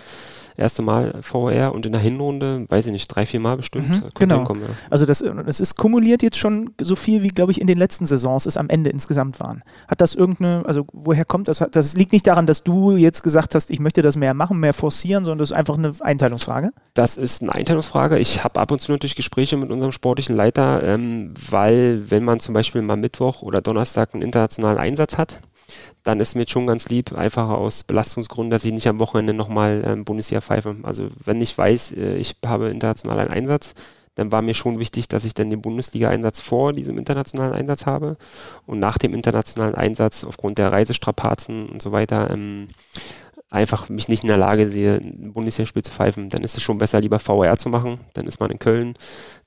erste 0.57 0.81
Mal 0.81 1.21
VR 1.21 1.73
und 1.73 1.85
in 1.85 1.91
der 1.91 2.01
Hinrunde, 2.01 2.65
weiß 2.69 2.85
ich 2.85 2.91
nicht, 2.91 3.07
drei, 3.07 3.25
vier 3.25 3.39
Mal 3.39 3.57
bestimmt. 3.57 3.89
Mhm, 3.89 4.09
genau. 4.15 4.43
ja. 4.43 4.55
Also 4.89 5.05
das, 5.05 5.23
das 5.45 5.59
ist 5.59 5.75
kumuliert 5.75 6.23
jetzt 6.23 6.37
schon 6.37 6.71
so 6.79 6.95
viel, 6.95 7.23
wie, 7.23 7.27
glaube 7.29 7.51
ich, 7.51 7.59
in 7.59 7.67
den 7.67 7.77
letzten 7.77 8.05
Saisons 8.05 8.45
es 8.45 8.57
am 8.57 8.69
Ende 8.69 8.89
insgesamt 8.89 9.39
waren. 9.39 9.63
Hat 9.87 10.01
das 10.01 10.15
irgendeine, 10.15 10.63
also 10.65 10.85
woher 10.93 11.25
kommt 11.25 11.47
das? 11.47 11.63
Das 11.71 11.95
liegt 11.95 12.13
nicht 12.13 12.27
daran, 12.27 12.45
dass 12.45 12.63
du 12.63 12.95
jetzt 12.95 13.23
gesagt 13.23 13.55
hast, 13.55 13.69
ich 13.69 13.79
möchte 13.79 14.01
das 14.01 14.15
mehr 14.15 14.33
machen, 14.33 14.59
mehr 14.59 14.73
forcieren, 14.73 15.25
sondern 15.25 15.39
das 15.39 15.51
ist 15.51 15.57
einfach 15.57 15.77
eine 15.77 15.93
Einteilungsfrage? 15.99 16.71
Das 16.93 17.17
ist 17.17 17.41
eine 17.41 17.53
Einteilungsfrage. 17.53 18.17
Ich 18.17 18.43
habe 18.43 18.59
ab 18.59 18.71
und 18.71 18.79
zu 18.79 18.91
natürlich 18.91 19.15
Gespräche 19.15 19.57
mit 19.57 19.64
unserem 19.71 19.91
sportlichen 19.91 20.35
Leiter, 20.35 20.83
ähm, 20.83 21.33
weil 21.49 22.09
wenn 22.09 22.23
man 22.23 22.39
zum 22.39 22.53
Beispiel 22.53 22.81
mal 22.81 22.97
Mittwoch 22.97 23.41
oder 23.41 23.61
Donnerstag 23.61 24.13
einen 24.13 24.23
internationalen 24.23 24.77
Einsatz 24.77 25.17
hat, 25.17 25.39
dann 26.03 26.19
ist 26.19 26.35
mir 26.35 26.47
schon 26.47 26.67
ganz 26.67 26.89
lieb, 26.89 27.13
einfach 27.13 27.49
aus 27.49 27.83
Belastungsgründen, 27.83 28.51
dass 28.51 28.65
ich 28.65 28.71
nicht 28.71 28.87
am 28.87 28.99
Wochenende 28.99 29.33
nochmal 29.33 29.83
ähm, 29.85 30.05
Bundesliga 30.05 30.41
pfeife. 30.41 30.75
Also 30.83 31.09
wenn 31.23 31.41
ich 31.41 31.57
weiß, 31.57 31.93
äh, 31.93 32.15
ich 32.17 32.35
habe 32.45 32.69
international 32.69 33.19
einen 33.19 33.31
Einsatz, 33.31 33.73
dann 34.15 34.31
war 34.31 34.41
mir 34.41 34.53
schon 34.53 34.79
wichtig, 34.79 35.07
dass 35.09 35.25
ich 35.25 35.33
dann 35.33 35.49
den 35.49 35.61
Bundesliga-Einsatz 35.61 36.39
vor 36.39 36.71
diesem 36.71 36.97
internationalen 36.97 37.53
Einsatz 37.53 37.85
habe 37.85 38.15
und 38.65 38.79
nach 38.79 38.97
dem 38.97 39.13
internationalen 39.13 39.75
Einsatz 39.75 40.23
aufgrund 40.23 40.57
der 40.57 40.71
Reisestrapazen 40.71 41.67
und 41.67 41.81
so 41.81 41.91
weiter 41.91 42.29
ähm, 42.31 42.69
einfach 43.55 43.89
mich 43.89 44.07
nicht 44.07 44.23
in 44.23 44.27
der 44.27 44.37
Lage 44.37 44.69
sehe, 44.69 44.97
ein 44.97 45.33
Bundesligaspiel 45.33 45.81
zu 45.81 45.91
pfeifen, 45.91 46.29
dann 46.29 46.43
ist 46.43 46.57
es 46.57 46.63
schon 46.63 46.77
besser, 46.77 47.01
lieber 47.01 47.19
VR 47.19 47.57
zu 47.57 47.69
machen. 47.69 47.99
Dann 48.13 48.27
ist 48.27 48.39
man 48.39 48.51
in 48.51 48.59
Köln, 48.59 48.93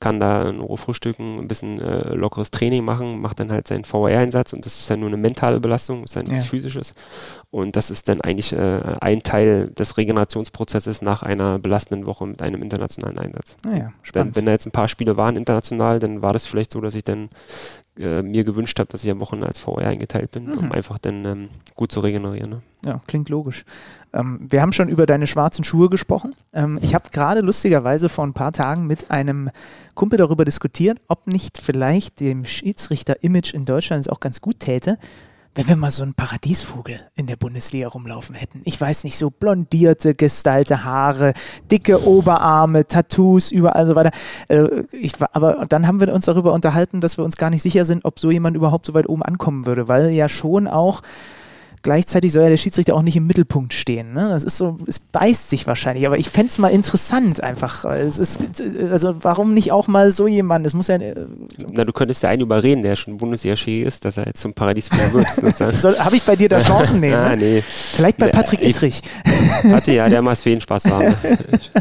kann 0.01 0.19
da 0.19 0.47
ein 0.47 0.61
Ruhe 0.61 0.79
frühstücken, 0.79 1.39
ein 1.39 1.49
bisschen 1.49 1.81
äh, 1.81 2.15
lockeres 2.15 2.51
Training 2.51 2.85
machen, 2.85 3.21
macht 3.21 3.39
dann 3.41 3.53
halt 3.53 3.69
seinen 3.69 3.85
VR-Einsatz 3.85 4.53
und 4.53 4.67
das 4.67 4.79
ist 4.79 4.89
ja 4.89 4.97
nur 4.97 5.09
eine 5.09 5.17
mentale 5.17 5.61
Belastung, 5.61 6.05
ist 6.05 6.17
ja 6.17 6.23
nichts 6.23 6.45
ja. 6.45 6.49
physisches. 6.49 6.95
Und 7.51 7.76
das 7.76 7.90
ist 7.90 8.11
dann 8.11 8.20
eigentlich 8.20 8.53
äh, 8.53 8.96
ein 9.01 9.22
Teil 9.22 9.70
des 9.70 9.96
Regenerationsprozesses 9.96 11.01
nach 11.01 11.22
einer 11.22 11.59
belastenden 11.59 12.05
Woche 12.05 12.26
mit 12.26 12.42
einem 12.42 12.62
internationalen 12.62 13.18
Einsatz. 13.18 13.57
Naja, 13.64 13.86
ah 13.88 13.92
spannend. 14.03 14.36
Wenn, 14.36 14.42
wenn 14.42 14.46
da 14.46 14.53
jetzt 14.53 14.66
ein 14.66 14.72
paar 14.72 14.88
Spiele 14.88 15.16
waren 15.16 15.36
international, 15.36 15.99
dann 15.99 16.20
war 16.20 16.34
das 16.34 16.46
vielleicht 16.46 16.72
so, 16.72 16.80
dass 16.82 16.94
ich 16.94 17.05
dann 17.05 17.30
äh, 17.99 18.22
mir 18.22 18.44
gewünscht 18.44 18.78
habe, 18.78 18.90
dass 18.90 19.03
ich 19.03 19.11
am 19.11 19.20
Wochenende 19.20 19.46
als 19.49 19.61
VR 19.61 19.88
eingeteilt 19.88 20.30
bin, 20.30 20.44
mhm. 20.44 20.59
um 20.59 20.72
einfach 20.72 20.99
dann 20.99 21.24
ähm, 21.24 21.49
gut 21.74 21.90
zu 21.90 22.01
regenerieren. 22.01 22.51
Ne? 22.51 22.62
Ja, 22.84 23.01
klingt 23.07 23.30
logisch. 23.30 23.64
Ähm, 24.12 24.46
wir 24.51 24.61
haben 24.61 24.72
schon 24.72 24.90
über 24.90 25.07
deine 25.07 25.26
schwarzen 25.26 25.64
Schuhe 25.64 25.88
gesprochen. 25.88 26.34
Ähm, 26.53 26.78
ich 26.82 26.94
habe 26.94 27.09
gerade 27.11 27.40
lustigerweise 27.40 28.11
vor 28.11 28.26
ein 28.26 28.34
paar 28.34 28.53
Tagen 28.53 28.86
mit 28.86 29.11
einem 29.11 29.51
Kumpel 29.94 30.18
darüber 30.18 30.44
diskutiert, 30.44 31.01
ob 31.09 31.26
nicht 31.26 31.61
vielleicht 31.61 32.20
dem 32.20 32.44
Schiedsrichter-Image 32.44 33.55
in 33.55 33.64
Deutschland 33.64 34.03
es 34.03 34.09
auch 34.09 34.20
ganz 34.20 34.42
gut 34.42 34.61
täte, 34.61 34.99
wenn 35.59 35.67
wir 35.67 35.75
mal 35.75 35.91
so 35.91 36.05
einen 36.05 36.15
Paradiesvogel 36.15 37.01
in 37.17 37.27
der 37.27 37.35
Bundesliga 37.35 37.89
rumlaufen 37.89 38.37
hätten. 38.37 38.63
Ich 38.65 38.81
weiß 38.81 39.03
nicht, 39.03 39.19
so 39.19 39.29
blondierte, 39.29 40.15
gestylte 40.15 40.85
Haare, 40.85 41.33
dicke 41.69 42.07
Oberarme, 42.07 42.87
Tattoos, 42.87 43.51
überall 43.51 43.89
so 43.89 43.97
weiter. 43.97 44.13
Äh, 44.47 44.85
ich, 44.93 45.15
aber 45.33 45.67
dann 45.69 45.89
haben 45.89 45.99
wir 45.99 46.15
uns 46.15 46.27
darüber 46.27 46.53
unterhalten, 46.53 47.01
dass 47.01 47.19
wir 47.19 47.25
uns 47.25 47.37
gar 47.37 47.51
nicht 47.51 47.63
sicher 47.63 47.85
sind, 47.85 48.05
ob 48.05 48.21
so 48.21 48.31
jemand 48.31 48.55
überhaupt 48.55 48.87
so 48.87 48.95
weit 48.95 49.09
oben 49.09 49.25
ankommen 49.25 49.67
würde, 49.67 49.89
weil 49.89 50.11
ja 50.11 50.29
schon 50.29 50.69
auch 50.69 51.03
gleichzeitig 51.89 52.32
soll 52.32 52.43
ja 52.43 52.51
der 52.51 52.59
Schiedsrichter 52.59 52.95
auch 52.95 53.01
nicht 53.01 53.16
im 53.16 53.26
Mittelpunkt 53.26 53.72
stehen. 53.72 54.12
Ne? 54.12 54.28
Das 54.28 54.45
ist 54.45 54.59
so, 54.59 54.76
es 54.86 54.99
beißt 54.99 55.49
sich 55.49 55.66
wahrscheinlich, 55.66 56.07
aber 56.07 56.18
ich 56.18 56.28
fände 56.28 56.51
es 56.51 56.59
mal 56.59 56.68
interessant 56.68 57.43
einfach. 57.43 57.86
Es 57.86 58.18
ist, 58.18 58.41
also 58.91 59.24
warum 59.24 59.55
nicht 59.55 59.72
auch 59.72 59.89
mal 59.89 60.12
so 60.12 60.26
jemand? 60.26 60.66
Es 60.66 60.74
muss 60.74 60.89
ja. 60.89 60.97
Äh, 60.97 61.14
Na, 61.72 61.86
du 61.86 61.95
könntest 61.95 62.22
ja 62.22 62.28
einen 62.28 62.43
überreden, 62.43 62.82
der 62.82 62.95
schon 62.95 63.16
bundesliga 63.16 63.55
ist, 63.86 64.05
dass 64.05 64.18
er 64.18 64.26
jetzt 64.26 64.43
zum 64.43 64.53
Paradies 64.53 64.91
wird. 65.12 65.99
Habe 65.99 66.16
ich 66.16 66.22
bei 66.24 66.36
dir 66.36 66.51
da 66.51 66.61
Chancen 66.61 67.01
nehmen? 67.01 67.14
ah, 67.14 67.34
nee. 67.34 67.62
Vielleicht 67.62 68.18
bei 68.18 68.28
Patrick 68.28 68.61
der, 68.61 68.68
Ittrich. 68.68 69.01
Patti, 69.62 69.95
ja, 69.95 70.11
der 70.11 70.20
macht 70.20 70.43
für 70.43 70.51
jeden 70.51 70.61
Spaß 70.61 70.91
haben. 70.91 71.14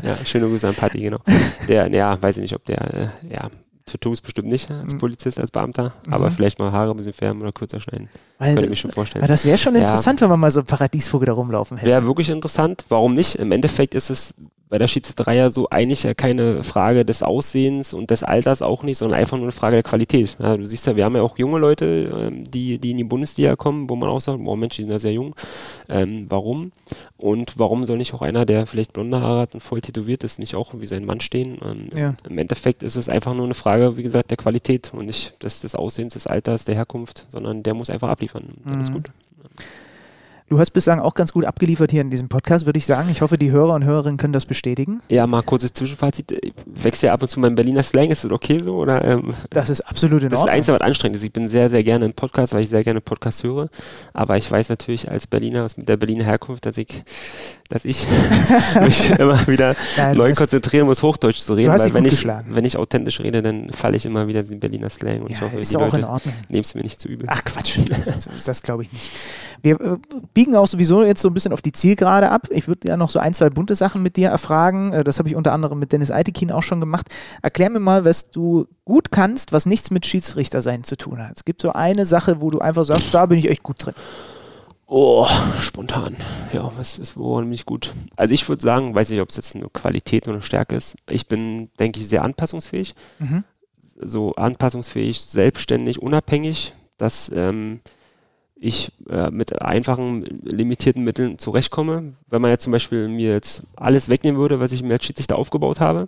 ja, 0.03 0.15
schöne 0.23 0.47
Grüße 0.47 0.69
an 0.69 0.75
Patti, 0.75 1.01
genau. 1.01 1.19
Der, 1.67 1.89
ja, 1.89 2.21
weiß 2.21 2.37
ich 2.37 2.43
nicht, 2.43 2.55
ob 2.55 2.63
der, 2.63 2.81
äh, 2.81 3.33
ja, 3.33 3.49
Tattoos 3.87 4.21
bestimmt 4.21 4.47
nicht 4.47 4.69
als 4.69 4.93
mhm. 4.93 4.99
Polizist, 4.99 5.39
als 5.39 5.51
Beamter, 5.51 5.93
mhm. 6.05 6.13
aber 6.13 6.31
vielleicht 6.31 6.59
mal 6.59 6.71
Haare 6.71 6.91
ein 6.91 6.97
bisschen 6.97 7.13
färben 7.13 7.41
oder 7.41 7.51
kürzer 7.51 7.79
schneiden. 7.79 8.09
Weil, 8.37 8.53
Könnte 8.53 8.65
ich 8.65 8.69
mir 8.69 8.75
schon 8.75 8.91
vorstellen. 8.91 9.23
Aber 9.23 9.31
das 9.31 9.45
wäre 9.45 9.57
schon 9.57 9.75
interessant, 9.75 10.19
ja. 10.19 10.25
wenn 10.25 10.31
man 10.31 10.39
mal 10.41 10.51
so 10.51 10.59
einen 10.59 10.67
Paradiesvogel 10.67 11.25
da 11.25 11.33
rumlaufen 11.33 11.77
hätte. 11.77 11.89
Wäre 11.89 12.05
wirklich 12.05 12.29
interessant. 12.29 12.85
Warum 12.89 13.15
nicht? 13.15 13.35
Im 13.35 13.51
Endeffekt 13.51 13.95
ist 13.95 14.09
es 14.09 14.33
bei 14.69 14.77
der 14.77 14.87
Schiedsrichterei 14.87 15.35
ja 15.35 15.49
so 15.49 15.69
eigentlich 15.69 16.03
ja 16.03 16.13
keine 16.13 16.63
Frage 16.63 17.05
des 17.05 17.23
Aussehens 17.23 17.93
und 17.93 18.11
des 18.11 18.23
Alters 18.23 18.61
auch 18.61 18.83
nicht, 18.83 18.97
sondern 18.97 19.19
einfach 19.19 19.37
nur 19.37 19.45
eine 19.45 19.51
Frage 19.53 19.75
der 19.77 19.83
Qualität. 19.83 20.37
Ja, 20.39 20.57
du 20.57 20.65
siehst 20.65 20.85
ja, 20.87 20.95
wir 20.95 21.05
haben 21.05 21.15
ja 21.15 21.21
auch 21.21 21.37
junge 21.37 21.57
Leute, 21.57 21.85
ähm, 22.13 22.49
die, 22.49 22.77
die 22.77 22.91
in 22.91 22.97
die 22.97 23.03
Bundesliga 23.03 23.55
kommen, 23.55 23.89
wo 23.89 23.95
man 23.95 24.09
auch 24.09 24.19
sagt, 24.19 24.39
oh 24.43 24.55
Mensch, 24.55 24.75
die 24.75 24.81
sind 24.81 24.91
ja 24.91 24.99
sehr 24.99 25.13
jung. 25.13 25.35
Ähm, 25.87 26.25
warum? 26.29 26.71
Und 27.17 27.53
warum 27.57 27.85
soll 27.85 27.97
nicht 27.97 28.13
auch 28.13 28.21
einer, 28.21 28.45
der 28.45 28.67
vielleicht 28.67 28.93
blonde 28.93 29.21
Haare 29.21 29.41
hat 29.41 29.53
und 29.53 29.61
voll 29.61 29.81
tätowiert 29.81 30.23
ist, 30.23 30.37
nicht 30.37 30.55
auch 30.55 30.73
wie 30.77 30.85
sein 30.85 31.05
Mann 31.05 31.21
stehen? 31.21 31.57
Ähm, 31.63 31.89
ja. 31.95 32.15
Im 32.29 32.37
Endeffekt 32.37 32.83
ist 32.83 32.97
es 32.97 33.07
einfach 33.07 33.33
nur 33.33 33.45
eine 33.45 33.53
Frage, 33.55 33.95
wie 33.95 34.03
gesagt, 34.03 34.31
der 34.31 34.37
Qualität 34.37 34.93
und 34.93 35.05
nicht 35.05 35.41
des, 35.41 35.61
des 35.61 35.75
Aussehens, 35.75 36.13
des 36.13 36.27
Alters, 36.27 36.65
der 36.65 36.75
Herkunft, 36.75 37.25
sondern 37.29 37.63
der 37.63 37.73
muss 37.73 37.89
einfach 37.89 38.09
abliefern. 38.09 38.55
Dann 38.65 38.75
mhm. 38.75 38.81
ist 38.81 38.93
gut. 38.93 39.09
Du 40.49 40.59
hast 40.59 40.71
bislang 40.71 41.01
auch 41.01 41.13
ganz 41.13 41.33
gut 41.33 41.43
abgeliefert 41.43 41.91
hier 41.91 41.99
in 41.99 42.09
diesem 42.09 42.29
Podcast, 42.29 42.65
würde 42.65 42.77
ich 42.77 42.85
sagen. 42.85 43.09
Ich 43.09 43.21
hoffe, 43.21 43.37
die 43.37 43.51
Hörer 43.51 43.73
und 43.73 43.83
Hörerinnen 43.83 44.15
können 44.15 44.31
das 44.31 44.45
bestätigen. 44.45 45.01
Ja, 45.09 45.27
mal 45.27 45.41
kurzes 45.43 45.73
Zwischenfazit. 45.73 46.31
Ich 46.31 46.53
wechsle 46.65 47.07
ja 47.07 47.13
ab 47.13 47.21
und 47.21 47.27
zu 47.27 47.41
meinen 47.41 47.55
Berliner 47.55 47.83
Slang. 47.83 48.11
Ist 48.11 48.23
das 48.23 48.31
okay 48.31 48.61
so? 48.63 48.75
Oder, 48.75 49.03
ähm, 49.03 49.33
das 49.49 49.69
ist 49.69 49.81
absolut 49.81 50.23
in 50.23 50.29
das 50.29 50.39
Ordnung. 50.39 50.55
Das 50.55 50.65
ist 50.65 50.69
eins, 50.69 50.79
was 50.79 50.87
anstrengend 50.87 51.17
ist. 51.17 51.23
Ich 51.23 51.33
bin 51.33 51.49
sehr, 51.49 51.69
sehr 51.69 51.83
gerne 51.83 52.05
im 52.05 52.13
Podcast, 52.13 52.53
weil 52.53 52.61
ich 52.61 52.69
sehr 52.69 52.85
gerne 52.85 53.01
Podcast 53.01 53.43
höre. 53.43 53.67
Aber 54.13 54.37
ich 54.37 54.49
weiß 54.49 54.69
natürlich 54.69 55.11
als 55.11 55.27
Berliner, 55.27 55.67
mit 55.75 55.89
der 55.89 55.97
Berliner 55.97 56.23
Herkunft, 56.23 56.65
dass 56.65 56.77
ich, 56.77 57.03
dass 57.69 57.85
ich 57.85 58.07
mich 58.81 59.11
immer 59.11 59.45
wieder 59.47 59.75
Nein, 59.97 60.17
neu 60.17 60.33
konzentrieren 60.33 60.87
muss, 60.87 61.03
Hochdeutsch 61.03 61.39
zu 61.39 61.53
reden. 61.53 61.77
Weil 61.77 61.93
wenn 61.93 62.05
ich, 62.05 62.25
wenn 62.25 62.65
ich 62.65 62.77
authentisch 62.77 63.19
rede, 63.19 63.41
dann 63.41 63.71
falle 63.71 63.97
ich 63.97 64.05
immer 64.05 64.27
wieder 64.27 64.41
in 64.41 64.47
den 64.47 64.59
Berliner 64.59 64.89
Slang. 64.89 65.21
Und 65.21 65.31
ja, 65.31 65.37
ich 65.37 65.41
hoffe, 65.41 65.59
ist 65.59 65.71
die 65.71 65.77
auch 65.77 65.91
Leute 65.91 66.29
nehmen 66.49 66.61
es 66.61 66.75
mir 66.75 66.81
nicht 66.81 66.99
zu 66.99 67.07
übel. 67.07 67.27
Ach 67.29 67.43
Quatsch, 67.43 67.79
das, 68.05 68.27
das 68.45 68.61
glaube 68.63 68.83
ich 68.83 68.91
nicht. 68.91 69.11
Wir 69.61 69.79
äh, 69.79 69.97
biegen 70.33 70.55
auch 70.55 70.67
sowieso 70.67 71.03
jetzt 71.03 71.21
so 71.21 71.29
ein 71.29 71.33
bisschen 71.33 71.53
auf 71.53 71.61
die 71.61 71.71
Zielgerade 71.71 72.29
ab. 72.29 72.47
Ich 72.49 72.67
würde 72.67 72.87
ja 72.87 72.97
noch 72.97 73.09
so 73.09 73.19
ein, 73.19 73.33
zwei 73.33 73.49
bunte 73.49 73.75
Sachen 73.75 74.03
mit 74.03 74.17
dir 74.17 74.29
erfragen. 74.29 74.93
Äh, 74.93 75.03
das 75.03 75.19
habe 75.19 75.29
ich 75.29 75.35
unter 75.35 75.51
anderem 75.53 75.79
mit 75.79 75.91
Dennis 75.91 76.11
Eitekin 76.11 76.51
auch 76.51 76.63
schon 76.63 76.79
gemacht. 76.79 77.07
Erklär 77.41 77.69
mir 77.69 77.79
mal, 77.79 78.05
was 78.05 78.31
du 78.31 78.67
gut 78.85 79.11
kannst, 79.11 79.51
was 79.51 79.65
nichts 79.65 79.91
mit 79.91 80.05
Schiedsrichter 80.05 80.61
sein 80.61 80.83
zu 80.83 80.97
tun 80.97 81.19
hat. 81.19 81.37
Es 81.37 81.45
gibt 81.45 81.61
so 81.61 81.73
eine 81.73 82.05
Sache, 82.05 82.41
wo 82.41 82.49
du 82.49 82.59
einfach 82.59 82.85
sagst, 82.85 83.13
da 83.13 83.25
bin 83.25 83.37
ich 83.37 83.49
echt 83.49 83.63
gut 83.63 83.85
drin. 83.85 83.93
Oh, 84.89 85.27
spontan. 85.59 86.15
Ja, 86.53 86.71
was 86.77 86.97
ist 86.97 87.17
woran 87.17 87.45
bin 87.45 87.53
ich 87.53 87.65
gut? 87.65 87.93
Also 88.15 88.33
ich 88.33 88.47
würde 88.47 88.61
sagen, 88.61 88.95
weiß 88.95 89.09
nicht, 89.09 89.19
ob 89.19 89.29
es 89.29 89.35
jetzt 89.35 89.53
eine 89.53 89.67
Qualität 89.69 90.27
oder 90.27 90.35
eine 90.35 90.41
Stärke 90.41 90.77
ist. 90.77 90.95
Ich 91.09 91.27
bin, 91.27 91.69
denke 91.77 91.99
ich, 91.99 92.07
sehr 92.07 92.23
anpassungsfähig. 92.23 92.95
Mhm. 93.19 93.43
So 93.99 94.31
anpassungsfähig, 94.33 95.21
selbstständig, 95.21 96.01
unabhängig. 96.01 96.71
Das 96.97 97.29
ähm, 97.35 97.81
ich 98.55 98.91
äh, 99.09 99.29
mit 99.29 99.61
einfachen, 99.61 100.23
limitierten 100.43 101.03
Mitteln 101.03 101.37
zurechtkomme. 101.37 102.13
Wenn 102.29 102.41
man 102.41 102.51
jetzt 102.51 102.63
zum 102.63 102.71
Beispiel 102.71 103.09
mir 103.09 103.33
jetzt 103.33 103.63
alles 103.75 104.07
wegnehmen 104.07 104.39
würde, 104.39 104.59
was 104.61 104.71
ich 104.71 104.83
mir 104.83 104.93
als 104.93 105.05
Schiedsrichter 105.05 105.37
aufgebaut 105.37 105.81
habe, 105.81 106.07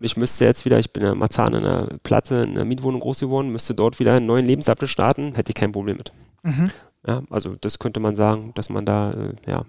ich 0.00 0.16
müsste 0.16 0.46
jetzt 0.46 0.64
wieder, 0.64 0.78
ich 0.78 0.92
bin 0.92 1.02
ja 1.02 1.14
Marzahn 1.14 1.52
in 1.52 1.64
einer 1.64 1.86
Platte, 2.02 2.36
in 2.36 2.52
einer 2.52 2.64
Mietwohnung 2.64 3.00
groß 3.00 3.20
geworden, 3.20 3.52
müsste 3.52 3.74
dort 3.74 4.00
wieder 4.00 4.14
einen 4.14 4.26
neuen 4.26 4.46
Lebensabschnitt 4.46 4.90
starten, 4.90 5.34
hätte 5.34 5.50
ich 5.50 5.54
kein 5.54 5.72
Problem 5.72 5.98
mit. 5.98 6.12
Mhm. 6.42 6.70
Ja, 7.06 7.22
also 7.30 7.56
das 7.56 7.78
könnte 7.78 8.00
man 8.00 8.14
sagen, 8.14 8.52
dass 8.54 8.68
man 8.68 8.84
da 8.84 9.12
äh, 9.12 9.34
ja, 9.46 9.64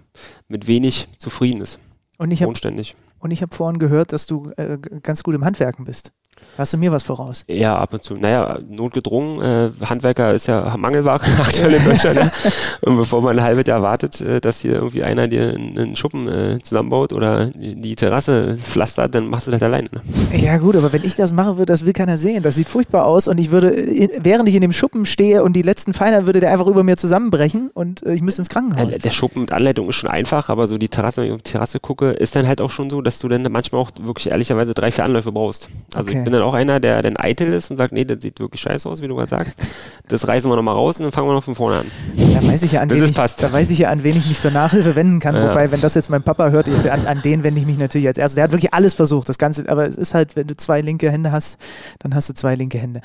mit 0.48 0.66
wenig 0.66 1.08
zufrieden 1.18 1.62
ist. 1.62 1.78
Und 2.18 2.30
ich 2.30 2.42
habe 2.42 2.52
hab 2.52 3.54
vorhin 3.54 3.78
gehört, 3.78 4.12
dass 4.12 4.26
du 4.26 4.50
äh, 4.56 4.78
ganz 5.02 5.22
gut 5.22 5.34
im 5.34 5.44
Handwerken 5.44 5.84
bist. 5.84 6.12
Hast 6.58 6.74
du 6.74 6.76
mir 6.76 6.92
was 6.92 7.02
voraus? 7.02 7.44
Ja, 7.48 7.78
ab 7.78 7.94
und 7.94 8.04
zu. 8.04 8.14
Naja, 8.14 8.58
notgedrungen. 8.68 9.40
Äh, 9.40 9.70
Handwerker 9.86 10.34
ist 10.34 10.48
ja 10.48 10.76
Mangelware 10.76 11.20
aktuell 11.38 11.74
in 11.74 11.84
Deutschland. 11.84 12.18
ja. 12.18 12.30
Und 12.82 12.96
bevor 12.96 13.22
man 13.22 13.38
ein 13.38 13.44
halbes 13.44 13.64
Jahr 13.66 13.80
wartet, 13.80 14.20
äh, 14.20 14.40
dass 14.40 14.60
hier 14.60 14.74
irgendwie 14.74 15.02
einer 15.02 15.28
dir 15.28 15.54
einen 15.54 15.96
Schuppen 15.96 16.28
äh, 16.28 16.58
zusammenbaut 16.62 17.12
oder 17.12 17.46
die 17.46 17.96
Terrasse 17.96 18.58
pflastert, 18.62 19.14
dann 19.14 19.28
machst 19.28 19.46
du 19.46 19.50
das 19.50 19.62
alleine. 19.62 19.88
Ne? 19.92 20.00
Ja 20.38 20.58
gut, 20.58 20.76
aber 20.76 20.92
wenn 20.92 21.04
ich 21.04 21.14
das 21.14 21.32
mache, 21.32 21.56
würde, 21.56 21.66
das 21.66 21.86
will 21.86 21.92
keiner 21.92 22.18
sehen. 22.18 22.42
Das 22.42 22.56
sieht 22.56 22.68
furchtbar 22.68 23.06
aus 23.06 23.28
und 23.28 23.38
ich 23.38 23.50
würde, 23.50 23.74
während 24.22 24.48
ich 24.48 24.54
in 24.54 24.60
dem 24.60 24.72
Schuppen 24.72 25.06
stehe 25.06 25.42
und 25.42 25.54
die 25.54 25.62
letzten 25.62 25.94
Feiner, 25.94 26.26
würde 26.26 26.40
der 26.40 26.50
einfach 26.50 26.66
über 26.66 26.82
mir 26.82 26.96
zusammenbrechen 26.96 27.70
und 27.72 28.04
äh, 28.04 28.14
ich 28.14 28.22
müsste 28.22 28.42
ins 28.42 28.48
Krankenhaus. 28.50 28.90
der 28.90 29.10
Schuppen 29.10 29.42
mit 29.42 29.52
Anleitung 29.52 29.88
ist 29.88 29.96
schon 29.96 30.10
einfach, 30.10 30.48
aber 30.48 30.66
so 30.66 30.76
die 30.76 30.88
Terrasse, 30.88 31.22
wenn 31.22 31.28
ich 31.28 31.34
auf 31.34 31.42
die 31.42 31.52
Terrasse 31.52 31.80
gucke, 31.80 32.10
ist 32.10 32.36
dann 32.36 32.46
halt 32.46 32.60
auch 32.60 32.70
schon 32.70 32.90
so, 32.90 33.00
dass 33.00 33.18
du 33.20 33.28
dann 33.28 33.42
manchmal 33.50 33.80
auch 33.80 33.90
wirklich 34.00 34.30
ehrlicherweise 34.30 34.74
drei, 34.74 34.90
vier 34.90 35.04
Anläufe 35.04 35.32
brauchst. 35.32 35.68
Also 35.94 36.10
okay. 36.10 36.21
Ich 36.22 36.24
bin 36.24 36.32
dann 36.32 36.42
auch 36.42 36.54
einer, 36.54 36.78
der 36.78 37.02
dann 37.02 37.16
eitel 37.16 37.52
ist 37.52 37.70
und 37.72 37.76
sagt, 37.76 37.92
nee, 37.92 38.04
das 38.04 38.18
sieht 38.22 38.38
wirklich 38.38 38.60
scheiße 38.60 38.88
aus, 38.88 39.02
wie 39.02 39.08
du 39.08 39.16
gerade 39.16 39.28
sagst. 39.28 39.60
Das 40.06 40.28
reißen 40.28 40.48
wir 40.48 40.54
nochmal 40.54 40.76
raus 40.76 40.98
und 40.98 41.04
dann 41.04 41.12
fangen 41.12 41.26
wir 41.26 41.34
noch 41.34 41.42
von 41.42 41.56
vorne 41.56 41.80
an. 41.80 41.86
Da 42.16 42.46
weiß 42.46 42.62
ich 42.62 42.72
ja, 42.72 42.80
an, 42.80 42.90
wen 42.90 43.02
ich, 43.02 43.12
da 43.12 43.52
weiß 43.52 43.70
ich 43.70 43.78
ja, 43.80 43.90
an 43.90 44.04
wen 44.04 44.16
ich 44.16 44.28
mich 44.28 44.38
für 44.38 44.52
Nachhilfe 44.52 44.94
wenden 44.94 45.18
kann. 45.18 45.34
Ja. 45.34 45.50
Wobei, 45.50 45.72
wenn 45.72 45.80
das 45.80 45.94
jetzt 45.94 46.10
mein 46.10 46.22
Papa 46.22 46.50
hört, 46.50 46.68
an, 46.68 47.06
an 47.06 47.22
den 47.22 47.42
wende 47.42 47.60
ich 47.60 47.66
mich 47.66 47.78
natürlich 47.78 48.06
als 48.06 48.18
erstes. 48.18 48.36
Der 48.36 48.44
hat 48.44 48.52
wirklich 48.52 48.72
alles 48.72 48.94
versucht, 48.94 49.28
das 49.28 49.38
Ganze. 49.38 49.68
Aber 49.68 49.86
es 49.86 49.96
ist 49.96 50.14
halt, 50.14 50.36
wenn 50.36 50.46
du 50.46 50.56
zwei 50.56 50.80
linke 50.80 51.10
Hände 51.10 51.32
hast, 51.32 51.60
dann 51.98 52.14
hast 52.14 52.28
du 52.28 52.34
zwei 52.34 52.54
linke 52.54 52.78
Hände. 52.78 53.00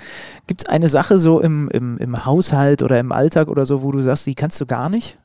Gibt 0.45 0.63
es 0.63 0.69
eine 0.69 0.89
Sache 0.89 1.17
so 1.17 1.39
im, 1.39 1.69
im, 1.69 1.97
im 1.97 2.25
Haushalt 2.25 2.83
oder 2.83 2.99
im 2.99 3.11
Alltag 3.11 3.47
oder 3.47 3.65
so, 3.65 3.81
wo 3.81 3.91
du 3.91 4.01
sagst, 4.01 4.27
die 4.27 4.35
kannst 4.35 4.61
du 4.61 4.67
gar 4.67 4.89
nicht? 4.89 5.17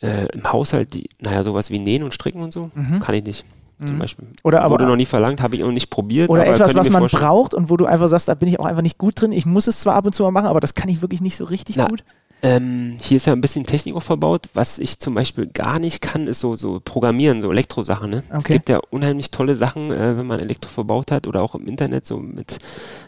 Äh, 0.00 0.26
Im 0.32 0.50
Haushalt, 0.50 0.94
die, 0.94 1.08
naja, 1.20 1.44
sowas 1.44 1.70
wie 1.70 1.78
Nähen 1.78 2.02
und 2.02 2.14
Stricken 2.14 2.42
und 2.42 2.52
so, 2.52 2.70
mhm. 2.74 3.00
kann 3.00 3.14
ich 3.14 3.24
nicht 3.24 3.44
zum 3.84 3.96
mhm. 3.96 4.00
Beispiel. 4.00 4.28
Oder 4.42 4.62
aber, 4.62 4.74
Wurde 4.74 4.86
noch 4.86 4.96
nie 4.96 5.06
verlangt, 5.06 5.42
habe 5.42 5.56
ich 5.56 5.62
noch 5.62 5.72
nicht 5.72 5.90
probiert. 5.90 6.30
Oder 6.30 6.46
etwas, 6.46 6.74
was 6.74 6.90
man 6.90 7.02
vorstellen. 7.02 7.22
braucht 7.22 7.54
und 7.54 7.70
wo 7.70 7.76
du 7.76 7.86
einfach 7.86 8.08
sagst, 8.08 8.28
da 8.28 8.34
bin 8.34 8.48
ich 8.48 8.60
auch 8.60 8.66
einfach 8.66 8.82
nicht 8.82 8.98
gut 8.98 9.20
drin. 9.20 9.32
Ich 9.32 9.46
muss 9.46 9.66
es 9.66 9.80
zwar 9.80 9.94
ab 9.94 10.06
und 10.06 10.14
zu 10.14 10.22
mal 10.22 10.30
machen, 10.30 10.46
aber 10.46 10.60
das 10.60 10.74
kann 10.74 10.88
ich 10.88 11.02
wirklich 11.02 11.20
nicht 11.20 11.36
so 11.36 11.44
richtig 11.44 11.76
Na, 11.76 11.88
gut. 11.88 12.04
Ähm, 12.44 12.98
hier 13.00 13.16
ist 13.16 13.26
ja 13.26 13.32
ein 13.32 13.40
bisschen 13.40 13.64
Technik 13.64 13.96
auch 13.96 14.02
verbaut. 14.02 14.50
Was 14.52 14.78
ich 14.78 15.00
zum 15.00 15.14
Beispiel 15.14 15.46
gar 15.46 15.78
nicht 15.78 16.02
kann, 16.02 16.26
ist 16.26 16.40
so, 16.40 16.56
so 16.56 16.78
Programmieren, 16.78 17.40
so 17.40 17.50
Elektrosachen. 17.50 18.10
Ne? 18.10 18.22
Okay. 18.28 18.36
Es 18.36 18.44
gibt 18.44 18.68
ja 18.68 18.80
unheimlich 18.90 19.30
tolle 19.30 19.56
Sachen, 19.56 19.90
äh, 19.90 20.18
wenn 20.18 20.26
man 20.26 20.40
Elektro 20.40 20.68
verbaut 20.68 21.10
hat 21.10 21.26
oder 21.26 21.40
auch 21.40 21.54
im 21.54 21.66
Internet 21.66 22.04
so 22.04 22.18
mit, 22.18 22.58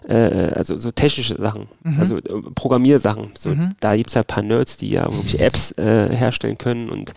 äh, 0.09 0.15
also 0.55 0.79
so 0.79 0.91
technische 0.91 1.37
Sachen, 1.37 1.69
mhm. 1.83 2.01
also 2.01 2.17
äh, 2.17 2.23
Programmiersachen. 2.55 3.33
So, 3.37 3.51
mhm. 3.51 3.71
Da 3.81 3.95
gibt 3.95 4.09
es 4.09 4.15
ja 4.15 4.23
ein 4.23 4.27
paar 4.27 4.43
Nerds, 4.43 4.79
die 4.79 4.89
ja 4.89 5.05
wirklich 5.05 5.39
Apps 5.39 5.73
äh, 5.73 6.17
herstellen 6.17 6.57
können 6.57 6.89
und 6.89 7.13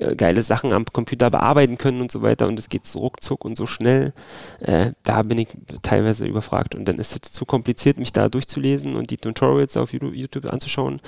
äh, 0.00 0.16
geile 0.16 0.40
Sachen 0.42 0.72
am 0.72 0.86
Computer 0.86 1.30
bearbeiten 1.30 1.76
können 1.76 2.00
und 2.00 2.10
so 2.10 2.22
weiter 2.22 2.48
und 2.48 2.58
es 2.58 2.68
geht 2.68 2.86
so 2.86 3.00
ruckzuck 3.00 3.44
und 3.44 3.56
so 3.56 3.66
schnell. 3.66 4.12
Äh, 4.60 4.92
da 5.02 5.22
bin 5.22 5.38
ich 5.38 5.48
teilweise 5.82 6.26
überfragt 6.26 6.74
und 6.74 6.86
dann 6.86 6.98
ist 6.98 7.12
es 7.12 7.32
zu 7.32 7.44
kompliziert, 7.44 7.98
mich 7.98 8.12
da 8.12 8.30
durchzulesen 8.30 8.96
und 8.96 9.10
die 9.10 9.18
Tutorials 9.18 9.76
auf 9.76 9.92
YouTube 9.92 10.46
anzuschauen. 10.46 11.00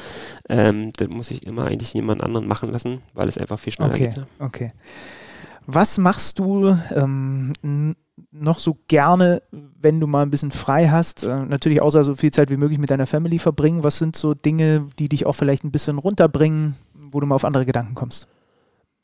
Ähm, 0.48 0.92
dann 0.96 1.10
muss 1.10 1.30
ich 1.30 1.46
immer 1.46 1.66
eigentlich 1.66 1.94
jemand 1.94 2.22
anderen 2.22 2.46
machen 2.46 2.70
lassen, 2.70 2.98
weil 3.14 3.28
es 3.28 3.38
einfach 3.38 3.58
viel 3.58 3.72
schneller 3.72 3.94
okay, 3.94 4.08
geht. 4.08 4.26
Okay. 4.38 4.68
Was 5.66 5.96
machst 5.96 6.38
du 6.38 6.76
ähm, 6.94 7.54
noch 8.30 8.58
so 8.58 8.76
gerne, 8.88 9.42
wenn 9.50 10.00
du 10.00 10.06
mal 10.06 10.22
ein 10.22 10.30
bisschen 10.30 10.50
frei 10.50 10.88
hast? 10.88 11.22
Äh, 11.22 11.46
natürlich 11.46 11.80
außer 11.80 12.04
so 12.04 12.14
viel 12.14 12.30
Zeit 12.30 12.50
wie 12.50 12.56
möglich 12.56 12.78
mit 12.78 12.90
deiner 12.90 13.06
Family 13.06 13.38
verbringen. 13.38 13.84
Was 13.84 13.98
sind 13.98 14.16
so 14.16 14.34
Dinge, 14.34 14.88
die 14.98 15.08
dich 15.08 15.24
auch 15.24 15.32
vielleicht 15.32 15.64
ein 15.64 15.72
bisschen 15.72 15.98
runterbringen, 15.98 16.74
wo 16.94 17.20
du 17.20 17.26
mal 17.26 17.36
auf 17.36 17.44
andere 17.44 17.64
Gedanken 17.64 17.94
kommst? 17.94 18.28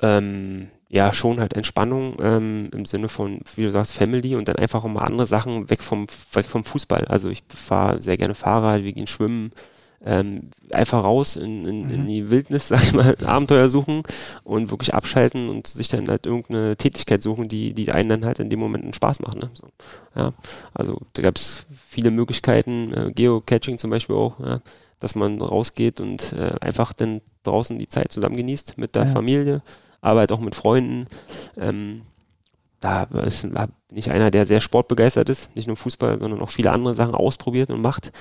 Ähm, 0.02 0.68
ja, 0.90 1.12
schon 1.12 1.38
halt 1.38 1.52
Entspannung 1.52 2.16
ähm, 2.20 2.70
im 2.72 2.86
Sinne 2.86 3.08
von, 3.08 3.40
wie 3.56 3.64
du 3.64 3.72
sagst, 3.72 3.92
Family 3.92 4.36
und 4.36 4.48
dann 4.48 4.56
einfach 4.56 4.84
auch 4.84 4.88
mal 4.88 5.04
andere 5.04 5.26
Sachen 5.26 5.68
weg 5.68 5.82
vom, 5.82 6.06
weg 6.32 6.46
vom 6.46 6.64
Fußball. 6.64 7.04
Also 7.06 7.28
ich 7.28 7.42
fahre 7.48 8.00
sehr 8.00 8.16
gerne 8.16 8.34
Fahrrad, 8.34 8.84
wir 8.84 8.92
gehen 8.92 9.06
schwimmen, 9.06 9.50
ähm, 10.04 10.50
einfach 10.70 11.04
raus 11.04 11.36
in, 11.36 11.66
in, 11.66 11.84
mhm. 11.84 11.90
in, 11.90 12.06
die 12.06 12.30
Wildnis, 12.30 12.68
sag 12.68 12.82
ich 12.82 12.94
mal, 12.94 13.16
Abenteuer 13.26 13.68
suchen 13.68 14.02
und 14.44 14.70
wirklich 14.70 14.94
abschalten 14.94 15.50
und 15.50 15.66
sich 15.66 15.88
dann 15.88 16.08
halt 16.08 16.24
irgendeine 16.24 16.76
Tätigkeit 16.76 17.20
suchen, 17.20 17.48
die, 17.48 17.74
die 17.74 17.92
einen 17.92 18.08
dann 18.08 18.24
halt 18.24 18.38
in 18.38 18.48
dem 18.48 18.60
Moment 18.60 18.84
einen 18.84 18.94
Spaß 18.94 19.20
macht. 19.20 19.36
Ne? 19.36 19.50
So, 19.52 19.68
ja. 20.14 20.32
Also 20.72 21.02
da 21.12 21.22
gab 21.22 21.36
es 21.36 21.66
viele 21.86 22.10
Möglichkeiten, 22.10 22.94
äh, 22.94 23.12
Geocaching 23.12 23.76
zum 23.76 23.90
Beispiel 23.90 24.16
auch, 24.16 24.38
ja? 24.40 24.60
dass 25.00 25.14
man 25.14 25.40
rausgeht 25.40 26.00
und 26.00 26.32
äh, 26.32 26.52
einfach 26.60 26.94
dann 26.94 27.20
draußen 27.42 27.78
die 27.78 27.88
Zeit 27.88 28.10
zusammen 28.10 28.36
genießt 28.36 28.78
mit 28.78 28.94
der 28.94 29.04
ja. 29.04 29.12
Familie 29.12 29.62
Arbeit 30.00 30.32
auch 30.32 30.40
mit 30.40 30.54
Freunden. 30.54 31.06
Ähm, 31.58 32.02
da, 32.80 33.04
ist, 33.24 33.44
da 33.44 33.66
bin 33.88 33.98
ich 33.98 34.10
einer, 34.10 34.30
der 34.30 34.46
sehr 34.46 34.60
sportbegeistert 34.60 35.28
ist, 35.28 35.54
nicht 35.56 35.66
nur 35.66 35.76
Fußball, 35.76 36.20
sondern 36.20 36.40
auch 36.40 36.50
viele 36.50 36.72
andere 36.72 36.94
Sachen 36.94 37.14
ausprobiert 37.14 37.70
und 37.70 37.80
macht. 37.80 38.12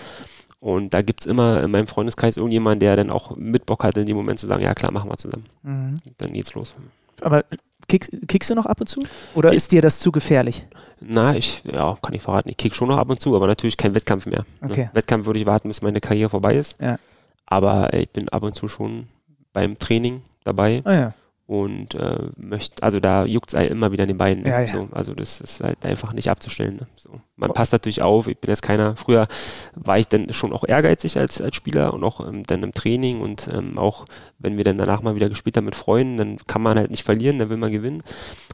Und 0.60 0.94
da 0.94 1.04
gibt 1.04 1.22
es 1.22 1.28
immer 1.28 1.62
in 1.62 1.70
meinem 1.70 1.86
Freundeskreis 1.86 2.38
irgendjemanden, 2.38 2.80
der 2.80 2.96
dann 2.96 3.12
auch 3.12 3.36
mit 3.36 3.68
Bock 3.68 3.84
hat, 3.84 3.98
in 3.98 4.08
dem 4.08 4.18
Moment 4.18 4.40
zu 4.40 4.48
sagen, 4.48 4.64
ja 4.64 4.74
klar, 4.74 4.92
machen 4.92 5.10
wir 5.10 5.18
zusammen. 5.18 5.46
Mhm. 5.62 5.98
Dann 6.18 6.34
geht's 6.34 6.56
los. 6.56 6.74
Aber 7.22 7.46
kickst, 7.88 8.12
kickst, 8.28 8.50
du 8.50 8.56
noch 8.56 8.66
ab 8.66 8.82
und 8.82 8.88
zu? 8.88 9.04
Oder 9.36 9.52
ich, 9.52 9.58
ist 9.58 9.72
dir 9.72 9.84
das 9.84 10.00
zu 10.00 10.12
gefährlich? 10.12 10.66
Na, 11.00 11.36
ich, 11.36 11.62
ja, 11.72 11.96
kann 12.02 12.16
ich 12.16 12.24
verraten, 12.24 12.50
ich 12.50 12.58
kick 12.58 12.74
schon 12.74 12.88
noch 12.88 12.98
ab 12.98 13.10
und 13.10 13.22
zu, 13.22 13.36
aber 13.36 13.46
natürlich 13.46 13.78
kein 13.78 13.94
Wettkampf 13.94 14.26
mehr. 14.26 14.46
Ne? 14.62 14.70
Okay. 14.70 14.84
Ne? 14.86 14.90
Wettkampf 14.94 15.28
würde 15.28 15.40
ich 15.40 15.46
warten, 15.46 15.68
bis 15.68 15.84
meine 15.84 16.02
Karriere 16.02 16.30
vorbei 16.30 16.56
ist. 16.56 16.82
Ja. 16.82 16.98
Aber 17.46 17.94
ich 17.94 18.10
bin 18.10 18.28
ab 18.30 18.42
und 18.42 18.56
zu 18.56 18.68
schon 18.68 19.08
beim 19.54 19.78
Training 19.78 20.24
dabei. 20.44 20.82
Ah, 20.86 20.94
ja 20.94 21.14
und 21.48 21.96
äh, 21.96 22.28
möchte, 22.36 22.84
also 22.84 23.00
da 23.00 23.24
juckt 23.24 23.54
es 23.54 23.72
immer 23.72 23.94
wieder 23.94 24.04
in 24.04 24.10
den 24.10 24.18
Beinen. 24.18 24.46
Ja, 24.46 24.60
ja. 24.60 24.68
So. 24.68 24.90
Also 24.92 25.14
das 25.14 25.40
ist 25.40 25.64
halt 25.64 25.86
einfach 25.86 26.12
nicht 26.12 26.30
abzustellen. 26.30 26.76
Ne? 26.76 26.88
So. 26.98 27.22
Man 27.38 27.54
passt 27.54 27.72
natürlich 27.72 28.02
auf, 28.02 28.28
ich 28.28 28.38
bin 28.38 28.50
jetzt 28.50 28.62
keiner, 28.62 28.98
früher 28.98 29.28
war 29.74 29.98
ich 29.98 30.10
dann 30.10 30.34
schon 30.34 30.52
auch 30.52 30.66
ehrgeizig 30.68 31.18
als, 31.18 31.42
als 31.42 31.56
Spieler 31.56 31.94
und 31.94 32.04
auch 32.04 32.20
ähm, 32.20 32.44
dann 32.44 32.64
im 32.64 32.74
Training 32.74 33.22
und 33.22 33.50
ähm, 33.54 33.78
auch 33.78 34.06
wenn 34.40 34.58
wir 34.58 34.64
dann 34.64 34.78
danach 34.78 35.02
mal 35.02 35.16
wieder 35.16 35.30
gespielt 35.30 35.58
haben 35.58 35.66
mit 35.66 35.76
Freunden, 35.76 36.18
dann 36.18 36.38
kann 36.48 36.62
man 36.62 36.78
halt 36.78 36.92
nicht 36.92 37.04
verlieren, 37.04 37.40
dann 37.40 37.50
will 37.50 37.58
man 37.58 37.72
gewinnen. 37.72 38.04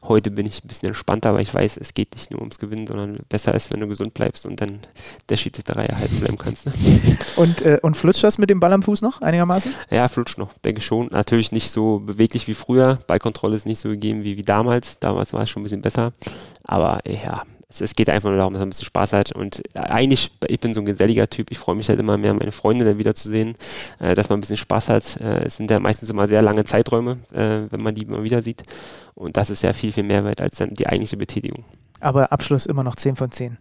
Heute 0.02 0.30
bin 0.30 0.46
ich 0.46 0.64
ein 0.64 0.68
bisschen 0.68 0.88
entspannter, 0.88 1.30
aber 1.30 1.40
ich 1.40 1.52
weiß, 1.52 1.76
es 1.76 1.94
geht 1.94 2.14
nicht 2.14 2.30
nur 2.30 2.40
ums 2.40 2.58
Gewinnen, 2.58 2.86
sondern 2.86 3.18
besser 3.28 3.54
ist, 3.54 3.72
wenn 3.72 3.80
du 3.80 3.88
gesund 3.88 4.14
bleibst 4.14 4.46
und 4.46 4.60
dann 4.60 4.80
der 5.28 5.36
Schiedsrichterei 5.36 5.86
erhalten 5.86 6.20
bleiben 6.20 6.38
kannst. 6.38 6.66
Ne? 6.66 6.72
Und, 7.36 7.62
äh, 7.62 7.78
und 7.82 7.96
flutscht 7.96 8.22
das 8.22 8.38
mit 8.38 8.48
dem 8.48 8.60
Ball 8.60 8.72
am 8.72 8.82
Fuß 8.82 9.02
noch 9.02 9.20
einigermaßen? 9.20 9.74
Ja, 9.90 10.06
flutscht 10.08 10.38
noch, 10.38 10.52
denke 10.64 10.78
ich 10.78 10.86
schon. 10.86 11.08
Natürlich 11.08 11.50
nicht 11.50 11.70
so 11.70 11.98
beweglich 11.98 12.46
wie 12.46 12.54
früher. 12.54 13.00
Ballkontrolle 13.06 13.56
ist 13.56 13.66
nicht 13.66 13.80
so 13.80 13.88
gegeben 13.88 14.22
wie, 14.22 14.36
wie 14.36 14.44
damals. 14.44 14.98
Damals 15.00 15.32
war 15.32 15.42
es 15.42 15.50
schon 15.50 15.62
ein 15.62 15.64
bisschen 15.64 15.82
besser. 15.82 16.12
Aber 16.64 17.00
ja, 17.08 17.42
es, 17.74 17.80
es, 17.80 17.94
geht 17.94 18.08
einfach 18.08 18.28
nur 18.28 18.38
darum, 18.38 18.52
dass 18.52 18.60
man 18.60 18.68
ein 18.68 18.70
bisschen 18.70 18.86
Spaß 18.86 19.12
hat. 19.12 19.32
Und 19.32 19.62
eigentlich, 19.74 20.30
ich 20.46 20.60
bin 20.60 20.72
so 20.74 20.80
ein 20.80 20.86
geselliger 20.86 21.28
Typ. 21.28 21.50
Ich 21.50 21.58
freue 21.58 21.74
mich 21.74 21.88
halt 21.88 21.98
immer 21.98 22.16
mehr, 22.16 22.34
meine 22.34 22.52
Freunde 22.52 22.84
dann 22.84 22.98
wiederzusehen, 22.98 23.54
äh, 23.98 24.14
dass 24.14 24.28
man 24.28 24.38
ein 24.38 24.40
bisschen 24.40 24.56
Spaß 24.56 24.88
hat. 24.88 25.20
Äh, 25.20 25.44
es 25.44 25.56
sind 25.56 25.70
ja 25.70 25.80
meistens 25.80 26.10
immer 26.10 26.28
sehr 26.28 26.42
lange 26.42 26.64
Zeiträume, 26.64 27.18
äh, 27.32 27.70
wenn 27.70 27.82
man 27.82 27.94
die 27.94 28.06
mal 28.06 28.22
wieder 28.22 28.42
sieht. 28.42 28.62
Und 29.14 29.36
das 29.36 29.50
ist 29.50 29.62
ja 29.62 29.72
viel, 29.72 29.92
viel 29.92 30.04
mehr 30.04 30.24
wert 30.24 30.40
als 30.40 30.56
dann 30.56 30.74
die 30.74 30.86
eigentliche 30.86 31.16
Betätigung. 31.16 31.64
Aber 32.00 32.32
Abschluss 32.32 32.66
immer 32.66 32.84
noch 32.84 32.96
10 32.96 33.16
von 33.16 33.30
10. 33.30 33.58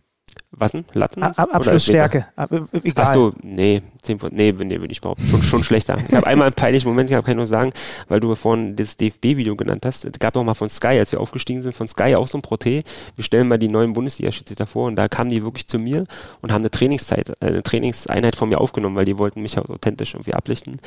Was 0.51 0.71
denn? 0.71 0.85
Latten? 0.93 1.23
Ab 1.23 1.49
Abschlussstärke. 1.51 2.27
Ab, 2.35 2.51
egal. 2.83 3.05
Ach 3.07 3.13
so, 3.13 3.33
nee, 3.41 3.81
10 4.03 4.19
von, 4.19 4.33
nee, 4.33 4.51
nee 4.51 4.79
würde 4.79 4.91
ich 4.91 5.01
behaupten. 5.01 5.25
Schon, 5.25 5.41
schon 5.41 5.63
schlechter. 5.63 5.97
Ich 5.97 6.13
habe 6.13 6.27
einmal 6.27 6.47
einen 6.47 6.55
peinlichen 6.55 6.87
Moment 6.87 7.09
gehabt, 7.09 7.25
kann 7.25 7.33
ich 7.33 7.37
nur 7.37 7.47
sagen, 7.47 7.71
weil 8.07 8.19
du 8.19 8.35
vorhin 8.35 8.75
das 8.75 8.95
DFB-Video 8.95 9.55
genannt 9.55 9.85
hast. 9.85 10.05
Es 10.05 10.19
gab 10.19 10.37
auch 10.37 10.43
mal 10.43 10.53
von 10.53 10.69
Sky, 10.69 10.99
als 10.99 11.11
wir 11.11 11.19
aufgestiegen 11.19 11.61
sind, 11.61 11.75
von 11.75 11.87
Sky 11.87 12.15
auch 12.15 12.27
so 12.27 12.37
ein 12.37 12.41
Proté. 12.41 12.83
Wir 13.15 13.23
stellen 13.23 13.47
mal 13.47 13.57
die 13.57 13.67
neuen 13.67 13.93
Bundesliga-Schiedsrichter 13.93 14.67
vor 14.67 14.87
und 14.87 14.95
da 14.95 15.07
kamen 15.07 15.31
die 15.31 15.43
wirklich 15.43 15.67
zu 15.67 15.79
mir 15.79 16.05
und 16.41 16.51
haben 16.51 16.61
eine 16.61 16.71
Trainingszeit, 16.71 17.29
äh, 17.29 17.47
eine 17.47 17.63
Trainingseinheit 17.63 18.35
von 18.35 18.49
mir 18.49 18.61
aufgenommen, 18.61 18.95
weil 18.95 19.05
die 19.05 19.17
wollten 19.17 19.41
mich 19.41 19.57
auch 19.57 19.69
authentisch 19.69 20.13
irgendwie 20.13 20.33
ablichten. 20.33 20.79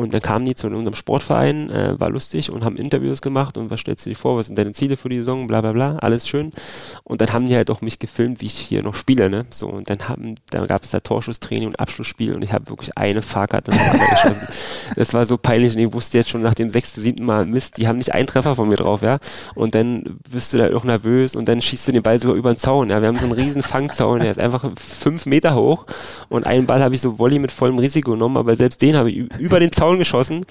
Und 0.00 0.14
dann 0.14 0.22
kamen 0.22 0.46
die 0.46 0.54
zu 0.54 0.66
unserem 0.66 0.94
Sportverein, 0.94 1.70
äh, 1.70 2.00
war 2.00 2.08
lustig 2.08 2.50
und 2.50 2.64
haben 2.64 2.76
Interviews 2.76 3.20
gemacht 3.20 3.58
und 3.58 3.68
was 3.68 3.80
stellst 3.80 4.06
du 4.06 4.10
dir 4.10 4.16
vor, 4.16 4.38
was 4.38 4.46
sind 4.46 4.56
deine 4.56 4.72
Ziele 4.72 4.96
für 4.96 5.10
die 5.10 5.18
Saison, 5.18 5.46
bla 5.46 5.60
bla 5.60 5.72
bla, 5.72 5.96
alles 5.96 6.26
schön. 6.26 6.52
Und 7.04 7.20
dann 7.20 7.34
haben 7.34 7.44
die 7.44 7.54
halt 7.54 7.70
auch 7.70 7.82
mich 7.82 7.98
gefilmt, 7.98 8.40
wie 8.40 8.46
ich 8.46 8.54
hier 8.54 8.82
noch 8.82 8.94
spiele, 8.94 9.28
ne? 9.28 9.44
So, 9.50 9.68
und 9.68 9.90
dann 9.90 10.08
haben, 10.08 10.36
da 10.50 10.64
gab 10.64 10.84
es 10.84 10.90
da 10.90 11.00
Torschusstraining 11.00 11.68
und 11.68 11.78
Abschlussspiel 11.78 12.34
und 12.34 12.40
ich 12.42 12.52
habe 12.52 12.70
wirklich 12.70 12.96
eine 12.96 13.20
Fahrkarte 13.20 13.70
geschrieben. 13.72 14.40
Das 14.96 15.12
war 15.12 15.26
so 15.26 15.36
peinlich 15.36 15.74
und 15.74 15.82
ich 15.82 15.92
wusste 15.92 16.16
jetzt 16.16 16.30
schon 16.30 16.40
nach 16.40 16.54
dem 16.54 16.70
sechsten, 16.70 17.02
siebten 17.02 17.26
Mal, 17.26 17.44
Mist, 17.44 17.76
die 17.76 17.86
haben 17.86 17.98
nicht 17.98 18.14
einen 18.14 18.26
Treffer 18.26 18.54
von 18.54 18.68
mir 18.68 18.76
drauf, 18.76 19.02
ja. 19.02 19.18
Und 19.54 19.74
dann 19.74 20.18
bist 20.30 20.54
du 20.54 20.58
da 20.58 20.74
auch 20.74 20.84
nervös 20.84 21.36
und 21.36 21.46
dann 21.46 21.60
schießt 21.60 21.88
du 21.88 21.92
den 21.92 22.02
Ball 22.02 22.18
sogar 22.18 22.36
über 22.36 22.54
den 22.54 22.58
Zaun, 22.58 22.88
ja. 22.88 23.02
Wir 23.02 23.08
haben 23.08 23.18
so 23.18 23.24
einen 23.24 23.34
riesen 23.34 23.62
Fangzaun, 23.62 24.20
der 24.20 24.30
ist 24.30 24.40
einfach 24.40 24.64
fünf 24.78 25.26
Meter 25.26 25.54
hoch 25.54 25.84
und 26.30 26.46
einen 26.46 26.64
Ball 26.64 26.82
habe 26.82 26.94
ich 26.94 27.02
so 27.02 27.18
Volley 27.18 27.38
mit 27.38 27.52
vollem 27.52 27.78
Risiko 27.78 28.12
genommen, 28.12 28.38
aber 28.38 28.56
selbst 28.56 28.80
den 28.80 28.96
habe 28.96 29.10
ich 29.10 29.18
über 29.38 29.60
den 29.60 29.72
Zaun 29.72 29.89
Zaun 29.90 29.98
geschossen. 29.98 30.46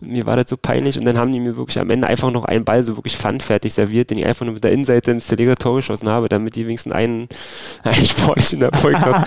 Mir 0.00 0.26
war 0.26 0.36
das 0.36 0.48
so 0.48 0.56
peinlich 0.56 0.98
und 0.98 1.04
dann 1.04 1.18
haben 1.18 1.32
die 1.32 1.40
mir 1.40 1.56
wirklich 1.56 1.80
am 1.80 1.90
Ende 1.90 2.06
einfach 2.06 2.30
noch 2.30 2.44
einen 2.44 2.64
Ball 2.64 2.84
so 2.84 2.96
wirklich 2.96 3.16
pfandfertig 3.16 3.72
serviert, 3.72 4.10
den 4.10 4.18
ich 4.18 4.26
einfach 4.26 4.44
nur 4.44 4.54
mit 4.54 4.64
der 4.64 4.72
Innenseite 4.72 5.10
ins 5.10 5.26
Tor 5.26 5.76
geschossen 5.76 6.08
habe, 6.08 6.28
damit 6.28 6.56
die 6.56 6.66
wenigstens 6.66 6.92
einen, 6.92 7.28
einen 7.82 8.04
sportlichen 8.04 8.62
Erfolg 8.62 8.98
noch 9.04 9.24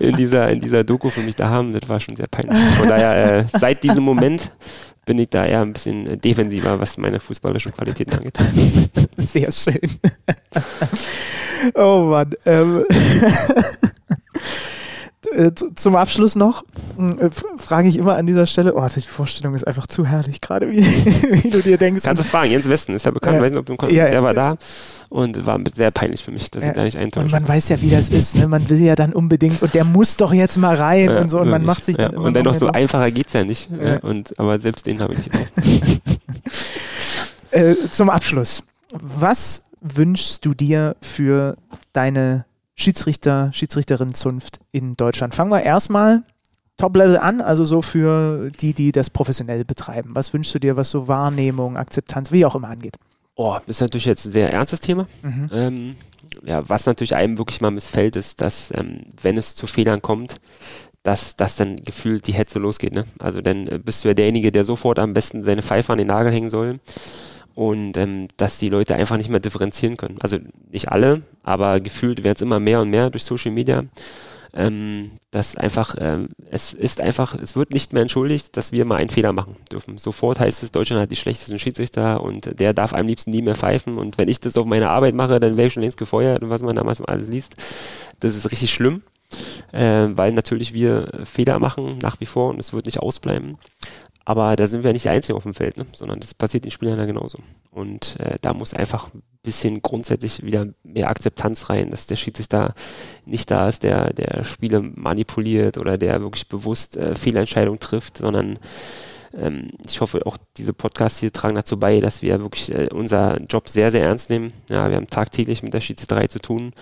in 0.00 0.16
dieser, 0.16 0.48
in 0.50 0.60
dieser 0.60 0.84
Doku 0.84 1.10
für 1.10 1.20
mich 1.20 1.36
da 1.36 1.48
haben. 1.48 1.72
Das 1.72 1.88
war 1.88 2.00
schon 2.00 2.16
sehr 2.16 2.28
peinlich. 2.28 2.58
Von 2.78 2.88
daher, 2.88 3.38
äh, 3.40 3.44
seit 3.58 3.82
diesem 3.82 4.04
Moment 4.04 4.50
bin 5.04 5.18
ich 5.18 5.28
da 5.28 5.44
eher 5.44 5.62
ein 5.62 5.72
bisschen 5.72 6.20
defensiver, 6.20 6.78
was 6.78 6.96
meine 6.96 7.20
fußballerischen 7.20 7.72
Qualitäten 7.72 8.14
angeht. 8.14 8.38
Sehr 9.18 9.50
schön. 9.50 9.80
oh 11.74 12.06
Mann. 12.08 12.30
Ähm 12.46 12.84
Äh, 15.32 15.52
zum 15.74 15.96
Abschluss 15.96 16.34
noch 16.34 16.64
äh, 16.98 17.28
frage 17.58 17.88
ich 17.88 17.98
immer 17.98 18.14
an 18.14 18.26
dieser 18.26 18.46
Stelle, 18.46 18.74
oh, 18.74 18.88
die 18.88 19.02
Vorstellung 19.02 19.54
ist 19.54 19.66
einfach 19.66 19.86
zu 19.86 20.06
herrlich, 20.06 20.40
gerade 20.40 20.70
wie, 20.70 20.78
wie 21.42 21.50
du 21.50 21.60
dir 21.62 21.76
denkst. 21.76 22.04
Kannst 22.04 22.24
du 22.24 22.26
fragen, 22.26 22.50
Jens 22.50 22.66
Westen 22.66 22.94
ist 22.94 23.04
ja 23.04 23.10
bekannt, 23.10 23.36
ja. 23.36 23.42
weiß 23.42 23.50
nicht, 23.50 23.60
ob 23.60 23.66
du 23.66 23.76
kommst, 23.76 23.94
ja, 23.94 24.08
der 24.08 24.22
war 24.22 24.32
da 24.32 24.54
und 25.10 25.44
war 25.44 25.60
sehr 25.74 25.90
peinlich 25.90 26.24
für 26.24 26.30
mich, 26.30 26.50
dass 26.50 26.62
ja. 26.62 26.70
ich 26.70 26.74
da 26.74 26.84
nicht 26.84 26.96
eintäusche. 26.96 27.26
Und 27.26 27.32
man 27.32 27.46
weiß 27.46 27.68
ja, 27.68 27.82
wie 27.82 27.90
das 27.90 28.08
ist, 28.08 28.36
ne? 28.36 28.48
man 28.48 28.66
will 28.70 28.80
ja 28.80 28.94
dann 28.94 29.12
unbedingt 29.12 29.62
und 29.62 29.74
der 29.74 29.84
muss 29.84 30.16
doch 30.16 30.32
jetzt 30.32 30.56
mal 30.56 30.74
rein 30.74 31.10
ja, 31.10 31.20
und 31.20 31.30
so 31.30 31.38
und 31.38 31.48
wirklich. 31.48 31.52
man 31.52 31.66
macht 31.66 31.84
sich 31.84 31.96
dann 31.96 32.14
immer 32.14 32.24
Und 32.24 32.34
dennoch 32.34 32.54
so 32.54 32.66
drauf. 32.66 32.74
einfacher 32.74 33.10
geht 33.10 33.26
es 33.26 33.34
ja 33.34 33.44
nicht, 33.44 33.68
und, 34.00 34.38
aber 34.38 34.58
selbst 34.58 34.86
den 34.86 35.00
habe 35.00 35.14
ich 35.14 35.30
nicht. 35.30 36.02
äh, 37.50 37.74
zum 37.92 38.08
Abschluss, 38.08 38.62
was 38.92 39.64
wünschst 39.82 40.46
du 40.46 40.54
dir 40.54 40.96
für 41.02 41.56
deine 41.92 42.46
Schiedsrichter, 42.80 43.50
Schiedsrichterinnenzunft 43.52 44.58
in 44.72 44.96
Deutschland. 44.96 45.34
Fangen 45.34 45.50
wir 45.50 45.62
erstmal 45.62 46.22
Top-Level 46.78 47.18
an, 47.18 47.42
also 47.42 47.64
so 47.64 47.82
für 47.82 48.50
die, 48.50 48.72
die 48.72 48.90
das 48.90 49.10
professionell 49.10 49.66
betreiben. 49.66 50.14
Was 50.14 50.32
wünschst 50.32 50.54
du 50.54 50.58
dir, 50.58 50.78
was 50.78 50.90
so 50.90 51.06
Wahrnehmung, 51.06 51.76
Akzeptanz, 51.76 52.32
wie 52.32 52.46
auch 52.46 52.54
immer 52.54 52.68
angeht? 52.68 52.96
Oh, 53.36 53.58
das 53.66 53.76
ist 53.76 53.80
natürlich 53.82 54.06
jetzt 54.06 54.24
ein 54.24 54.32
sehr 54.32 54.52
ernstes 54.52 54.80
Thema. 54.80 55.06
Mhm. 55.22 55.50
Ähm, 55.52 55.94
ja, 56.42 56.66
was 56.68 56.86
natürlich 56.86 57.14
einem 57.14 57.36
wirklich 57.36 57.60
mal 57.60 57.70
missfällt, 57.70 58.16
ist, 58.16 58.40
dass, 58.40 58.72
ähm, 58.74 59.02
wenn 59.20 59.36
es 59.36 59.54
zu 59.54 59.66
Fehlern 59.66 60.00
kommt, 60.00 60.40
dass 61.02 61.36
das 61.36 61.56
dann 61.56 61.76
gefühlt 61.84 62.26
die 62.26 62.32
Hetze 62.32 62.58
losgeht. 62.58 62.94
Ne? 62.94 63.04
Also 63.18 63.42
dann 63.42 63.66
äh, 63.66 63.78
bist 63.78 64.04
du 64.04 64.08
ja 64.08 64.14
derjenige, 64.14 64.52
der 64.52 64.64
sofort 64.64 64.98
am 64.98 65.12
besten 65.12 65.42
seine 65.42 65.62
Pfeife 65.62 65.92
an 65.92 65.98
den 65.98 66.06
Nagel 66.08 66.32
hängen 66.32 66.50
soll 66.50 66.76
und 67.54 67.96
ähm, 67.96 68.28
dass 68.36 68.58
die 68.58 68.68
Leute 68.68 68.94
einfach 68.94 69.16
nicht 69.16 69.30
mehr 69.30 69.40
differenzieren 69.40 69.96
können. 69.96 70.18
Also 70.20 70.38
nicht 70.70 70.88
alle, 70.88 71.22
aber 71.42 71.80
gefühlt 71.80 72.22
werden 72.22 72.36
es 72.36 72.42
immer 72.42 72.60
mehr 72.60 72.80
und 72.80 72.90
mehr 72.90 73.10
durch 73.10 73.24
Social 73.24 73.52
Media. 73.52 73.84
Ähm, 74.52 75.12
dass 75.30 75.54
einfach, 75.54 75.94
ähm, 76.00 76.30
es 76.50 76.74
ist 76.74 77.00
einfach, 77.00 77.36
es 77.36 77.54
wird 77.54 77.70
nicht 77.72 77.92
mehr 77.92 78.02
entschuldigt, 78.02 78.56
dass 78.56 78.72
wir 78.72 78.84
mal 78.84 78.96
einen 78.96 79.10
Fehler 79.10 79.32
machen 79.32 79.54
dürfen. 79.70 79.96
Sofort 79.96 80.40
heißt 80.40 80.64
es, 80.64 80.72
Deutschland 80.72 81.00
hat 81.00 81.10
die 81.12 81.16
schlechtesten 81.16 81.60
Schiedsrichter 81.60 82.20
und 82.20 82.58
der 82.58 82.72
darf 82.72 82.92
am 82.92 83.06
liebsten 83.06 83.30
nie 83.30 83.42
mehr 83.42 83.54
pfeifen 83.54 83.96
und 83.96 84.18
wenn 84.18 84.28
ich 84.28 84.40
das 84.40 84.56
auf 84.56 84.66
meine 84.66 84.88
Arbeit 84.88 85.14
mache, 85.14 85.38
dann 85.38 85.56
wäre 85.56 85.68
ich 85.68 85.72
schon 85.72 85.84
längst 85.84 85.98
gefeuert 85.98 86.42
und 86.42 86.50
was 86.50 86.62
man 86.62 86.74
damals 86.74 87.00
alles 87.00 87.28
liest. 87.28 87.54
Das 88.18 88.34
ist 88.34 88.50
richtig 88.50 88.74
schlimm, 88.74 89.02
äh, 89.70 90.08
weil 90.08 90.32
natürlich 90.32 90.72
wir 90.72 91.08
Fehler 91.24 91.60
machen 91.60 91.98
nach 92.02 92.18
wie 92.18 92.26
vor 92.26 92.50
und 92.50 92.58
es 92.58 92.72
wird 92.72 92.86
nicht 92.86 92.98
ausbleiben. 92.98 93.56
Aber 94.24 94.54
da 94.56 94.66
sind 94.66 94.84
wir 94.84 94.92
nicht 94.92 95.06
die 95.06 95.10
Einzigen 95.10 95.36
auf 95.36 95.44
dem 95.44 95.54
Feld, 95.54 95.76
ne? 95.76 95.86
sondern 95.92 96.20
das 96.20 96.34
passiert 96.34 96.64
den 96.64 96.70
Spielern 96.70 96.98
ja 96.98 97.06
genauso. 97.06 97.38
Und 97.70 98.18
äh, 98.20 98.36
da 98.40 98.52
muss 98.52 98.74
einfach 98.74 99.12
ein 99.14 99.22
bisschen 99.42 99.82
grundsätzlich 99.82 100.44
wieder 100.44 100.66
mehr 100.82 101.10
Akzeptanz 101.10 101.70
rein, 101.70 101.90
dass 101.90 102.06
der 102.06 102.16
Schiedsrichter 102.16 102.74
nicht 103.24 103.50
da 103.50 103.68
ist, 103.68 103.82
der, 103.82 104.12
der 104.12 104.44
Spiele 104.44 104.82
manipuliert 104.82 105.78
oder 105.78 105.96
der 105.96 106.20
wirklich 106.20 106.48
bewusst 106.48 106.96
äh, 106.96 107.14
Fehlentscheidungen 107.14 107.80
trifft, 107.80 108.18
sondern 108.18 108.58
ähm, 109.32 109.70
ich 109.86 110.00
hoffe, 110.00 110.26
auch 110.26 110.36
diese 110.56 110.72
Podcasts 110.72 111.20
hier 111.20 111.32
tragen 111.32 111.54
dazu 111.54 111.78
bei, 111.78 112.00
dass 112.00 112.22
wir 112.22 112.40
wirklich 112.40 112.72
äh, 112.74 112.88
unser 112.92 113.40
Job 113.42 113.68
sehr, 113.68 113.90
sehr 113.92 114.02
ernst 114.02 114.28
nehmen. 114.28 114.52
Ja, 114.68 114.88
wir 114.90 114.96
haben 114.96 115.08
tagtäglich 115.08 115.62
mit 115.62 115.72
der 115.72 115.80
Schiedsrichterei 115.80 116.26
zu 116.26 116.40
tun. 116.40 116.72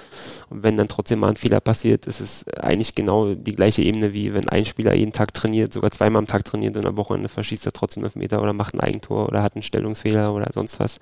Und 0.49 0.63
wenn 0.63 0.77
dann 0.77 0.89
trotzdem 0.89 1.19
mal 1.19 1.31
ein 1.31 1.37
Fehler 1.37 1.61
passiert, 1.61 2.07
ist 2.07 2.21
es 2.21 2.49
eigentlich 2.49 2.95
genau 2.95 3.35
die 3.35 3.55
gleiche 3.55 3.83
Ebene, 3.83 4.13
wie 4.13 4.33
wenn 4.33 4.49
ein 4.49 4.65
Spieler 4.65 4.95
jeden 4.95 5.13
Tag 5.13 5.35
trainiert, 5.35 5.73
sogar 5.73 5.91
zweimal 5.91 6.21
am 6.21 6.27
Tag 6.27 6.45
trainiert 6.45 6.77
und 6.77 6.87
am 6.87 6.97
Wochenende 6.97 7.29
verschießt 7.29 7.67
er 7.67 7.73
trotzdem 7.73 8.05
einen 8.05 8.13
Meter 8.15 8.41
oder 8.41 8.55
macht 8.55 8.75
ein 8.75 8.81
Eigentor 8.81 9.29
oder 9.29 9.43
hat 9.43 9.55
einen 9.55 9.63
Stellungsfehler 9.63 10.33
oder 10.33 10.51
sonst 10.55 10.81
was. 10.81 11.01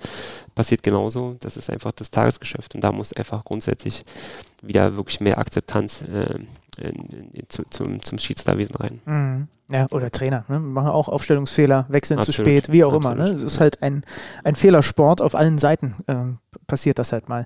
Passiert 0.53 0.83
genauso. 0.83 1.37
Das 1.39 1.55
ist 1.55 1.69
einfach 1.69 1.93
das 1.93 2.11
Tagesgeschäft. 2.11 2.75
Und 2.75 2.83
da 2.83 2.91
muss 2.91 3.13
einfach 3.13 3.45
grundsätzlich 3.45 4.03
wieder 4.61 4.97
wirklich 4.97 5.21
mehr 5.21 5.37
Akzeptanz 5.37 6.01
äh, 6.01 6.39
in, 6.81 7.31
in, 7.33 7.43
zu, 7.47 7.63
zum, 7.69 8.01
zum 8.01 8.17
Schiedsrichterwesen 8.17 8.75
rein. 8.75 9.01
Mhm. 9.05 9.47
Ja, 9.69 9.87
oder 9.91 10.11
Trainer. 10.11 10.45
Ne? 10.47 10.59
Machen 10.59 10.89
auch 10.89 11.09
Aufstellungsfehler, 11.09 11.85
wechseln 11.89 12.19
Absolut. 12.19 12.35
zu 12.35 12.41
spät, 12.41 12.71
wie 12.71 12.83
auch 12.83 12.93
Absolut. 12.93 13.17
immer. 13.17 13.27
Ne? 13.27 13.33
Das 13.33 13.43
ist 13.43 13.59
halt 13.59 13.81
ein, 13.83 14.03
ein 14.43 14.55
Fehlersport. 14.55 15.21
Auf 15.21 15.35
allen 15.35 15.57
Seiten 15.57 15.95
äh, 16.07 16.15
passiert 16.67 16.99
das 16.99 17.11
halt 17.11 17.27
mal. 17.27 17.45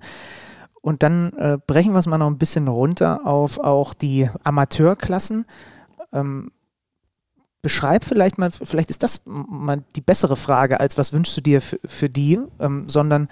Und 0.82 1.04
dann 1.04 1.34
äh, 1.34 1.58
brechen 1.66 1.94
wir 1.94 2.00
es 2.00 2.08
mal 2.08 2.18
noch 2.18 2.28
ein 2.28 2.38
bisschen 2.38 2.68
runter 2.68 3.26
auf 3.26 3.60
auch 3.60 3.94
die 3.94 4.30
Amateurklassen. 4.44 5.46
Ähm, 6.12 6.52
beschreib 7.62 8.04
vielleicht 8.04 8.38
mal, 8.38 8.52
vielleicht 8.52 8.90
ist 8.90 9.04
das 9.04 9.22
mal 9.26 9.84
die 9.96 10.02
bessere 10.02 10.36
Frage, 10.36 10.80
als 10.80 10.98
was 10.98 11.14
wünschst 11.14 11.38
du 11.38 11.42
dir 11.42 11.62
für 11.62 12.10
die, 12.10 12.40
ähm, 12.60 12.90
sondern 12.90 13.30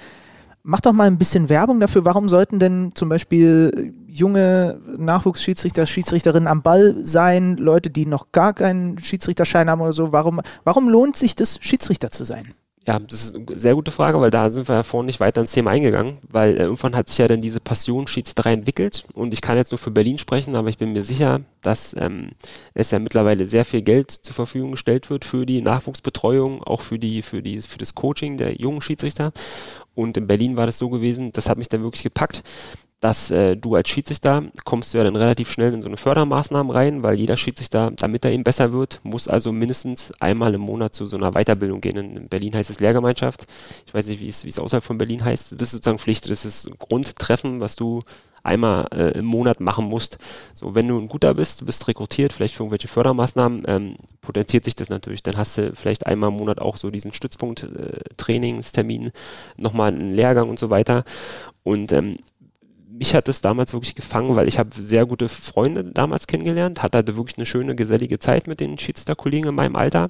Mach 0.69 0.81
doch 0.81 0.93
mal 0.93 1.07
ein 1.07 1.17
bisschen 1.17 1.49
Werbung 1.49 1.79
dafür. 1.79 2.05
Warum 2.05 2.29
sollten 2.29 2.59
denn 2.59 2.91
zum 2.93 3.09
Beispiel 3.09 3.91
junge 4.05 4.79
Nachwuchsschiedsrichter, 4.99 5.87
Schiedsrichterinnen 5.87 6.47
am 6.47 6.61
Ball 6.61 6.95
sein, 7.01 7.57
Leute, 7.57 7.89
die 7.89 8.05
noch 8.05 8.31
gar 8.31 8.53
keinen 8.53 8.99
Schiedsrichterschein 8.99 9.67
haben 9.67 9.81
oder 9.81 9.93
so? 9.93 10.11
Warum, 10.11 10.41
warum 10.65 10.87
lohnt 10.87 11.15
sich 11.15 11.33
das, 11.33 11.57
Schiedsrichter 11.59 12.11
zu 12.11 12.23
sein? 12.23 12.53
Ja, 12.89 12.97
das 12.97 13.23
ist 13.23 13.35
eine 13.35 13.59
sehr 13.59 13.75
gute 13.75 13.91
Frage, 13.91 14.19
weil 14.19 14.31
da 14.31 14.49
sind 14.49 14.67
wir 14.67 14.73
ja 14.73 14.81
vorhin 14.81 15.05
nicht 15.05 15.19
weiter 15.19 15.41
ins 15.41 15.51
Thema 15.51 15.69
eingegangen, 15.69 16.17
weil 16.27 16.57
äh, 16.57 16.63
irgendwann 16.63 16.95
hat 16.95 17.07
sich 17.07 17.19
ja 17.19 17.27
dann 17.27 17.39
diese 17.39 17.59
Passion 17.59 18.07
Schiedsrichterei 18.07 18.53
entwickelt 18.53 19.05
und 19.13 19.31
ich 19.31 19.41
kann 19.41 19.57
jetzt 19.57 19.69
nur 19.71 19.77
für 19.77 19.91
Berlin 19.91 20.17
sprechen, 20.17 20.55
aber 20.55 20.69
ich 20.69 20.79
bin 20.79 20.93
mir 20.93 21.03
sicher, 21.03 21.41
dass 21.61 21.95
ähm, 21.99 22.31
es 22.73 22.89
ja 22.89 22.97
mittlerweile 22.97 23.47
sehr 23.47 23.63
viel 23.63 23.83
Geld 23.83 24.09
zur 24.09 24.33
Verfügung 24.33 24.71
gestellt 24.71 25.11
wird 25.11 25.23
für 25.23 25.45
die 25.45 25.61
Nachwuchsbetreuung, 25.61 26.63
auch 26.63 26.81
für 26.81 26.97
die, 26.97 27.21
für 27.21 27.43
die, 27.43 27.61
für 27.61 27.77
das 27.77 27.93
Coaching 27.93 28.37
der 28.37 28.59
jungen 28.59 28.81
Schiedsrichter. 28.81 29.33
Und 29.93 30.17
in 30.17 30.25
Berlin 30.25 30.55
war 30.55 30.65
das 30.65 30.79
so 30.79 30.89
gewesen, 30.89 31.31
das 31.31 31.47
hat 31.47 31.59
mich 31.59 31.69
dann 31.69 31.83
wirklich 31.83 32.01
gepackt 32.01 32.41
dass 32.99 33.31
äh, 33.31 33.55
du 33.55 33.75
als 33.75 33.89
Schiedsrichter 33.89 34.43
kommst 34.65 34.93
du 34.93 34.97
ja 34.97 35.03
dann 35.03 35.15
relativ 35.15 35.51
schnell 35.51 35.73
in 35.73 35.81
so 35.81 35.87
eine 35.87 35.97
Fördermaßnahme 35.97 36.73
rein, 36.73 37.01
weil 37.01 37.17
jeder 37.17 37.37
Schiedsrichter, 37.37 37.91
damit 37.95 38.25
er 38.25 38.31
eben 38.31 38.43
besser 38.43 38.73
wird, 38.73 38.99
muss 39.03 39.27
also 39.27 39.51
mindestens 39.51 40.11
einmal 40.19 40.53
im 40.53 40.61
Monat 40.61 40.93
zu 40.93 41.07
so 41.07 41.15
einer 41.15 41.31
Weiterbildung 41.31 41.79
gehen. 41.79 41.97
In 41.97 42.27
Berlin 42.27 42.55
heißt 42.55 42.69
es 42.69 42.79
Lehrgemeinschaft. 42.79 43.45
Ich 43.85 43.93
weiß 43.93 44.07
nicht, 44.07 44.19
wie 44.19 44.27
es, 44.27 44.43
wie 44.43 44.49
es 44.49 44.59
außerhalb 44.59 44.83
von 44.83 44.97
Berlin 44.97 45.23
heißt. 45.23 45.53
Das 45.53 45.61
ist 45.61 45.71
sozusagen 45.71 45.99
Pflicht. 45.99 46.29
Das 46.29 46.43
ist 46.43 46.69
Grundtreffen, 46.77 47.61
was 47.61 47.77
du 47.77 48.03
einmal 48.43 48.87
äh, 48.91 49.17
im 49.17 49.25
Monat 49.25 49.59
machen 49.59 49.85
musst. 49.85 50.17
So, 50.53 50.75
wenn 50.75 50.87
du 50.87 50.97
ein 50.97 51.07
guter 51.07 51.33
bist, 51.33 51.61
du 51.61 51.65
bist 51.65 51.87
rekrutiert, 51.87 52.33
vielleicht 52.33 52.55
für 52.55 52.63
irgendwelche 52.63 52.87
Fördermaßnahmen, 52.87 53.63
ähm, 53.67 53.95
potenziert 54.21 54.65
sich 54.65 54.75
das 54.75 54.89
natürlich. 54.89 55.23
Dann 55.23 55.37
hast 55.37 55.57
du 55.57 55.75
vielleicht 55.75 56.05
einmal 56.05 56.29
im 56.29 56.37
Monat 56.37 56.59
auch 56.59 56.77
so 56.77 56.89
diesen 56.89 57.13
Stützpunkt, 57.13 57.63
äh, 57.63 57.99
Trainingstermin, 58.17 59.11
nochmal 59.57 59.93
einen 59.93 60.13
Lehrgang 60.13 60.49
und 60.49 60.59
so 60.59 60.69
weiter. 60.69 61.03
Und 61.63 61.91
ähm, 61.91 62.15
mich 62.99 63.15
hat 63.15 63.29
es 63.29 63.39
damals 63.39 63.71
wirklich 63.71 63.95
gefangen, 63.95 64.35
weil 64.35 64.49
ich 64.49 64.59
habe 64.59 64.69
sehr 64.73 65.05
gute 65.05 65.29
Freunde 65.29 65.85
damals 65.85 66.27
kennengelernt, 66.27 66.83
hatte 66.83 67.15
wirklich 67.15 67.37
eine 67.37 67.45
schöne, 67.45 67.73
gesellige 67.73 68.19
Zeit 68.19 68.45
mit 68.45 68.59
den 68.59 68.77
Schiedsrichterkollegen 68.77 69.49
in 69.49 69.55
meinem 69.55 69.77
Alter 69.77 70.09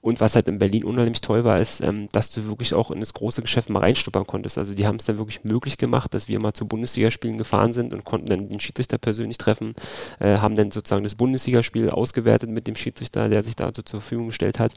und 0.00 0.20
was 0.20 0.36
halt 0.36 0.46
in 0.48 0.58
Berlin 0.60 0.84
unheimlich 0.84 1.20
toll 1.20 1.42
war, 1.42 1.58
ist, 1.58 1.80
ähm, 1.80 2.08
dass 2.12 2.30
du 2.30 2.46
wirklich 2.46 2.72
auch 2.72 2.92
in 2.92 3.00
das 3.00 3.14
große 3.14 3.42
Geschäft 3.42 3.68
mal 3.68 3.80
reinstuppern 3.80 4.26
konntest. 4.26 4.56
Also 4.56 4.74
die 4.74 4.86
haben 4.86 4.96
es 4.96 5.06
dann 5.06 5.18
wirklich 5.18 5.42
möglich 5.42 5.76
gemacht, 5.76 6.14
dass 6.14 6.28
wir 6.28 6.38
mal 6.40 6.52
zu 6.52 6.68
Bundesligaspielen 6.68 7.36
gefahren 7.36 7.72
sind 7.72 7.92
und 7.92 8.04
konnten 8.04 8.26
dann 8.26 8.48
den 8.48 8.60
Schiedsrichter 8.60 8.98
persönlich 8.98 9.38
treffen, 9.38 9.74
äh, 10.20 10.38
haben 10.38 10.54
dann 10.54 10.70
sozusagen 10.70 11.02
das 11.02 11.16
Bundesligaspiel 11.16 11.90
ausgewertet 11.90 12.48
mit 12.48 12.68
dem 12.68 12.76
Schiedsrichter, 12.76 13.28
der 13.28 13.42
sich 13.42 13.56
dazu 13.56 13.82
zur 13.82 14.00
Verfügung 14.00 14.28
gestellt 14.28 14.60
hat. 14.60 14.72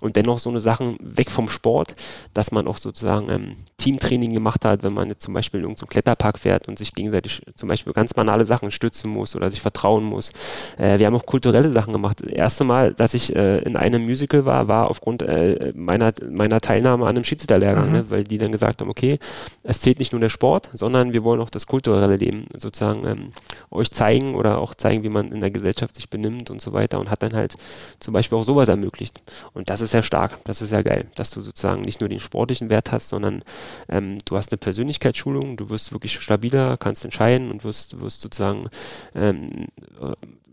Und 0.00 0.14
dennoch 0.14 0.38
so 0.38 0.50
eine 0.50 0.60
Sachen 0.60 0.96
weg 1.00 1.32
vom 1.32 1.48
Sport, 1.48 1.94
dass 2.32 2.52
man 2.52 2.68
auch 2.68 2.78
sozusagen 2.78 3.28
ähm, 3.28 3.54
Teamtraining 3.76 4.32
gemacht 4.32 4.64
hat, 4.64 4.84
wenn 4.84 4.92
man 4.92 5.08
jetzt 5.08 5.22
zum 5.22 5.34
Beispiel 5.34 5.60
in 5.60 5.64
irgendeinen 5.64 5.88
Kletterpark 5.88 6.38
fährt 6.38 6.68
und 6.68 6.78
sich 6.78 6.94
gegenseitig 6.94 7.42
zum 7.56 7.68
Beispiel 7.68 7.92
ganz 7.92 8.14
banale 8.14 8.44
Sachen 8.44 8.70
stützen 8.70 9.10
muss 9.10 9.34
oder 9.34 9.50
sich 9.50 9.60
vertrauen 9.60 10.04
muss. 10.04 10.30
Äh, 10.78 11.00
wir 11.00 11.06
haben 11.06 11.16
auch 11.16 11.26
kulturelle 11.26 11.72
Sachen 11.72 11.92
gemacht. 11.92 12.20
Das 12.22 12.30
erste 12.30 12.62
Mal, 12.62 12.94
dass 12.94 13.14
ich 13.14 13.34
äh, 13.34 13.58
in 13.58 13.76
einem 13.76 14.04
Musical 14.04 14.44
war, 14.44 14.59
war 14.68 14.88
aufgrund 14.88 15.22
äh, 15.22 15.72
meiner, 15.74 16.12
meiner 16.28 16.60
Teilnahme 16.60 17.04
an 17.04 17.10
einem 17.10 17.24
Schiedsrichterlehrgang, 17.24 17.86
mhm. 17.86 17.92
ne? 17.92 18.04
weil 18.08 18.24
die 18.24 18.38
dann 18.38 18.52
gesagt 18.52 18.80
haben, 18.80 18.90
okay, 18.90 19.18
es 19.62 19.80
zählt 19.80 19.98
nicht 19.98 20.12
nur 20.12 20.20
der 20.20 20.28
Sport, 20.28 20.70
sondern 20.72 21.12
wir 21.12 21.24
wollen 21.24 21.40
auch 21.40 21.50
das 21.50 21.66
kulturelle 21.66 22.16
Leben 22.16 22.46
sozusagen 22.56 23.06
ähm, 23.06 23.32
euch 23.70 23.90
zeigen 23.90 24.34
oder 24.34 24.58
auch 24.58 24.74
zeigen, 24.74 25.02
wie 25.02 25.08
man 25.08 25.32
in 25.32 25.40
der 25.40 25.50
Gesellschaft 25.50 25.96
sich 25.96 26.10
benimmt 26.10 26.50
und 26.50 26.60
so 26.60 26.72
weiter 26.72 26.98
und 26.98 27.10
hat 27.10 27.22
dann 27.22 27.32
halt 27.32 27.56
zum 27.98 28.14
Beispiel 28.14 28.38
auch 28.38 28.44
sowas 28.44 28.68
ermöglicht. 28.68 29.20
Und 29.52 29.70
das 29.70 29.80
ist 29.80 29.94
ja 29.94 30.02
stark, 30.02 30.38
das 30.44 30.62
ist 30.62 30.72
ja 30.72 30.82
geil, 30.82 31.06
dass 31.14 31.30
du 31.30 31.40
sozusagen 31.40 31.82
nicht 31.82 32.00
nur 32.00 32.08
den 32.08 32.20
sportlichen 32.20 32.70
Wert 32.70 32.92
hast, 32.92 33.08
sondern 33.08 33.42
ähm, 33.88 34.18
du 34.24 34.36
hast 34.36 34.52
eine 34.52 34.58
Persönlichkeitsschulung, 34.58 35.56
du 35.56 35.70
wirst 35.70 35.92
wirklich 35.92 36.18
stabiler, 36.18 36.76
kannst 36.76 37.04
entscheiden 37.04 37.50
und 37.50 37.64
wirst, 37.64 38.00
wirst 38.00 38.20
sozusagen 38.20 38.68
ähm, 39.14 39.48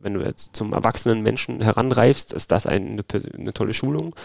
wenn 0.02 0.14
du 0.14 0.22
jetzt 0.22 0.56
zum 0.56 0.74
erwachsenen 0.74 1.24
Menschen 1.24 1.62
heranreifst, 1.62 2.34
ist 2.34 2.52
das 2.52 2.66
eine, 2.66 3.04
eine 3.38 3.54
tolle 3.54 3.74
Schulung. 3.74 4.16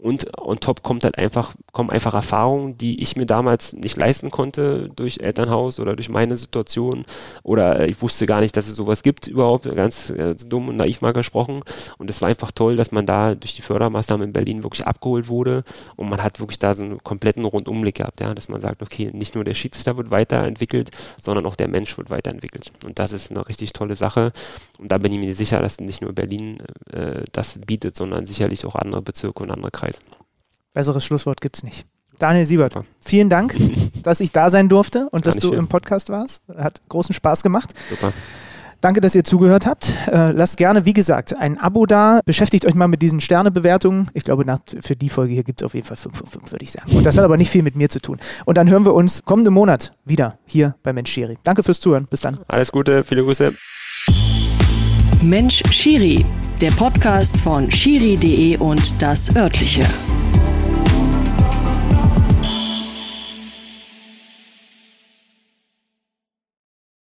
Und 0.00 0.38
on 0.38 0.60
top 0.60 0.82
kommt 0.82 1.04
halt 1.04 1.16
einfach, 1.16 1.54
kommen 1.72 1.90
einfach 1.90 2.12
Erfahrungen, 2.12 2.76
die 2.76 3.02
ich 3.02 3.16
mir 3.16 3.24
damals 3.24 3.72
nicht 3.72 3.96
leisten 3.96 4.30
konnte 4.30 4.90
durch 4.94 5.20
Elternhaus 5.20 5.80
oder 5.80 5.96
durch 5.96 6.10
meine 6.10 6.36
Situation. 6.36 7.06
Oder 7.42 7.88
ich 7.88 8.00
wusste 8.02 8.26
gar 8.26 8.40
nicht, 8.40 8.56
dass 8.56 8.68
es 8.68 8.76
sowas 8.76 9.02
gibt 9.02 9.26
überhaupt, 9.26 9.64
ganz, 9.74 10.12
ganz 10.14 10.46
dumm 10.48 10.68
und 10.68 10.76
naiv 10.76 11.00
mal 11.00 11.12
gesprochen. 11.12 11.62
Und 11.96 12.10
es 12.10 12.20
war 12.20 12.28
einfach 12.28 12.52
toll, 12.52 12.76
dass 12.76 12.92
man 12.92 13.06
da 13.06 13.34
durch 13.34 13.56
die 13.56 13.62
Fördermaßnahmen 13.62 14.28
in 14.28 14.32
Berlin 14.32 14.62
wirklich 14.62 14.86
abgeholt 14.86 15.28
wurde 15.28 15.62
und 15.96 16.10
man 16.10 16.22
hat 16.22 16.40
wirklich 16.40 16.58
da 16.58 16.74
so 16.74 16.84
einen 16.84 17.02
kompletten 17.02 17.44
Rundumblick 17.44 17.96
gehabt, 17.96 18.20
ja, 18.20 18.34
dass 18.34 18.48
man 18.48 18.60
sagt, 18.60 18.82
okay, 18.82 19.10
nicht 19.12 19.34
nur 19.34 19.44
der 19.44 19.54
Schiedsrichter 19.54 19.96
wird 19.96 20.10
weiterentwickelt, 20.10 20.90
sondern 21.16 21.46
auch 21.46 21.56
der 21.56 21.68
Mensch 21.68 21.96
wird 21.96 22.10
weiterentwickelt. 22.10 22.70
Und 22.84 22.98
das 22.98 23.12
ist 23.12 23.30
eine 23.30 23.48
richtig 23.48 23.72
tolle 23.72 23.96
Sache. 23.96 24.30
Und 24.78 24.92
da 24.92 24.98
bin 24.98 25.12
ich 25.12 25.15
mir 25.18 25.34
sicher, 25.34 25.60
dass 25.60 25.80
nicht 25.80 26.02
nur 26.02 26.12
Berlin 26.12 26.58
äh, 26.92 27.24
das 27.32 27.58
bietet, 27.66 27.96
sondern 27.96 28.26
sicherlich 28.26 28.64
auch 28.66 28.74
andere 28.74 29.02
Bezirke 29.02 29.42
und 29.42 29.50
andere 29.50 29.70
Kreise. 29.70 29.86
Kreis. 29.86 30.00
Besseres 30.72 31.04
Schlusswort 31.04 31.40
gibt 31.40 31.56
es 31.56 31.62
nicht. 31.62 31.86
Daniel 32.18 32.46
Siebert, 32.46 32.74
vielen 33.00 33.28
Dank, 33.28 33.56
dass 34.02 34.20
ich 34.20 34.32
da 34.32 34.48
sein 34.48 34.68
durfte 34.68 35.08
und 35.10 35.26
dass 35.26 35.36
du 35.36 35.50
viel. 35.50 35.58
im 35.58 35.68
Podcast 35.68 36.08
warst. 36.08 36.42
Hat 36.56 36.80
großen 36.88 37.14
Spaß 37.14 37.42
gemacht. 37.42 37.72
Super. 37.90 38.12
Danke, 38.80 39.00
dass 39.00 39.14
ihr 39.14 39.24
zugehört 39.24 39.66
habt. 39.66 39.94
Äh, 40.06 40.32
lasst 40.32 40.58
gerne, 40.58 40.84
wie 40.84 40.92
gesagt, 40.92 41.36
ein 41.36 41.58
Abo 41.58 41.86
da. 41.86 42.20
Beschäftigt 42.24 42.66
euch 42.66 42.74
mal 42.74 42.88
mit 42.88 43.00
diesen 43.02 43.20
Sternebewertungen. 43.20 44.10
Ich 44.12 44.24
glaube, 44.24 44.44
nach, 44.44 44.60
für 44.80 44.96
die 44.96 45.08
Folge 45.08 45.32
hier 45.32 45.44
gibt 45.44 45.62
es 45.62 45.66
auf 45.66 45.74
jeden 45.74 45.86
Fall 45.86 45.96
5 45.96 46.16
von 46.16 46.26
5, 46.26 46.52
würde 46.52 46.62
ich 46.62 46.72
sagen. 46.72 46.92
Und 46.94 47.04
das 47.04 47.16
hat 47.16 47.24
aber 47.24 47.36
nicht 47.36 47.50
viel 47.50 47.62
mit 47.62 47.74
mir 47.74 47.88
zu 47.88 48.00
tun. 48.00 48.18
Und 48.44 48.56
dann 48.56 48.68
hören 48.68 48.84
wir 48.84 48.94
uns 48.94 49.24
kommenden 49.24 49.54
Monat 49.54 49.92
wieder 50.04 50.38
hier 50.44 50.76
bei 50.82 50.92
Mensch 50.92 51.10
Schiri. 51.10 51.38
Danke 51.42 51.62
fürs 51.62 51.80
Zuhören. 51.80 52.06
Bis 52.08 52.20
dann. 52.20 52.38
Alles 52.48 52.70
Gute, 52.70 53.02
viele 53.02 53.24
Grüße. 53.24 53.54
Mensch 55.22 55.62
Schiri, 55.70 56.24
der 56.60 56.70
Podcast 56.72 57.36
von 57.38 57.70
Schiri.de 57.70 58.56
und 58.58 59.00
das 59.00 59.34
örtliche. 59.34 59.84